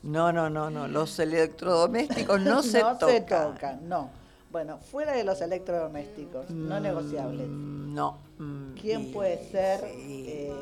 No, 0.02 0.32
no, 0.32 0.48
no, 0.50 0.70
no, 0.70 0.88
los 0.88 1.18
electrodomésticos 1.18 2.40
no 2.40 2.62
se 2.64 2.80
no 2.82 2.96
tocan. 2.98 3.08
se 3.14 3.20
tocan, 3.22 3.88
no. 3.88 4.10
Bueno, 4.50 4.78
fuera 4.78 5.12
de 5.12 5.22
los 5.24 5.40
electrodomésticos, 5.40 6.50
no 6.50 6.80
negociables. 6.80 7.46
Mm, 7.48 7.94
No. 7.94 8.18
mm, 8.38 8.72
¿Quién 8.80 9.02
y- 9.08 9.12
puede 9.12 9.48
ser? 9.50 9.80
sí, 9.80 10.24
eh, 10.28 10.52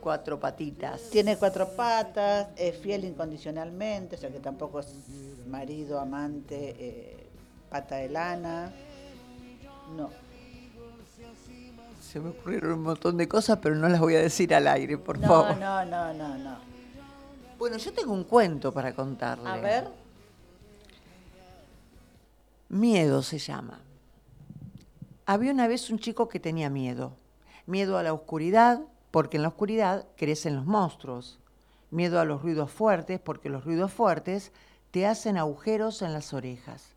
cuatro 0.00 0.40
patitas. 0.40 1.02
tiene 1.10 1.36
cuatro 1.36 1.68
patas, 1.76 2.48
es 2.56 2.76
fiel 2.78 3.04
incondicionalmente, 3.04 4.16
o 4.16 4.18
sea 4.18 4.30
que 4.30 4.40
tampoco 4.40 4.80
es 4.80 4.88
marido, 5.48 6.00
amante, 6.00 6.74
eh, 6.78 7.26
pata 7.68 7.96
de 7.96 8.08
lana. 8.08 8.72
No. 9.96 10.10
Se 12.00 12.18
me 12.18 12.30
ocurrieron 12.30 12.72
un 12.72 12.82
montón 12.82 13.16
de 13.16 13.28
cosas, 13.28 13.58
pero 13.62 13.74
no 13.76 13.88
las 13.88 14.00
voy 14.00 14.16
a 14.16 14.20
decir 14.20 14.52
al 14.54 14.66
aire, 14.66 14.98
por 14.98 15.18
No, 15.18 15.28
favor. 15.28 15.56
no, 15.58 15.84
no, 15.84 16.12
no, 16.12 16.36
no. 16.38 16.58
Bueno, 17.58 17.76
yo 17.76 17.92
tengo 17.92 18.12
un 18.12 18.24
cuento 18.24 18.72
para 18.72 18.94
contarle. 18.94 19.48
A 19.48 19.56
ver, 19.58 19.88
Miedo 22.68 23.22
se 23.22 23.38
llama. 23.38 23.80
Había 25.26 25.52
una 25.52 25.66
vez 25.68 25.90
un 25.90 25.98
chico 25.98 26.28
que 26.28 26.40
tenía 26.40 26.70
miedo. 26.70 27.12
Miedo 27.66 27.98
a 27.98 28.02
la 28.02 28.12
oscuridad, 28.12 28.80
porque 29.10 29.36
en 29.36 29.42
la 29.42 29.48
oscuridad 29.48 30.06
crecen 30.16 30.56
los 30.56 30.66
monstruos. 30.66 31.38
Miedo 31.90 32.20
a 32.20 32.24
los 32.24 32.42
ruidos 32.42 32.70
fuertes, 32.70 33.20
porque 33.20 33.48
los 33.48 33.64
ruidos 33.64 33.92
fuertes 33.92 34.52
te 34.90 35.06
hacen 35.06 35.36
agujeros 35.36 36.02
en 36.02 36.12
las 36.12 36.32
orejas. 36.32 36.94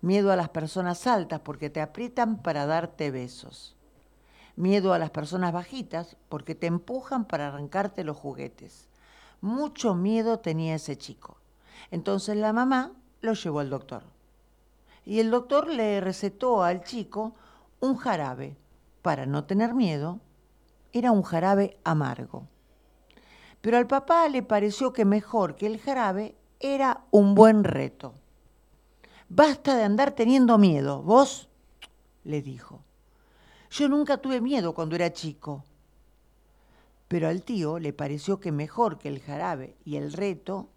Miedo 0.00 0.32
a 0.32 0.36
las 0.36 0.48
personas 0.48 1.06
altas, 1.06 1.40
porque 1.40 1.70
te 1.70 1.80
aprietan 1.80 2.42
para 2.42 2.66
darte 2.66 3.10
besos. 3.10 3.76
Miedo 4.56 4.92
a 4.92 4.98
las 4.98 5.10
personas 5.10 5.52
bajitas, 5.52 6.16
porque 6.28 6.54
te 6.54 6.66
empujan 6.66 7.24
para 7.24 7.48
arrancarte 7.48 8.04
los 8.04 8.16
juguetes. 8.16 8.88
Mucho 9.40 9.94
miedo 9.94 10.38
tenía 10.38 10.74
ese 10.74 10.96
chico. 10.96 11.36
Entonces 11.90 12.36
la 12.36 12.52
mamá 12.52 12.92
lo 13.20 13.34
llevó 13.34 13.60
al 13.60 13.70
doctor 13.70 14.04
y 15.04 15.20
el 15.20 15.30
doctor 15.30 15.68
le 15.68 16.00
recetó 16.00 16.62
al 16.62 16.84
chico 16.84 17.34
un 17.80 17.96
jarabe 17.96 18.56
para 19.02 19.26
no 19.26 19.44
tener 19.44 19.74
miedo. 19.74 20.20
Era 20.92 21.12
un 21.12 21.22
jarabe 21.22 21.78
amargo. 21.84 22.46
Pero 23.60 23.78
al 23.78 23.86
papá 23.86 24.28
le 24.28 24.42
pareció 24.42 24.92
que 24.92 25.04
mejor 25.04 25.56
que 25.56 25.66
el 25.66 25.80
jarabe 25.80 26.34
era 26.60 27.04
un 27.10 27.34
buen 27.34 27.64
reto. 27.64 28.14
Basta 29.28 29.76
de 29.76 29.84
andar 29.84 30.12
teniendo 30.12 30.58
miedo, 30.58 31.02
vos, 31.02 31.48
le 32.24 32.42
dijo. 32.42 32.82
Yo 33.70 33.88
nunca 33.88 34.18
tuve 34.18 34.40
miedo 34.40 34.74
cuando 34.74 34.96
era 34.96 35.12
chico. 35.12 35.64
Pero 37.08 37.28
al 37.28 37.42
tío 37.42 37.78
le 37.78 37.92
pareció 37.92 38.40
que 38.40 38.52
mejor 38.52 38.98
que 38.98 39.08
el 39.08 39.20
jarabe 39.20 39.76
y 39.84 39.96
el 39.96 40.12
reto 40.12 40.68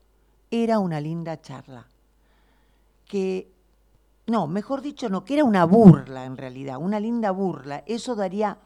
era 0.51 0.79
una 0.79 1.01
linda 1.01 1.41
charla. 1.41 1.87
Que 3.05 3.51
no, 4.27 4.47
mejor 4.47 4.81
dicho, 4.81 5.09
no, 5.09 5.23
que 5.25 5.35
era 5.35 5.43
una 5.43 5.65
burla 5.65 6.25
en 6.25 6.37
realidad, 6.37 6.77
una 6.79 6.99
linda 6.99 7.31
burla. 7.31 7.83
Eso 7.85 8.15
daría 8.15 8.57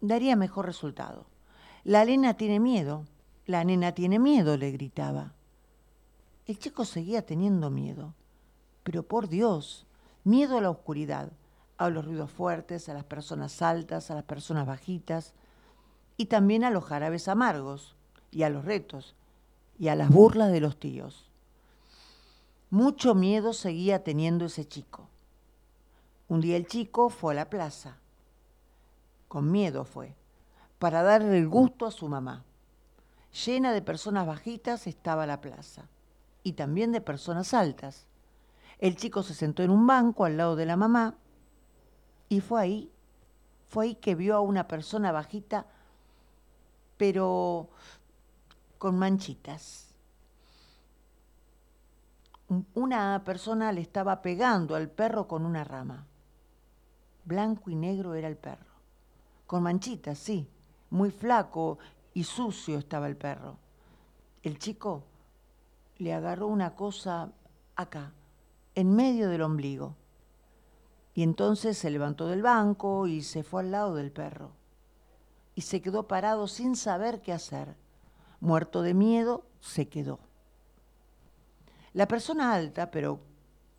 daría 0.00 0.36
mejor 0.36 0.66
resultado. 0.66 1.26
La 1.84 2.04
nena 2.04 2.34
tiene 2.34 2.60
miedo, 2.60 3.06
la 3.46 3.64
nena 3.64 3.92
tiene 3.92 4.18
miedo, 4.18 4.56
le 4.56 4.70
gritaba. 4.70 5.32
El 6.46 6.58
chico 6.58 6.84
seguía 6.84 7.24
teniendo 7.24 7.70
miedo, 7.70 8.14
pero 8.82 9.02
por 9.02 9.28
Dios, 9.28 9.86
miedo 10.24 10.58
a 10.58 10.60
la 10.60 10.70
oscuridad, 10.70 11.32
a 11.78 11.88
los 11.88 12.04
ruidos 12.04 12.30
fuertes, 12.30 12.88
a 12.88 12.94
las 12.94 13.04
personas 13.04 13.62
altas, 13.62 14.10
a 14.10 14.14
las 14.14 14.24
personas 14.24 14.66
bajitas, 14.66 15.32
y 16.16 16.26
también 16.26 16.64
a 16.64 16.70
los 16.70 16.84
jarabes 16.84 17.28
amargos, 17.28 17.96
y 18.30 18.42
a 18.42 18.50
los 18.50 18.64
retos, 18.64 19.14
y 19.78 19.88
a 19.88 19.94
las 19.94 20.10
burlas 20.10 20.52
de 20.52 20.60
los 20.60 20.78
tíos. 20.78 21.30
Mucho 22.68 23.14
miedo 23.14 23.52
seguía 23.52 24.04
teniendo 24.04 24.44
ese 24.44 24.66
chico. 24.68 25.08
Un 26.28 26.40
día 26.40 26.56
el 26.56 26.66
chico 26.66 27.08
fue 27.08 27.32
a 27.32 27.36
la 27.36 27.50
plaza. 27.50 27.99
Con 29.30 29.52
miedo 29.52 29.84
fue, 29.84 30.16
para 30.80 31.04
darle 31.04 31.38
el 31.38 31.46
gusto 31.46 31.86
a 31.86 31.92
su 31.92 32.08
mamá. 32.08 32.42
Llena 33.46 33.72
de 33.72 33.80
personas 33.80 34.26
bajitas 34.26 34.88
estaba 34.88 35.24
la 35.24 35.40
plaza, 35.40 35.84
y 36.42 36.54
también 36.54 36.90
de 36.90 37.00
personas 37.00 37.54
altas. 37.54 38.08
El 38.80 38.96
chico 38.96 39.22
se 39.22 39.34
sentó 39.34 39.62
en 39.62 39.70
un 39.70 39.86
banco 39.86 40.24
al 40.24 40.36
lado 40.36 40.56
de 40.56 40.66
la 40.66 40.76
mamá, 40.76 41.14
y 42.28 42.40
fue 42.40 42.60
ahí, 42.60 42.92
fue 43.68 43.84
ahí 43.84 43.94
que 43.94 44.16
vio 44.16 44.34
a 44.34 44.40
una 44.40 44.66
persona 44.66 45.12
bajita, 45.12 45.64
pero 46.96 47.70
con 48.78 48.98
manchitas. 48.98 49.94
Una 52.74 53.22
persona 53.24 53.70
le 53.70 53.80
estaba 53.80 54.22
pegando 54.22 54.74
al 54.74 54.90
perro 54.90 55.28
con 55.28 55.46
una 55.46 55.62
rama. 55.62 56.04
Blanco 57.24 57.70
y 57.70 57.76
negro 57.76 58.14
era 58.14 58.26
el 58.26 58.36
perro. 58.36 58.69
Con 59.50 59.64
manchitas, 59.64 60.16
sí. 60.16 60.48
Muy 60.90 61.10
flaco 61.10 61.80
y 62.14 62.22
sucio 62.22 62.78
estaba 62.78 63.08
el 63.08 63.16
perro. 63.16 63.56
El 64.44 64.60
chico 64.60 65.02
le 65.98 66.14
agarró 66.14 66.46
una 66.46 66.76
cosa 66.76 67.32
acá, 67.74 68.12
en 68.76 68.94
medio 68.94 69.28
del 69.28 69.42
ombligo. 69.42 69.96
Y 71.14 71.24
entonces 71.24 71.76
se 71.76 71.90
levantó 71.90 72.28
del 72.28 72.42
banco 72.42 73.08
y 73.08 73.22
se 73.22 73.42
fue 73.42 73.62
al 73.62 73.72
lado 73.72 73.96
del 73.96 74.12
perro. 74.12 74.52
Y 75.56 75.62
se 75.62 75.82
quedó 75.82 76.06
parado 76.06 76.46
sin 76.46 76.76
saber 76.76 77.20
qué 77.20 77.32
hacer. 77.32 77.74
Muerto 78.38 78.82
de 78.82 78.94
miedo, 78.94 79.42
se 79.58 79.88
quedó. 79.88 80.20
La 81.92 82.06
persona 82.06 82.54
alta, 82.54 82.92
pero 82.92 83.18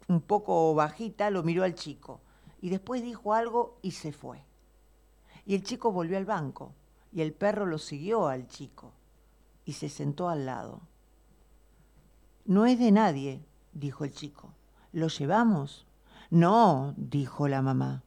un 0.09 0.19
poco 0.19 0.75
bajita, 0.75 1.29
lo 1.29 1.43
miró 1.43 1.63
al 1.63 1.75
chico 1.75 2.19
y 2.59 2.71
después 2.71 3.01
dijo 3.01 3.33
algo 3.33 3.79
y 3.81 3.91
se 3.91 4.11
fue. 4.11 4.50
Y 5.51 5.55
el 5.55 5.63
chico 5.63 5.91
volvió 5.91 6.15
al 6.15 6.23
banco 6.23 6.71
y 7.11 7.19
el 7.19 7.33
perro 7.33 7.65
lo 7.65 7.77
siguió 7.77 8.29
al 8.29 8.47
chico 8.47 8.93
y 9.65 9.73
se 9.73 9.89
sentó 9.89 10.29
al 10.29 10.45
lado. 10.45 10.79
No 12.45 12.65
es 12.65 12.79
de 12.79 12.93
nadie, 12.93 13.43
dijo 13.73 14.05
el 14.05 14.13
chico. 14.13 14.53
¿Lo 14.93 15.09
llevamos? 15.09 15.85
No, 16.29 16.93
dijo 16.95 17.49
la 17.49 17.61
mamá. 17.61 18.01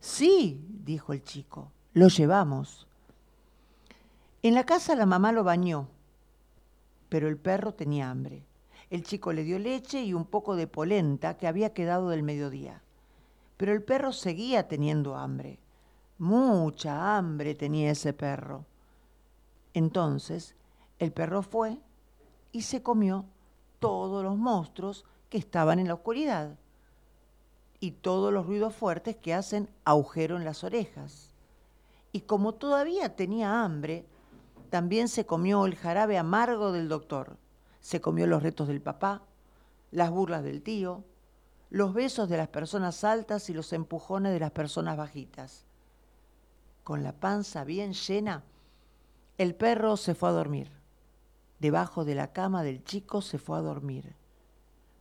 Sí, 0.00 0.66
dijo 0.68 1.12
el 1.12 1.22
chico, 1.22 1.70
lo 1.92 2.08
llevamos. 2.08 2.88
En 4.42 4.54
la 4.54 4.66
casa 4.66 4.96
la 4.96 5.06
mamá 5.06 5.30
lo 5.30 5.44
bañó, 5.44 5.86
pero 7.08 7.28
el 7.28 7.36
perro 7.36 7.74
tenía 7.74 8.10
hambre. 8.10 8.44
El 8.90 9.04
chico 9.04 9.32
le 9.32 9.44
dio 9.44 9.60
leche 9.60 10.02
y 10.02 10.14
un 10.14 10.24
poco 10.24 10.56
de 10.56 10.66
polenta 10.66 11.36
que 11.36 11.46
había 11.46 11.72
quedado 11.72 12.08
del 12.08 12.24
mediodía. 12.24 12.82
Pero 13.56 13.72
el 13.72 13.84
perro 13.84 14.12
seguía 14.12 14.66
teniendo 14.66 15.14
hambre. 15.14 15.60
Mucha 16.18 17.16
hambre 17.16 17.54
tenía 17.54 17.90
ese 17.90 18.12
perro. 18.12 18.64
Entonces 19.74 20.54
el 20.98 21.12
perro 21.12 21.42
fue 21.42 21.78
y 22.52 22.62
se 22.62 22.82
comió 22.82 23.26
todos 23.78 24.24
los 24.24 24.38
monstruos 24.38 25.04
que 25.28 25.36
estaban 25.36 25.78
en 25.78 25.88
la 25.88 25.94
oscuridad 25.94 26.56
y 27.80 27.90
todos 27.90 28.32
los 28.32 28.46
ruidos 28.46 28.74
fuertes 28.74 29.16
que 29.16 29.34
hacen 29.34 29.68
agujero 29.84 30.36
en 30.38 30.46
las 30.46 30.64
orejas. 30.64 31.34
Y 32.12 32.22
como 32.22 32.54
todavía 32.54 33.14
tenía 33.14 33.62
hambre, 33.62 34.06
también 34.70 35.08
se 35.08 35.26
comió 35.26 35.66
el 35.66 35.76
jarabe 35.76 36.16
amargo 36.16 36.72
del 36.72 36.88
doctor, 36.88 37.36
se 37.80 38.00
comió 38.00 38.26
los 38.26 38.42
retos 38.42 38.68
del 38.68 38.80
papá, 38.80 39.22
las 39.90 40.10
burlas 40.10 40.42
del 40.42 40.62
tío, 40.62 41.04
los 41.68 41.92
besos 41.92 42.30
de 42.30 42.38
las 42.38 42.48
personas 42.48 43.04
altas 43.04 43.50
y 43.50 43.52
los 43.52 43.74
empujones 43.74 44.32
de 44.32 44.40
las 44.40 44.52
personas 44.52 44.96
bajitas. 44.96 45.65
Con 46.86 47.02
la 47.02 47.10
panza 47.10 47.64
bien 47.64 47.94
llena, 47.94 48.44
el 49.38 49.56
perro 49.56 49.96
se 49.96 50.14
fue 50.14 50.28
a 50.28 50.32
dormir. 50.32 50.70
Debajo 51.58 52.04
de 52.04 52.14
la 52.14 52.32
cama 52.32 52.62
del 52.62 52.84
chico 52.84 53.22
se 53.22 53.38
fue 53.38 53.58
a 53.58 53.60
dormir. 53.60 54.14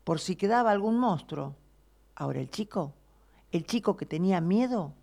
Por 0.03 0.19
si 0.19 0.35
quedaba 0.35 0.71
algún 0.71 0.97
monstruo. 0.97 1.53
Ahora 2.15 2.39
el 2.39 2.49
chico, 2.49 2.91
el 3.51 3.67
chico 3.67 3.95
que 3.95 4.07
tenía 4.07 4.41
miedo, 4.41 4.93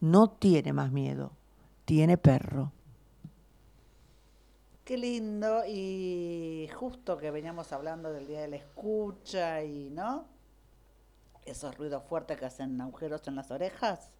no 0.00 0.28
tiene 0.28 0.72
más 0.72 0.90
miedo, 0.90 1.30
tiene 1.84 2.18
perro. 2.18 2.72
Qué 4.84 4.98
lindo 4.98 5.62
y 5.68 6.68
justo 6.74 7.16
que 7.16 7.30
veníamos 7.30 7.70
hablando 7.72 8.12
del 8.12 8.26
día 8.26 8.40
de 8.40 8.48
la 8.48 8.56
escucha 8.56 9.62
y, 9.62 9.88
¿no? 9.90 10.24
Esos 11.44 11.78
ruidos 11.78 12.02
fuertes 12.02 12.40
que 12.40 12.46
hacen 12.46 12.80
agujeros 12.80 13.28
en 13.28 13.36
las 13.36 13.52
orejas. 13.52 14.11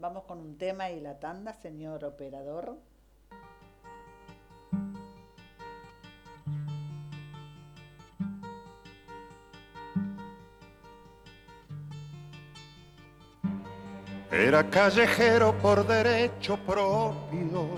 Vamos 0.00 0.22
con 0.26 0.38
un 0.38 0.56
tema 0.56 0.90
y 0.90 1.00
la 1.00 1.18
tanda, 1.18 1.52
señor 1.54 2.04
operador. 2.04 2.78
Era 14.30 14.70
callejero 14.70 15.58
por 15.58 15.84
derecho 15.84 16.56
propio, 16.58 17.68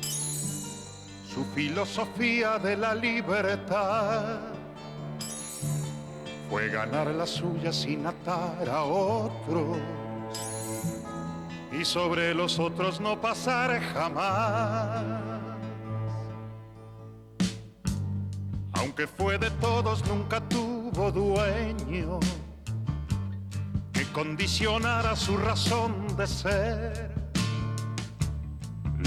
su 0.00 1.44
filosofía 1.54 2.58
de 2.58 2.76
la 2.76 2.92
libertad 2.92 4.40
fue 6.50 6.70
ganar 6.70 7.06
la 7.08 7.26
suya 7.26 7.72
sin 7.72 8.04
atar 8.04 8.68
a 8.68 8.82
otros 8.82 9.76
y 11.78 11.84
sobre 11.84 12.34
los 12.34 12.58
otros 12.58 13.00
no 13.00 13.20
pasar 13.20 13.80
jamás. 13.80 15.04
Aunque 18.72 19.06
fue 19.06 19.38
de 19.38 19.50
todos, 19.52 20.04
nunca 20.06 20.40
tuvo 20.48 21.12
dueño 21.12 22.18
que 23.92 24.04
condicionara 24.12 25.14
su 25.14 25.36
razón 25.36 26.16
de 26.16 26.26
ser. 26.26 27.14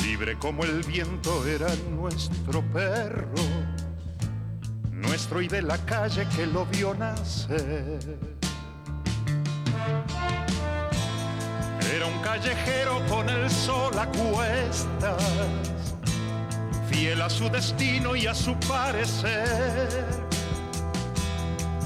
Libre 0.03 0.37
como 0.39 0.63
el 0.63 0.83
viento 0.83 1.45
era 1.45 1.73
nuestro 1.91 2.61
perro, 2.71 3.35
nuestro 4.91 5.41
y 5.41 5.47
de 5.47 5.61
la 5.61 5.77
calle 5.85 6.25
que 6.35 6.45
lo 6.47 6.65
vio 6.65 6.93
nacer. 6.93 8.40
Era 12.01 12.09
un 12.09 12.19
callejero 12.23 13.05
con 13.07 13.29
el 13.29 13.47
sol 13.47 13.93
a 13.99 14.07
cuestas, 14.07 15.23
fiel 16.89 17.21
a 17.21 17.29
su 17.29 17.47
destino 17.47 18.15
y 18.15 18.25
a 18.25 18.33
su 18.33 18.55
parecer, 18.61 20.03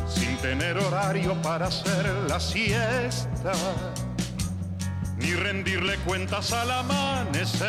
sin 0.08 0.38
tener 0.38 0.78
horario 0.78 1.34
para 1.42 1.68
hacer 1.68 2.06
la 2.30 2.40
siesta, 2.40 3.52
ni 5.18 5.34
rendirle 5.34 5.98
cuentas 6.06 6.54
al 6.54 6.72
amanecer. 6.72 7.68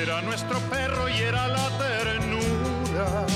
Era 0.00 0.22
nuestro 0.22 0.60
perro 0.70 1.08
y 1.08 1.22
era 1.22 1.48
la 1.48 1.68
ternura 1.76 3.26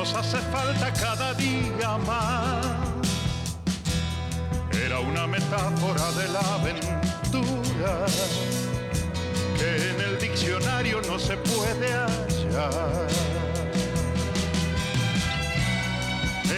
nos 0.00 0.14
hace 0.14 0.38
falta 0.38 0.90
cada 0.94 1.34
día 1.34 1.98
más. 2.06 2.66
Era 4.72 4.98
una 5.00 5.26
metáfora 5.26 6.10
de 6.12 6.26
la 6.28 6.40
aventura 6.58 8.06
que 9.58 9.90
en 9.90 10.00
el 10.00 10.18
diccionario 10.18 11.02
no 11.02 11.18
se 11.18 11.36
puede 11.36 11.88
hallar. 11.92 13.08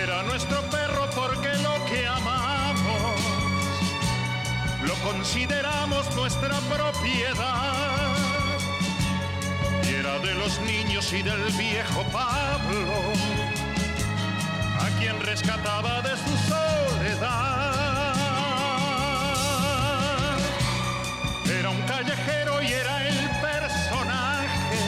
Era 0.03 0.23
nuestro 0.23 0.61
perro 0.71 1.11
porque 1.13 1.53
lo 1.67 1.75
que 1.87 2.07
amamos 2.07 3.21
lo 4.85 4.95
consideramos 5.11 6.15
nuestra 6.15 6.57
propiedad 6.73 7.82
los 10.45 10.61
niños 10.63 11.13
y 11.13 11.23
del 11.23 11.45
viejo 11.53 12.03
Pablo, 12.11 12.91
a 14.81 14.89
quien 14.99 15.21
rescataba 15.21 16.03
de 16.03 16.17
su 16.17 16.37
soledad. 16.51 17.75
Era 21.47 21.71
un 21.71 21.81
callejero 21.83 22.61
y 22.61 22.73
era 22.73 23.09
el 23.09 23.31
personaje 23.41 24.83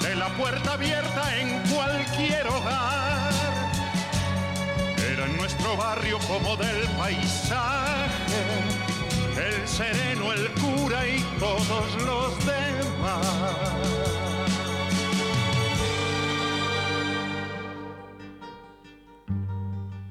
de 0.00 0.16
la 0.16 0.28
puerta 0.30 0.72
abierta 0.72 1.36
en 1.36 1.60
cualquier 1.68 2.46
hogar. 2.46 3.32
Era 5.12 5.26
en 5.26 5.36
nuestro 5.36 5.76
barrio 5.76 6.18
como 6.26 6.56
del 6.56 6.88
paisaje 6.96 8.89
el 9.40 9.68
sereno, 9.68 10.32
el 10.32 10.48
cura 10.60 11.06
y 11.06 11.20
todos 11.38 12.02
los 12.04 12.38
demás. 12.46 13.70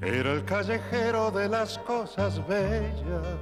Era 0.01 0.31
el 0.33 0.43
callejero 0.45 1.29
de 1.31 1.47
las 1.49 1.77
cosas 1.79 2.45
bellas 2.47 3.37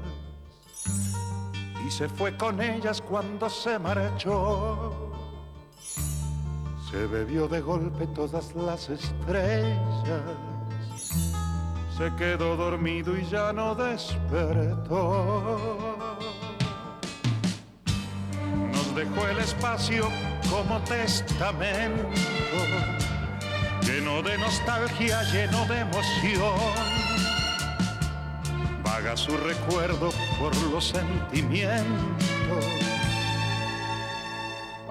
y 1.87 1.91
se 1.91 2.09
fue 2.09 2.35
con 2.35 2.61
ellas 2.61 3.01
cuando 3.01 3.49
se 3.49 3.79
marchó. 3.79 5.13
Se 6.91 7.05
bebió 7.07 7.47
de 7.47 7.61
golpe 7.61 8.07
todas 8.07 8.53
las 8.55 8.89
estrellas, 8.89 10.25
se 11.97 12.13
quedó 12.15 12.55
dormido 12.55 13.17
y 13.17 13.25
ya 13.25 13.51
no 13.51 13.73
despertó. 13.73 15.57
Nos 18.71 18.95
dejó 18.95 19.27
el 19.27 19.39
espacio 19.39 20.07
como 20.51 20.79
testamento 20.81 22.07
lleno 23.81 24.21
de 24.21 24.37
nostalgia, 24.37 25.23
lleno 25.31 25.65
de 25.65 25.79
emoción. 25.79 26.53
Vaga 28.83 29.17
su 29.17 29.35
recuerdo 29.35 30.11
por 30.39 30.55
los 30.71 30.89
sentimientos 30.89 31.87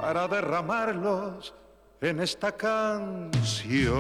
para 0.01 0.27
derramarlos 0.27 1.55
en 2.01 2.21
esta 2.21 2.51
canción. 2.53 3.97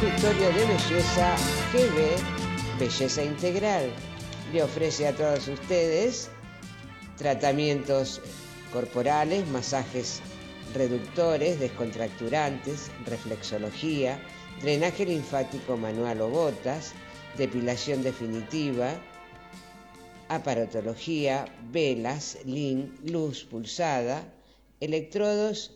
Consultorio 0.00 0.48
de 0.48 0.64
Belleza 0.66 1.36
GB, 1.72 2.80
Belleza 2.80 3.22
Integral. 3.22 3.92
Le 4.52 4.64
ofrece 4.64 5.06
a 5.06 5.14
todos 5.14 5.46
ustedes 5.46 6.30
tratamientos 7.16 8.20
corporales, 8.72 9.46
masajes 9.46 10.20
reductores, 10.74 11.60
descontracturantes, 11.60 12.90
reflexología, 13.06 14.18
drenaje 14.62 15.06
linfático 15.06 15.76
manual 15.76 16.22
o 16.22 16.28
gotas, 16.28 16.92
depilación 17.38 18.02
definitiva, 18.02 19.00
aparatología, 20.28 21.44
velas, 21.70 22.38
lin, 22.44 22.98
luz 23.04 23.44
pulsada, 23.44 24.24
electrodos, 24.80 25.70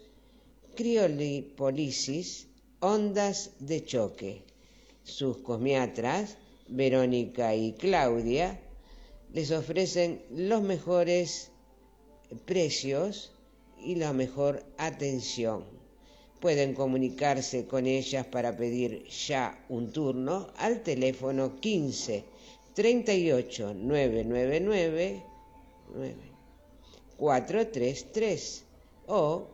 criolipolisis, 0.74 2.47
ondas 2.80 3.50
de 3.58 3.84
choque. 3.84 4.42
Sus 5.02 5.38
cosmiatras, 5.38 6.36
Verónica 6.68 7.54
y 7.54 7.72
Claudia, 7.72 8.60
les 9.32 9.50
ofrecen 9.50 10.22
los 10.30 10.62
mejores 10.62 11.50
precios 12.44 13.32
y 13.80 13.96
la 13.96 14.12
mejor 14.12 14.64
atención. 14.76 15.64
Pueden 16.40 16.74
comunicarse 16.74 17.66
con 17.66 17.86
ellas 17.86 18.26
para 18.26 18.56
pedir 18.56 19.04
ya 19.08 19.64
un 19.68 19.90
turno 19.90 20.48
al 20.56 20.82
teléfono 20.82 21.58
15 21.60 22.24
38 22.74 23.74
999 23.74 25.22
9 25.94 26.14
433 27.16 28.64
o 29.08 29.48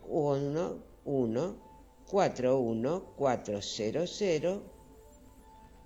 1 1.05 1.64
1 2.11 3.15
41400 3.17 4.63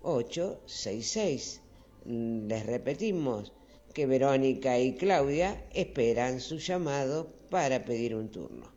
866. 0.03 1.61
Les 2.05 2.67
repetimos 2.67 3.53
que 3.93 4.07
Verónica 4.07 4.79
y 4.79 4.95
Claudia 4.95 5.67
esperan 5.73 6.39
su 6.41 6.59
llamado 6.59 7.33
para 7.51 7.85
pedir 7.85 8.15
un 8.15 8.31
turno. 8.31 8.73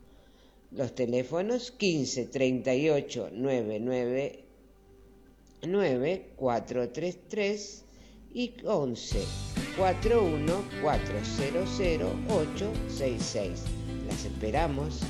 Los 0.71 0.95
teléfonos 0.95 1.69
15 1.71 2.25
38 2.27 3.29
99 3.31 4.45
9433 5.63 7.85
y 8.33 8.53
11 8.65 9.23
41 9.77 10.63
400 10.81 11.69
866. 12.29 13.63
Las 14.07 14.25
esperamos. 14.25 15.01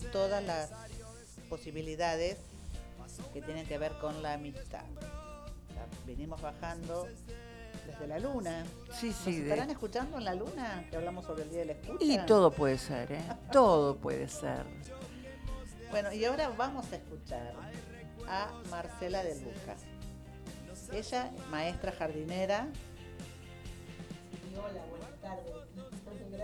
De 0.00 0.08
todas 0.08 0.42
las 0.44 0.70
posibilidades 1.48 2.38
que 3.32 3.42
tienen 3.42 3.66
que 3.66 3.78
ver 3.78 3.92
con 4.00 4.22
la 4.22 4.34
amistad. 4.34 4.84
O 4.96 5.72
sea, 5.74 5.86
venimos 6.06 6.40
bajando 6.40 7.06
desde 7.86 8.06
la 8.06 8.18
luna. 8.18 8.64
Sí, 8.98 9.08
¿Nos 9.08 9.16
sí. 9.16 9.36
de- 9.36 9.42
estarán 9.50 9.70
escuchando 9.70 10.18
en 10.18 10.24
la 10.24 10.34
luna? 10.34 10.86
Que 10.90 10.96
hablamos 10.96 11.26
sobre 11.26 11.42
el 11.44 11.50
Día 11.50 11.60
de 11.60 11.64
la 11.66 11.72
Escucha. 11.72 12.04
Y 12.04 12.18
todo 12.26 12.50
puede 12.50 12.78
ser, 12.78 13.12
¿eh? 13.12 13.22
Todo 13.52 13.96
puede 13.96 14.28
ser. 14.28 14.64
Bueno, 15.90 16.12
y 16.12 16.24
ahora 16.24 16.48
vamos 16.50 16.90
a 16.92 16.96
escuchar 16.96 17.52
a 18.28 18.50
Marcela 18.70 19.22
del 19.22 19.40
Buca. 19.40 19.76
Ella, 20.92 21.30
maestra 21.50 21.92
jardinera, 21.92 22.68
Hola, 24.54 24.82
buenas 24.90 25.20
tardes. 25.20 25.61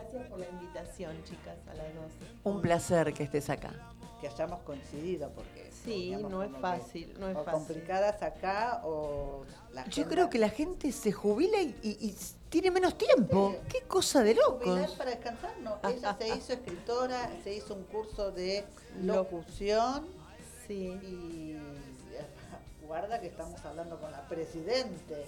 Gracias 0.01 0.27
por 0.29 0.39
la 0.39 0.49
invitación, 0.49 1.17
chicas, 1.25 1.57
a 1.69 1.75
las 1.75 1.95
dos. 1.95 2.05
Un 2.45 2.61
placer 2.63 3.13
que 3.13 3.25
estés 3.25 3.51
acá. 3.51 3.71
que 4.21 4.27
hayamos 4.27 4.59
coincidido, 4.63 5.31
porque 5.31 5.71
Sí, 5.85 5.91
digamos, 6.07 6.29
no 6.33 6.43
es 6.43 6.51
como 6.51 6.57
que 6.57 6.79
fácil, 6.81 7.17
no 7.21 7.29
es 7.29 7.37
o 7.37 7.45
fácil. 7.45 7.53
complicadas 7.53 8.21
acá 8.21 8.81
o 8.85 9.45
la 9.73 9.85
Yo 9.85 9.89
agenda- 10.03 10.09
creo 10.11 10.31
que 10.31 10.39
la 10.41 10.49
gente 10.49 10.91
se 10.91 11.13
jubila 11.13 11.61
y, 11.63 11.69
y- 11.85 12.07
y 12.09 12.17
tiene 12.49 12.73
menos 12.73 12.99
tiempo. 12.99 13.53
Sí. 13.55 13.69
Qué 13.79 13.87
cosa 13.87 14.25
de 14.25 14.35
locos. 14.35 14.91
para 14.97 15.11
descansar, 15.11 15.53
no. 15.61 15.79
Ella 15.89 16.17
se 16.19 16.37
hizo 16.37 16.53
escritora, 16.53 17.31
se 17.45 17.55
hizo 17.55 17.75
un 17.75 17.85
curso 17.85 18.33
de 18.33 18.65
locución 19.03 20.09
Sí. 20.67 20.89
y 20.89 21.57
guarda 22.85 23.21
que 23.21 23.29
estamos 23.29 23.65
hablando 23.65 24.01
con 24.01 24.11
la 24.11 24.27
presidente. 24.29 25.27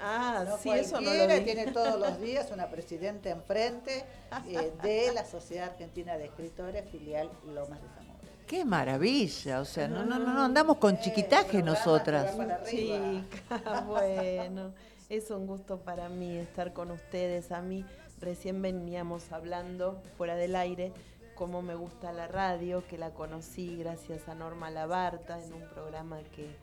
Ah, 0.00 0.44
No 0.46 0.58
sí, 0.58 0.70
eso 0.70 1.00
no 1.00 1.12
lo 1.12 1.16
cualquiera, 1.16 1.34
vi. 1.38 1.44
tiene 1.44 1.72
todos 1.72 1.98
los 1.98 2.20
días 2.20 2.50
una 2.52 2.68
presidente 2.68 3.30
enfrente 3.30 4.04
eh, 4.46 4.72
de 4.82 5.12
la 5.12 5.24
Sociedad 5.24 5.70
Argentina 5.70 6.16
de 6.16 6.26
Escritores, 6.26 6.88
filial 6.90 7.30
Lomas 7.46 7.80
de 7.82 7.88
Zamora. 7.88 8.18
Qué 8.46 8.64
maravilla. 8.64 9.60
O 9.60 9.64
sea, 9.64 9.88
no, 9.88 10.04
no, 10.04 10.18
no, 10.18 10.32
no 10.32 10.42
andamos 10.44 10.78
con 10.78 10.98
chiquitaje 10.98 11.62
nosotras. 11.62 12.34
Chicas, 12.68 13.86
bueno, 13.86 14.72
es 15.08 15.30
un 15.30 15.46
gusto 15.46 15.78
para 15.78 16.08
mí 16.08 16.36
estar 16.36 16.72
con 16.72 16.90
ustedes. 16.90 17.52
A 17.52 17.60
mí 17.60 17.84
recién 18.20 18.62
veníamos 18.62 19.32
hablando 19.32 20.02
fuera 20.16 20.34
del 20.36 20.56
aire 20.56 20.92
cómo 21.34 21.62
me 21.62 21.76
gusta 21.76 22.12
la 22.12 22.26
radio, 22.26 22.84
que 22.88 22.98
la 22.98 23.10
conocí 23.10 23.76
gracias 23.76 24.28
a 24.28 24.34
Norma 24.34 24.70
Labarta 24.70 25.40
en 25.40 25.52
un 25.52 25.68
programa 25.68 26.18
que, 26.34 26.56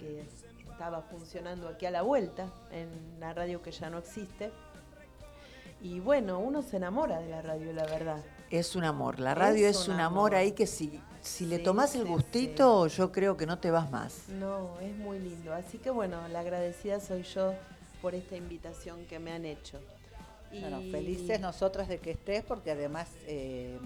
que 0.00 0.24
estaba 0.76 1.00
funcionando 1.00 1.68
aquí 1.68 1.86
a 1.86 1.90
la 1.90 2.02
vuelta, 2.02 2.50
en 2.70 2.90
la 3.18 3.32
radio 3.32 3.62
que 3.62 3.70
ya 3.72 3.88
no 3.88 3.96
existe. 3.96 4.52
Y 5.80 6.00
bueno, 6.00 6.38
uno 6.38 6.60
se 6.62 6.76
enamora 6.76 7.18
de 7.18 7.28
la 7.30 7.40
radio, 7.40 7.72
la 7.72 7.84
verdad. 7.86 8.22
Es 8.50 8.76
un 8.76 8.84
amor. 8.84 9.18
La 9.18 9.34
radio 9.34 9.66
es, 9.66 9.76
Es 9.80 9.88
un, 9.88 9.94
un 9.94 10.00
amor. 10.00 10.32
amor. 10.32 10.34
ahí 10.34 10.52
que 10.52 10.66
si, 10.66 11.00
si 11.22 11.46
le 11.46 11.58
Sí, 11.58 11.62
tomás 11.64 11.94
el 11.94 12.02
sí, 12.02 12.08
gustito, 12.08 12.86
yo 12.88 13.10
creo 13.10 13.38
que 13.38 13.46
no 13.46 13.58
te 13.58 13.70
vas 13.70 13.90
más. 13.90 14.28
No, 14.28 14.78
es 14.80 14.94
muy 14.98 15.18
lindo. 15.18 15.54
Así 15.54 15.78
que 15.78 15.88
bueno, 15.88 16.28
la 16.28 16.40
agradecida 16.40 17.00
soy 17.00 17.22
yo 17.22 17.54
por 18.02 18.14
esta 18.14 18.36
invitación 18.36 19.06
que 19.06 19.18
me 19.18 19.32
han 19.32 19.46
hecho. 19.46 19.80
Y- 20.52 20.60
Bueno, 20.60 20.80
felices 20.92 21.40
nosotras 21.40 21.88
de 21.88 21.98
que 22.00 22.10
estés, 22.10 22.44
porque 22.44 22.70
además 22.72 23.08
eh, 23.26 23.78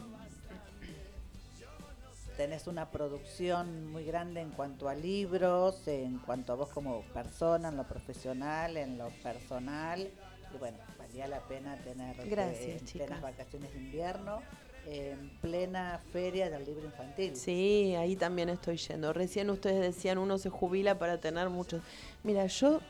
tenés 2.41 2.67
una 2.67 2.91
producción 2.91 3.93
muy 3.93 4.03
grande 4.03 4.41
en 4.41 4.49
cuanto 4.49 4.89
a 4.89 4.95
libros, 4.95 5.87
en 5.87 6.17
cuanto 6.21 6.55
a 6.55 6.57
vos 6.57 6.71
como 6.71 7.03
persona, 7.13 7.69
en 7.69 7.77
lo 7.77 7.87
profesional, 7.87 8.79
en 8.79 8.97
lo 8.97 9.11
personal. 9.23 10.11
Y 10.55 10.57
bueno, 10.57 10.79
valía 10.99 11.29
la 11.29 11.41
pena 11.41 11.77
tener 11.85 12.17
Gracias, 12.31 12.81
en 12.81 12.87
chicas. 12.87 13.09
plenas 13.09 13.21
vacaciones 13.21 13.75
de 13.75 13.79
invierno, 13.79 14.41
en 14.87 15.39
plena 15.43 16.01
feria 16.15 16.49
del 16.49 16.65
libro 16.65 16.87
infantil. 16.87 17.37
Sí, 17.37 17.95
ahí 17.95 18.17
también 18.17 18.49
estoy 18.49 18.79
yendo. 18.79 19.13
Recién 19.13 19.51
ustedes 19.51 19.83
decían 19.83 20.17
uno 20.17 20.39
se 20.39 20.49
jubila 20.49 20.99
para 20.99 21.21
tener 21.21 21.51
muchos. 21.51 21.83
Mira, 22.23 22.47
yo 22.47 22.81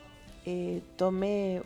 eh, 0.45 0.81
tomé, 0.95 1.61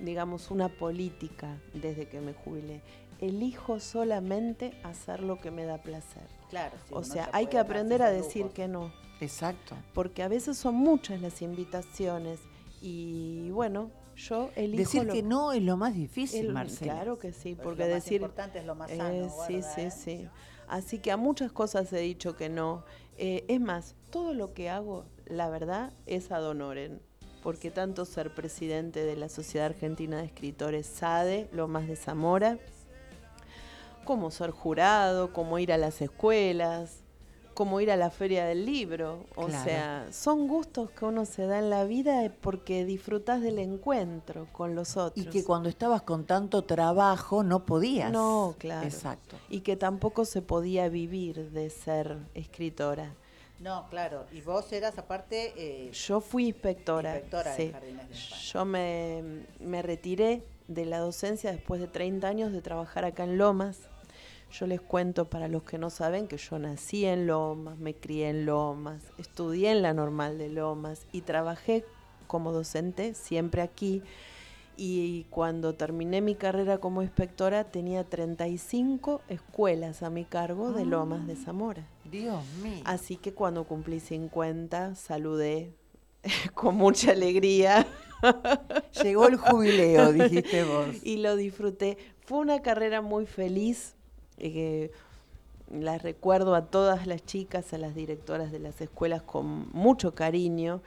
digamos, 0.00 0.50
una 0.50 0.70
política 0.70 1.58
desde 1.74 2.08
que 2.08 2.18
me 2.22 2.32
jubilé. 2.32 2.80
Elijo 3.20 3.78
solamente 3.78 4.72
hacer 4.84 5.22
lo 5.22 5.38
que 5.38 5.50
me 5.50 5.66
da 5.66 5.76
placer. 5.76 6.35
Claro, 6.48 6.76
sí, 6.88 6.94
o 6.94 7.02
sea, 7.04 7.28
hay 7.32 7.46
que 7.46 7.58
aprender 7.58 8.02
a 8.02 8.10
decir 8.10 8.42
lujos. 8.42 8.54
que 8.54 8.68
no. 8.68 8.92
Exacto. 9.20 9.74
Porque 9.94 10.22
a 10.22 10.28
veces 10.28 10.56
son 10.58 10.74
muchas 10.74 11.20
las 11.20 11.40
invitaciones 11.42 12.40
y 12.82 13.50
bueno, 13.50 13.90
yo 14.16 14.50
elijo 14.56 14.78
Decir 14.82 15.04
lo- 15.04 15.12
que 15.12 15.22
no 15.22 15.52
es 15.52 15.62
lo 15.62 15.76
más 15.76 15.94
difícil, 15.94 16.46
el- 16.46 16.52
Marcela. 16.52 16.94
Claro 16.94 17.18
que 17.18 17.32
sí, 17.32 17.54
Pero 17.54 17.62
porque 17.64 17.82
lo 17.84 17.94
más 17.94 18.04
decir 18.04 18.20
importante 18.22 18.58
es 18.58 18.64
lo 18.66 18.74
más 18.74 18.90
sano, 18.90 19.08
eh, 19.08 19.22
sí, 19.46 19.54
guarda, 19.54 19.74
sí, 19.74 19.80
¿eh? 19.80 19.90
sí. 19.90 20.28
Así 20.68 20.98
que 20.98 21.10
a 21.12 21.16
muchas 21.16 21.52
cosas 21.52 21.92
he 21.92 21.98
dicho 22.00 22.36
que 22.36 22.48
no. 22.48 22.84
Eh, 23.18 23.44
es 23.48 23.60
más, 23.60 23.94
todo 24.10 24.34
lo 24.34 24.52
que 24.52 24.68
hago, 24.68 25.06
la 25.26 25.48
verdad, 25.48 25.92
es 26.06 26.30
ad 26.32 26.44
honorem. 26.46 26.98
Porque 27.42 27.70
tanto 27.70 28.04
ser 28.04 28.34
presidente 28.34 29.04
de 29.04 29.14
la 29.16 29.28
Sociedad 29.28 29.66
Argentina 29.66 30.18
de 30.18 30.24
Escritores 30.26 30.86
SADE, 30.86 31.48
lo 31.52 31.68
más 31.68 31.86
de 31.86 31.94
Zamora, 31.94 32.58
como 34.06 34.30
ser 34.30 34.50
jurado, 34.52 35.34
como 35.34 35.58
ir 35.58 35.70
a 35.72 35.76
las 35.76 36.00
escuelas, 36.00 37.00
como 37.54 37.80
ir 37.80 37.90
a 37.90 37.96
la 37.96 38.10
feria 38.10 38.44
del 38.46 38.64
libro. 38.66 39.24
O 39.34 39.46
Claro. 39.46 39.64
sea, 39.64 40.06
son 40.12 40.46
gustos 40.48 40.90
que 40.90 41.04
uno 41.06 41.24
se 41.24 41.46
da 41.46 41.58
en 41.58 41.68
la 41.70 41.84
vida 41.84 42.30
porque 42.40 42.84
disfrutas 42.84 43.40
del 43.42 43.58
encuentro 43.58 44.46
con 44.52 44.74
los 44.74 44.96
otros. 44.96 45.26
Y 45.26 45.28
que 45.28 45.42
cuando 45.44 45.68
estabas 45.68 46.02
con 46.02 46.24
tanto 46.24 46.64
trabajo 46.64 47.42
no 47.42 47.64
podías. 47.64 48.12
No, 48.12 48.54
claro. 48.58 48.86
Exacto. 48.86 49.36
Y 49.48 49.60
que 49.60 49.76
tampoco 49.76 50.24
se 50.24 50.42
podía 50.42 50.88
vivir 50.88 51.50
de 51.50 51.70
ser 51.70 52.16
escritora. 52.34 53.12
No, 53.58 53.86
claro. 53.88 54.26
Y 54.32 54.42
vos 54.42 54.70
eras 54.72 54.98
aparte... 54.98 55.54
eh, 55.56 55.90
Yo 55.92 56.20
fui 56.20 56.48
inspectora. 56.48 57.14
Inspectora 57.14 57.52
de 57.52 57.56
sí. 57.56 57.72
jardines 57.72 58.08
de 58.10 58.14
infancia. 58.14 58.36
Yo 58.52 58.64
me, 58.66 59.22
me 59.60 59.80
retiré 59.80 60.42
de 60.68 60.84
la 60.84 60.98
docencia 60.98 61.52
después 61.52 61.80
de 61.80 61.86
30 61.88 62.28
años 62.28 62.52
de 62.52 62.60
trabajar 62.60 63.06
acá 63.06 63.24
en 63.24 63.38
Lomas. 63.38 63.78
Yo 64.58 64.66
les 64.66 64.80
cuento 64.80 65.28
para 65.28 65.48
los 65.48 65.64
que 65.64 65.78
no 65.78 65.90
saben 65.90 66.28
que 66.28 66.36
yo 66.38 66.58
nací 66.58 67.04
en 67.04 67.26
Lomas, 67.26 67.78
me 67.78 67.94
crié 67.94 68.30
en 68.30 68.46
Lomas, 68.46 69.02
estudié 69.18 69.70
en 69.70 69.82
la 69.82 69.92
normal 69.92 70.38
de 70.38 70.48
Lomas 70.48 71.06
y 71.12 71.22
trabajé 71.22 71.84
como 72.26 72.52
docente 72.52 73.14
siempre 73.14 73.62
aquí. 73.62 74.02
Y 74.78 75.24
cuando 75.30 75.74
terminé 75.74 76.20
mi 76.20 76.34
carrera 76.34 76.78
como 76.78 77.02
inspectora 77.02 77.64
tenía 77.64 78.04
35 78.04 79.22
escuelas 79.28 80.02
a 80.02 80.10
mi 80.10 80.24
cargo 80.24 80.72
de 80.72 80.84
Lomas 80.84 81.26
de 81.26 81.36
Zamora. 81.36 81.86
Dios 82.04 82.44
mío. 82.62 82.82
Así 82.84 83.16
que 83.16 83.32
cuando 83.32 83.64
cumplí 83.64 84.00
50 84.00 84.94
saludé 84.94 85.72
con 86.54 86.76
mucha 86.76 87.12
alegría 87.12 87.86
Llegó 89.02 89.28
el 89.28 89.36
jubileo, 89.36 90.12
dijiste 90.12 90.64
vos. 90.64 90.88
y 91.02 91.18
lo 91.18 91.36
disfruté. 91.36 91.98
Fue 92.24 92.38
una 92.38 92.62
carrera 92.62 93.00
muy 93.00 93.26
feliz. 93.26 93.94
Eh, 94.38 94.90
las 95.70 96.02
recuerdo 96.02 96.54
a 96.54 96.66
todas 96.66 97.06
las 97.06 97.24
chicas, 97.24 97.72
a 97.72 97.78
las 97.78 97.94
directoras 97.94 98.52
de 98.52 98.58
las 98.58 98.80
escuelas 98.80 99.22
con 99.22 99.68
mucho 99.72 100.14
cariño. 100.14 100.80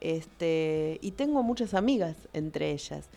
Este, 0.00 0.98
y 1.00 1.12
tengo 1.12 1.42
muchas 1.42 1.74
amigas 1.74 2.16
entre 2.32 2.72
ellas. 2.72 3.08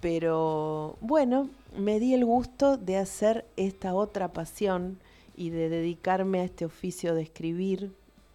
Pero 0.00 0.96
bueno, 1.00 1.48
me 1.76 2.00
di 2.00 2.14
el 2.14 2.24
gusto 2.24 2.76
de 2.76 2.96
hacer 2.96 3.44
esta 3.56 3.94
otra 3.94 4.32
pasión 4.32 4.98
y 5.36 5.50
de 5.50 5.68
dedicarme 5.68 6.40
a 6.40 6.44
este 6.44 6.64
oficio 6.64 7.14
de 7.14 7.22
escribir 7.22 7.92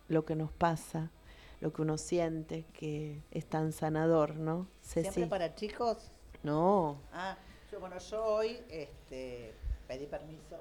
lo 0.08 0.24
que 0.24 0.36
nos 0.36 0.52
pasa, 0.52 1.12
lo 1.60 1.74
que 1.74 1.82
uno 1.82 1.98
siente, 1.98 2.64
que 2.72 3.20
es 3.32 3.46
tan 3.46 3.74
sanador, 3.74 4.36
¿no? 4.36 4.68
¿Siempre 4.82 5.12
Ceci? 5.12 5.26
para 5.30 5.54
chicos? 5.56 6.12
No, 6.44 6.98
Ah, 7.12 7.36
yo, 7.72 7.80
bueno, 7.82 7.98
yo 8.00 8.24
hoy 8.24 8.60
este, 8.70 9.54
pedí 9.88 10.06
permiso 10.06 10.56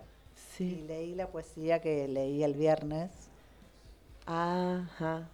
y 0.64 0.82
leí 0.82 1.14
la 1.14 1.28
poesía 1.28 1.80
que 1.80 2.08
leí 2.08 2.42
el 2.42 2.54
viernes. 2.54 3.10
Ajá, 4.26 5.28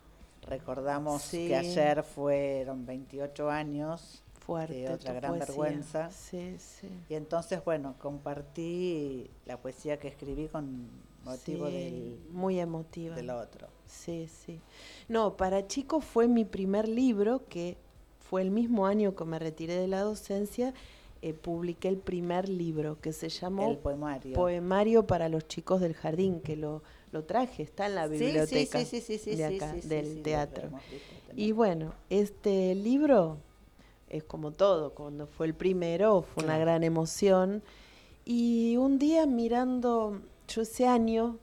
Recordamos 0.48 1.22
Sí. 1.22 1.46
que 1.48 1.54
ayer 1.56 2.02
fueron 2.02 2.84
28 2.84 3.48
años 3.48 4.22
fuerte. 4.40 4.74
de 4.74 4.90
otra 4.90 5.12
gran 5.12 5.30
poesía. 5.38 5.46
vergüenza. 5.46 6.10
Sí, 6.10 6.56
sí. 6.58 6.88
y 7.08 7.14
entonces, 7.14 7.64
bueno, 7.64 7.94
compartí 8.00 9.30
la 9.46 9.56
poesía 9.56 9.98
que 10.00 10.08
escribí 10.08 10.48
con 10.48 10.88
motivo 11.24 11.68
Sí, 11.68 11.72
del, 11.72 12.20
muy 12.32 12.58
emotiva. 12.58 13.14
del 13.14 13.30
otro. 13.30 13.68
Sí, 13.86 14.26
sí. 14.28 14.60
No, 15.08 15.36
para 15.36 15.68
chicos 15.68 16.04
fue 16.04 16.26
mi 16.26 16.44
primer 16.44 16.88
libro, 16.88 17.42
que 17.48 17.76
fue 18.18 18.42
el 18.42 18.50
mismo 18.50 18.84
año 18.86 19.14
que 19.14 19.24
me 19.24 19.38
retiré 19.38 19.74
de 19.76 19.86
la 19.86 20.00
docencia, 20.00 20.74
eh, 21.22 21.32
publiqué 21.34 21.88
el 21.88 21.96
primer 21.98 22.48
libro 22.48 23.00
que 23.00 23.12
se 23.12 23.28
llamó 23.28 23.70
El 23.70 23.78
poemario. 23.78 24.34
Poemario 24.34 25.06
para 25.06 25.28
los 25.28 25.46
chicos 25.46 25.80
del 25.80 25.94
jardín, 25.94 26.40
que 26.40 26.56
lo, 26.56 26.82
lo 27.12 27.24
traje, 27.24 27.62
está 27.62 27.86
en 27.86 27.94
la 27.94 28.06
biblioteca 28.08 28.78
de 28.80 29.44
acá, 29.44 29.72
del 29.84 30.22
teatro. 30.22 30.68
Y 31.36 31.52
bueno, 31.52 31.94
este 32.10 32.74
libro 32.74 33.38
es 34.08 34.24
como 34.24 34.50
todo, 34.50 34.94
cuando 34.94 35.26
fue 35.26 35.46
el 35.46 35.54
primero 35.54 36.22
fue 36.22 36.42
una 36.44 36.54
Claro. 36.54 36.66
gran 36.66 36.84
emoción. 36.84 37.62
Y 38.24 38.76
un 38.76 38.98
día 38.98 39.24
mirando, 39.26 40.20
yo 40.48 40.62
ese 40.62 40.86
año 40.86 41.38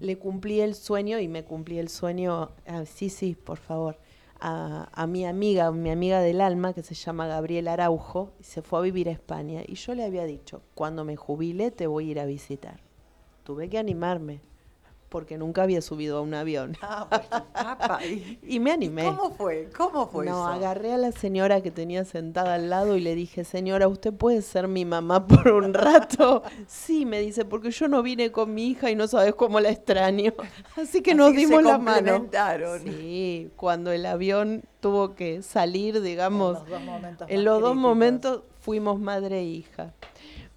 le 0.00 0.18
cumplí 0.18 0.60
el 0.60 0.74
sueño 0.74 1.18
y 1.20 1.28
me 1.28 1.44
cumplí 1.44 1.78
el 1.78 1.88
sueño, 1.88 2.50
ah, 2.66 2.84
sí, 2.84 3.08
sí, 3.08 3.34
por 3.34 3.58
favor, 3.58 3.96
a, 4.42 4.88
a 4.92 5.06
mi 5.06 5.24
amiga, 5.24 5.70
mi 5.70 5.90
amiga 5.90 6.20
del 6.20 6.40
alma 6.40 6.72
que 6.72 6.82
se 6.82 6.94
llama 6.94 7.28
Gabriela 7.28 7.74
Araujo, 7.74 8.32
y 8.40 8.44
se 8.44 8.60
fue 8.60 8.80
a 8.80 8.82
vivir 8.82 9.08
a 9.08 9.12
España. 9.12 9.62
Y 9.66 9.76
yo 9.76 9.94
le 9.94 10.04
había 10.04 10.24
dicho, 10.24 10.62
cuando 10.74 11.04
me 11.04 11.16
jubile 11.16 11.70
te 11.70 11.86
voy 11.86 12.08
a 12.08 12.10
ir 12.10 12.20
a 12.20 12.26
visitar. 12.26 12.80
Tuve 13.44 13.68
que 13.68 13.78
animarme, 13.78 14.40
porque 15.12 15.36
nunca 15.36 15.62
había 15.62 15.82
subido 15.82 16.16
a 16.16 16.20
un 16.22 16.32
avión. 16.32 16.74
Ah, 16.80 17.06
bueno. 17.08 17.46
Apa, 17.52 18.00
¿y 18.42 18.58
me 18.60 18.72
animé. 18.72 19.04
¿Cómo 19.04 19.30
fue? 19.30 19.68
¿Cómo 19.76 20.08
fue 20.08 20.24
no, 20.24 20.30
eso? 20.30 20.46
agarré 20.46 20.94
a 20.94 20.96
la 20.96 21.12
señora 21.12 21.60
que 21.60 21.70
tenía 21.70 22.06
sentada 22.06 22.54
al 22.54 22.70
lado 22.70 22.96
y 22.96 23.02
le 23.02 23.14
dije, 23.14 23.44
señora, 23.44 23.88
¿usted 23.88 24.14
puede 24.14 24.40
ser 24.40 24.68
mi 24.68 24.86
mamá 24.86 25.26
por 25.28 25.48
un 25.52 25.74
rato? 25.74 26.42
sí, 26.66 27.04
me 27.04 27.20
dice, 27.20 27.44
porque 27.44 27.70
yo 27.70 27.88
no 27.88 28.02
vine 28.02 28.32
con 28.32 28.54
mi 28.54 28.68
hija 28.68 28.90
y 28.90 28.96
no 28.96 29.06
sabes 29.06 29.34
cómo 29.34 29.60
la 29.60 29.68
extraño. 29.68 30.32
Así 30.76 31.02
que 31.02 31.10
Así 31.10 31.18
nos 31.18 31.32
que 31.32 31.38
dimos 31.38 31.62
se 31.62 31.68
la 31.68 31.78
mano. 31.78 32.28
Sí, 32.82 33.50
cuando 33.56 33.92
el 33.92 34.06
avión 34.06 34.62
tuvo 34.80 35.14
que 35.14 35.42
salir, 35.42 36.00
digamos, 36.00 36.56
En 36.56 36.64
los 36.64 36.70
dos 36.70 36.82
momentos 36.82 37.30
en 37.30 37.44
los 37.44 37.60
dos 37.60 37.76
momentos 37.76 38.42
fuimos 38.60 38.98
madre 38.98 39.40
e 39.40 39.44
hija. 39.44 39.92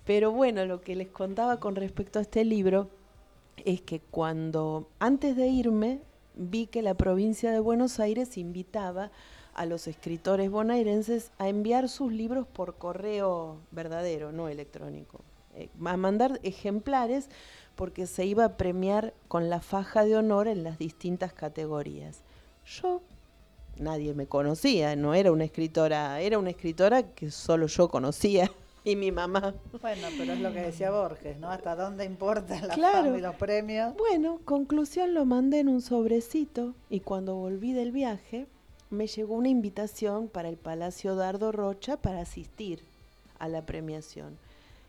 Pero 0.05 0.31
bueno, 0.31 0.65
lo 0.65 0.81
que 0.81 0.95
les 0.95 1.09
contaba 1.09 1.59
con 1.59 1.75
respecto 1.75 2.19
a 2.19 2.21
este 2.21 2.45
libro 2.45 2.89
es 3.63 3.81
que 3.81 3.99
cuando, 3.99 4.89
antes 4.99 5.35
de 5.35 5.47
irme, 5.47 6.01
vi 6.35 6.67
que 6.67 6.81
la 6.81 6.93
provincia 6.93 7.51
de 7.51 7.59
Buenos 7.59 7.99
Aires 7.99 8.37
invitaba 8.37 9.11
a 9.53 9.65
los 9.65 9.87
escritores 9.87 10.51
bonaerenses 10.51 11.31
a 11.37 11.47
enviar 11.47 11.87
sus 11.87 12.11
libros 12.11 12.45
por 12.45 12.75
correo 12.75 13.57
verdadero, 13.71 14.31
no 14.31 14.49
electrónico. 14.49 15.21
Eh, 15.55 15.69
a 15.85 15.95
mandar 15.95 16.39
ejemplares 16.43 17.29
porque 17.75 18.07
se 18.07 18.25
iba 18.25 18.43
a 18.43 18.57
premiar 18.57 19.13
con 19.29 19.49
la 19.49 19.61
faja 19.61 20.03
de 20.03 20.17
honor 20.17 20.47
en 20.47 20.63
las 20.63 20.77
distintas 20.77 21.31
categorías. 21.31 22.21
Yo 22.65 23.01
nadie 23.77 24.13
me 24.13 24.27
conocía, 24.27 24.95
no 24.95 25.13
era 25.13 25.31
una 25.31 25.45
escritora, 25.45 26.19
era 26.19 26.37
una 26.37 26.49
escritora 26.49 27.03
que 27.13 27.31
solo 27.31 27.67
yo 27.67 27.89
conocía 27.89 28.51
y 28.86 28.95
mi 28.95 29.11
mamá. 29.11 29.53
Bueno, 29.81 30.07
pero 30.17 30.33
es 30.33 30.39
lo 30.39 30.53
que 30.53 30.61
decía 30.61 30.91
Borges, 30.91 31.38
¿no? 31.39 31.49
¿Hasta 31.49 31.75
dónde 31.75 32.05
importa 32.05 32.61
la 32.65 32.73
Claro. 32.75 33.05
fama 33.05 33.17
y 33.17 33.21
los 33.21 33.36
premios? 33.36 33.93
Bueno, 33.97 34.39
conclusión 34.45 35.13
lo 35.13 35.25
mandé 35.25 35.59
en 35.59 35.67
un 35.67 35.81
sobrecito 35.81 36.73
y 36.89 37.01
cuando 37.01 37.36
volví 37.36 37.73
del 37.73 37.91
viaje 37.91 38.47
me 38.91 39.07
llegó 39.07 39.36
una 39.36 39.49
invitación 39.49 40.27
para 40.29 40.47
el 40.47 40.57
Palacio 40.57 41.15
Dardo 41.15 41.51
Rocha 41.51 41.97
para 41.97 42.21
asistir 42.21 42.79
a 43.39 43.47
la 43.49 43.65
premiación. 43.65 44.38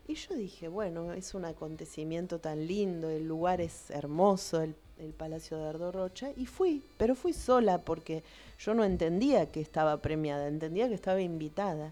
Y 0.07 0.13
yo 0.13 0.35
dije, 0.35 0.69
bueno, 0.69 1.11
es 1.11 1.33
un 1.33 1.43
acontecimiento 1.43 2.39
tan 2.39 2.65
lindo, 2.67 3.09
el 3.09 3.27
lugar 3.27 3.59
es 3.59 3.89
hermoso, 3.89 4.61
el, 4.61 4.73
el 4.99 5.11
Palacio 5.11 5.57
Dardo 5.57 5.91
Rocha, 5.91 6.29
y 6.37 6.45
fui, 6.45 6.81
pero 6.97 7.13
fui 7.13 7.33
sola 7.33 7.79
porque 7.79 8.23
yo 8.59 8.73
no 8.73 8.85
entendía 8.85 9.47
que 9.51 9.59
estaba 9.59 9.97
premiada, 9.97 10.47
entendía 10.47 10.87
que 10.87 10.93
estaba 10.93 11.19
invitada. 11.19 11.91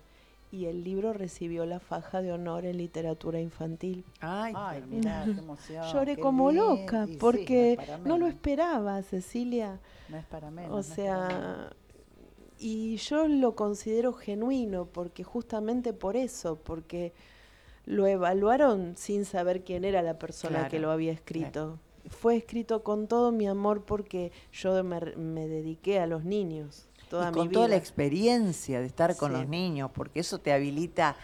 Y 0.52 0.66
el 0.66 0.84
libro 0.84 1.14
recibió 1.14 1.66
la 1.66 1.80
faja 1.80 2.22
de 2.22 2.32
honor 2.32 2.66
en 2.66 2.78
literatura 2.78 3.40
infantil. 3.40 4.06
Ay, 4.20 4.54
Ay, 4.56 4.82
qué 4.82 4.88
mirá, 4.88 5.24
qué 5.26 5.32
emoción. 5.32 5.86
Lloré 5.92 6.16
qué 6.16 6.22
como 6.22 6.52
loca 6.52 7.06
Y 7.08 7.14
sí, 7.14 7.18
porque 7.18 7.78
no, 8.06 8.18
lo 8.18 8.28
esperaba, 8.28 9.02
Cecilia. 9.04 9.80
No 10.10 10.18
es 10.18 10.26
para 10.26 10.52
menos. 10.52 10.72
O 10.72 10.78
no 10.78 10.84
sea, 10.84 11.70
y 12.58 12.98
yo 12.98 13.28
lo 13.28 13.56
considero 13.56 14.14
genuino 14.14 14.86
porque 14.86 15.24
justamente 15.24 15.94
por 15.94 16.16
eso, 16.16 16.58
porque 16.64 17.14
lo 17.86 18.08
evaluaron 18.08 18.96
sin 18.98 19.26
saber 19.26 19.64
quién 19.64 19.84
era 19.84 20.02
la 20.02 20.18
persona 20.18 20.70
que 20.70 20.80
lo 20.80 20.92
había 20.92 21.12
escrito. 21.12 21.80
Fue 22.08 22.36
escrito 22.38 22.84
con 22.84 23.08
todo 23.08 23.32
mi 23.32 23.48
amor 23.48 23.84
porque 23.84 24.32
yo 24.52 24.84
me, 24.84 25.00
me 25.16 25.48
dediqué 25.48 26.00
a 26.00 26.06
los 26.06 26.24
niños 26.24 26.88
toda 27.10 27.28
y 27.28 27.32
mi 27.32 27.38
con 27.38 27.48
vida. 27.50 27.54
toda 27.54 27.68
la 27.70 27.76
experiencia 27.76 28.80
de 28.80 28.86
estar 28.88 29.16
con 29.18 29.32
Sí. 29.32 29.38
los 29.40 29.48
niños, 29.48 29.92
porque 29.94 30.20
eso 30.20 30.40
te 30.40 30.52
habilita 30.54 31.16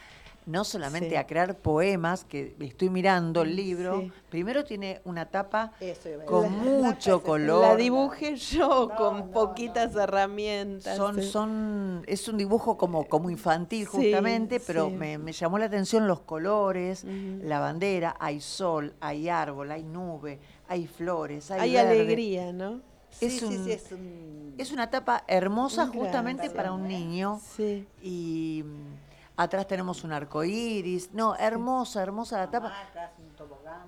no 0.47 0.63
solamente 0.63 1.11
Sí. 1.11 1.15
a 1.17 1.27
crear 1.27 1.55
poemas, 1.59 2.23
que 2.23 2.55
estoy 2.59 2.89
mirando 2.89 3.43
el 3.43 3.55
libro, 3.55 4.01
sí. 4.01 4.11
primero 4.31 4.63
tiene 4.65 4.99
una 5.05 5.27
tapa 5.27 5.71
Eso 5.79 6.09
con 6.25 6.51
mucho 6.59 7.17
La- 7.17 7.23
color. 7.23 7.61
La 7.61 7.75
dibujé 7.75 8.35
yo 8.35 8.87
No, 8.89 8.95
con 8.95 9.17
no, 9.19 9.27
poquitas 9.31 9.93
no. 9.93 10.01
herramientas. 10.01 10.97
Son, 10.97 11.21
sí. 11.21 11.29
son, 11.29 12.03
es 12.07 12.27
un 12.27 12.37
dibujo 12.37 12.75
como, 12.75 13.05
como 13.05 13.29
infantil 13.29 13.85
justamente, 13.85 14.59
pero 14.59 14.89
me, 14.89 15.19
me 15.19 15.31
llamó 15.31 15.59
la 15.59 15.65
atención 15.65 16.07
los 16.07 16.21
colores, 16.21 17.05
la 17.05 17.59
bandera, 17.59 18.17
hay 18.19 18.41
sol, 18.41 18.95
hay 18.99 19.29
árbol, 19.29 19.69
hay 19.71 19.83
nube, 19.83 20.39
hay 20.67 20.87
flores, 20.87 21.51
hay, 21.51 21.59
Hay 21.61 21.73
verde. 21.73 21.91
alegría, 22.01 22.51
¿no? 22.51 22.81
Sí, 23.11 23.25
es 23.27 23.41
un- 23.43 23.65
sí, 23.65 23.71
es 23.71 23.91
un... 23.91 24.55
Es 24.57 24.71
una 24.71 24.89
tapa 24.89 25.23
hermosa 25.27 25.87
justamente 25.87 26.49
para 26.49 26.71
un 26.71 26.87
niño 26.87 27.39
Sí. 27.55 27.87
y 28.01 28.63
mm, 28.65 28.95
atrás 29.37 29.67
tenemos 29.67 30.03
un 30.03 30.11
arco 30.11 30.43
iris. 30.43 31.09
No, 31.13 31.35
hermosa, 31.35 32.01
hermosa 32.03 32.37
la 32.37 32.49
tapa. 32.51 32.67
hamacas, 32.67 33.11
un 33.19 33.35
tobogán. 33.35 33.87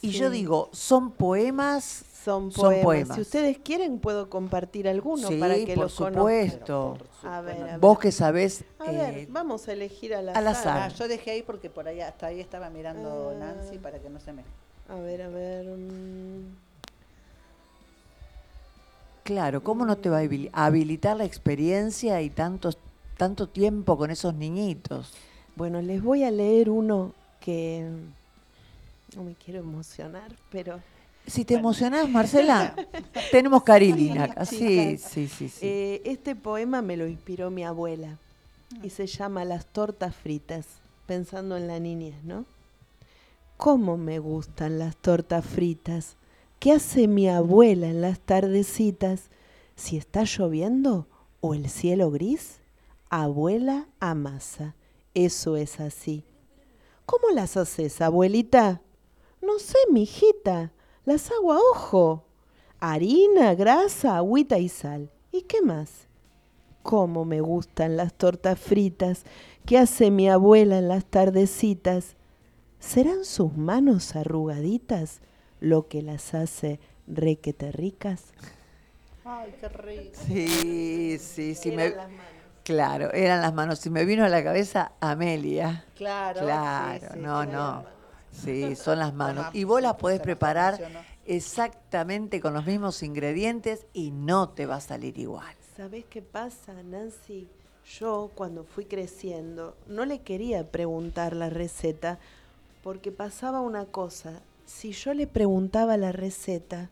Y 0.00 0.10
yo 0.10 0.28
digo, 0.30 0.68
son 0.72 1.10
poemas. 1.12 2.04
Son 2.24 2.50
Son 2.52 2.74
poemas. 2.82 3.14
Si 3.16 3.20
ustedes 3.20 3.58
quieren, 3.58 3.98
puedo 3.98 4.30
compartir 4.30 4.88
alguno 4.88 5.28
sí, 5.28 5.36
para 5.38 5.54
que 5.56 5.74
por 5.74 5.90
lo 5.90 5.94
conozcan. 5.94 6.14
supuesto. 6.14 6.98
A 7.22 7.40
ver, 7.42 7.70
a 7.70 7.78
Vos 7.78 7.98
que 7.98 8.12
sabés. 8.12 8.64
A 8.78 8.90
ver, 8.90 9.18
eh, 9.18 9.26
vamos 9.30 9.68
a 9.68 9.72
elegir 9.72 10.14
al 10.14 10.30
al 10.30 10.46
azar. 10.48 10.78
azar. 10.78 10.90
Ah, 10.90 10.94
yo 10.94 11.06
dejé 11.08 11.32
ahí 11.32 11.42
porque 11.42 11.68
por 11.68 11.86
ahí 11.86 12.00
hasta 12.00 12.26
ahí 12.28 12.40
estaba 12.40 12.70
mirando 12.70 13.32
Ah. 13.34 13.38
Nancy 13.38 13.78
para 13.78 13.98
que 13.98 14.08
no 14.08 14.20
se 14.20 14.32
me... 14.32 14.42
A 14.88 14.94
ver, 14.96 15.20
a 15.22 15.28
ver. 15.28 15.66
Claro, 19.24 19.62
¿cómo 19.62 19.84
no 19.84 19.96
te 19.96 20.08
va 20.10 20.18
a 20.18 20.22
habili- 20.22 20.50
habilitar 20.52 21.16
la 21.16 21.24
experiencia 21.24 22.22
y 22.22 22.30
tantos, 22.30 22.78
tanto 23.16 23.48
tiempo 23.48 23.96
con 23.96 24.10
esos 24.10 24.34
niñitos? 24.34 25.12
Bueno, 25.56 25.82
les 25.82 26.02
voy 26.02 26.24
a 26.24 26.30
leer 26.30 26.70
uno 26.70 27.12
que 27.40 27.86
no 29.16 29.24
me 29.24 29.34
quiero 29.34 29.60
emocionar, 29.60 30.30
pero 30.50 30.80
Si 31.26 31.44
te 31.44 31.54
emocionás, 31.54 32.08
Marcela, 32.08 32.74
tenemos 33.32 33.62
Carilina. 33.62 34.34
Sí, 34.44 34.98
sí, 34.98 35.28
sí. 35.28 35.48
sí. 35.48 35.58
eh, 35.62 36.02
este 36.04 36.34
poema 36.36 36.82
me 36.82 36.96
lo 36.96 37.06
inspiró 37.06 37.50
mi 37.50 37.64
abuela 37.64 38.18
y 38.82 38.90
se 38.90 39.06
llama 39.06 39.44
Las 39.44 39.64
tortas 39.66 40.14
fritas, 40.14 40.66
pensando 41.06 41.56
en 41.56 41.66
la 41.68 41.78
niñez, 41.78 42.16
¿no? 42.24 42.44
¿Cómo 43.56 43.96
me 43.96 44.18
gustan 44.18 44.78
las 44.78 44.96
tortas 44.96 45.44
fritas? 45.44 46.16
¿Qué 46.64 46.72
hace 46.72 47.08
mi 47.08 47.28
abuela 47.28 47.88
en 47.88 48.00
las 48.00 48.20
tardecitas? 48.20 49.28
Si 49.76 49.98
está 49.98 50.24
lloviendo 50.24 51.08
o 51.42 51.52
el 51.52 51.68
cielo 51.68 52.10
gris, 52.10 52.62
abuela 53.10 53.86
amasa. 54.00 54.74
Eso 55.12 55.58
es 55.58 55.78
así. 55.78 56.24
¿Cómo 57.04 57.28
las 57.34 57.58
haces, 57.58 58.00
abuelita? 58.00 58.80
No 59.42 59.58
sé, 59.58 59.76
mijita. 59.92 60.72
Las 61.04 61.30
hago 61.30 61.52
a 61.52 61.58
ojo. 61.58 62.24
Harina, 62.80 63.54
grasa, 63.54 64.16
agüita 64.16 64.58
y 64.58 64.70
sal. 64.70 65.12
¿Y 65.32 65.42
qué 65.42 65.60
más? 65.60 66.08
Cómo 66.82 67.26
me 67.26 67.42
gustan 67.42 67.98
las 67.98 68.14
tortas 68.14 68.58
fritas 68.58 69.24
que 69.66 69.76
hace 69.76 70.10
mi 70.10 70.30
abuela 70.30 70.78
en 70.78 70.88
las 70.88 71.04
tardecitas. 71.04 72.16
¿Serán 72.78 73.26
sus 73.26 73.54
manos 73.54 74.16
arrugaditas 74.16 75.20
lo 75.60 75.88
que 75.88 76.02
las 76.02 76.34
hace 76.34 76.80
requete 77.06 77.72
ricas? 77.72 78.24
Ay, 79.24 79.54
qué 79.60 79.68
rico. 79.68 80.20
Sí, 80.26 81.18
sí, 81.18 81.54
sí. 81.54 81.72
me- 81.72 81.84
Eran 81.86 81.96
las 81.96 82.10
manos. 82.10 82.24
Claro, 82.62 83.12
eran 83.12 83.40
las 83.42 83.52
manos. 83.54 83.78
Si 83.78 83.90
me 83.90 84.04
vino 84.04 84.24
a 84.24 84.28
la 84.28 84.42
cabeza 84.42 84.92
Amelia. 85.00 85.84
Claro. 85.96 86.40
Claro, 86.40 87.06
sí, 87.08 87.12
sí, 87.14 87.18
no, 87.20 87.42
sí. 87.42 87.48
no. 87.50 87.84
Sí, 88.32 88.76
son 88.76 88.98
las 88.98 89.14
manos. 89.14 89.46
Y 89.54 89.64
vos 89.64 89.80
las 89.80 89.94
podés 89.94 90.20
preparar 90.20 90.78
exactamente 91.26 92.40
con 92.40 92.52
los 92.54 92.66
mismos 92.66 93.02
ingredientes 93.02 93.86
y 93.92 94.10
no 94.10 94.48
te 94.48 94.66
va 94.66 94.76
a 94.76 94.80
salir 94.80 95.18
igual. 95.18 95.54
¿Sabés 95.76 96.04
qué 96.10 96.20
pasa, 96.22 96.72
Nancy? 96.82 97.48
Yo 97.98 98.30
cuando 98.34 98.64
fui 98.64 98.86
creciendo 98.86 99.76
no 99.86 100.04
le 100.04 100.20
quería 100.22 100.70
preguntar 100.70 101.36
la 101.36 101.50
receta 101.50 102.18
porque 102.82 103.12
pasaba 103.12 103.60
una 103.60 103.84
cosa. 103.84 104.40
Si 104.66 104.92
yo 104.92 105.14
le 105.14 105.26
preguntaba 105.26 105.96
la 105.96 106.12
receta, 106.12 106.90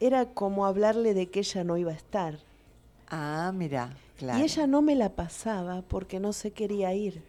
era 0.00 0.26
como 0.26 0.66
hablarle 0.66 1.14
de 1.14 1.30
que 1.30 1.40
ella 1.40 1.64
no 1.64 1.76
iba 1.76 1.92
a 1.92 1.96
estar. 1.96 2.38
Ah, 3.08 3.50
mira, 3.54 3.96
claro. 4.18 4.38
Y 4.38 4.42
ella 4.42 4.66
no 4.66 4.82
me 4.82 4.94
la 4.94 5.10
pasaba 5.10 5.82
porque 5.82 6.20
no 6.20 6.32
se 6.32 6.50
quería 6.50 6.92
ir. 6.94 7.22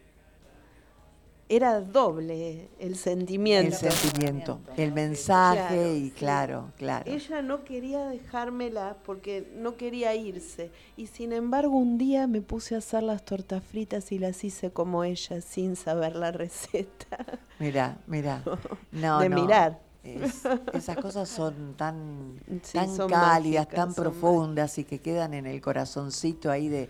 Era 1.49 1.79
doble 1.79 2.67
el 2.77 2.89
el 2.89 2.95
sentimiento. 2.97 3.77
sentimiento, 3.77 4.59
el 4.75 4.91
mensaje 4.91 5.67
Claro, 5.69 5.95
y 5.95 6.03
sí. 6.09 6.11
claro, 6.11 6.71
claro. 6.77 7.09
Ella 7.09 7.41
no 7.41 7.63
quería 7.63 8.05
dejármela 8.07 8.97
porque 9.05 9.49
no 9.55 9.77
quería 9.77 10.13
irse. 10.13 10.71
Y 10.97 11.07
sin 11.07 11.31
embargo, 11.31 11.77
un 11.77 11.97
día 11.97 12.27
me 12.27 12.41
puse 12.41 12.75
a 12.75 12.79
hacer 12.79 13.03
las 13.03 13.23
tortas 13.23 13.63
fritas 13.63 14.11
y 14.11 14.19
las 14.19 14.43
hice 14.43 14.71
como 14.71 15.05
ella, 15.05 15.39
sin 15.39 15.77
saber 15.77 16.17
la 16.17 16.33
receta. 16.33 17.17
Mira, 17.59 17.97
mira. 18.07 18.43
No, 18.91 19.19
de 19.19 19.29
no. 19.29 19.41
mirar. 19.41 19.79
Es- 20.03 20.43
esas 20.73 20.97
cosas 20.97 21.29
son 21.29 21.75
tan, 21.77 22.39
Sí, 22.63 22.73
tan 22.73 22.93
son 22.95 23.09
cálidas, 23.09 23.67
mágicas, 23.67 23.85
tan 23.85 23.93
profundas 23.93 24.77
y 24.79 24.83
que 24.83 24.99
quedan 24.99 25.33
en 25.33 25.45
el 25.45 25.61
corazoncito 25.61 26.51
ahí 26.51 26.67
de, 26.69 26.89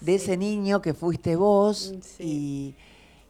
de 0.00 0.14
ese 0.16 0.36
niño 0.36 0.80
que 0.82 0.94
fuiste 0.94 1.36
vos 1.36 1.94
sí. 2.00 2.22
y, 2.24 2.74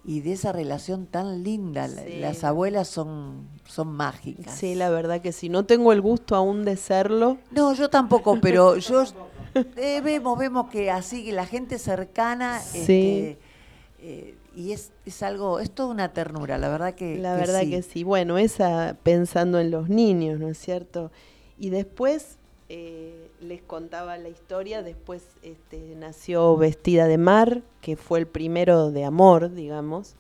y 0.05 0.21
de 0.21 0.33
esa 0.33 0.53
relación 0.53 1.07
tan 1.07 1.43
linda. 1.43 1.89
Sí. 1.89 2.19
Las 2.21 2.45
abuelas 2.45 2.89
son, 2.89 3.49
son 3.67 3.89
mágicas. 3.89 4.55
Sí, 4.55 4.75
la 4.75 4.91
verdad 4.91 5.21
que 5.21 5.33
sí. 5.33 5.49
No 5.49 5.65
tengo 5.65 5.93
el 5.93 6.01
gusto 6.01 6.37
aún 6.37 6.65
de 6.65 6.77
serlo. 6.77 7.39
No, 7.51 7.73
yo 7.75 7.89
tampoco, 7.89 8.39
pero 8.41 8.77
yo 8.77 9.05
eh, 9.55 10.01
vemos, 10.03 10.39
vemos 10.39 10.69
que 10.69 10.91
así 10.91 11.25
que 11.25 11.33
la 11.33 11.47
gente 11.47 11.79
cercana 11.79 12.61
Sí. 12.61 12.79
este, 12.81 13.39
eh, 14.01 14.35
y 14.57 14.73
es, 14.73 14.93
es 15.05 15.23
algo, 15.23 15.59
es 15.59 15.71
toda 15.71 15.89
una 15.89 16.13
ternura, 16.13 16.59
la 16.59 16.69
verdad 16.69 16.95
que 16.95 17.17
La 17.19 17.35
verdad 17.35 17.63
que 17.63 17.83
sí. 17.83 18.05
Bueno, 18.05 18.39
esa 18.39 18.97
pensando 19.03 19.59
en 19.59 19.71
los 19.71 19.89
niños, 19.89 20.39
¿no 20.39 20.49
es 20.49 20.59
cierto? 20.59 21.11
Y 21.59 21.71
después 21.71 22.37
eh, 22.69 23.24
les 23.45 23.63
contaba 23.63 24.17
la 24.17 24.29
historia, 24.29 24.83
después 24.83 25.23
este, 25.43 25.95
nació 25.97 26.57
Vestida 26.57 27.07
de 27.07 27.19
Mar, 27.19 27.63
que 27.81 27.97
fue 27.97 28.19
el 28.19 28.27
primero 28.27 28.91
de 28.91 29.05
amor, 29.05 29.53
digamos. 29.53 30.17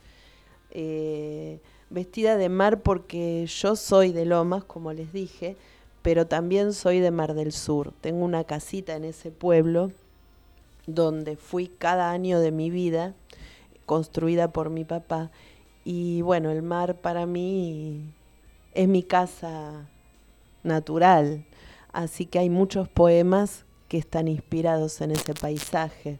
Eh, 0.70 1.60
vestida 1.90 2.36
de 2.36 2.48
Mar 2.48 2.82
porque 2.82 3.46
yo 3.46 3.76
soy 3.76 4.12
de 4.12 4.24
Lomas, 4.24 4.64
como 4.64 4.92
les 4.92 5.12
dije, 5.12 5.56
pero 6.02 6.26
también 6.26 6.72
soy 6.72 7.00
de 7.00 7.10
Mar 7.10 7.34
del 7.34 7.52
Sur. 7.52 7.92
Tengo 8.00 8.24
una 8.24 8.44
casita 8.44 8.94
en 8.94 9.04
ese 9.04 9.30
pueblo 9.30 9.92
donde 10.86 11.36
fui 11.36 11.68
cada 11.68 12.10
año 12.10 12.40
de 12.40 12.52
mi 12.52 12.70
vida, 12.70 13.14
construida 13.86 14.52
por 14.52 14.70
mi 14.70 14.84
papá. 14.84 15.30
Y 15.84 16.22
bueno, 16.22 16.50
el 16.50 16.62
mar 16.62 17.00
para 17.00 17.26
mí 17.26 18.12
es 18.74 18.88
mi 18.88 19.02
casa 19.02 19.88
natural, 20.62 21.44
así 21.94 22.26
que 22.26 22.38
hay 22.38 22.50
muchos 22.50 22.88
poemas 22.88 23.64
que 23.88 23.98
están 23.98 24.28
inspirados 24.28 25.00
en 25.00 25.12
ese 25.12 25.34
paisaje. 25.34 26.18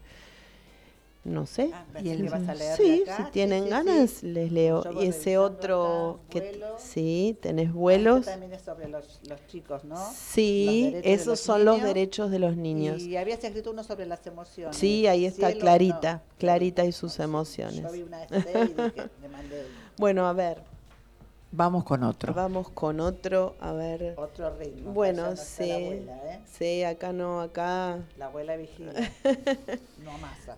No 1.24 1.46
sé. 1.46 1.70
Ah, 1.72 1.86
Y 2.02 2.10
el- 2.10 2.22
¿qué 2.24 2.28
vas 2.28 2.46
a 2.50 2.54
leer 2.54 2.76
Sí, 2.76 3.02
acá? 3.02 3.16
si 3.24 3.30
tienen 3.32 3.60
sí, 3.60 3.64
sí. 3.64 3.70
ganas, 3.70 4.22
les 4.22 4.52
leo. 4.52 4.84
Yo 4.84 4.92
Y 5.02 5.06
ese 5.06 5.38
otro 5.38 6.20
acá, 6.28 6.28
que 6.30 6.60
sí, 6.76 7.38
tenés 7.40 7.68
Esto 7.68 7.78
vuelos. 7.78 8.26
también 8.26 8.52
es 8.52 8.60
sobre 8.60 8.88
los, 8.88 9.20
los 9.26 9.46
chicos, 9.46 9.84
¿no? 9.84 9.96
Sí, 10.14 10.90
Los 10.92 11.02
esos 11.06 11.26
los 11.28 11.40
son 11.40 11.64
los 11.64 11.76
niños. 11.76 11.88
derechos 11.88 12.30
de 12.30 12.38
los 12.38 12.56
niños. 12.58 13.00
Y 13.02 13.16
habías 13.16 13.42
escrito 13.42 13.70
uno 13.70 13.82
sobre 13.82 14.04
las 14.04 14.26
emociones. 14.26 14.76
Sí, 14.76 15.06
ahí 15.06 15.24
está 15.24 15.46
Cielo, 15.46 15.60
Clarita, 15.62 16.12
no. 16.12 16.20
Clarita 16.38 16.84
y 16.84 16.92
sus 16.92 17.14
Sí, 17.14 17.22
emociones. 17.22 17.80
Yo 17.80 17.90
vi 17.90 18.02
una 18.02 18.18
de 18.26 18.26
y 18.26 18.68
dije, 18.74 19.08
mandé 19.32 19.64
Bueno, 19.96 20.26
a 20.28 20.34
ver, 20.34 20.62
Vamos 21.56 21.84
con 21.84 22.02
otro. 22.02 22.34
vamos 22.34 22.68
con 22.70 22.98
otro, 23.00 23.54
a 23.60 23.72
ver. 23.72 24.14
otro 24.16 24.56
ritmo. 24.58 24.92
Bueno, 24.92 25.22
allá 25.22 25.28
no 25.28 25.34
está 25.34 25.62
sí. 25.62 25.68
La 25.68 25.76
abuela, 25.76 26.34
¿eh? 26.34 26.40
Sí, 26.50 26.82
acá 26.82 27.12
no, 27.12 27.40
acá. 27.40 27.98
La 28.18 28.26
abuela 28.26 28.56
vigila. 28.56 28.92
no 30.04 30.10
amasa. 30.10 30.56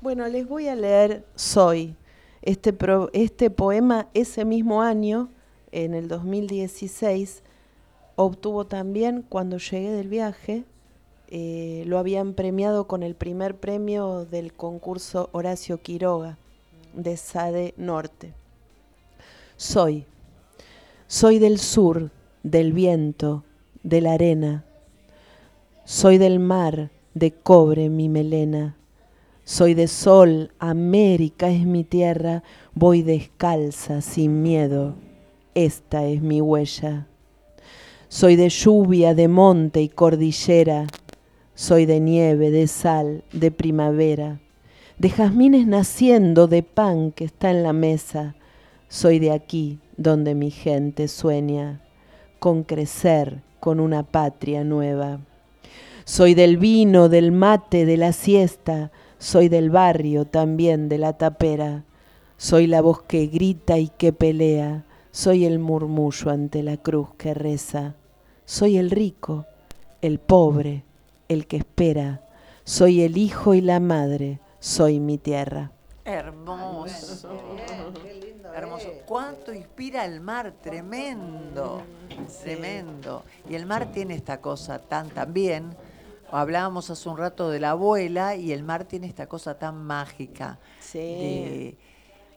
Bueno, 0.00 0.26
les 0.28 0.46
voy 0.48 0.68
a 0.68 0.76
leer 0.76 1.24
Soy. 1.34 1.96
Este, 2.40 2.72
pro- 2.72 3.10
este 3.12 3.50
poema 3.50 4.08
ese 4.14 4.44
mismo 4.44 4.82
año, 4.82 5.28
en 5.72 5.94
el 5.94 6.06
2016, 6.08 7.42
obtuvo 8.16 8.64
también, 8.66 9.24
cuando 9.28 9.58
llegué 9.58 9.90
del 9.90 10.08
viaje, 10.08 10.64
eh, 11.28 11.82
lo 11.86 11.98
habían 11.98 12.34
premiado 12.34 12.86
con 12.86 13.02
el 13.02 13.14
primer 13.16 13.56
premio 13.56 14.24
del 14.24 14.52
concurso 14.52 15.30
Horacio 15.32 15.78
Quiroga 15.82 16.36
de 16.94 17.16
SADE 17.16 17.74
Norte. 17.76 18.34
Soy. 19.56 20.06
Soy 21.14 21.38
del 21.38 21.58
sur, 21.58 22.10
del 22.42 22.72
viento, 22.72 23.44
de 23.82 24.00
la 24.00 24.14
arena. 24.14 24.64
Soy 25.84 26.16
del 26.16 26.38
mar, 26.38 26.90
de 27.12 27.32
cobre 27.32 27.90
mi 27.90 28.08
melena. 28.08 28.76
Soy 29.44 29.74
de 29.74 29.88
sol, 29.88 30.52
América 30.58 31.50
es 31.50 31.66
mi 31.66 31.84
tierra, 31.84 32.42
voy 32.74 33.02
descalza, 33.02 34.00
sin 34.00 34.40
miedo, 34.40 34.94
esta 35.54 36.06
es 36.06 36.22
mi 36.22 36.40
huella. 36.40 37.06
Soy 38.08 38.34
de 38.36 38.48
lluvia, 38.48 39.14
de 39.14 39.28
monte 39.28 39.82
y 39.82 39.90
cordillera, 39.90 40.86
soy 41.54 41.84
de 41.84 42.00
nieve, 42.00 42.50
de 42.50 42.66
sal, 42.66 43.22
de 43.34 43.50
primavera, 43.50 44.40
de 44.96 45.10
jazmines 45.10 45.66
naciendo, 45.66 46.46
de 46.46 46.62
pan 46.62 47.12
que 47.12 47.24
está 47.24 47.50
en 47.50 47.64
la 47.64 47.74
mesa. 47.74 48.34
Soy 48.88 49.18
de 49.18 49.32
aquí, 49.32 49.78
donde 49.96 50.34
mi 50.34 50.50
gente 50.50 51.08
sueña, 51.08 51.80
con 52.38 52.62
crecer, 52.64 53.42
con 53.60 53.80
una 53.80 54.02
patria 54.02 54.64
nueva. 54.64 55.20
Soy 56.04 56.34
del 56.34 56.56
vino, 56.56 57.08
del 57.08 57.32
mate, 57.32 57.86
de 57.86 57.96
la 57.96 58.12
siesta, 58.12 58.90
soy 59.18 59.48
del 59.48 59.70
barrio 59.70 60.24
también, 60.24 60.88
de 60.88 60.98
la 60.98 61.16
tapera. 61.16 61.84
Soy 62.36 62.66
la 62.66 62.80
voz 62.80 63.02
que 63.02 63.28
grita 63.28 63.78
y 63.78 63.88
que 63.88 64.12
pelea, 64.12 64.84
soy 65.12 65.44
el 65.44 65.60
murmullo 65.60 66.30
ante 66.30 66.62
la 66.62 66.76
cruz 66.76 67.10
que 67.16 67.34
reza. 67.34 67.94
Soy 68.44 68.78
el 68.78 68.90
rico, 68.90 69.46
el 70.00 70.18
pobre, 70.18 70.84
el 71.28 71.46
que 71.46 71.58
espera. 71.58 72.22
Soy 72.64 73.02
el 73.02 73.16
hijo 73.16 73.54
y 73.54 73.60
la 73.60 73.78
madre, 73.78 74.40
soy 74.58 74.98
mi 74.98 75.18
tierra. 75.18 75.70
Hermoso. 76.04 77.30
Hermoso. 78.54 78.88
¿Cuánto 79.06 79.52
inspira 79.52 80.04
el 80.04 80.20
mar? 80.20 80.52
Tremendo. 80.62 81.82
Tremendo. 82.42 83.24
Y 83.48 83.54
el 83.54 83.66
mar 83.66 83.90
tiene 83.92 84.14
esta 84.14 84.40
cosa 84.40 84.78
tan 84.78 85.08
también. 85.10 85.74
Hablábamos 86.30 86.88
hace 86.90 87.08
un 87.08 87.18
rato 87.18 87.50
de 87.50 87.60
la 87.60 87.70
abuela 87.70 88.36
y 88.36 88.52
el 88.52 88.62
mar 88.62 88.84
tiene 88.84 89.06
esta 89.06 89.26
cosa 89.26 89.58
tan 89.58 89.76
mágica. 89.84 90.58
Sí. 90.80 90.98
de- 90.98 91.76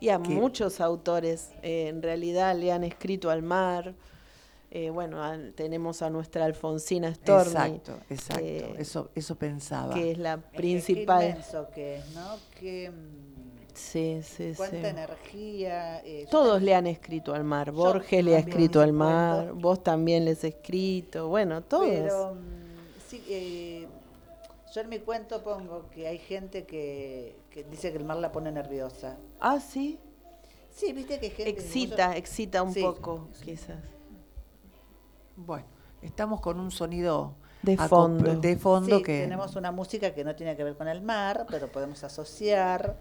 Y 0.01 0.09
a 0.09 0.19
que- 0.21 0.29
muchos 0.29 0.81
autores 0.81 1.51
eh, 1.63 1.87
en 1.87 2.01
realidad 2.01 2.55
le 2.57 2.71
han 2.71 2.83
escrito 2.83 3.29
al 3.29 3.41
mar. 3.41 3.93
Eh, 4.71 4.89
bueno, 4.89 5.21
tenemos 5.55 6.01
a 6.01 6.09
nuestra 6.09 6.43
Alfonsina 6.43 7.13
Storni. 7.13 7.49
Exacto, 7.51 7.97
exacto. 8.09 8.41
que- 8.43 8.75
eso, 8.77 9.09
eso 9.15 9.35
pensaba. 9.35 9.93
que 9.93 10.11
es 10.11 10.17
la 10.17 10.33
Es 10.33 10.39
que 10.51 10.57
principal. 10.57 11.23
inmenso 11.29 11.67
que 11.73 11.95
es, 11.97 12.09
¿no? 12.13 12.35
Qué, 12.59 12.91
mm, 12.91 13.34
Sí, 13.75 14.21
sí, 14.23 14.53
cuánta 14.55 14.77
sí. 14.79 14.85
energía. 14.85 16.01
eh, 16.03 16.27
Todos 16.31 16.53
también- 16.53 16.65
le 16.65 16.75
han 16.75 16.87
escrito 16.87 17.33
al 17.33 17.43
mar. 17.43 17.71
Borges 17.71 18.23
le 18.23 18.35
ha 18.35 18.39
escrito 18.39 18.81
al 18.81 18.93
mar. 18.93 19.51
Vos 19.53 19.83
también 19.83 20.25
les 20.25 20.37
has 20.39 20.43
escrito. 20.45 21.27
Bueno, 21.27 21.61
todos. 21.61 21.87
Pero 21.89 22.35
mm, 22.35 22.39
sí, 23.07 23.23
eh, 23.27 23.87
yo 24.73 24.81
en 24.81 24.89
mi 24.89 24.99
cuento 24.99 25.43
pongo 25.43 25.89
que 25.89 26.07
hay 26.07 26.17
gente 26.19 26.65
que, 26.65 27.35
que 27.49 27.63
dice 27.65 27.91
que 27.91 27.97
el 27.97 28.05
mar 28.05 28.17
la 28.17 28.31
pone 28.31 28.51
nerviosa. 28.51 29.17
Ah, 29.39 29.59
sí. 29.59 29.99
Sí, 30.71 30.91
viste 30.93 31.19
que 31.19 31.25
hay 31.27 31.31
gente. 31.31 31.49
Excita, 31.51 32.07
mucho- 32.07 32.19
excita 32.19 32.63
un 32.63 32.73
Sí. 32.73 32.81
poco, 32.81 33.27
quizás. 33.43 33.77
Bueno, 35.35 35.65
estamos 36.01 36.39
con 36.41 36.59
un 36.59 36.71
sonido 36.71 37.33
De 37.61 37.77
fondo. 37.77 38.35
de 38.35 38.55
fondo 38.57 38.97
Sí, 38.97 39.03
que 39.03 39.21
tenemos 39.21 39.55
una 39.55 39.71
música 39.71 40.13
que 40.13 40.23
no 40.23 40.35
tiene 40.35 40.55
que 40.55 40.63
ver 40.63 40.75
con 40.75 40.87
el 40.87 41.01
mar, 41.01 41.45
pero 41.49 41.67
podemos 41.71 42.03
asociar. 42.03 42.97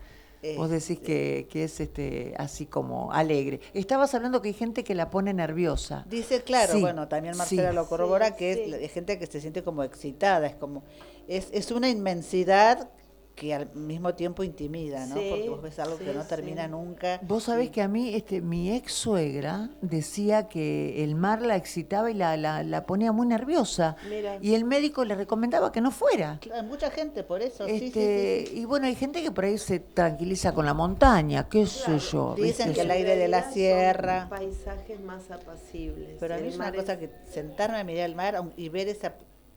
Vos 0.56 0.70
decís 0.70 0.90
este, 0.90 1.02
que, 1.04 1.48
que 1.50 1.64
es 1.64 1.80
este 1.80 2.34
así 2.36 2.66
como 2.66 3.12
alegre. 3.12 3.60
Estabas 3.72 4.14
hablando 4.14 4.42
que 4.42 4.48
hay 4.48 4.54
gente 4.54 4.84
que 4.84 4.94
la 4.94 5.10
pone 5.10 5.32
nerviosa. 5.32 6.04
Dice, 6.08 6.42
claro, 6.42 6.74
Sí, 6.74 6.80
bueno, 6.80 7.08
también 7.08 7.36
Marcela 7.36 7.70
sí. 7.70 7.74
lo 7.74 7.86
corrobora, 7.88 8.28
Sí, 8.28 8.34
que 8.38 8.52
es 8.52 8.74
hay 8.74 8.88
gente 8.88 9.18
que 9.18 9.26
se 9.26 9.40
siente 9.40 9.62
como 9.62 9.82
excitada, 9.82 10.46
es 10.46 10.54
como, 10.56 10.82
es, 11.28 11.48
es 11.52 11.70
una 11.70 11.88
inmensidad 11.88 12.90
que 13.34 13.52
al 13.54 13.74
mismo 13.74 14.14
tiempo 14.14 14.44
intimida, 14.44 15.06
¿no? 15.06 15.16
Sí, 15.16 15.26
Porque 15.30 15.48
vos 15.48 15.62
ves 15.62 15.78
algo 15.80 15.98
que 15.98 16.12
no 16.14 16.24
termina 16.24 16.64
sí. 16.66 16.70
nunca. 16.70 17.18
Vos 17.22 17.44
sabés 17.44 17.66
y- 17.66 17.70
que 17.70 17.82
a 17.82 17.88
mí, 17.88 18.14
este, 18.14 18.40
mi 18.40 18.70
ex 18.74 18.92
suegra 18.92 19.70
decía 19.82 20.48
que 20.48 21.02
el 21.02 21.14
mar 21.16 21.42
la 21.42 21.56
excitaba 21.56 22.10
y 22.10 22.14
la, 22.14 22.36
la, 22.36 22.62
la 22.62 22.86
ponía 22.86 23.10
muy 23.12 23.26
nerviosa. 23.26 23.96
Mira. 24.08 24.38
Y 24.40 24.54
el 24.54 24.64
médico 24.64 25.04
le 25.04 25.14
recomendaba 25.16 25.72
que 25.72 25.80
no 25.80 25.90
fuera. 25.90 26.38
Claro, 26.40 26.62
mucha 26.62 26.90
gente 26.90 27.24
por 27.24 27.42
eso, 27.42 27.66
Este, 27.66 28.44
sí, 28.46 28.52
sí. 28.52 28.60
Y 28.60 28.64
bueno, 28.66 28.86
hay 28.86 28.94
gente 28.94 29.22
que 29.22 29.30
por 29.32 29.44
ahí 29.44 29.58
se 29.58 29.80
tranquiliza 29.80 30.52
con 30.54 30.64
la 30.66 30.74
montaña, 30.74 31.48
qué 31.48 31.66
sé 31.66 31.98
yo. 31.98 32.34
Dicen 32.36 32.72
que 32.72 32.82
el 32.82 32.90
aire 32.90 33.16
de 33.16 33.28
la 33.28 33.40
realidad 33.40 33.44
son 33.44 33.52
sierra. 33.54 34.26
Paisajes 34.30 35.00
más 35.00 35.30
apacibles. 35.30 36.16
Pero 36.20 36.34
a 36.36 36.38
mí 36.38 36.48
es 36.48 36.56
una 36.56 36.72
cosa 36.72 36.98
que 36.98 37.10
sentarme 37.30 37.78
a 37.78 37.84
mirar 37.84 38.08
el 38.08 38.14
mar 38.14 38.40
y 38.56 38.68
ver 38.68 38.88
esa 38.88 39.14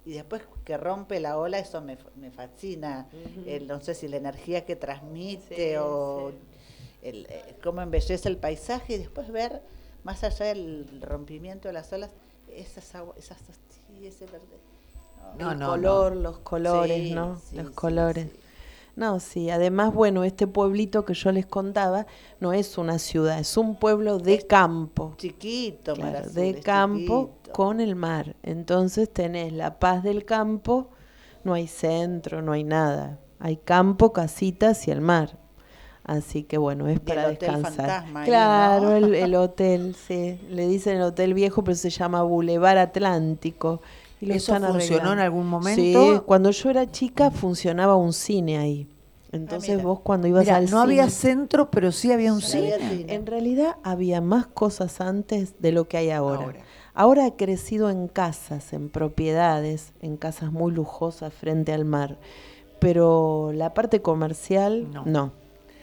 y 0.07 0.13
después 0.13 0.41
que 0.63 0.77
rompe 0.77 1.19
la 1.19 1.37
ola, 1.37 1.59
eso 1.59 1.81
me, 1.81 1.97
me 2.15 2.31
fascina. 2.31 3.07
El- 3.45 3.67
no 3.67 3.81
sé 3.81 3.93
si 3.93 4.07
la 4.07 4.15
energía 4.17 4.63
que 4.65 4.77
transmite 4.77 5.55
Sí, 5.73 5.75
o 5.77 6.31
sí. 6.31 6.37
el, 7.03 7.25
eh, 7.29 7.55
cómo 7.61 7.81
embellece 7.81 8.29
el 8.29 8.37
paisaje 8.37 8.93
y 8.93 8.97
después 8.99 9.29
ver 9.31 9.61
más 10.05 10.23
allá 10.23 10.45
del 10.45 11.01
rompimiento 11.01 11.67
de 11.67 11.73
las 11.73 11.91
olas, 11.91 12.11
esas 12.47 12.95
aguas, 12.95 13.17
esas 13.17 13.37
sí, 13.89 14.07
ese 14.07 14.25
verde. 14.27 14.45
No, 15.37 15.51
el 15.51 15.59
no, 15.59 15.71
color, 15.71 16.15
los 16.15 16.37
colores, 16.39 16.97
Sí, 17.03 17.11
¿no? 17.11 17.37
sí, 17.39 17.57
los 17.57 17.67
sí, 17.67 17.73
colores. 17.75 18.29
No, 18.97 19.19
sí, 19.19 19.49
además, 19.51 19.93
bueno, 19.93 20.23
este 20.23 20.47
pueblito 20.47 21.05
que 21.05 21.13
yo 21.13 21.31
les 21.31 21.45
contaba 21.45 22.07
no 22.39 22.51
es 22.51 22.77
una 22.79 22.97
ciudad, 22.99 23.37
es 23.39 23.55
un 23.55 23.75
pueblo 23.79 24.17
de 24.17 24.39
campo. 24.45 25.13
Chiquito, 25.17 25.93
Claro, 25.93 26.27
de 26.31 26.59
campo 26.61 27.29
chiquito. 27.35 27.51
con 27.53 27.79
el 27.79 27.95
mar. 27.95 28.35
Entonces 28.41 29.13
tenés 29.13 29.53
la 29.53 29.77
paz 29.79 30.01
del 30.03 30.25
campo, 30.25 30.89
no 31.43 31.53
hay 31.53 31.67
centro, 31.67 32.41
no 32.41 32.51
hay 32.53 32.63
nada. 32.63 33.19
Hay 33.39 33.57
campo, 33.57 34.11
casitas 34.13 34.87
y 34.87 34.91
el 34.91 35.01
mar. 35.01 35.37
Así 36.03 36.43
que 36.43 36.57
bueno, 36.57 36.87
es 36.87 36.95
Y 36.97 36.99
para 36.99 37.25
el 37.25 37.35
hotel 37.35 37.61
descansar. 37.61 37.75
fantasma 37.75 38.21
ahí, 38.21 38.25
claro, 38.27 38.89
¿no? 38.89 38.95
el, 38.95 39.13
el 39.13 39.35
hotel, 39.35 39.95
sí. 39.95 40.39
Le 40.49 40.67
dicen 40.67 40.95
el 40.97 41.03
hotel 41.03 41.35
viejo, 41.35 41.63
pero 41.63 41.75
se 41.75 41.91
llama 41.91 42.23
Boulevard 42.23 42.79
Atlántico. 42.79 43.81
Lo 44.21 44.33
¿Eso 44.33 44.55
están 44.55 44.71
funcionó 44.71 45.13
en 45.13 45.19
algún 45.19 45.47
momento? 45.47 45.81
Sí, 46.15 46.21
cuando 46.25 46.49
yo 46.51 46.69
era 46.69 46.89
chica 46.91 47.29
funcionaba 47.31 47.95
un 47.95 48.13
cine 48.13 48.57
ahí. 48.57 48.87
Entonces 49.31 49.71
mira. 49.75 49.83
vos 49.83 49.99
cuando 49.99 50.27
ibas 50.27 50.45
Mira, 50.45 50.55
al 50.55 50.63
no 50.63 50.69
cine... 50.69 50.81
había 50.83 51.09
centro, 51.09 51.69
pero 51.69 51.91
sí 51.91 52.11
había 52.11 52.33
un 52.33 52.41
Sí, 52.41 52.57
había 52.71 52.77
cine. 52.89 53.13
En 53.13 53.25
realidad 53.25 53.75
había 53.83 54.21
más 54.21 54.47
cosas 54.47 55.01
antes 55.01 55.61
de 55.61 55.71
lo 55.71 55.87
que 55.87 55.97
hay 55.97 56.09
ahora. 56.11 56.43
Ahora. 56.45 56.59
ahora. 56.93 57.25
ha 57.25 57.31
crecido 57.35 57.89
en 57.91 58.07
casas, 58.07 58.73
en 58.73 58.89
propiedades, 58.89 59.91
en 60.01 60.17
casas 60.17 60.51
muy 60.51 60.71
lujosas 60.71 61.33
frente 61.33 61.73
al 61.73 61.85
mar. 61.85 62.17
Pero 62.79 63.51
la 63.53 63.73
parte 63.73 64.01
comercial, 64.01 64.91
No. 64.91 65.03
no. 65.05 65.31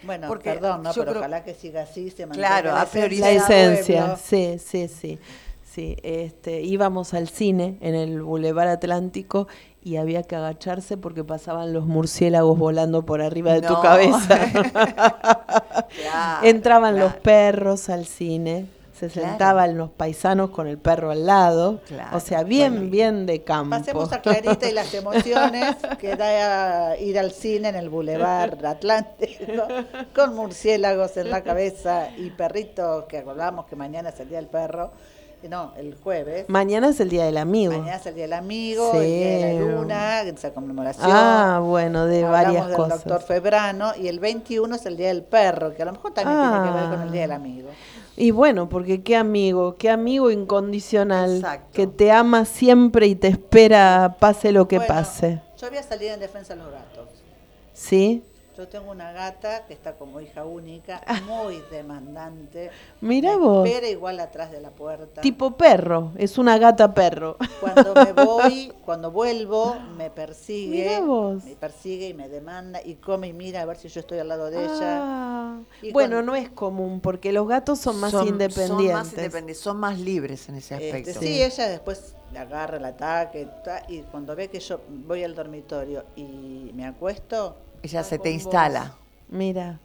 Bueno, 0.05 0.29
Porque 0.29 0.51
perdón, 0.51 0.83
¿no? 0.83 0.93
yo 0.93 1.01
pero 1.01 1.13
creo- 1.13 1.21
ojalá 1.23 1.45
que 1.45 1.55
siga 1.55 1.83
así, 1.83 2.11
se 2.11 2.27
mantenga 2.27 2.49
Claro, 2.49 2.69
la 2.73 2.83
a 2.83 2.85
La 2.85 2.91
priorizar 2.91 3.31
esencia 3.33 3.57
del 3.57 3.73
esencia, 3.73 4.01
pueblo. 4.01 4.19
sí, 4.23 4.59
sí, 4.59 4.89
sí. 4.89 5.19
Sí, 5.75 5.97
este, 6.05 6.61
íbamos 6.63 7.15
al 7.15 7.29
cine 7.29 7.79
en 7.81 7.97
el 7.97 8.23
Boulevard 8.23 8.69
Atlántico 8.69 9.49
y 9.83 9.97
había 9.97 10.23
que 10.23 10.37
agacharse 10.37 10.97
porque 10.97 11.25
pasaban 11.25 11.73
los 11.73 11.85
murciélagos 11.87 12.57
volando 12.57 13.05
por 13.05 13.21
arriba 13.21 13.53
de 13.55 13.63
tu 13.63 13.75
cabeza. 13.81 14.39
Claro, 16.01 16.47
Entraban 16.47 16.99
los 16.99 17.15
perros 17.15 17.89
al 17.89 18.07
cine, 18.07 18.67
se 18.99 19.09
Claro. 19.09 19.29
sentaban 19.29 19.77
los 19.77 19.91
paisanos 19.91 20.51
con 20.51 20.67
el 20.67 20.79
perro 20.79 21.11
al 21.11 21.27
lado. 21.27 21.81
O 22.13 22.21
sea, 22.21 22.43
bien, 22.45 22.75
bueno. 22.75 22.91
bien 22.91 23.27
de 23.27 23.43
campo. 23.43 23.71
Pasemos 23.77 24.13
a 24.13 24.21
Clarita 24.21 24.69
y 24.69 24.73
las 24.73 24.93
emociones 24.95 25.77
que 25.99 26.17
da 26.17 26.97
ir 26.99 27.19
al 27.19 27.33
cine 27.33 27.69
en 27.69 27.77
el 27.77 27.89
Boulevard 27.91 28.65
Atlántico 28.65 29.67
con 30.15 30.35
murciélagos 30.35 31.17
en 31.17 31.31
la 31.31 31.43
cabeza 31.43 32.09
y 32.17 32.31
perritos 32.31 33.05
que 33.07 33.19
acordamos 33.19 33.67
que 33.67 33.77
mañana 33.77 34.11
es 34.11 34.21
el 34.21 34.29
día 34.29 34.39
del 34.39 34.49
perro. 34.49 34.93
No, 35.49 35.73
el 35.77 35.95
jueves. 36.03 36.47
Mañana 36.49 36.89
es 36.89 37.01
el 37.01 37.11
Día 37.11 37.25
del 37.27 37.37
Amigo. 37.37 37.73
Mañana 37.73 37.97
es 37.97 38.07
el 38.07 38.15
día 38.15 38.25
del 38.25 38.33
amigo, 38.33 38.93
Sí. 38.93 38.99
el 38.99 39.05
día 39.05 39.47
de 39.47 39.61
la 39.61 39.61
luna, 39.77 40.21
esa 40.23 40.55
conmemoración. 40.55 41.07
Ah, 41.11 41.61
bueno, 41.63 42.07
de 42.07 42.25
Hablamos 42.25 42.45
varias 42.47 42.67
del 42.69 42.77
cosas. 42.77 43.05
doctor 43.05 43.23
Febrano 43.23 43.93
y 44.01 44.09
el 44.09 44.21
21 44.21 44.75
es 44.77 44.87
el 44.87 44.97
día 44.97 45.09
del 45.09 45.23
perro, 45.23 45.75
que 45.75 45.83
a 45.83 45.85
lo 45.85 45.93
mejor 45.93 46.15
también 46.15 46.39
tiene 46.41 46.65
que 46.67 46.75
ver 46.81 46.91
con 46.91 47.03
el 47.03 47.13
día 47.13 47.23
del 47.23 47.33
Ah. 47.33 47.37
amigo. 47.37 47.69
Y 48.17 48.31
bueno, 48.31 48.69
porque 48.69 49.03
qué 49.03 49.17
amigo, 49.17 49.77
qué 49.77 49.91
amigo 49.91 50.31
incondicional, 50.31 51.37
Exacto. 51.37 51.69
que 51.73 51.87
te 51.89 52.11
ama 52.11 52.45
siempre 52.47 53.07
y 53.07 53.15
te 53.15 53.29
espera 53.29 54.17
pase 54.21 54.51
lo 54.53 54.67
que 54.67 54.79
Bueno, 54.79 54.95
pase. 54.95 55.43
Yo 55.61 55.69
voy 55.69 55.79
a 55.79 55.83
salir 55.83 56.11
en 56.13 56.21
defensa 56.21 56.55
de 56.55 56.61
los 56.63 56.73
gatos. 56.73 57.09
¿Sí? 57.73 58.23
Yo 58.57 58.69
tengo 58.69 58.93
una 58.93 59.11
gata 59.13 59.67
que 59.67 59.73
está 59.75 59.95
como 59.97 60.21
hija 60.21 60.45
única, 60.45 61.03
muy 61.27 61.61
demandante. 61.73 62.71
Mira 63.01 63.37
vos. 63.37 63.67
Espera 63.67 63.89
igual 63.89 64.21
atrás 64.21 64.53
de 64.53 64.61
la 64.61 64.71
puerta. 64.71 65.21
Tipo 65.21 65.57
perro, 65.57 66.13
es 66.17 66.39
una 66.39 66.57
gata 66.59 66.95
perro. 66.95 67.37
Cuando 67.61 67.93
me 67.95 68.13
voy, 68.25 68.73
cuando 68.85 69.11
vuelvo, 69.11 69.75
me 69.97 70.09
persigue. 70.11 70.85
Mirá 70.85 71.01
vos. 71.01 71.43
Me 71.45 71.57
persigue 71.57 72.09
y 72.11 72.15
me 72.15 72.29
demanda 72.29 72.81
y 72.85 72.95
come 72.95 73.27
y 73.29 73.33
mira 73.33 73.63
a 73.63 73.65
ver 73.65 73.77
si 73.77 73.89
yo 73.89 73.99
estoy 73.99 74.21
al 74.21 74.29
lado 74.29 74.49
de 74.51 74.65
ella. 74.65 75.01
Ah, 75.03 75.59
Y 75.83 75.91
bueno, 75.91 76.17
cuando- 76.19 76.33
no 76.33 76.37
es 76.37 76.49
común 76.51 77.01
porque 77.01 77.33
los 77.33 77.49
gatos 77.49 77.81
son 77.81 77.99
más 77.99 78.13
Son- 78.13 78.29
independientes. 78.29 78.69
Son 78.87 78.93
más 78.93 79.13
independientes, 79.13 79.59
son 79.61 79.77
más 79.79 79.99
libres 79.99 80.49
en 80.49 80.55
ese 80.57 80.75
Este, 80.75 80.87
aspecto. 80.99 81.21
sí, 81.21 81.43
ella 81.43 81.69
después 81.69 82.15
le 82.33 82.39
agarra 82.39 82.77
el 82.77 82.85
ataque 82.85 83.49
ta, 83.65 83.83
y 83.89 84.03
cuando 84.03 84.37
ve 84.37 84.47
que 84.49 84.61
yo 84.61 84.81
voy 84.89 85.25
al 85.25 85.35
dormitorio 85.35 86.05
y 86.15 86.71
me 86.75 86.85
acuesto, 86.87 87.57
Ella 87.85 88.03
se 88.03 88.19
te 88.19 88.31
vos. 88.31 88.37
instala. 88.37 88.95
Mira. 89.29 89.79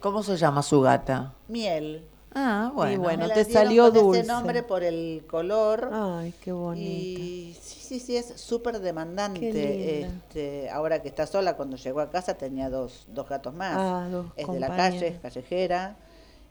¿Cómo 0.00 0.24
se 0.24 0.36
llama 0.36 0.60
su 0.62 0.80
gata? 0.80 1.34
Miel. 1.46 2.04
Ah, 2.34 2.72
bueno. 2.74 3.02
bueno. 3.02 3.22
Me 3.22 3.28
la 3.28 3.34
te 3.34 3.44
salió 3.44 3.92
con 3.92 4.02
dulce. 4.02 4.20
ese 4.20 4.28
nombre 4.28 4.64
por 4.64 4.82
el 4.82 5.24
color. 5.30 5.88
Ay, 5.92 6.34
qué 6.40 6.50
bonito. 6.50 7.20
Y 7.20 7.56
sí, 7.60 7.78
sí, 7.80 8.00
sí, 8.00 8.16
es 8.16 8.32
súper 8.40 8.80
demandante. 8.80 10.00
Este, 10.00 10.68
ahora 10.70 11.00
que 11.00 11.08
está 11.08 11.28
sola, 11.28 11.56
cuando 11.56 11.76
llegó 11.76 12.00
a 12.00 12.10
casa 12.10 12.34
tenía 12.34 12.68
dos, 12.70 13.04
dos 13.06 13.28
gatos 13.28 13.54
más. 13.54 13.76
Ah, 13.76 14.08
dos 14.10 14.26
es 14.34 14.48
de 14.48 14.58
la 14.58 14.74
calle, 14.74 15.06
es 15.06 15.20
callejera. 15.20 15.96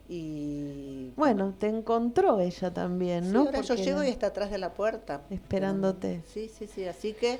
Y 0.08 1.12
Bueno, 1.16 1.54
te 1.58 1.68
encontró 1.68 2.40
ella 2.40 2.72
también, 2.72 3.26
sí, 3.26 3.30
¿no? 3.30 3.40
ahora 3.40 3.60
yo 3.60 3.74
llego 3.74 4.02
y 4.02 4.08
está 4.08 4.28
atrás 4.28 4.50
de 4.50 4.58
la 4.58 4.72
puerta. 4.72 5.20
Esperándote. 5.28 6.22
Sí, 6.32 6.48
sí, 6.48 6.66
sí. 6.66 6.86
Así 6.86 7.12
que 7.12 7.38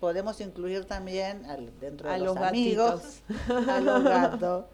podemos 0.00 0.40
incluir 0.40 0.84
también 0.84 1.44
al- 1.46 1.70
dentro 1.80 2.08
de 2.08 2.14
A 2.14 2.18
los, 2.18 2.34
los 2.34 2.36
amigos 2.38 3.22
a 3.68 3.80
los 3.80 4.02
gatos. 4.04 4.64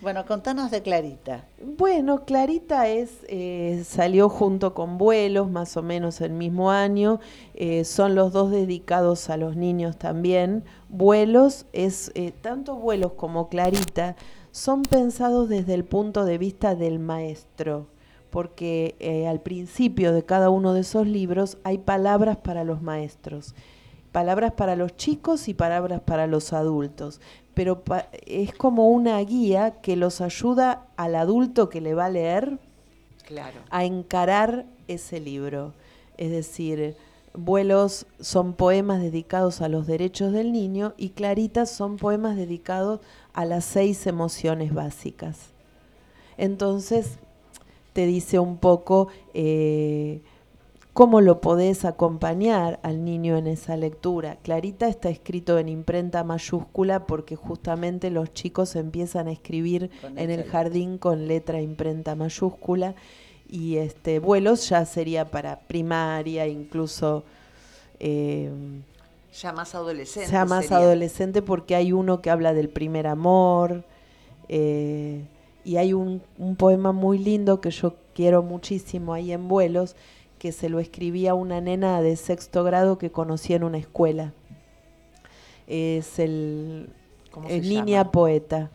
Bueno, 0.00 0.26
contanos 0.26 0.70
de 0.70 0.82
Clarita. 0.82 1.46
Bueno, 1.78 2.24
Clarita 2.26 2.88
es 2.88 3.20
eh, 3.28 3.82
salió 3.86 4.28
junto 4.28 4.74
con 4.74 4.98
Vuelos, 4.98 5.50
más 5.50 5.76
o 5.78 5.82
menos 5.82 6.20
el 6.20 6.32
mismo 6.32 6.70
año. 6.70 7.20
eh, 7.54 7.84
son 7.84 8.14
los 8.14 8.32
dos 8.32 8.50
dedicados 8.50 9.30
a 9.30 9.38
los 9.38 9.56
niños 9.56 9.96
también. 9.96 10.64
Vuelos 10.90 11.64
es 11.72 12.12
eh, 12.16 12.32
tanto 12.32 12.74
Vuelos 12.76 13.12
como 13.12 13.48
Clarita 13.48 14.16
son 14.50 14.82
pensados 14.82 15.48
desde 15.48 15.72
el 15.74 15.84
punto 15.84 16.24
de 16.26 16.36
vista 16.38 16.74
del 16.74 16.98
maestro, 16.98 17.86
porque 18.30 18.96
eh, 19.00 19.26
al 19.26 19.40
principio 19.40 20.12
de 20.12 20.22
cada 20.24 20.50
uno 20.50 20.74
de 20.74 20.80
esos 20.82 21.06
libros 21.06 21.56
hay 21.64 21.78
palabras 21.78 22.36
para 22.36 22.62
los 22.62 22.82
maestros, 22.82 23.54
palabras 24.14 24.52
para 24.52 24.76
los 24.76 24.94
chicos 24.96 25.48
y 25.48 25.54
palabras 25.54 26.00
para 26.00 26.28
los 26.28 26.52
adultos, 26.52 27.20
pero 27.52 27.82
pa- 27.82 28.06
es 28.26 28.54
como 28.54 28.88
una 28.88 29.18
guía 29.18 29.80
que 29.82 29.96
los 29.96 30.20
ayuda 30.20 30.86
al 30.96 31.16
adulto 31.16 31.68
que 31.68 31.80
le 31.80 31.94
va 31.94 32.04
a 32.04 32.10
leer 32.10 32.58
Claro. 33.26 33.58
a 33.70 33.84
encarar 33.84 34.66
ese 34.86 35.18
libro. 35.18 35.72
Es 36.16 36.30
decir, 36.30 36.94
Vuelos 37.36 38.06
son 38.20 38.52
poemas 38.52 39.02
dedicados 39.02 39.60
a 39.60 39.68
los 39.68 39.88
derechos 39.88 40.32
del 40.32 40.52
niño 40.52 40.94
y 40.96 41.08
Claritas 41.08 41.68
son 41.68 41.96
poemas 41.96 42.36
dedicados 42.36 43.00
a 43.32 43.44
las 43.44 43.64
seis 43.64 44.06
emociones 44.06 44.72
básicas. 44.72 45.50
Entonces, 46.38 47.18
te 47.92 48.06
dice 48.06 48.38
un 48.38 48.58
poco 48.58 49.08
eh, 49.34 50.22
cómo 50.94 51.20
lo 51.20 51.40
podés 51.40 51.84
acompañar 51.84 52.78
al 52.84 53.04
niño 53.04 53.36
en 53.36 53.48
esa 53.48 53.76
lectura. 53.76 54.38
Clarita 54.42 54.88
está 54.88 55.10
escrito 55.10 55.58
en 55.58 55.68
imprenta 55.68 56.22
mayúscula 56.24 57.04
porque 57.06 57.34
justamente 57.36 58.10
los 58.10 58.32
chicos 58.32 58.76
empiezan 58.76 59.26
a 59.26 59.32
escribir 59.32 59.90
Con 60.00 60.16
en 60.18 60.30
el 60.30 60.44
jardín 60.44 60.96
con 60.98 61.26
letra 61.28 61.60
imprenta 61.60 62.14
mayúscula 62.14 62.94
y 63.48 63.76
este 63.76 64.20
vuelos 64.20 64.68
ya 64.68 64.86
sería 64.86 65.30
para 65.30 65.58
primaria, 65.60 66.46
incluso 66.46 67.24
eh, 67.98 68.50
Ya 69.32 69.52
más 69.52 69.74
adolescente. 69.74 70.28
sea 70.30 70.44
más 70.44 70.66
sería. 70.66 70.78
adolescente 70.78 71.42
porque 71.42 71.74
hay 71.74 71.92
uno 71.92 72.22
que 72.22 72.30
habla 72.30 72.54
del 72.54 72.68
primer 72.68 73.08
amor 73.08 73.84
eh, 74.48 75.24
y 75.64 75.76
hay 75.76 75.92
un, 75.92 76.22
un 76.38 76.54
poema 76.54 76.92
muy 76.92 77.18
lindo 77.18 77.60
que 77.60 77.70
yo 77.72 77.96
quiero 78.14 78.44
muchísimo 78.44 79.12
ahí 79.12 79.32
en 79.32 79.48
vuelos 79.48 79.96
que 80.44 80.52
se 80.52 80.68
lo 80.68 80.78
escribía 80.78 81.32
una 81.32 81.62
nena 81.62 82.02
de 82.02 82.16
sexto 82.16 82.64
grado 82.64 82.98
que 82.98 83.10
conocí 83.10 83.54
en 83.54 83.64
una 83.64 83.78
escuela. 83.78 84.34
Es 85.66 86.18
el, 86.18 86.90
¿Cómo 87.30 87.48
el 87.48 87.62
se 87.62 87.68
Niña 87.70 88.00
llama? 88.00 88.10
Poeta. 88.10 88.70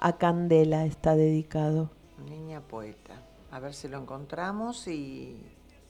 A 0.00 0.18
Candela 0.18 0.86
está 0.86 1.14
dedicado. 1.14 1.88
Niña 2.28 2.60
poeta. 2.62 3.14
A 3.52 3.60
ver 3.60 3.74
si 3.74 3.86
lo 3.86 3.98
encontramos 3.98 4.88
y 4.88 5.36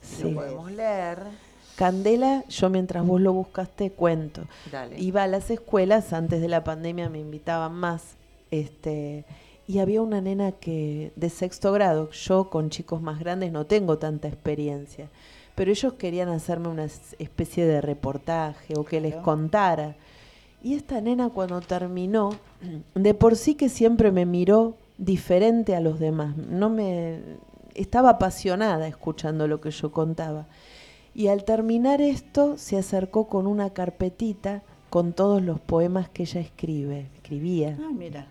Sí. 0.02 0.24
lo 0.24 0.34
podemos 0.34 0.70
leer. 0.72 1.20
Candela, 1.76 2.44
yo 2.50 2.68
mientras 2.68 3.02
vos 3.06 3.22
lo 3.22 3.32
buscaste 3.32 3.90
cuento. 3.90 4.42
Dale. 4.70 5.00
Iba 5.00 5.22
a 5.22 5.26
las 5.26 5.50
escuelas, 5.50 6.12
antes 6.12 6.42
de 6.42 6.48
la 6.48 6.64
pandemia 6.64 7.08
me 7.08 7.18
invitaban 7.20 7.72
más. 7.72 8.16
Este, 8.50 9.24
y 9.68 9.78
había 9.78 10.02
una 10.02 10.20
nena 10.20 10.50
que 10.52 11.12
de 11.14 11.28
sexto 11.30 11.70
grado, 11.72 12.10
yo 12.10 12.48
con 12.50 12.70
chicos 12.70 13.00
más 13.02 13.20
grandes 13.20 13.52
no 13.52 13.66
tengo 13.66 13.98
tanta 13.98 14.26
experiencia, 14.26 15.08
pero 15.54 15.70
ellos 15.70 15.92
querían 15.92 16.30
hacerme 16.30 16.68
una 16.68 16.84
es- 16.84 17.14
especie 17.18 17.66
de 17.66 17.80
reportaje 17.82 18.74
o 18.78 18.84
que 18.84 19.00
les 19.00 19.14
contara. 19.16 19.94
Y 20.64 20.74
esta 20.74 21.00
nena 21.00 21.28
cuando 21.28 21.60
terminó, 21.60 22.30
de 22.94 23.14
por 23.14 23.36
sí 23.36 23.54
que 23.54 23.68
siempre 23.68 24.10
me 24.10 24.24
miró 24.24 24.74
diferente 24.96 25.76
a 25.76 25.80
los 25.80 26.00
demás, 26.00 26.34
no 26.36 26.70
me 26.70 27.20
estaba 27.74 28.10
apasionada 28.10 28.88
escuchando 28.88 29.46
lo 29.46 29.60
que 29.60 29.70
yo 29.70 29.92
contaba. 29.92 30.46
Y 31.14 31.28
al 31.28 31.44
terminar 31.44 32.00
esto 32.00 32.56
se 32.56 32.78
acercó 32.78 33.28
con 33.28 33.46
una 33.46 33.70
carpetita 33.70 34.62
con 34.88 35.12
todos 35.12 35.42
los 35.42 35.60
poemas 35.60 36.08
que 36.08 36.22
ella 36.22 36.40
escribe, 36.40 37.08
escribía. 37.16 37.76
Ah, 37.80 37.90
mira. 37.92 38.26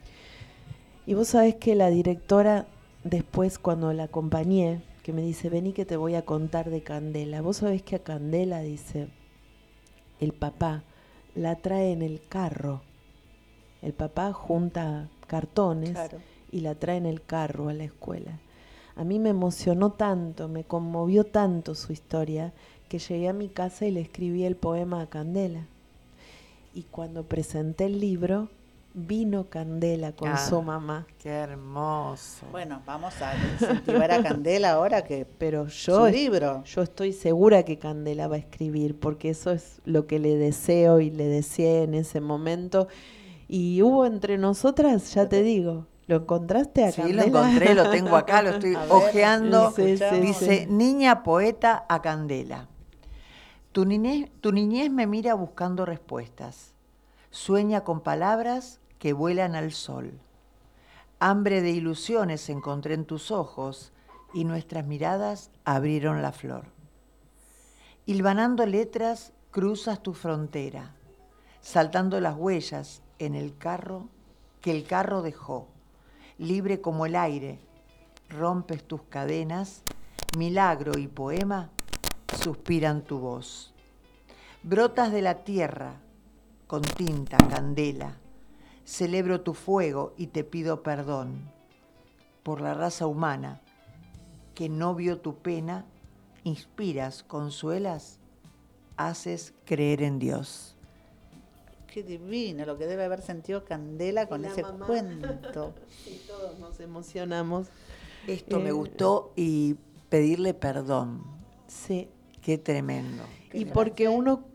Y 1.08 1.14
vos 1.14 1.30
sabés 1.30 1.56
que 1.56 1.74
la 1.74 1.90
directora, 1.90 2.68
después 3.04 3.60
cuando 3.60 3.94
la 3.94 4.04
acompañé, 4.04 4.82
que 5.04 5.14
me 5.14 5.22
dice, 5.22 5.50
vení 5.50 5.72
que 5.72 5.86
te 5.86 5.96
voy 5.96 6.16
a 6.16 6.26
contar 6.26 6.70
de 6.70 6.84
Candela. 6.84 7.42
Vos 7.42 7.58
sabés 7.58 7.82
que 7.82 7.96
a 7.96 8.04
Candela, 8.04 8.60
dice, 8.60 9.08
el 10.20 10.34
papá 10.34 10.84
la 11.34 11.56
trae 11.56 11.94
en 11.94 12.02
el 12.02 12.22
carro. 12.28 12.82
El 13.82 13.94
papá 13.94 14.34
junta 14.34 15.08
cartones 15.28 15.92
Claro. 15.92 16.18
y 16.52 16.60
la 16.60 16.76
trae 16.76 16.98
en 16.98 17.06
el 17.06 17.22
carro 17.22 17.70
a 17.70 17.74
la 17.74 17.86
escuela. 17.86 18.40
A 18.98 19.06
mí 19.06 19.18
me 19.18 19.30
emocionó 19.30 19.92
tanto, 19.94 20.50
me 20.50 20.66
conmovió 20.66 21.24
tanto 21.24 21.74
su 21.74 21.94
historia, 21.94 22.52
que 22.90 23.00
llegué 23.00 23.30
a 23.30 23.34
mi 23.34 23.48
casa 23.48 23.86
y 23.86 23.92
le 23.92 24.02
escribí 24.02 24.44
el 24.44 24.56
poema 24.58 25.02
a 25.02 25.08
Candela. 25.10 25.68
Y 26.74 26.84
cuando 26.84 27.24
presenté 27.24 27.86
el 27.86 28.00
libro, 28.02 28.50
vino 29.00 29.46
Candela 29.48 30.12
con 30.14 30.30
Ah. 30.30 30.38
su 30.38 30.60
mamá. 30.64 31.06
Qué 31.20 31.30
hermoso. 31.30 32.48
Bueno, 32.52 32.82
vamos 32.86 33.14
a 33.22 33.34
incentivar 33.54 34.12
a 34.12 34.24
Candela 34.24 34.72
ahora 34.72 35.04
que 35.04 35.26
Pero 35.38 35.70
su 35.70 35.92
yo, 35.92 36.10
libro. 36.10 36.64
yo 36.64 36.82
estoy 36.82 37.14
segura 37.14 37.62
que 37.64 37.78
Candela 37.78 38.28
va 38.28 38.38
a 38.38 38.40
escribir, 38.40 39.00
porque 39.00 39.30
eso 39.30 39.52
es 39.52 39.82
lo 39.86 40.08
que 40.08 40.18
le 40.18 40.36
deseo 40.36 41.00
y 41.00 41.12
le 41.12 41.28
deseé 41.28 41.84
en 41.84 41.94
ese 41.94 42.22
momento. 42.22 42.88
Y 43.48 43.84
hubo 43.84 44.06
entre 44.08 44.40
nosotras, 44.40 45.14
ya 45.14 45.30
te 45.30 45.44
digo, 45.44 45.86
¿lo 46.08 46.16
encontraste 46.16 46.84
a 46.84 46.92
Sí, 46.92 47.02
Candela? 47.02 47.22
lo 47.22 47.28
encontré, 47.28 47.76
lo 47.76 47.90
tengo 47.92 48.16
acá, 48.16 48.42
lo 48.42 48.50
estoy 48.58 48.72
ver, 48.72 48.88
ojeando. 48.90 49.72
Sí, 49.76 49.96
sí, 49.98 50.04
sí. 50.10 50.20
Dice, 50.20 50.68
niña 50.72 51.22
poeta 51.22 51.86
a 51.88 52.02
Candela. 52.02 52.68
Tu 53.74 53.86
niñez, 53.86 54.32
tu 54.42 54.52
niñez 54.52 54.90
me 54.90 55.06
mira 55.06 55.36
buscando 55.36 55.86
respuestas. 55.86 56.74
Sueña 57.30 57.84
con 57.84 58.02
palabras 58.02 58.80
que 59.00 59.14
vuelan 59.14 59.56
al 59.56 59.72
sol. 59.72 60.20
Hambre 61.20 61.62
de 61.62 61.72
ilusiones 61.72 62.50
encontré 62.50 62.94
en 62.94 63.06
tus 63.06 63.32
ojos 63.32 63.92
y 64.34 64.44
nuestras 64.44 64.86
miradas 64.86 65.50
abrieron 65.66 66.22
la 66.22 66.32
flor. 66.32 66.66
Hilvanando 68.06 68.66
letras 68.66 69.34
cruzas 69.52 70.02
tu 70.04 70.14
frontera, 70.14 70.94
saltando 71.62 72.22
las 72.22 72.36
huellas 72.36 73.02
en 73.20 73.36
el 73.36 73.58
carro 73.58 74.10
que 74.62 74.72
el 74.72 74.86
carro 74.86 75.22
dejó. 75.22 75.68
Libre 76.38 76.82
como 76.82 77.06
el 77.06 77.16
aire, 77.16 77.60
rompes 78.30 78.84
tus 78.84 79.02
cadenas, 79.04 79.82
milagro 80.38 80.98
y 80.98 81.08
poema 81.08 81.72
suspiran 82.36 83.02
tu 83.02 83.20
voz. 83.20 83.74
Brotas 84.64 85.12
de 85.12 85.22
la 85.22 85.44
tierra 85.44 85.96
con 86.68 86.82
tinta, 86.82 87.38
candela, 87.38 88.18
celebro 88.88 89.42
tu 89.42 89.54
fuego 89.54 90.14
y 90.18 90.28
te 90.28 90.46
pido 90.46 90.82
perdón 90.82 91.52
por 92.42 92.62
la 92.62 92.74
raza 92.74 93.06
humana 93.06 93.60
que 94.56 94.70
no 94.70 94.96
vio 94.96 95.20
tu 95.20 95.36
pena, 95.36 95.86
inspiras, 96.46 97.22
consuelas, 97.24 98.18
haces 98.96 99.54
creer 99.66 100.02
en 100.02 100.20
Dios. 100.20 100.74
qué 101.94 102.02
divino 102.02 102.66
lo 102.66 102.78
que 102.78 102.88
debe 102.88 103.04
haber 103.04 103.22
sentido 103.22 103.66
Candela 103.66 104.28
con 104.28 104.46
ese 104.46 104.62
mamá. 104.64 104.86
cuento. 104.88 105.74
Sí, 106.04 106.22
todos 106.26 106.58
nos 106.58 106.80
emocionamos. 106.80 107.68
Esto 108.26 108.60
me 108.60 108.70
Eh, 108.70 108.72
gustó 108.72 109.34
y 109.36 109.76
pedirle 110.10 110.54
perdón. 110.54 111.24
Sí. 111.68 112.10
Qué 112.42 112.58
tremendo. 112.58 113.24
Y 113.52 113.66
porque 113.66 114.08
uno 114.08 114.46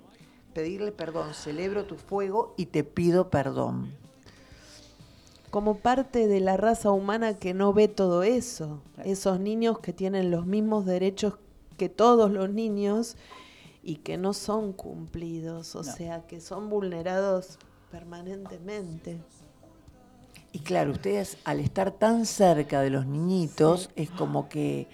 Pedirle 0.55 0.93
perdón, 0.93 1.35
celebro 1.35 1.85
tu 1.85 1.97
fuego 1.97 2.55
y 2.57 2.67
te 2.67 2.85
pido 2.85 3.29
perdón. 3.31 3.95
Como 5.53 5.77
parte 5.77 6.27
de 6.29 6.41
la 6.41 6.57
raza 6.57 6.91
humana 6.93 7.35
que 7.39 7.53
no 7.53 7.75
ve 7.75 7.87
todo 7.87 8.23
eso, 8.23 8.81
esos 9.05 9.39
niños 9.39 9.81
que 9.81 9.93
tienen 9.93 10.31
los 10.31 10.47
mismos 10.47 10.87
derechos 10.87 11.35
que 11.77 11.91
todos 11.91 12.31
los 12.31 12.49
niños 12.49 13.17
y 13.83 13.97
que 13.97 14.17
no 14.17 14.33
son 14.33 14.73
cumplidos, 14.73 15.77
o 15.77 15.83
No. 15.83 15.93
sea, 15.93 16.27
que 16.27 16.41
son 16.41 16.71
vulnerados 16.71 17.59
permanentemente. 17.91 19.21
Y 20.53 20.61
claro, 20.61 20.93
ustedes 20.93 21.37
al 21.45 21.61
estar 21.61 21.91
tan 21.91 22.25
cerca 22.25 22.81
de 22.81 22.89
los 22.89 23.05
niñitos, 23.05 23.91
es 23.95 24.11
como 24.11 24.49
que, 24.49 24.89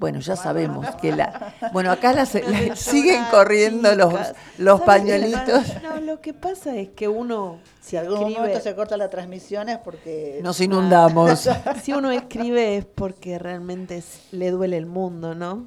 bueno, 0.00 0.18
ya 0.20 0.34
sabemos 0.34 0.86
que 0.96 1.12
la... 1.14 1.54
Bueno, 1.72 1.92
acá 1.92 2.12
las, 2.14 2.34
las- 2.34 2.78
siguen 2.80 3.22
corriendo 3.30 3.94
los, 3.94 4.12
los 4.58 4.80
¿Saben 4.80 4.80
qué 4.80 4.86
pañuelitos. 4.86 5.82
No, 5.82 6.00
lo 6.00 6.20
que 6.22 6.32
pasa 6.34 6.74
es 6.74 6.88
que 6.88 7.06
uno, 7.06 7.58
Si 7.82 7.96
algún 7.98 8.16
escribe- 8.22 8.38
momento 8.38 8.60
se 8.60 8.74
corta 8.74 8.96
la 8.96 9.10
transmisión 9.10 9.68
es 9.68 9.76
porque... 9.78 10.40
Nos 10.42 10.58
inundamos. 10.60 11.46
si 11.82 11.92
uno 11.92 12.10
escribe 12.10 12.78
es 12.78 12.86
porque 12.86 13.38
realmente 13.38 13.98
es- 13.98 14.22
le 14.32 14.50
duele 14.50 14.78
el 14.78 14.86
mundo, 14.86 15.34
¿no? 15.34 15.66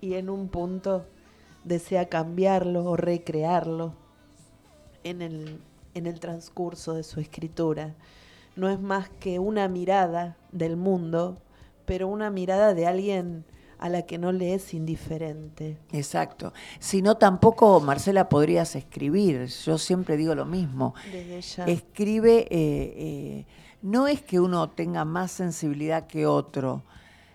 Y 0.00 0.14
en 0.14 0.28
un 0.28 0.48
punto 0.48 1.06
desea 1.62 2.08
cambiarlo 2.08 2.84
o 2.84 2.96
recrearlo 2.96 3.94
en 5.04 5.22
el, 5.22 5.60
en 5.94 6.06
el 6.06 6.18
transcurso 6.18 6.94
de 6.94 7.04
su 7.04 7.20
escritura. 7.20 7.94
No 8.56 8.68
es 8.68 8.80
más 8.80 9.08
que 9.20 9.38
una 9.38 9.68
mirada 9.68 10.36
del 10.52 10.76
mundo, 10.76 11.38
pero 11.86 12.08
una 12.08 12.30
mirada 12.30 12.74
de 12.74 12.86
alguien 12.86 13.44
a 13.78 13.88
la 13.88 14.02
que 14.02 14.18
no 14.18 14.32
le 14.32 14.54
es 14.54 14.72
indiferente. 14.72 15.78
Exacto. 15.92 16.52
Si 16.78 17.02
no, 17.02 17.16
tampoco, 17.16 17.80
Marcela, 17.80 18.28
podrías 18.28 18.76
escribir. 18.76 19.46
Yo 19.46 19.78
siempre 19.78 20.16
digo 20.16 20.34
lo 20.34 20.46
mismo. 20.46 20.94
Desde 21.12 21.40
ya. 21.40 21.64
Escribe, 21.66 22.38
eh, 22.38 22.46
eh, 22.50 23.46
no 23.82 24.06
es 24.06 24.22
que 24.22 24.40
uno 24.40 24.70
tenga 24.70 25.04
más 25.04 25.32
sensibilidad 25.32 26.06
que 26.06 26.26
otro, 26.26 26.82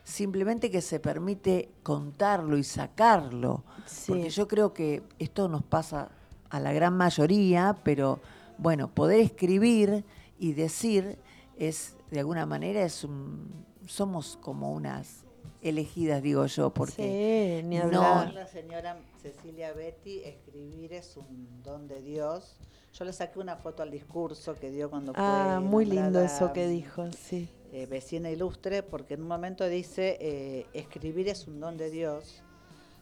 simplemente 0.04 0.72
que 0.72 0.82
se 0.82 1.00
permite 1.00 1.70
contarlo 1.84 2.58
y 2.58 2.64
sacarlo. 2.64 3.64
Sí. 3.86 4.06
Porque 4.08 4.30
yo 4.30 4.48
creo 4.48 4.74
que 4.74 5.04
esto 5.20 5.48
nos 5.50 5.64
pasa 5.64 6.10
a 6.50 6.60
la 6.60 6.74
gran 6.74 6.98
mayoría, 6.98 7.78
pero 7.84 8.20
bueno, 8.58 8.88
poder 8.88 9.20
escribir 9.20 10.04
y 10.40 10.54
decir 10.54 11.20
es, 11.58 11.96
de 12.10 12.20
alguna 12.20 12.46
manera, 12.46 12.82
es 12.84 13.04
un, 13.04 13.66
somos 13.94 14.38
como 14.38 14.72
unas 14.72 15.24
elegidas, 15.62 16.22
digo 16.22 16.46
yo, 16.46 16.70
porque 16.74 17.60
Sí, 17.62 17.68
ni 17.68 17.78
no- 17.78 17.84
hablar. 17.84 18.34
La 18.34 18.48
señora 18.48 18.98
Cecilia 19.22 19.74
Betty, 19.74 20.22
escribir 20.24 20.94
es 20.94 21.18
un 21.18 21.62
don 21.64 21.88
de 21.88 22.02
Dios. 22.02 22.56
Yo 22.94 23.04
le 23.06 23.14
saqué 23.14 23.40
una 23.40 23.56
foto 23.58 23.84
al 23.84 23.92
discurso 23.92 24.56
que 24.56 24.72
dio 24.72 24.90
cuando 24.90 25.12
Ah, 25.16 25.58
fue 25.60 25.68
muy 25.68 25.86
lindo 25.86 26.22
eso 26.22 26.54
que 26.54 26.68
dijo, 26.68 27.12
sí. 27.12 27.50
eh, 27.72 27.86
vecina 27.88 28.30
ilustre, 28.32 28.84
porque 28.84 29.16
en 29.16 29.22
un 29.24 29.28
momento 29.28 29.68
dice, 29.68 30.18
eh, 30.22 30.66
escribir 30.74 31.28
es 31.28 31.48
un 31.48 31.60
don 31.60 31.78
de 31.78 31.90
Dios, 31.90 32.42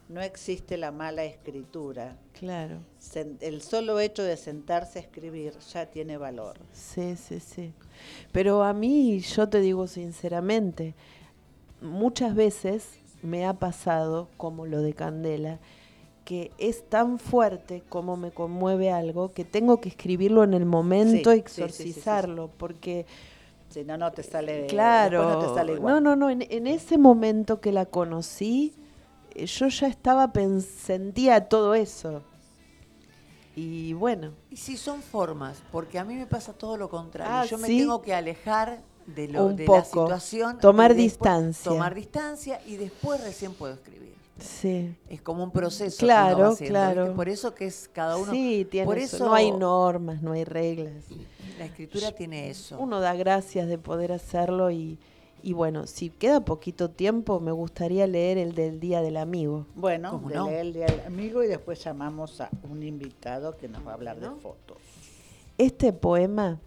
no 0.08 0.20
existe 0.22 0.76
la 0.78 0.90
mala 0.90 1.24
escritura. 1.24 2.16
Claro. 2.32 2.78
Sen- 3.00 3.36
el 3.40 3.60
solo 3.62 4.00
hecho 4.00 4.22
de 4.22 4.36
sentarse 4.38 4.98
a 4.98 5.02
escribir 5.02 5.58
ya 5.72 5.86
tiene 5.86 6.16
valor. 6.16 6.58
Sí, 6.72 7.14
sí, 7.16 7.40
sí. 7.40 7.72
Pero 8.32 8.62
a 8.64 8.72
mí, 8.72 9.20
yo 9.20 9.48
te 9.48 9.60
digo 9.60 9.86
sinceramente, 9.86 10.94
muchas 11.80 12.34
veces 12.34 12.98
me 13.22 13.46
ha 13.46 13.54
pasado, 13.54 14.28
como 14.36 14.66
lo 14.66 14.82
de 14.82 14.94
Candela, 14.94 15.58
que 16.24 16.52
es 16.58 16.88
tan 16.88 17.18
fuerte 17.18 17.82
como 17.88 18.16
me 18.16 18.30
conmueve 18.32 18.90
algo 18.90 19.32
que 19.32 19.44
tengo 19.44 19.80
que 19.80 19.88
escribirlo 19.88 20.44
en 20.44 20.54
el 20.54 20.66
momento 20.66 21.32
Sí, 21.32 21.38
exorcizarlo, 21.38 22.50
porque 22.58 23.06
Si 23.70 23.84
no, 23.84 23.96
no 23.98 24.12
te 24.12 24.22
sale, 24.22 24.66
claro, 24.66 25.18
después 25.18 25.28
no 25.28 25.38
te 25.38 25.48
sale 25.48 25.72
igual. 25.74 25.94
no, 25.94 26.00
no, 26.00 26.16
no, 26.16 26.30
en, 26.30 26.42
en 26.50 26.66
ese 26.66 26.98
momento 26.98 27.60
que 27.60 27.72
la 27.72 27.86
conocí, 27.86 28.74
eh, 29.34 29.46
yo 29.46 29.68
ya 29.68 29.86
estaba, 29.88 30.32
sentía 30.60 31.48
todo 31.48 31.74
eso. 31.74 32.22
Y 33.60 33.92
bueno, 33.92 34.34
Y 34.50 34.56
si 34.56 34.76
son 34.76 35.02
formas, 35.02 35.60
porque 35.72 35.98
a 35.98 36.04
mí 36.04 36.14
me 36.14 36.26
pasa 36.26 36.52
todo 36.52 36.76
lo 36.76 36.88
contrario. 36.88 37.34
Ah, 37.34 37.44
Yo 37.44 37.58
me 37.58 37.66
¿sí? 37.66 37.78
tengo 37.78 38.00
que 38.00 38.14
alejar 38.14 38.80
de, 39.04 39.26
lo, 39.26 39.46
Un 39.46 39.56
de 39.56 39.64
la 39.64 39.66
poco. 39.82 40.04
situación. 40.04 40.58
Tomar 40.60 40.94
distancia. 40.94 41.68
Tomar 41.72 41.92
distancia 41.92 42.60
y 42.66 42.76
después 42.76 43.20
recién 43.20 43.52
puedo 43.54 43.74
escribir. 43.74 44.14
sí. 44.38 44.94
Es 45.08 45.20
como 45.22 45.42
un 45.42 45.50
proceso. 45.50 45.96
Claro, 45.98 46.28
que 46.28 46.34
uno 46.36 46.48
va 46.50 46.54
haciendo, 46.54 46.72
claro. 46.72 47.02
¿viste? 47.02 47.16
Por 47.16 47.28
eso 47.28 47.54
que 47.56 47.66
es 47.66 47.90
cada 47.92 48.16
uno. 48.16 48.30
sí, 48.30 48.64
tiene 48.70 48.86
por 48.86 48.96
eso. 48.98 49.16
eso 49.16 49.26
No 49.26 49.34
hay 49.34 49.50
normas, 49.50 50.22
no 50.22 50.32
hay 50.32 50.44
reglas. 50.44 50.92
La 51.58 51.64
escritura 51.64 52.12
tiene 52.12 52.50
eso. 52.50 52.78
Uno 52.78 53.00
da 53.00 53.14
gracias 53.14 53.66
de 53.66 53.76
poder 53.78 54.12
hacerlo 54.12 54.70
y, 54.70 55.00
y 55.42 55.52
bueno, 55.52 55.86
si 55.86 56.10
queda 56.10 56.40
poquito 56.40 56.90
tiempo, 56.90 57.40
me 57.40 57.52
gustaría 57.52 58.06
leer 58.06 58.38
el 58.38 58.54
del 58.54 58.80
Día 58.80 59.00
del 59.02 59.16
Amigo. 59.16 59.66
Bueno, 59.74 60.10
¿Cómo 60.12 60.28
de 60.28 60.34
no? 60.34 60.46
leer 60.46 60.60
el 60.66 60.72
día 60.72 60.86
del 60.86 61.00
amigo 61.06 61.42
y 61.44 61.46
después 61.48 61.82
llamamos 61.82 62.40
a 62.40 62.50
un 62.68 62.82
invitado 62.82 63.56
que 63.56 63.68
nos 63.68 63.86
va 63.86 63.92
a 63.92 63.94
hablar 63.94 64.18
¿No? 64.18 64.34
de 64.34 64.40
fotos. 64.40 64.76
Este 65.56 65.92
poema 65.92 66.58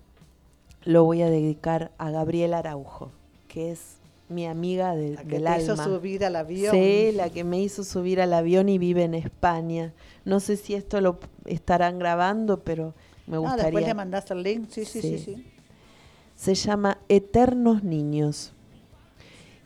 lo 0.83 1.03
voy 1.03 1.21
a 1.21 1.29
dedicar 1.29 1.91
a 1.97 2.09
Gabriela 2.11 2.59
Araujo, 2.59 3.11
que 3.47 3.71
es 3.71 3.97
mi 4.29 4.47
amiga 4.47 4.95
de- 4.95 5.15
La 5.15 5.23
que 5.23 5.27
del 5.29 5.43
te 5.43 5.49
alma. 5.49 5.63
hizo 5.73 5.75
subir 5.83 6.23
al 6.25 6.35
avión. 6.37 6.73
Sí, 6.73 7.11
la 7.13 7.29
que 7.29 7.43
me 7.43 7.59
hizo 7.59 7.83
subir 7.83 8.21
al 8.21 8.33
avión 8.33 8.69
y 8.69 8.77
vive 8.77 9.03
en 9.03 9.13
España. 9.13 9.93
No 10.25 10.39
sé 10.39 10.55
si 10.57 10.73
esto 10.73 11.01
lo 11.01 11.19
estarán 11.45 11.99
grabando, 11.99 12.59
pero 12.61 12.93
me 13.27 13.37
gustaría. 13.37 13.65
después 13.65 13.85
le 13.85 13.93
mandaste 13.93 14.33
el 14.33 14.43
link. 14.43 14.69
Sí, 14.69 14.85
sí, 14.85 15.01
sí, 15.01 15.17
Sí. 15.19 15.35
sí. 15.35 15.45
se 16.35 16.55
llama 16.55 16.97
Eternos 17.07 17.83
Niños. 17.83 18.53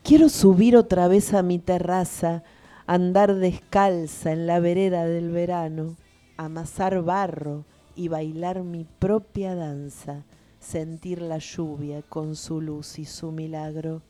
Quiero 0.06 0.30
subir 0.30 0.78
otra 0.78 1.08
vez 1.08 1.34
a 1.34 1.42
mi 1.42 1.58
terraza, 1.58 2.44
andar 2.86 3.34
descalza 3.34 4.32
en 4.32 4.46
la 4.46 4.60
vereda 4.60 5.08
del 5.08 5.32
verano, 5.32 5.96
amasar 6.38 7.02
barro 7.02 7.66
y 7.96 8.08
bailar 8.08 8.62
mi 8.62 8.86
propia 9.00 9.56
danza, 9.56 10.24
sentir 10.60 11.24
la 11.24 11.40
lluvia 11.40 12.04
con 12.04 12.36
su 12.36 12.62
luz 12.62 13.00
y 13.00 13.06
su 13.06 13.32
milagro. 13.32 14.04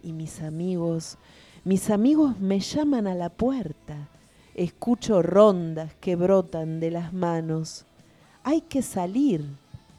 Y 0.00 0.12
mis 0.12 0.42
amigos, 0.42 1.18
mis 1.64 1.90
amigos 1.90 2.38
me 2.38 2.60
llaman 2.60 3.08
a 3.08 3.16
la 3.16 3.30
puerta, 3.30 4.08
escucho 4.54 5.22
rondas 5.22 5.92
que 6.00 6.14
brotan 6.14 6.78
de 6.78 6.92
las 6.92 7.12
manos. 7.12 7.84
Hay 8.44 8.60
que 8.60 8.80
salir 8.80 9.44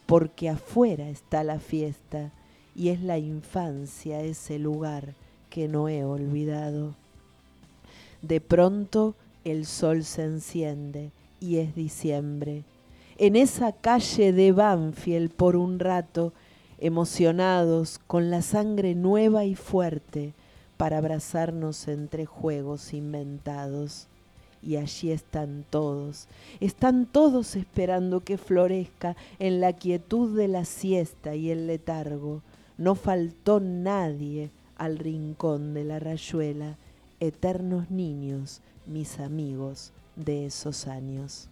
porque 0.06 0.48
afuera 0.48 1.10
está 1.10 1.44
la 1.44 1.58
fiesta 1.58 2.32
y 2.78 2.90
es 2.90 3.02
la 3.02 3.18
infancia 3.18 4.22
ese 4.22 4.60
lugar 4.60 5.14
que 5.50 5.66
no 5.66 5.88
he 5.88 6.04
olvidado. 6.04 6.94
De 8.22 8.40
pronto 8.40 9.16
el 9.44 9.66
sol 9.66 10.04
se 10.04 10.22
enciende 10.22 11.10
y 11.40 11.56
es 11.56 11.74
diciembre. 11.74 12.62
En 13.18 13.34
esa 13.34 13.72
calle 13.72 14.32
de 14.32 14.52
Banfield 14.52 15.32
por 15.32 15.56
un 15.56 15.80
rato, 15.80 16.32
emocionados 16.78 17.98
con 18.06 18.30
la 18.30 18.42
sangre 18.42 18.94
nueva 18.94 19.44
y 19.44 19.56
fuerte 19.56 20.32
para 20.76 20.98
abrazarnos 20.98 21.88
entre 21.88 22.26
juegos 22.26 22.94
inventados. 22.94 24.06
Y 24.62 24.76
allí 24.76 25.10
están 25.10 25.64
todos, 25.68 26.28
están 26.60 27.06
todos 27.06 27.56
esperando 27.56 28.20
que 28.20 28.38
florezca 28.38 29.16
en 29.40 29.60
la 29.60 29.72
quietud 29.72 30.36
de 30.36 30.46
la 30.46 30.64
siesta 30.64 31.34
y 31.34 31.50
el 31.50 31.66
letargo. 31.66 32.40
No 32.78 32.94
faltó 32.94 33.58
nadie 33.60 34.50
al 34.76 34.98
rincón 34.98 35.74
de 35.74 35.82
la 35.84 35.98
rayuela, 35.98 36.76
eternos 37.18 37.90
niños, 37.90 38.60
mis 38.86 39.18
amigos 39.18 39.92
de 40.14 40.46
esos 40.46 40.86
años. 40.86 41.48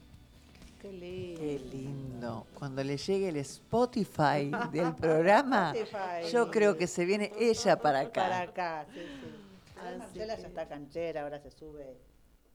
Qué 0.81 0.93
lindo. 0.93 1.41
Qué 1.41 1.61
lindo. 1.73 2.47
Cuando 2.55 2.85
le 2.85 2.97
llegue 2.97 3.31
el 3.31 3.37
Spotify 3.39 4.53
del 4.71 4.95
programa, 5.01 5.73
Spotify. 5.75 6.33
yo 6.33 6.49
creo 6.51 6.77
que 6.77 6.87
se 6.87 7.05
viene 7.05 7.33
ella 7.39 7.77
para 7.77 8.01
acá. 8.01 8.23
Para 8.23 8.41
acá, 8.43 8.87
sí, 8.95 9.01
sí. 9.01 9.81
Ahora 9.81 9.99
Marcela 9.99 10.37
ya 10.37 10.47
está 10.47 10.69
canchera, 10.69 11.23
ahora 11.23 11.41
se 11.41 11.51
sube, 11.51 11.97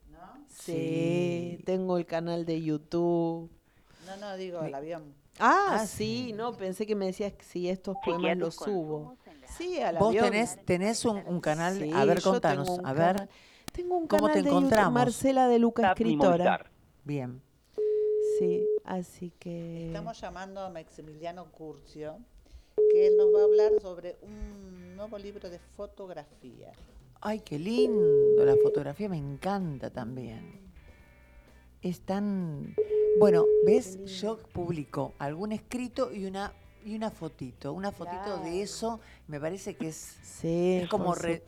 ¿no? 0.09 0.45
Sí, 0.47 1.61
tengo 1.65 1.97
el 1.97 2.05
canal 2.05 2.45
de 2.45 2.61
YouTube. 2.61 3.49
No, 4.05 4.17
no, 4.17 4.37
digo, 4.37 4.61
el 4.61 4.73
avión. 4.73 5.20
Ah, 5.43 5.77
Ah, 5.81 5.87
sí, 5.87 6.33
no, 6.33 6.53
pensé 6.55 6.85
que 6.85 6.95
me 6.95 7.07
decías 7.07 7.33
que 7.33 7.43
si 7.43 7.67
estos 7.67 7.97
poemas 8.05 8.37
los 8.37 8.55
subo. 8.55 9.15
Sí, 9.57 9.79
al 9.79 9.97
Vos 9.97 10.09
avión. 10.09 10.25
tenés, 10.25 10.63
tenés 10.65 11.03
un, 11.03 11.17
un 11.25 11.41
canal, 11.41 11.77
Sí, 11.77 11.91
a 11.93 12.05
ver, 12.05 12.21
contanos, 12.21 12.67
tengo 12.67 12.79
un 12.79 12.85
a 12.85 12.93
ver, 12.93 13.15
canal- 13.15 13.29
Tengo 13.73 13.97
un 13.97 14.07
¿Cómo 14.07 14.27
canal 14.27 14.33
te 14.33 14.43
de 14.43 14.49
YouTube, 14.49 14.57
encontramos? 14.59 14.93
Marcela 14.93 15.47
de 15.47 15.59
Luca 15.59 15.87
Escritora. 15.89 16.69
bien. 17.03 17.41
sí, 18.37 18.65
así 18.85 19.31
que... 19.39 19.87
Estamos 19.87 20.19
llamando 20.21 20.61
a 20.61 20.69
Maximiliano 20.69 21.45
Curcio, 21.51 22.17
que 22.91 23.07
él 23.07 23.17
nos 23.17 23.33
va 23.33 23.41
a 23.41 23.43
hablar 23.45 23.71
sobre 23.81 24.17
un 24.21 24.95
nuevo 24.95 25.17
libro 25.17 25.49
de 25.49 25.57
fotografía. 25.59 26.71
Ay, 27.19 27.39
qué 27.41 27.57
lindo. 27.59 28.43
La 28.45 28.55
fotografía 28.57 29.07
me 29.09 29.17
encanta 29.17 29.89
también. 29.89 30.61
Es 31.81 32.01
tan... 32.01 32.75
Bueno, 33.19 33.45
ves, 33.65 34.03
yo 34.21 34.37
publico 34.53 35.13
algún 35.19 35.51
escrito 35.51 36.11
y 36.13 36.25
una 36.25 36.53
y 36.83 36.95
una 36.95 37.11
fotito, 37.11 37.73
una 37.73 37.91
fotito 37.91 38.23
Claro. 38.23 38.43
de 38.43 38.61
eso, 38.63 38.99
me 39.27 39.39
parece 39.39 39.75
que 39.75 39.89
es, 39.89 40.17
Sí, 40.23 40.79
es 40.81 40.89
como 40.89 41.13
re- 41.13 41.43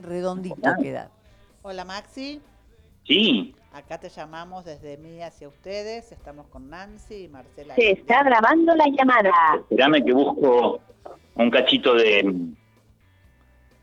redondito 0.00 0.56
Hola. 0.62 0.76
queda. 0.80 1.10
Hola 1.62 1.84
Maxi, 1.84 2.40
Sí, 3.06 3.54
acá 3.74 3.98
te 4.00 4.08
llamamos 4.08 4.64
desde 4.64 4.96
mí 4.96 5.20
hacia 5.22 5.46
ustedes. 5.48 6.10
Estamos 6.10 6.46
con 6.46 6.70
Nancy 6.70 7.24
y 7.24 7.28
Marcela. 7.28 7.74
Se 7.74 7.90
está 7.90 8.22
grabando 8.22 8.74
la 8.74 8.86
llamada. 8.88 9.30
espérame 9.60 10.02
que 10.02 10.12
busco 10.14 10.80
un 11.34 11.50
cachito 11.50 11.94
de... 11.94 12.54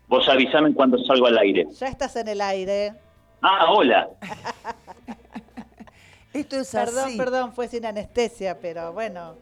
Vos 0.08 0.28
avisame 0.28 0.74
cuando 0.74 0.98
salgo 1.04 1.26
al 1.28 1.38
aire. 1.38 1.68
Ya 1.78 1.86
estás 1.86 2.16
en 2.16 2.26
el 2.28 2.40
aire. 2.40 2.94
Ah, 3.42 3.66
hola. 3.70 4.10
Esto 6.32 6.56
es 6.56 6.70
Perdón, 6.70 7.04
así. 7.08 7.18
perdón, 7.18 7.52
fue 7.52 7.68
sin 7.68 7.84
anestesia, 7.84 8.58
pero 8.58 8.92
bueno. 8.92 9.34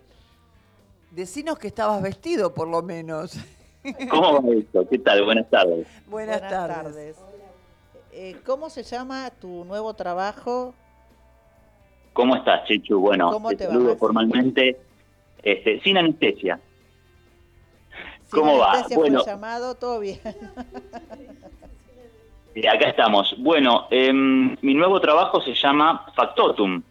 Decinos 1.10 1.58
que 1.58 1.68
estabas 1.68 2.02
vestido, 2.02 2.52
por 2.52 2.68
lo 2.68 2.82
menos. 2.82 3.36
¿Cómo 4.10 4.42
va 4.42 4.54
esto? 4.54 4.88
¿Qué 4.88 4.98
tal? 4.98 5.24
Buenas 5.24 5.48
tardes. 5.48 5.86
Buenas, 6.06 6.40
tardes. 6.40 7.16
Eh, 8.12 8.36
¿Cómo 8.44 8.70
se 8.70 8.82
llama 8.82 9.30
tu 9.30 9.64
nuevo 9.64 9.94
trabajo? 9.94 10.74
¿Cómo 12.12 12.36
estás, 12.36 12.66
Chechu? 12.66 12.98
Bueno, 12.98 13.30
¿Cómo 13.30 13.50
te, 13.50 13.66
saludo 13.66 13.96
formalmente, 13.96 14.76
este, 15.42 15.80
sin 15.80 15.96
anestesia. 15.96 16.60
Sin 18.28 18.40
¿Cómo 18.40 18.58
va? 18.58 18.84
Bueno. 18.94 19.22
fue 19.22 19.32
llamado, 19.32 19.74
todo 19.76 20.00
bien. 20.00 20.20
Eh, 22.62 22.68
acá 22.68 22.88
estamos. 22.88 23.34
Bueno, 23.38 23.86
em, 23.90 24.56
mi 24.60 24.74
nuevo 24.74 25.00
trabajo 25.00 25.40
se 25.40 25.54
llama 25.54 26.06
Factotum. 26.14 26.82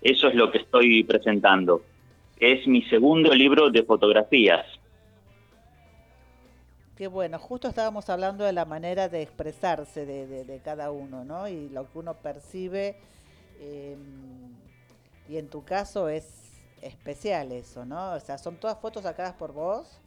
Eso 0.00 0.28
es 0.28 0.34
lo 0.34 0.50
que 0.50 0.58
estoy 0.58 1.02
presentando. 1.04 1.82
Es 2.38 2.66
mi 2.66 2.82
segundo 2.82 3.34
libro 3.34 3.70
de 3.70 3.82
fotografías. 3.82 4.64
Qué 6.96 7.08
bueno, 7.08 7.38
justo 7.38 7.68
estábamos 7.68 8.08
hablando 8.08 8.44
de 8.44 8.52
la 8.52 8.64
manera 8.64 9.08
de 9.08 9.22
expresarse 9.22 10.06
de, 10.06 10.26
de- 10.26 10.44
de 10.44 10.60
cada 10.60 10.90
uno, 10.90 11.24
¿no? 11.24 11.48
Y 11.48 11.68
lo 11.70 11.90
que 11.90 11.98
uno 11.98 12.14
percibe. 12.14 12.96
eh, 13.58 13.96
y 15.28 15.38
en 15.38 15.48
tu 15.48 15.64
caso 15.64 16.08
es 16.08 16.62
especial 16.82 17.50
eso, 17.50 17.84
¿no? 17.84 18.12
O 18.12 18.20
sea, 18.20 18.38
son 18.38 18.56
todas 18.56 18.78
fotos 18.78 19.02
sacadas 19.02 19.34
por 19.34 19.52
vos. 19.52 19.98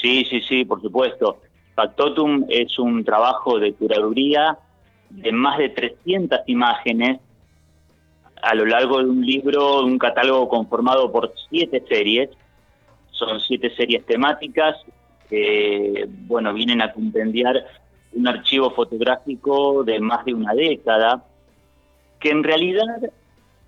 Sí, 0.00 0.24
sí, 0.24 0.40
sí, 0.40 0.64
por 0.64 0.80
supuesto. 0.80 1.42
Factotum 1.76 2.46
es 2.48 2.78
un 2.78 3.04
trabajo 3.04 3.58
de 3.58 3.74
curaduría 3.74 4.58
de 5.10 5.30
más 5.30 5.58
de 5.58 5.68
300 5.68 6.40
imágenes 6.46 7.20
a 8.42 8.54
lo 8.54 8.64
largo 8.64 8.98
de 8.98 9.10
un 9.10 9.24
libro, 9.24 9.84
un 9.84 9.98
catálogo 9.98 10.48
conformado 10.48 11.12
por 11.12 11.34
siete 11.50 11.84
series. 11.86 12.30
Son 13.10 13.40
siete 13.40 13.74
series 13.76 14.06
temáticas 14.06 14.76
que, 15.28 16.08
bueno, 16.26 16.54
vienen 16.54 16.80
a 16.80 16.92
compendiar 16.92 17.66
un 18.12 18.26
archivo 18.26 18.70
fotográfico 18.70 19.84
de 19.84 20.00
más 20.00 20.24
de 20.24 20.32
una 20.32 20.54
década, 20.54 21.24
que 22.18 22.30
en 22.30 22.42
realidad 22.42 23.10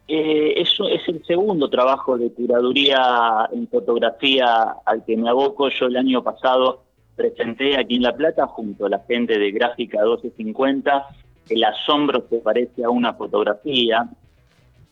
eh, 0.06 0.54
eso 0.56 0.88
es 0.88 1.06
el 1.08 1.22
segundo 1.26 1.68
trabajo 1.68 2.16
de 2.16 2.32
curaduría 2.32 3.50
en 3.52 3.68
fotografía 3.68 4.76
al 4.86 5.04
que 5.04 5.14
me 5.16 5.28
aboco. 5.28 5.68
Yo 5.68 5.86
el 5.86 5.96
año 5.98 6.22
pasado 6.22 6.87
presenté 7.18 7.76
aquí 7.76 7.96
en 7.96 8.02
La 8.02 8.16
Plata 8.16 8.46
junto 8.46 8.86
a 8.86 8.88
la 8.88 9.00
gente 9.00 9.38
de 9.38 9.50
Gráfica 9.50 9.98
1250 9.98 11.06
El 11.50 11.64
asombro 11.64 12.28
que 12.28 12.38
parece 12.38 12.84
a 12.84 12.90
una 12.90 13.12
fotografía, 13.14 14.08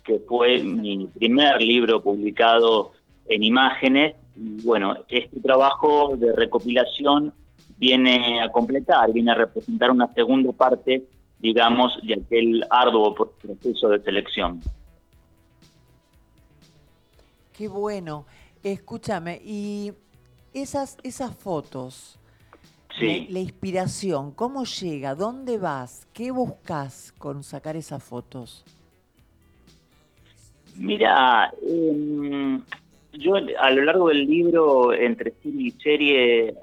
que 0.05 0.19
fue 0.29 0.59
mi 0.59 1.07
primer 1.07 1.63
libro 1.63 2.03
publicado 2.03 2.93
en 3.29 3.45
imágenes. 3.45 4.17
Y 4.35 4.63
bueno, 4.63 4.97
este 5.09 5.41
trabajo 5.41 6.17
de 6.17 6.35
recopilación 6.35 7.33
viene 7.79 8.43
a 8.43 8.51
completar, 8.51 9.13
viene 9.13 9.31
a 9.31 9.35
representar 9.35 9.91
una 9.91 10.13
segunda 10.13 10.53
parte, 10.53 11.05
digamos, 11.39 11.99
de 12.03 12.15
aquel 12.15 12.65
arduo 12.71 13.15
proceso 13.15 13.89
de 13.89 14.01
selección. 14.03 14.61
Qué 17.53 17.69
bueno. 17.69 18.27
Escúchame, 18.63 19.41
y 19.45 19.93
esas, 20.63 20.99
esas 21.03 21.35
fotos, 21.37 22.19
Sí. 22.99 23.27
la, 23.29 23.35
la 23.35 23.41
inspiración, 23.41 24.33
¿cómo 24.33 24.65
llega? 24.65 25.15
¿Dónde 25.15 25.59
vas? 25.59 26.07
¿Qué 26.15 26.31
buscas 26.31 27.13
con 27.19 27.43
sacar 27.45 27.77
esas 27.77 28.03
fotos? 28.03 28.65
Mira, 30.77 31.53
em, 31.67 32.63
yo 33.13 33.35
a 33.37 33.71
lo 33.71 33.85
largo 33.85 34.09
del 34.09 34.27
libro, 34.27 34.93
entre 34.93 35.33
serie 35.43 35.67
y 35.69 35.71
serie, 35.73 36.55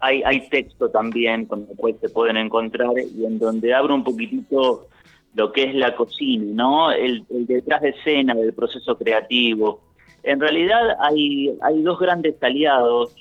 hay, 0.00 0.22
hay 0.22 0.48
texto 0.48 0.88
también 0.90 1.46
con 1.46 1.66
el 1.70 1.76
cual 1.76 1.96
se 2.00 2.08
pueden 2.08 2.36
encontrar 2.36 2.92
y 2.98 3.24
en 3.24 3.38
donde 3.38 3.72
abro 3.74 3.94
un 3.94 4.04
poquitito 4.04 4.88
lo 5.34 5.52
que 5.52 5.64
es 5.64 5.74
la 5.74 5.94
cocina, 5.94 6.44
¿no? 6.54 6.90
El, 6.92 7.24
el 7.30 7.46
detrás 7.46 7.82
de 7.82 7.90
escena 7.90 8.34
del 8.34 8.52
proceso 8.52 8.96
creativo. 8.98 9.80
En 10.22 10.40
realidad 10.40 10.96
hay, 11.00 11.52
hay 11.62 11.82
dos 11.82 11.98
grandes 11.98 12.40
aliados, 12.42 13.14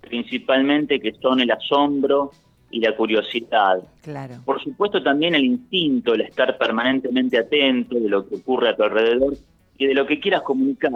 principalmente, 0.00 1.00
que 1.00 1.12
son 1.14 1.40
el 1.40 1.50
asombro 1.50 2.32
y 2.70 2.80
la 2.80 2.94
curiosidad. 2.96 3.82
Claro. 4.02 4.34
Por 4.44 4.62
supuesto 4.62 5.02
también 5.02 5.34
el 5.34 5.44
instinto, 5.44 6.14
el 6.14 6.22
estar 6.22 6.58
permanentemente 6.58 7.38
atento 7.38 7.98
de 7.98 8.08
lo 8.08 8.28
que 8.28 8.36
ocurre 8.36 8.70
a 8.70 8.76
tu 8.76 8.82
alrededor 8.82 9.34
y 9.78 9.86
de 9.86 9.94
lo 9.94 10.06
que 10.06 10.20
quieras 10.20 10.42
comunicar. 10.42 10.92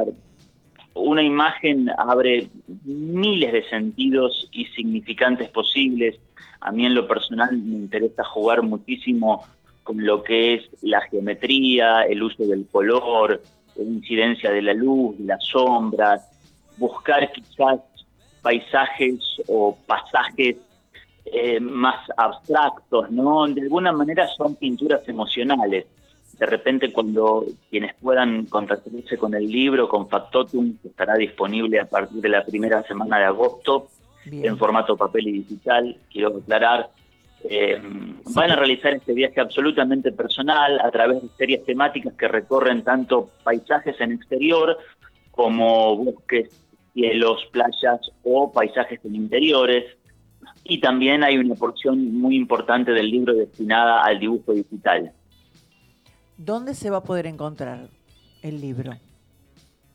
Una 0.94 1.22
imagen 1.22 1.88
abre 1.96 2.48
miles 2.84 3.52
de 3.52 3.62
sentidos 3.68 4.48
y 4.50 4.66
significantes 4.66 5.48
posibles. 5.50 6.18
A 6.60 6.72
mí 6.72 6.84
en 6.84 6.94
lo 6.94 7.06
personal 7.06 7.56
me 7.56 7.76
interesa 7.76 8.24
jugar 8.24 8.62
muchísimo 8.62 9.44
con 9.84 10.04
lo 10.04 10.22
que 10.22 10.54
es 10.54 10.68
la 10.82 11.00
geometría, 11.02 12.02
el 12.02 12.22
uso 12.22 12.44
del 12.44 12.66
color, 12.66 13.40
incidencia 13.82 14.50
de 14.50 14.62
la 14.62 14.74
luz, 14.74 15.18
de 15.18 15.24
las 15.24 15.44
sombras, 15.44 16.26
buscar 16.76 17.30
quizás 17.32 17.80
paisajes 18.42 19.18
o 19.48 19.76
pasajes 19.86 20.56
eh, 21.26 21.60
más 21.60 21.96
abstractos, 22.16 23.10
¿no? 23.10 23.46
De 23.46 23.62
alguna 23.62 23.92
manera 23.92 24.26
son 24.28 24.54
pinturas 24.54 25.06
emocionales. 25.08 25.86
De 26.38 26.46
repente 26.46 26.92
cuando 26.92 27.44
quienes 27.68 27.94
puedan 27.96 28.46
contactarse 28.46 29.18
con 29.18 29.34
el 29.34 29.50
libro, 29.50 29.88
con 29.88 30.08
Factotum, 30.08 30.78
que 30.80 30.88
estará 30.88 31.16
disponible 31.16 31.80
a 31.80 31.86
partir 31.86 32.20
de 32.20 32.28
la 32.28 32.44
primera 32.44 32.82
semana 32.84 33.18
de 33.18 33.24
agosto, 33.24 33.88
Bien. 34.24 34.46
en 34.46 34.58
formato 34.58 34.96
papel 34.96 35.28
y 35.28 35.32
digital, 35.32 35.96
quiero 36.10 36.36
aclarar, 36.36 36.90
eh, 37.44 37.80
van 38.34 38.50
a 38.50 38.56
realizar 38.56 38.94
este 38.94 39.12
viaje 39.12 39.40
absolutamente 39.40 40.12
personal 40.12 40.80
a 40.80 40.90
través 40.90 41.22
de 41.22 41.28
series 41.36 41.64
temáticas 41.64 42.14
que 42.14 42.28
recorren 42.28 42.82
tanto 42.82 43.30
paisajes 43.44 44.00
en 44.00 44.12
exterior 44.12 44.76
como 45.30 45.96
bosques, 45.96 46.50
cielos, 46.92 47.38
playas 47.52 48.00
o 48.24 48.52
paisajes 48.52 49.00
en 49.04 49.14
interiores. 49.14 49.84
Y 50.64 50.80
también 50.80 51.22
hay 51.22 51.38
una 51.38 51.54
porción 51.54 52.12
muy 52.18 52.36
importante 52.36 52.92
del 52.92 53.10
libro 53.10 53.34
destinada 53.34 54.02
al 54.02 54.18
dibujo 54.18 54.52
digital. 54.52 55.12
¿Dónde 56.36 56.74
se 56.74 56.90
va 56.90 56.98
a 56.98 57.02
poder 57.02 57.26
encontrar 57.26 57.88
el 58.42 58.60
libro? 58.60 58.92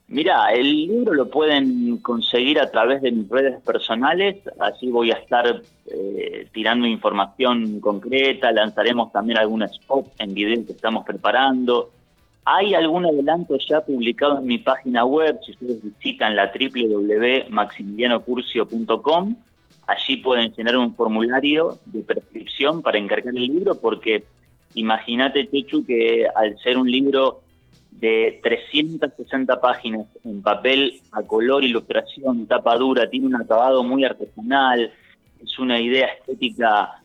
Mira, 0.06 0.52
el 0.52 0.70
libro 0.70 1.14
lo 1.14 1.30
pueden 1.30 1.96
conseguir 1.98 2.60
a 2.60 2.70
través 2.70 3.00
de 3.00 3.10
mis 3.10 3.26
redes 3.28 3.58
personales, 3.62 4.36
así 4.60 4.90
voy 4.90 5.10
a 5.10 5.14
estar 5.14 5.62
eh, 5.86 6.46
tirando 6.52 6.86
información 6.86 7.80
concreta, 7.80 8.52
lanzaremos 8.52 9.10
también 9.12 9.38
algún 9.38 9.62
spot 9.62 10.08
en 10.18 10.34
video 10.34 10.66
que 10.66 10.72
estamos 10.72 11.06
preparando. 11.06 11.90
Hay 12.44 12.74
algún 12.74 13.06
adelanto 13.06 13.56
ya 13.56 13.80
publicado 13.80 14.40
en 14.40 14.46
mi 14.46 14.58
página 14.58 15.06
web, 15.06 15.38
si 15.42 15.52
ustedes 15.52 15.82
visitan 15.82 16.36
la 16.36 16.52
www.maximilianocurcio.com, 16.52 19.36
allí 19.86 20.16
pueden 20.18 20.52
llenar 20.52 20.76
un 20.76 20.94
formulario 20.94 21.78
de 21.86 22.02
prescripción 22.02 22.82
para 22.82 22.98
encargar 22.98 23.34
el 23.34 23.46
libro, 23.46 23.80
porque 23.80 24.24
imagínate, 24.74 25.48
Chechu, 25.48 25.86
que 25.86 26.26
al 26.34 26.58
ser 26.58 26.76
un 26.76 26.90
libro 26.90 27.40
de 28.00 28.40
360 28.42 29.60
páginas 29.60 30.06
en 30.24 30.42
papel 30.42 31.00
a 31.12 31.22
color, 31.22 31.64
ilustración, 31.64 32.46
tapa 32.46 32.76
dura, 32.76 33.08
tiene 33.08 33.26
un 33.26 33.36
acabado 33.36 33.82
muy 33.84 34.04
artesanal, 34.04 34.92
es 35.42 35.58
una 35.58 35.80
idea 35.80 36.06
estética 36.06 37.02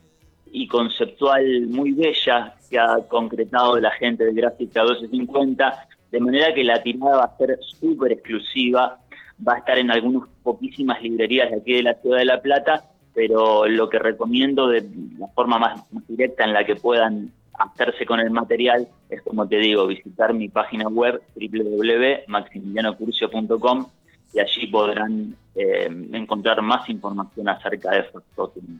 y 0.51 0.67
conceptual 0.67 1.67
muy 1.67 1.91
bella 1.91 2.55
que 2.69 2.79
ha 2.79 2.97
concretado 3.07 3.79
la 3.79 3.91
gente 3.91 4.25
de 4.25 4.33
Gráfica 4.33 4.83
1250. 4.83 5.87
de 6.11 6.19
manera 6.19 6.53
que 6.53 6.63
la 6.63 6.81
tirada 6.81 7.17
va 7.17 7.23
a 7.25 7.37
ser 7.37 7.59
súper 7.61 8.13
exclusiva, 8.13 8.99
va 9.47 9.53
a 9.53 9.57
estar 9.59 9.77
en 9.77 9.91
algunas 9.91 10.27
poquísimas 10.41 11.01
librerías 11.01 11.51
de 11.51 11.57
aquí 11.57 11.73
de 11.73 11.83
la 11.83 11.93
Ciudad 11.95 12.17
de 12.17 12.25
La 12.25 12.41
Plata, 12.41 12.83
pero 13.13 13.67
lo 13.67 13.89
que 13.89 13.99
recomiendo 13.99 14.67
de 14.67 14.89
la 15.19 15.27
forma 15.27 15.59
más, 15.59 15.81
directa 16.07 16.43
en 16.45 16.53
la 16.53 16.65
que 16.65 16.75
puedan 16.75 17.31
hacerse 17.59 18.05
con 18.05 18.19
el 18.19 18.31
material 18.31 18.89
es, 19.09 19.21
como 19.21 19.47
te 19.47 19.57
digo, 19.57 19.85
visitar 19.85 20.33
mi 20.33 20.49
página 20.49 20.87
web 20.87 21.21
www.maximilianocurcio.com 21.35 23.85
y 24.33 24.39
allí 24.39 24.65
podrán 24.67 25.35
eh, 25.55 25.89
encontrar 26.13 26.61
más 26.61 26.87
información 26.89 27.49
acerca 27.49 27.91
de 27.91 28.03
Factotum. 28.03 28.79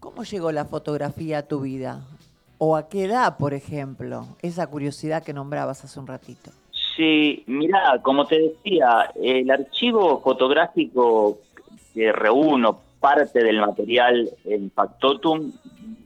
¿Cómo 0.00 0.24
llegó 0.24 0.50
la 0.52 0.64
fotografía 0.64 1.38
a 1.38 1.42
tu 1.42 1.60
vida? 1.60 2.00
¿O 2.58 2.76
a 2.76 2.88
qué 2.88 3.04
edad, 3.04 3.36
por 3.38 3.54
ejemplo? 3.54 4.26
Esa 4.42 4.66
curiosidad 4.66 5.22
que 5.22 5.32
nombrabas 5.32 5.84
hace 5.84 6.00
un 6.00 6.08
ratito. 6.08 6.50
Sí, 6.96 7.44
mira, 7.46 8.00
como 8.02 8.26
te 8.26 8.40
decía, 8.40 9.12
el 9.14 9.48
archivo 9.50 10.20
fotográfico 10.20 11.38
que 11.94 12.10
reúno 12.10 12.80
parte 12.98 13.44
del 13.44 13.60
material 13.60 14.28
en 14.44 14.72
Factotum 14.72 15.52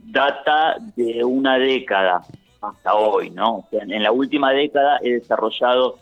data 0.02 0.76
de 0.96 1.24
una 1.24 1.58
década 1.58 2.22
hasta 2.60 2.94
hoy, 2.94 3.30
¿no? 3.30 3.66
en 3.72 4.02
la 4.02 4.12
última 4.12 4.52
década 4.52 4.98
he 5.02 5.14
desarrollado 5.14 5.98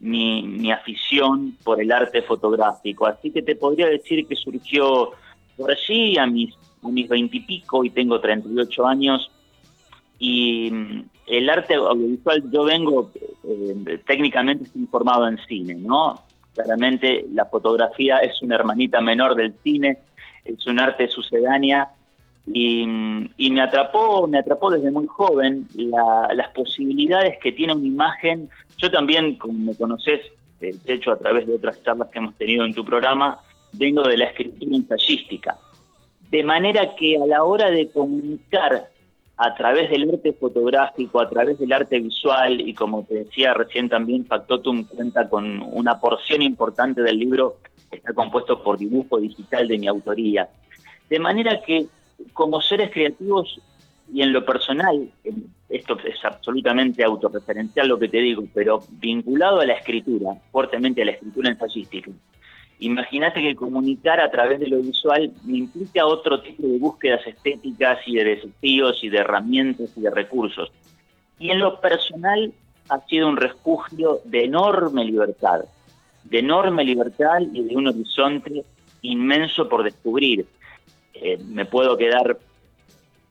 mi, 0.00 0.42
mi 0.42 0.70
afición 0.70 1.56
por 1.64 1.80
el 1.80 1.90
arte 1.90 2.22
fotográfico, 2.22 3.06
así 3.06 3.30
que 3.30 3.42
te 3.42 3.56
podría 3.56 3.88
decir 3.88 4.26
que 4.26 4.36
surgió 4.36 5.12
por 5.56 5.70
allí 5.70 6.16
a 6.18 6.26
mis 6.26 6.54
a 6.84 6.88
mis 6.88 7.08
veintipico 7.08 7.84
y, 7.84 7.90
tengo 7.90 8.20
38 8.20 8.86
años 8.86 9.30
y 10.18 10.70
mm, 10.70 11.02
el 11.26 11.50
arte 11.50 11.74
audiovisual 11.74 12.50
yo 12.50 12.64
vengo 12.64 13.10
eh, 13.44 13.98
técnicamente 14.06 14.64
estoy 14.64 14.86
formado 14.86 15.26
en 15.26 15.38
cine, 15.46 15.74
¿no? 15.74 16.22
Claramente 16.54 17.26
la 17.32 17.46
fotografía 17.46 18.18
es 18.18 18.40
una 18.42 18.56
hermanita 18.56 19.00
menor 19.00 19.34
del 19.34 19.54
cine, 19.62 19.98
es 20.44 20.66
un 20.66 20.80
arte 20.80 21.08
sucedánea 21.08 21.88
y, 22.52 22.86
me 22.86 23.60
atrapó, 23.60 24.26
me 24.26 24.38
atrapó 24.38 24.70
desde 24.70 24.90
muy 24.90 25.06
joven 25.06 25.66
las 25.74 26.48
posibilidades 26.54 27.38
que 27.42 27.52
tiene 27.52 27.74
una 27.74 27.86
imagen. 27.86 28.48
Yo 28.76 28.90
también, 28.90 29.36
como 29.36 29.58
me 29.58 29.76
conoces, 29.76 30.20
de 30.60 30.78
hecho 30.86 31.12
a 31.12 31.18
través 31.18 31.46
de 31.46 31.54
otras 31.54 31.82
charlas 31.82 32.08
que 32.08 32.18
hemos 32.18 32.34
tenido 32.36 32.64
en 32.64 32.74
tu 32.74 32.84
programa, 32.84 33.40
vengo 33.72 34.02
de 34.02 34.16
la 34.16 34.24
escritura 34.26 34.76
ensayística. 34.76 35.56
De 36.30 36.42
manera 36.42 36.94
que 36.94 37.16
a 37.16 37.26
la 37.26 37.44
hora 37.44 37.70
de 37.70 37.90
comunicar 37.90 38.88
a 39.36 39.54
través 39.54 39.88
del 39.90 40.10
arte 40.10 40.32
fotográfico, 40.32 41.20
a 41.20 41.28
través 41.28 41.58
del 41.58 41.72
arte 41.72 42.00
visual, 42.00 42.60
y 42.60 42.74
como 42.74 43.04
te 43.04 43.24
decía 43.24 43.54
recién 43.54 43.88
también, 43.88 44.26
Factotum 44.26 44.84
cuenta 44.84 45.28
con 45.28 45.62
una 45.62 46.00
porción 46.00 46.42
importante 46.42 47.02
del 47.02 47.18
libro 47.18 47.58
que 47.88 47.98
está 47.98 48.12
compuesto 48.12 48.62
por 48.62 48.78
dibujo 48.78 49.18
digital 49.18 49.68
de 49.68 49.78
mi 49.78 49.86
autoría. 49.86 50.48
De 51.08 51.18
manera 51.18 51.62
que 51.64 51.86
como 52.32 52.60
seres 52.60 52.90
creativos 52.92 53.60
y 54.12 54.22
en 54.22 54.32
lo 54.32 54.44
personal, 54.44 55.10
esto 55.68 55.98
es 56.00 56.24
absolutamente 56.24 57.04
autorreferencial 57.04 57.88
lo 57.88 57.98
que 57.98 58.08
te 58.08 58.18
digo, 58.18 58.44
pero 58.54 58.82
vinculado 58.90 59.60
a 59.60 59.66
la 59.66 59.74
escritura, 59.74 60.34
fuertemente 60.50 61.02
a 61.02 61.04
la 61.04 61.12
escritura 61.12 61.50
ensayística, 61.50 62.10
Imagínate 62.80 63.42
que 63.42 63.56
comunicar 63.56 64.20
a 64.20 64.30
través 64.30 64.60
de 64.60 64.68
lo 64.68 64.78
visual 64.78 65.32
implica 65.48 66.06
otro 66.06 66.40
tipo 66.40 66.62
de 66.62 66.78
búsquedas 66.78 67.26
estéticas 67.26 67.98
y 68.06 68.16
de 68.16 68.24
desafíos 68.24 69.02
y 69.02 69.08
de 69.08 69.18
herramientas 69.18 69.90
y 69.96 70.00
de 70.02 70.10
recursos. 70.10 70.70
Y 71.40 71.50
en 71.50 71.58
lo 71.58 71.80
personal 71.80 72.52
ha 72.88 73.00
sido 73.06 73.28
un 73.28 73.36
refugio 73.36 74.20
de 74.24 74.44
enorme 74.44 75.04
libertad, 75.04 75.64
de 76.22 76.38
enorme 76.38 76.84
libertad 76.84 77.40
y 77.52 77.62
de 77.62 77.76
un 77.76 77.88
horizonte 77.88 78.64
inmenso 79.02 79.68
por 79.68 79.82
descubrir. 79.82 80.46
Eh, 81.20 81.38
me 81.44 81.64
puedo 81.64 81.96
quedar 81.96 82.38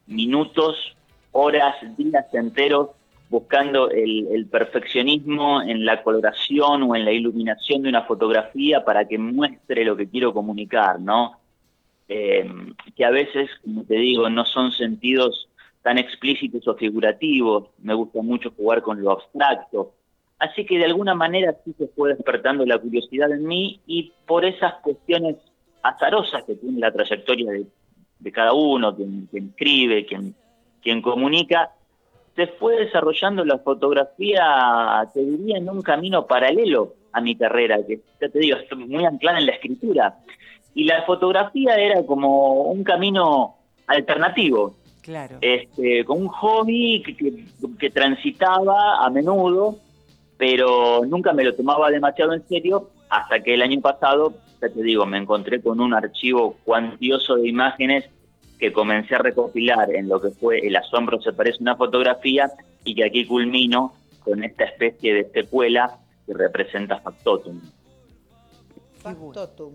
minutos, 0.08 0.96
horas, 1.32 1.76
días 1.98 2.26
enteros 2.34 2.90
buscando 3.30 3.90
el, 3.90 4.48
perfeccionismo 4.50 5.62
en 5.62 5.86
la 5.86 6.02
coloración 6.02 6.84
o 6.84 6.96
en 6.96 7.06
la 7.06 7.12
iluminación 7.12 7.84
de 7.84 7.90
una 7.90 8.04
fotografía 8.04 8.86
para 8.86 9.06
que 9.08 9.18
muestre 9.18 9.84
lo 9.84 9.98
que 9.98 10.10
quiero 10.10 10.34
comunicar, 10.34 11.00
¿no? 11.00 11.38
Eh, 12.08 12.50
que 12.96 13.04
a 13.04 13.10
veces, 13.10 13.50
como 13.64 13.84
te 13.84 13.96
digo, 13.96 14.30
no 14.30 14.46
son 14.46 14.72
sentidos 14.72 15.50
tan 15.82 15.98
explícitos 15.98 16.68
o 16.68 16.76
figurativos, 16.76 17.70
me 17.80 17.94
gusta 17.94 18.22
mucho 18.22 18.52
jugar 18.52 18.82
con 18.82 19.02
lo 19.02 19.12
abstracto, 19.12 19.94
así 20.40 20.66
que 20.66 20.78
de 20.78 20.86
alguna 20.86 21.16
manera 21.16 21.56
sí 21.66 21.74
se 21.78 21.88
fue 21.88 22.14
despertando 22.14 22.66
la 22.66 22.78
curiosidad 22.78 23.32
en 23.32 23.46
mí 23.46 23.82
y 23.88 24.14
por 24.26 24.46
esas 24.46 24.76
cuestiones 24.76 25.36
azarosas 25.90 26.44
que 26.44 26.56
tiene 26.56 26.80
la 26.80 26.92
trayectoria 26.92 27.52
de, 27.52 28.32
cada 28.32 28.54
uno, 28.54 28.96
quien, 28.96 29.28
quien 29.32 29.50
escribe, 29.50 30.06
quien, 30.06 30.36
quien 30.82 31.02
comunica, 31.02 31.72
se 32.38 32.48
fue 32.48 32.78
desarrollando 32.86 33.44
la 33.44 33.58
fotografía, 33.58 35.10
te 35.12 35.22
diría, 35.22 35.58
en 35.58 35.68
un 35.70 35.82
camino 35.82 36.28
paralelo 36.28 36.94
a 37.12 37.20
mi 37.20 37.36
carrera, 37.36 37.80
que 37.86 38.00
ya 38.22 38.30
te 38.30 38.40
digo, 38.40 38.58
estoy 38.58 38.86
muy 38.86 39.04
anclada 39.06 39.40
en 39.40 39.48
la 39.48 39.54
escritura. 39.54 40.20
Y 40.76 40.84
la 40.84 41.02
fotografía 41.02 41.76
era 41.76 42.06
como 42.06 42.62
un 42.66 42.84
camino 42.84 43.56
alternativo. 43.88 44.76
Claro. 45.02 45.38
Este, 45.42 46.06
con 46.06 46.22
un 46.22 46.28
hobby 46.28 47.02
que, 47.80 47.90
transitaba 47.90 49.04
a 49.04 49.10
menudo, 49.10 49.78
pero 50.38 51.02
nunca 51.08 51.34
me 51.34 51.44
lo 51.44 51.56
tomaba 51.56 51.90
demasiado 51.90 52.34
en 52.34 52.48
serio, 52.48 52.92
hasta 53.10 53.42
que 53.42 53.54
el 53.54 53.62
año 53.62 53.80
pasado, 53.82 54.34
ya 54.62 54.70
te 54.70 54.82
digo, 54.82 55.06
me 55.06 55.18
encontré 55.18 55.62
con 55.62 55.80
un 55.80 55.94
archivo 55.94 56.58
cuantioso 56.64 57.36
de 57.36 57.48
imágenes 57.48 58.06
que 58.60 58.74
comencé 58.74 59.16
a 59.16 59.20
recopilar 59.20 59.94
en 59.94 60.10
lo 60.10 60.20
que 60.20 60.32
fue 60.32 60.66
El 60.66 60.76
asombro 60.76 61.22
se 61.22 61.32
parece 61.32 61.58
a 61.60 61.62
una 61.62 61.76
fotografía 61.76 62.50
y 62.84 62.96
que 62.96 63.06
aquí 63.06 63.26
culmino 63.26 63.94
con 64.24 64.44
esta 64.44 64.66
especie 64.66 65.14
de 65.14 65.30
secuela 65.32 66.00
que 66.26 66.34
representa 66.34 67.00
Factotum. 67.00 67.62
Factotum. 69.02 69.74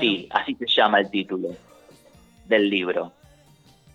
Sí, 0.00 0.28
así 0.30 0.54
se 0.54 0.66
llama 0.66 1.00
el 1.00 1.10
título 1.10 1.48
del 2.46 2.70
libro. 2.70 3.12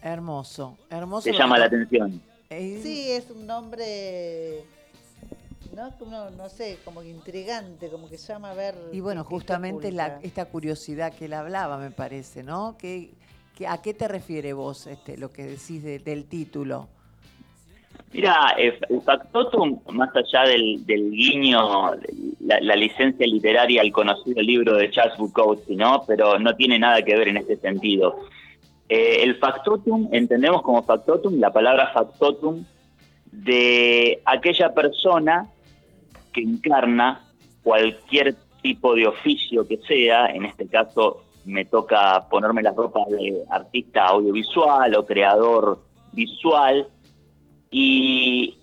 Hermoso, 0.02 0.77
hermoso. 0.90 1.30
Te 1.30 1.38
llama 1.38 1.57
la 1.57 1.65
atención. 1.65 2.22
Sí, 2.49 3.11
es 3.11 3.31
un 3.31 3.48
nombre, 3.48 4.64
¿no? 5.76 6.30
no 6.32 6.50
sé, 6.50 6.78
como 6.86 7.04
intrigante, 7.04 7.90
como 7.90 8.10
que 8.10 8.18
llama 8.18 8.52
a 8.52 8.54
ver. 8.54 8.76
Y 8.91 9.00
bueno, 9.00 9.24
justamente 9.24 9.91
la, 9.91 10.20
esta 10.22 10.45
curiosidad 10.45 11.14
que 11.14 11.26
él 11.26 11.34
hablaba, 11.34 11.78
me 11.78 11.91
parece, 11.91 12.44
¿no? 12.44 12.78
Que 12.78 13.12
¿A 13.68 13.82
qué 13.82 13.94
te 13.94 14.08
refiere 14.08 14.54
vos 14.54 14.88
este, 14.88 15.18
lo 15.18 15.32
que 15.32 15.44
decís 15.44 15.84
del 15.84 16.26
título? 16.26 16.88
Mira, 18.12 18.56
el 18.58 19.02
factotum, 19.02 19.80
más 19.91 20.10
allá 20.16 20.44
del, 20.44 20.84
guiño, 20.86 21.91
la, 22.41 22.76
licencia 22.76 23.26
literaria 23.26 23.82
al 23.82 23.91
conocido 23.91 24.41
libro 24.41 24.76
de 24.76 24.90
Charles 24.91 25.18
Bukowski, 25.18 25.76
¿no? 25.76 26.04
Pero 26.08 26.40
no 26.40 26.56
tiene 26.56 26.80
nada 26.80 27.02
que 27.04 27.16
ver 27.16 27.30
en 27.30 27.38
este 27.38 27.58
sentido. 27.58 28.20
Eh, 28.90 29.24
el 29.24 29.36
factotum, 29.38 30.10
entendemos 30.12 30.62
como 30.62 30.84
factotum 30.84 31.40
la 31.40 31.52
palabra 31.52 31.91
factotum 31.94 32.64
de 33.32 34.22
aquella 34.26 34.74
persona 34.74 35.48
que 36.34 36.42
encarna 36.42 37.22
cualquier 37.64 38.36
tipo 38.62 38.96
de 38.96 39.08
oficio 39.08 39.68
que 39.68 39.78
sea, 39.78 40.28
en 40.28 40.46
este 40.46 40.68
caso 40.68 41.24
me 41.46 41.66
toca 41.66 42.28
ponerme 42.30 42.64
las 42.64 42.76
ropas 42.76 43.08
de 43.10 43.44
artista 43.50 44.06
audiovisual 44.06 44.96
o 44.96 45.06
creador 45.06 45.80
visual 46.14 46.88
y 47.70 48.56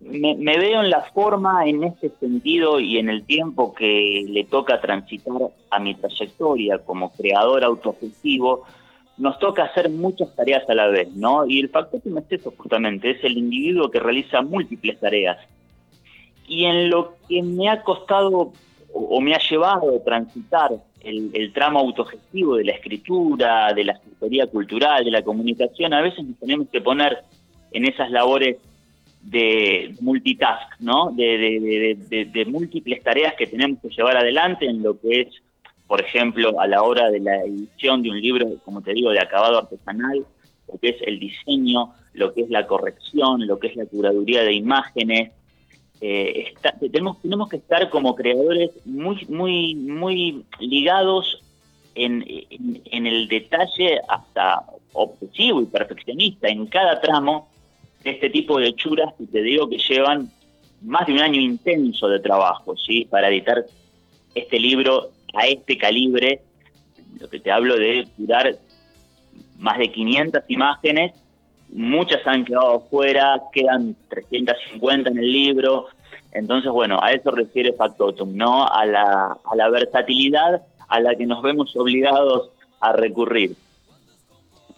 me, 0.00 0.58
veo 0.58 0.82
en 0.82 0.90
la 0.90 1.02
forma, 1.12 1.66
en 1.66 1.84
este 1.84 2.10
sentido 2.20 2.80
y 2.80 2.98
en 2.98 3.08
el 3.08 3.24
tiempo 3.24 3.74
que 3.74 4.24
le 4.28 4.44
toca 4.44 4.80
transitar 4.80 5.34
a 5.70 5.78
mi 5.78 5.94
trayectoria 5.94 6.78
como 6.78 7.12
creador 7.12 7.64
autogestivo, 7.64 8.64
nos 9.18 9.38
toca 9.38 9.64
hacer 9.64 9.90
muchas 9.90 10.34
tareas 10.34 10.68
a 10.68 10.74
la 10.74 10.86
vez, 10.86 11.12
¿no? 11.14 11.46
Y 11.46 11.60
el 11.60 11.68
factor 11.68 12.00
que 12.00 12.10
me 12.10 12.22
es 12.28 12.42
justamente, 12.56 13.10
es 13.10 13.24
el 13.24 13.36
individuo 13.36 13.90
que 13.90 14.00
realiza 14.00 14.42
múltiples 14.42 14.98
tareas. 15.00 15.38
Y 16.48 16.64
en 16.64 16.90
lo 16.90 17.14
que 17.28 17.42
me 17.42 17.68
ha 17.68 17.82
costado 17.82 18.52
o, 18.92 19.20
me 19.20 19.34
ha 19.34 19.38
llevado 19.38 19.96
a 19.96 20.04
transitar 20.04 20.70
el, 21.02 21.52
tramo 21.52 21.78
autogestivo 21.78 22.56
de 22.56 22.64
la 22.64 22.72
escritura, 22.72 23.72
de 23.72 23.84
la 23.84 23.92
asesoría 23.92 24.46
cultural, 24.46 25.04
de 25.04 25.10
la 25.10 25.22
comunicación, 25.22 25.94
a 25.94 26.00
veces 26.00 26.24
nos 26.24 26.38
tenemos 26.38 26.68
que 26.68 26.80
poner 26.80 27.18
en 27.72 27.84
esas 27.86 28.10
labores 28.10 28.56
de 29.22 29.94
multitask, 30.00 30.80
¿no? 30.80 31.10
De, 31.14 32.46
múltiples 32.48 33.02
tareas 33.02 33.34
que 33.34 33.46
tenemos 33.46 33.78
que 33.80 33.88
llevar 33.88 34.16
adelante 34.16 34.66
en 34.66 34.82
lo 34.82 34.98
que 34.98 35.22
es, 35.22 35.28
por 35.86 36.00
ejemplo, 36.00 36.60
a 36.60 36.66
la 36.66 36.82
hora 36.82 37.10
de 37.10 37.20
la 37.20 37.36
edición 37.44 38.02
de 38.02 38.10
un 38.10 38.20
libro, 38.20 38.46
como 38.64 38.82
te 38.82 38.92
digo, 38.92 39.10
de 39.10 39.20
acabado 39.20 39.58
artesanal, 39.58 40.24
lo 40.70 40.78
que 40.78 40.90
es 40.90 40.96
el 41.02 41.18
diseño, 41.18 41.92
lo 42.12 42.34
que 42.34 42.42
es 42.42 42.50
la 42.50 42.66
corrección, 42.66 43.46
lo 43.46 43.58
que 43.58 43.68
es 43.68 43.76
la 43.76 43.86
curaduría 43.86 44.42
de 44.42 44.52
imágenes. 44.52 45.32
Eh, 46.00 46.54
tenemos, 46.92 47.20
tenemos 47.20 47.48
que 47.48 47.56
estar 47.56 47.90
como 47.90 48.14
creadores 48.14 48.70
muy, 48.84 49.26
muy, 49.28 49.74
muy 49.74 50.44
ligados 50.60 51.42
en, 51.94 52.24
en, 52.28 53.06
el 53.06 53.26
detalle 53.26 54.00
hasta 54.08 54.64
obsesivo 54.92 55.60
y 55.60 55.66
perfeccionista 55.66 56.48
en 56.48 56.66
cada 56.66 57.00
tramo 57.00 57.48
de 58.04 58.10
este 58.10 58.30
tipo 58.30 58.58
de 58.60 58.68
hechuras 58.68 59.12
que 59.18 59.26
te 59.26 59.42
digo 59.42 59.68
que 59.68 59.78
llevan 59.78 60.30
más 60.82 61.06
de 61.06 61.14
un 61.14 61.20
año 61.20 61.40
intenso 61.40 62.08
de 62.08 62.20
trabajo, 62.20 62.76
¿sí? 62.76 63.04
Para 63.10 63.28
editar 63.28 63.64
este 64.34 64.60
libro 64.60 65.10
a 65.34 65.46
este 65.46 65.76
calibre, 65.76 66.42
lo 67.18 67.28
que 67.28 67.40
te 67.40 67.50
hablo 67.50 67.76
de 67.76 68.06
curar 68.16 68.56
más 69.58 69.78
de 69.78 69.90
500 69.90 70.42
imágenes, 70.48 71.12
muchas 71.70 72.26
han 72.26 72.44
quedado 72.44 72.80
fuera, 72.90 73.42
quedan 73.52 73.96
350 74.08 75.10
en 75.10 75.18
el 75.18 75.32
libro, 75.32 75.86
entonces 76.32 76.70
bueno, 76.70 76.98
a 77.02 77.12
eso 77.12 77.30
refiere 77.30 77.72
Factotum, 77.72 78.36
¿no? 78.36 78.66
A 78.66 78.84
la, 78.86 79.38
a 79.44 79.56
la 79.56 79.68
versatilidad 79.70 80.62
a 80.88 81.00
la 81.00 81.14
que 81.14 81.26
nos 81.26 81.42
vemos 81.42 81.74
obligados 81.76 82.50
a 82.80 82.92
recurrir. 82.92 83.56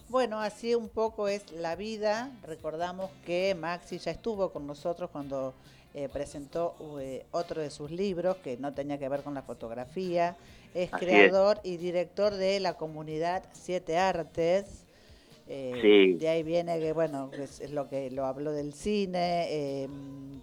Bueno, 0.08 0.40
así 0.40 0.74
un 0.74 0.88
poco 0.88 1.28
es 1.28 1.52
la 1.52 1.76
vida. 1.76 2.30
Recordamos 2.44 3.10
que 3.24 3.54
Maxi 3.54 3.98
ya 3.98 4.10
estuvo 4.10 4.50
con 4.50 4.66
nosotros 4.66 5.08
cuando 5.10 5.54
eh, 5.94 6.08
presentó 6.12 6.74
eh, 7.00 7.24
otro 7.30 7.62
de 7.62 7.70
sus 7.70 7.92
libros 7.92 8.36
que 8.38 8.56
no 8.56 8.72
tenía 8.74 8.98
que 8.98 9.08
ver 9.08 9.22
con 9.22 9.34
la 9.34 9.42
fotografía. 9.42 10.36
Es 10.74 10.90
creador 10.90 11.60
y 11.62 11.76
director 11.76 12.34
de 12.34 12.58
la 12.58 12.74
comunidad 12.74 13.44
Siete 13.52 13.98
Artes. 13.98 14.84
Eh, 15.52 16.16
de 16.16 16.28
ahí 16.28 16.44
viene 16.44 16.78
que, 16.78 16.92
bueno, 16.92 17.28
es, 17.32 17.68
lo 17.70 17.88
que 17.88 18.08
lo 18.12 18.24
habló 18.24 18.52
del 18.52 18.72
cine, 18.72 19.82
em, 19.82 20.40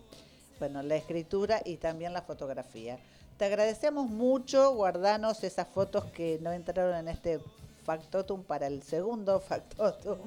bueno, 0.60 0.84
la 0.84 0.98
escritura 0.98 1.62
y 1.64 1.78
también 1.78 2.12
la 2.12 2.24
fotografía. 2.24 3.00
Te 3.38 3.46
agradecemos 3.46 4.10
mucho, 4.10 4.74
guardanos 4.76 5.46
esas 5.46 5.70
fotos 5.70 6.04
que 6.06 6.40
no 6.42 6.52
entraron 6.52 6.94
en 6.96 7.08
este 7.08 7.40
factotum 7.86 8.44
para 8.44 8.68
el 8.68 8.84
segundo 8.84 9.40
factotum. 9.48 10.18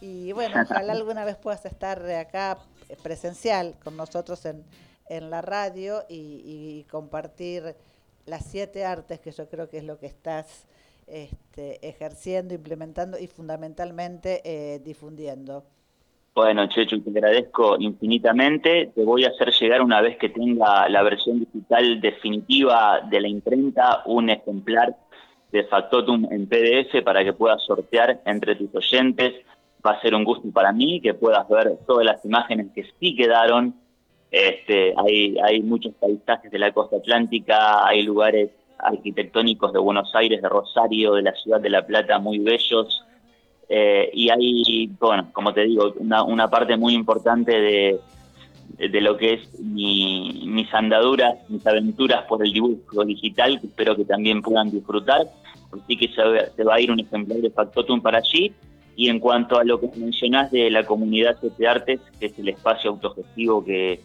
Y 0.00 0.30
bueno, 0.32 0.62
ojalá 0.62 0.92
alguna 0.92 1.24
vez 1.24 1.36
puedas 1.36 1.66
estar 1.66 2.08
acá 2.12 2.58
presencial 3.02 3.74
con 3.82 3.96
nosotros 3.96 4.46
en, 4.46 4.64
en 5.08 5.30
la 5.30 5.42
radio 5.42 6.04
y, 6.08 6.86
compartir 6.88 7.74
las 8.24 8.44
siete 8.46 8.84
artes, 8.84 9.18
que 9.18 9.32
yo 9.32 9.48
creo 9.48 9.68
que 9.68 9.78
es 9.78 9.84
lo 9.84 9.98
que 9.98 10.06
estás 10.06 10.46
este, 11.10 11.86
ejerciendo, 11.86 12.54
implementando 12.54 13.18
y 13.18 13.26
fundamentalmente 13.26 14.40
eh, 14.44 14.80
difundiendo. 14.80 15.64
Bueno, 16.34 16.66
Chechu, 16.68 17.00
te 17.00 17.10
agradezco 17.10 17.76
infinitamente. 17.78 18.92
Te 18.94 19.04
voy 19.04 19.24
a 19.24 19.28
hacer 19.28 19.50
llegar 19.52 19.82
una 19.82 20.00
vez 20.00 20.16
que 20.16 20.28
tenga 20.28 20.88
la 20.88 21.02
versión 21.02 21.40
digital 21.40 22.00
definitiva 22.00 23.00
de 23.10 23.20
la 23.20 23.28
imprenta 23.28 24.02
un 24.06 24.30
ejemplar 24.30 24.96
de 25.50 25.64
Factotum 25.64 26.26
en 26.30 26.46
PDF 26.46 27.02
para 27.04 27.24
que 27.24 27.32
puedas 27.32 27.62
sortear 27.64 28.20
entre 28.24 28.54
tus 28.54 28.72
oyentes 28.74 29.34
va 29.84 29.92
a 29.92 30.00
ser 30.00 30.14
un 30.14 30.24
gusto 30.24 30.50
para 30.50 30.72
mí 30.72 31.00
que 31.00 31.14
puedas 31.14 31.48
ver 31.48 31.78
todas 31.86 32.04
las 32.04 32.24
imágenes 32.24 32.68
que 32.74 32.84
sí 32.98 33.16
quedaron. 33.16 33.74
Este, 34.30 34.94
hay, 34.96 35.36
hay 35.42 35.60
muchos 35.62 35.94
paisajes 35.94 36.50
de 36.50 36.58
la 36.58 36.72
costa 36.72 36.96
atlántica, 36.96 37.86
hay 37.86 38.02
lugares 38.02 38.50
arquitectónicos 38.82 39.72
de 39.72 39.78
Buenos 39.78 40.14
Aires, 40.14 40.42
de 40.42 40.48
Rosario, 40.48 41.14
de 41.14 41.22
la 41.22 41.32
ciudad 41.32 41.60
de 41.60 41.70
La 41.70 41.86
Plata 41.86 42.18
muy 42.18 42.38
bellos. 42.38 43.04
Eh, 43.68 44.10
y 44.12 44.30
hay, 44.30 44.90
bueno, 44.98 45.30
como 45.32 45.52
te 45.52 45.62
digo, 45.62 45.92
una, 45.98 46.24
una 46.24 46.48
parte 46.48 46.76
muy 46.76 46.94
importante 46.94 47.52
de, 47.60 48.00
de 48.78 49.00
lo 49.00 49.16
que 49.16 49.34
es 49.34 49.60
mi, 49.60 50.42
mis 50.46 50.72
andaduras, 50.74 51.36
mis 51.48 51.66
aventuras 51.66 52.24
por 52.24 52.44
el 52.44 52.52
dibujo 52.52 53.04
digital, 53.04 53.60
que 53.60 53.68
espero 53.68 53.96
que 53.96 54.04
también 54.04 54.42
puedan 54.42 54.70
disfrutar. 54.70 55.26
Así 55.72 55.96
que 55.96 56.08
se, 56.08 56.52
se 56.56 56.64
va 56.64 56.74
a 56.74 56.80
ir 56.80 56.90
un 56.90 57.00
ejemplar 57.00 57.38
de 57.38 57.50
Factotum 57.50 58.00
para 58.00 58.18
allí. 58.18 58.52
Y 58.96 59.08
en 59.08 59.20
cuanto 59.20 59.58
a 59.58 59.64
lo 59.64 59.80
que 59.80 59.88
mencionás 59.96 60.50
de 60.50 60.70
la 60.70 60.84
comunidad 60.84 61.38
de 61.40 61.68
Artes, 61.68 62.00
que 62.18 62.26
es 62.26 62.38
el 62.38 62.48
espacio 62.48 62.90
autogestivo 62.90 63.64
que 63.64 64.00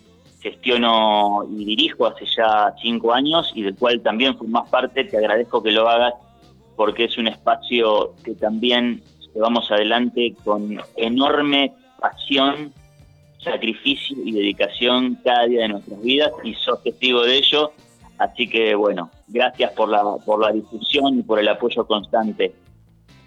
gestiono 0.45 1.43
y 1.49 1.65
dirijo 1.65 2.05
hace 2.05 2.25
ya 2.25 2.71
cinco 2.79 3.11
años 3.11 3.51
y 3.55 3.63
del 3.63 3.75
cual 3.75 3.99
también 4.01 4.37
más 4.47 4.69
parte, 4.69 5.03
te 5.03 5.17
agradezco 5.17 5.63
que 5.63 5.71
lo 5.71 5.89
hagas 5.89 6.13
porque 6.75 7.05
es 7.05 7.17
un 7.17 7.27
espacio 7.27 8.13
que 8.23 8.35
también 8.35 9.01
llevamos 9.33 9.71
adelante 9.71 10.35
con 10.43 10.79
enorme 10.97 11.73
pasión, 11.99 12.71
sacrificio 13.39 14.15
y 14.23 14.33
dedicación 14.33 15.17
cada 15.23 15.47
día 15.47 15.61
de 15.61 15.69
nuestras 15.69 15.99
vidas 16.03 16.31
y 16.43 16.53
sos 16.53 16.83
testigo 16.83 17.23
de 17.23 17.37
ello. 17.37 17.71
Así 18.19 18.47
que 18.47 18.75
bueno, 18.75 19.09
gracias 19.27 19.71
por 19.71 19.89
la, 19.89 20.03
por 20.23 20.39
la 20.41 20.51
difusión 20.51 21.17
y 21.19 21.23
por 21.23 21.39
el 21.39 21.47
apoyo 21.47 21.87
constante 21.87 22.53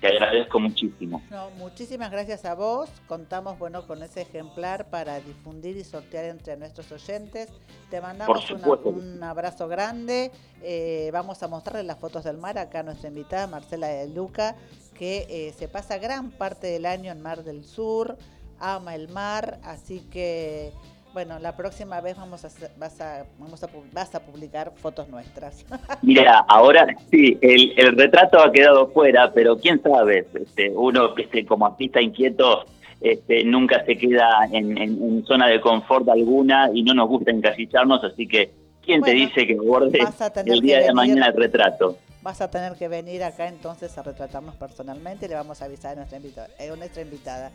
te 0.00 0.06
agradezco 0.06 0.60
muchísimo. 0.60 1.22
muchísimas 1.56 2.10
gracias 2.10 2.44
a 2.44 2.54
vos. 2.54 2.90
Contamos 3.06 3.58
bueno 3.58 3.86
con 3.86 4.02
ese 4.02 4.22
ejemplar 4.22 4.90
para 4.90 5.20
difundir 5.20 5.76
y 5.76 5.84
sortear 5.84 6.26
entre 6.26 6.56
nuestros 6.56 6.90
oyentes. 6.92 7.48
Te 7.90 8.00
mandamos 8.00 8.50
un 8.50 9.22
abrazo 9.22 9.68
grande. 9.68 10.30
Eh, 10.62 11.10
vamos 11.12 11.42
a 11.42 11.48
mostrarles 11.48 11.86
las 11.86 11.98
fotos 11.98 12.24
del 12.24 12.38
mar 12.38 12.58
acá 12.58 12.80
a 12.80 12.82
nuestra 12.82 13.08
invitada 13.08 13.46
Marcela 13.46 13.88
de 13.88 14.08
Luca, 14.08 14.56
que 14.96 15.26
eh, 15.28 15.54
se 15.56 15.68
pasa 15.68 15.98
gran 15.98 16.30
parte 16.30 16.66
del 16.68 16.86
año 16.86 17.10
en 17.12 17.20
Mar 17.20 17.44
del 17.44 17.64
Sur, 17.64 18.18
ama 18.58 18.94
el 18.94 19.08
mar, 19.08 19.58
así 19.62 20.00
que 20.10 20.72
bueno, 21.12 21.38
la 21.38 21.56
próxima 21.56 22.00
vez 22.00 22.16
vamos 22.16 22.44
a, 22.44 22.48
vas, 22.76 23.00
a, 23.00 23.24
vamos 23.38 23.62
a, 23.62 23.68
vas 23.92 24.14
a 24.14 24.20
publicar 24.20 24.72
fotos 24.76 25.08
nuestras. 25.08 25.64
Mira, 26.02 26.44
ahora 26.48 26.86
sí, 27.10 27.38
el, 27.40 27.72
el, 27.76 27.96
retrato 27.96 28.38
ha 28.40 28.52
quedado 28.52 28.88
fuera, 28.88 29.32
pero 29.32 29.56
quién 29.58 29.82
sabe, 29.82 30.26
este, 30.34 30.70
uno 30.70 31.14
que 31.14 31.22
este, 31.22 31.46
como 31.46 31.66
artista 31.66 32.00
inquieto 32.00 32.64
este, 33.00 33.44
nunca 33.44 33.84
se 33.84 33.96
queda 33.96 34.48
en, 34.50 34.76
en, 34.76 35.24
zona 35.24 35.46
de 35.46 35.60
confort 35.60 36.08
alguna 36.08 36.70
y 36.72 36.82
no 36.82 36.94
nos 36.94 37.08
gusta 37.08 37.30
encasillarnos, 37.30 38.02
así 38.04 38.26
que 38.26 38.50
¿quién 38.84 39.02
te 39.02 39.12
dice 39.12 39.46
que 39.46 39.54
borde 39.54 40.00
el 40.46 40.60
día 40.60 40.80
de 40.80 40.92
mañana 40.92 41.28
el 41.28 41.34
retrato? 41.34 41.96
Vas 42.22 42.40
a 42.40 42.50
tener 42.50 42.74
que 42.74 42.88
venir 42.88 43.22
acá 43.22 43.48
entonces 43.48 43.96
a 43.96 44.02
retratarnos 44.02 44.56
personalmente 44.56 45.26
y 45.26 45.28
le 45.28 45.36
vamos 45.36 45.62
a 45.62 45.66
avisar 45.66 45.92
a 45.92 45.94
nuestra. 45.94 46.18
A 46.18 46.76
nuestra 46.76 47.02
invitada 47.02 47.52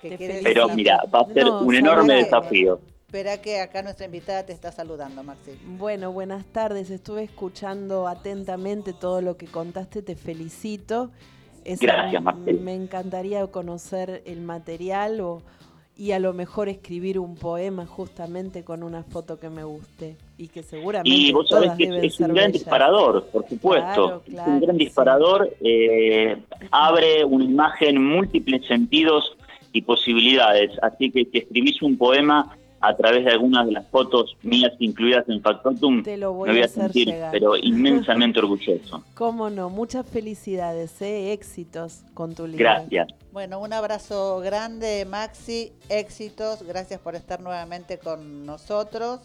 pero 0.00 0.68
mira, 0.68 1.02
va 1.12 1.20
a 1.20 1.32
ser 1.32 1.46
un 1.46 1.74
enorme 1.74 2.14
desafío. 2.14 2.80
Espera 3.06 3.40
que 3.40 3.60
acá 3.60 3.82
nuestra 3.82 4.04
invitada 4.04 4.44
te 4.44 4.52
está 4.52 4.70
saludando, 4.70 5.22
Maxi. 5.22 5.52
Bueno, 5.64 6.12
buenas 6.12 6.44
tardes. 6.44 6.90
Estuve 6.90 7.22
escuchando 7.22 8.06
atentamente 8.06 8.92
todo 8.92 9.22
lo 9.22 9.38
que 9.38 9.46
contaste. 9.46 10.02
Te 10.02 10.14
felicito. 10.14 11.10
Gracias, 11.64 12.22
Maxi. 12.22 12.52
Me 12.52 12.74
encantaría 12.74 13.46
conocer 13.46 14.22
el 14.26 14.42
material 14.42 15.22
o, 15.22 15.42
y 15.98 16.12
a 16.12 16.20
lo 16.20 16.32
mejor 16.32 16.68
escribir 16.68 17.18
un 17.18 17.34
poema 17.34 17.84
justamente 17.84 18.62
con 18.62 18.84
una 18.84 19.02
foto 19.02 19.40
que 19.40 19.50
me 19.50 19.64
guste 19.64 20.16
y 20.38 20.46
que 20.46 20.62
seguramente 20.62 21.10
y 21.10 21.32
vos 21.32 21.48
sabés 21.48 21.72
que 21.72 22.06
es, 22.06 22.20
un 22.20 22.32
gran 22.34 22.52
disparador 22.52 23.24
por 23.32 23.48
supuesto 23.48 24.22
es 24.24 24.46
un 24.46 24.60
gran 24.60 24.76
disparador 24.76 25.52
eh, 25.60 26.36
abre 26.70 27.24
una 27.24 27.44
imagen 27.44 28.00
múltiples 28.00 28.64
sentidos 28.68 29.36
y 29.72 29.82
posibilidades. 29.82 30.72
Así 30.82 31.10
que 31.10 31.26
si 31.30 31.38
escribís 31.38 31.82
un 31.82 31.96
poema 31.96 32.56
a 32.80 32.96
través 32.96 33.24
de 33.24 33.32
algunas 33.32 33.66
de 33.66 33.72
las 33.72 33.86
fotos 33.88 34.36
mías 34.42 34.72
incluidas 34.78 35.28
en 35.28 35.42
Factotum, 35.42 36.02
me 36.04 36.26
voy 36.26 36.60
a, 36.60 36.68
sentir 36.68 37.12
pero 37.32 37.56
inmensamente 37.62 38.38
orgulloso. 38.38 39.02
Cómo 39.14 39.50
no, 39.50 39.68
muchas 39.68 40.06
felicidades, 40.06 41.00
¿eh? 41.02 41.32
éxitos 41.32 42.02
con 42.14 42.34
tu 42.34 42.46
libro. 42.46 42.58
Gracias. 42.58 43.08
Bueno, 43.32 43.60
un 43.60 43.72
abrazo 43.72 44.40
grande, 44.40 45.04
Maxi, 45.08 45.72
éxitos, 45.88 46.62
gracias 46.62 47.00
por 47.00 47.14
estar 47.14 47.40
nuevamente 47.40 47.98
con 47.98 48.46
nosotros. 48.46 49.20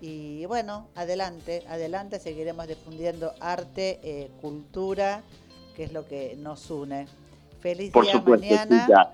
Y 0.00 0.44
bueno, 0.46 0.88
adelante, 0.94 1.62
adelante, 1.68 2.18
seguiremos 2.18 2.66
difundiendo 2.68 3.32
arte, 3.40 3.98
eh, 4.02 4.30
cultura, 4.42 5.22
que 5.74 5.84
es 5.84 5.92
lo 5.92 6.06
que 6.06 6.36
nos 6.38 6.70
une. 6.70 7.06
Feliz 7.60 7.92
por 7.92 8.04
día 8.04 8.12
supuesto, 8.12 8.46
mañana. 8.46 9.12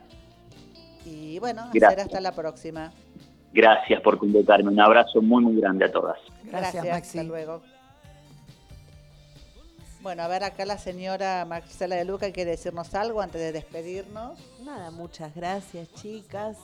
Y 1.05 1.39
bueno, 1.39 1.71
hasta 1.73 2.21
la 2.21 2.33
próxima. 2.33 2.93
Gracias 3.53 4.01
por 4.01 4.19
convocarme. 4.19 4.71
Un 4.71 4.81
abrazo 4.81 5.21
muy, 5.21 5.43
muy 5.45 5.61
grande 5.61 5.85
a 5.85 5.93
todas. 5.93 6.19
Gracias, 6.45 6.85
Maxi. 6.87 7.19
Hasta 7.19 7.29
luego. 7.29 7.63
Bueno, 10.01 10.23
a 10.23 10.29
ver, 10.29 10.43
acá 10.43 10.65
la 10.65 10.79
señora 10.79 11.45
Marcela 11.45 11.95
de 11.95 12.05
Luca 12.05 12.33
quiere 12.33 12.53
decirnos 12.53 12.93
algo 12.95 13.21
antes 13.21 13.41
de 13.41 13.53
despedirnos. 13.53 14.37
Nada, 14.65 14.91
muchas 14.91 15.35
gracias, 15.35 15.93
chicas. 15.95 16.57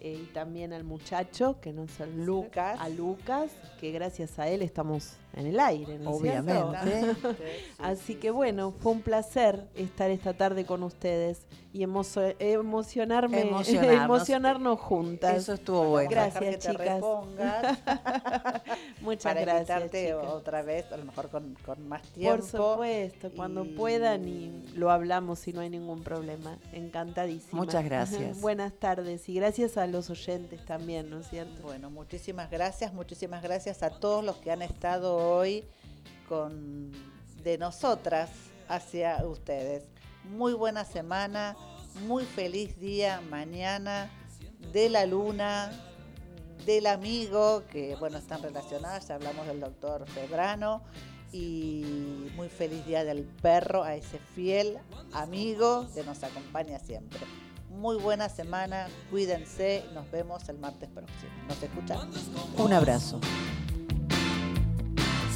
eh, 0.00 0.18
y 0.20 0.26
también 0.34 0.72
al 0.72 0.84
muchacho, 0.84 1.56
que 1.60 1.72
no 1.72 1.84
es 1.84 2.00
el 2.00 2.26
Lucas, 2.26 2.78
a 2.80 2.88
Lucas, 2.88 3.52
que 3.80 3.92
gracias 3.92 4.38
a 4.38 4.48
él 4.48 4.60
estamos 4.60 5.14
en 5.34 5.46
el 5.46 5.58
aire. 5.60 5.98
Obviamente. 6.06 7.14
Así 7.78 8.14
que 8.16 8.30
bueno, 8.30 8.72
fue 8.72 8.92
un 8.92 9.00
placer 9.02 9.68
estar 9.74 10.10
esta 10.10 10.34
tarde 10.34 10.64
con 10.64 10.82
ustedes 10.82 11.46
y 11.74 11.82
emocionarme, 11.84 13.40
Emocionarnos. 13.40 14.04
emocionarnos 14.04 14.78
juntas. 14.80 15.36
Eso 15.38 15.54
estuvo 15.54 15.84
bueno. 15.88 16.10
Gracias, 16.10 16.58
chicas. 16.58 17.00
Muchas 19.00 19.22
para 19.24 19.40
gracias. 19.40 19.70
invitarte 19.80 20.06
chicas. 20.08 20.24
otra 20.32 20.62
vez, 20.62 20.92
a 20.92 20.96
lo 20.98 21.04
mejor 21.06 21.30
con, 21.30 21.56
con 21.64 21.88
más 21.88 22.02
tiempo. 22.02 22.36
Por 22.36 22.46
supuesto, 22.46 23.30
cuando 23.34 23.64
Y- 23.64 23.68
puedan 23.70 24.28
y 24.28 24.52
lo 24.74 24.90
hablamos 24.90 25.46
y 25.48 25.52
no 25.54 25.60
hay 25.62 25.70
ningún 25.70 26.02
problema. 26.02 26.58
Encantadísima. 26.72 27.58
Muchas 27.62 27.84
gracias. 27.84 28.40
Buenas 28.40 28.72
tardes 28.74 29.26
y 29.28 29.34
gracias 29.34 29.76
a 29.78 29.86
los 29.86 30.10
oyentes 30.10 30.64
también, 30.66 31.08
¿no 31.08 31.20
es 31.20 31.28
cierto? 31.28 31.62
Bueno, 31.62 31.90
muchísimas 31.90 32.50
gracias, 32.50 32.92
muchísimas 32.92 33.42
gracias 33.42 33.82
a 33.82 33.90
todos 33.90 34.22
los 34.22 34.36
que 34.36 34.50
han 34.52 34.60
estado 34.62 35.21
hoy 35.22 35.64
con 36.28 36.92
de 37.42 37.58
nosotras 37.58 38.30
hacia 38.68 39.24
ustedes. 39.26 39.84
Muy 40.24 40.52
buena 40.52 40.84
semana, 40.84 41.56
muy 42.06 42.24
feliz 42.24 42.78
día 42.78 43.20
mañana 43.30 44.10
de 44.72 44.88
la 44.88 45.06
luna, 45.06 45.72
del 46.64 46.86
amigo, 46.86 47.64
que 47.70 47.96
bueno, 47.96 48.18
están 48.18 48.42
relacionadas, 48.42 49.08
ya 49.08 49.16
hablamos 49.16 49.46
del 49.46 49.60
doctor 49.60 50.06
Febrano, 50.08 50.82
y 51.32 52.30
muy 52.36 52.48
feliz 52.48 52.86
día 52.86 53.04
del 53.04 53.24
perro, 53.24 53.82
a 53.82 53.96
ese 53.96 54.18
fiel 54.34 54.78
amigo 55.12 55.86
que 55.94 56.04
nos 56.04 56.22
acompaña 56.22 56.78
siempre. 56.78 57.20
Muy 57.70 57.96
buena 57.96 58.28
semana, 58.28 58.86
cuídense, 59.10 59.82
nos 59.94 60.10
vemos 60.10 60.48
el 60.48 60.58
martes 60.58 60.90
próximo. 60.90 61.32
Nos 61.48 61.62
escuchamos. 61.62 62.16
Un 62.58 62.72
abrazo. 62.72 63.18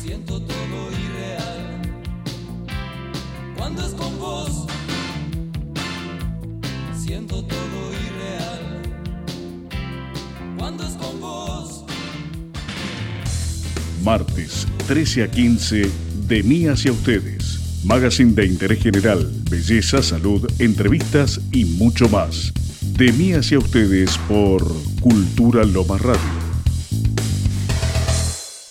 Siento 0.07 0.41
todo 0.41 0.93
irreal. 0.93 1.83
Cuando 3.57 3.85
es 3.85 3.93
con 3.95 4.17
vos, 4.21 4.67
siento 6.97 7.43
todo 7.43 7.93
irreal. 8.07 8.83
Cuando 10.57 10.87
es 10.87 10.93
con 10.93 11.21
vos. 11.21 11.85
Martes, 14.05 14.69
13 14.87 15.25
a 15.25 15.31
15, 15.31 15.91
de 16.29 16.43
mí 16.45 16.69
hacia 16.69 16.93
ustedes. 16.93 17.83
Magazine 17.85 18.33
de 18.33 18.47
interés 18.47 18.81
general, 18.81 19.29
belleza, 19.51 20.05
salud, 20.05 20.49
entrevistas 20.61 21.41
y 21.51 21.65
mucho 21.65 22.09
más. 22.09 22.53
De 22.97 23.11
mí 23.11 23.33
hacia 23.33 23.59
ustedes 23.59 24.17
por 24.29 24.63
Cultura 25.01 25.65
Lomas 25.65 26.01
Radio. 26.01 26.46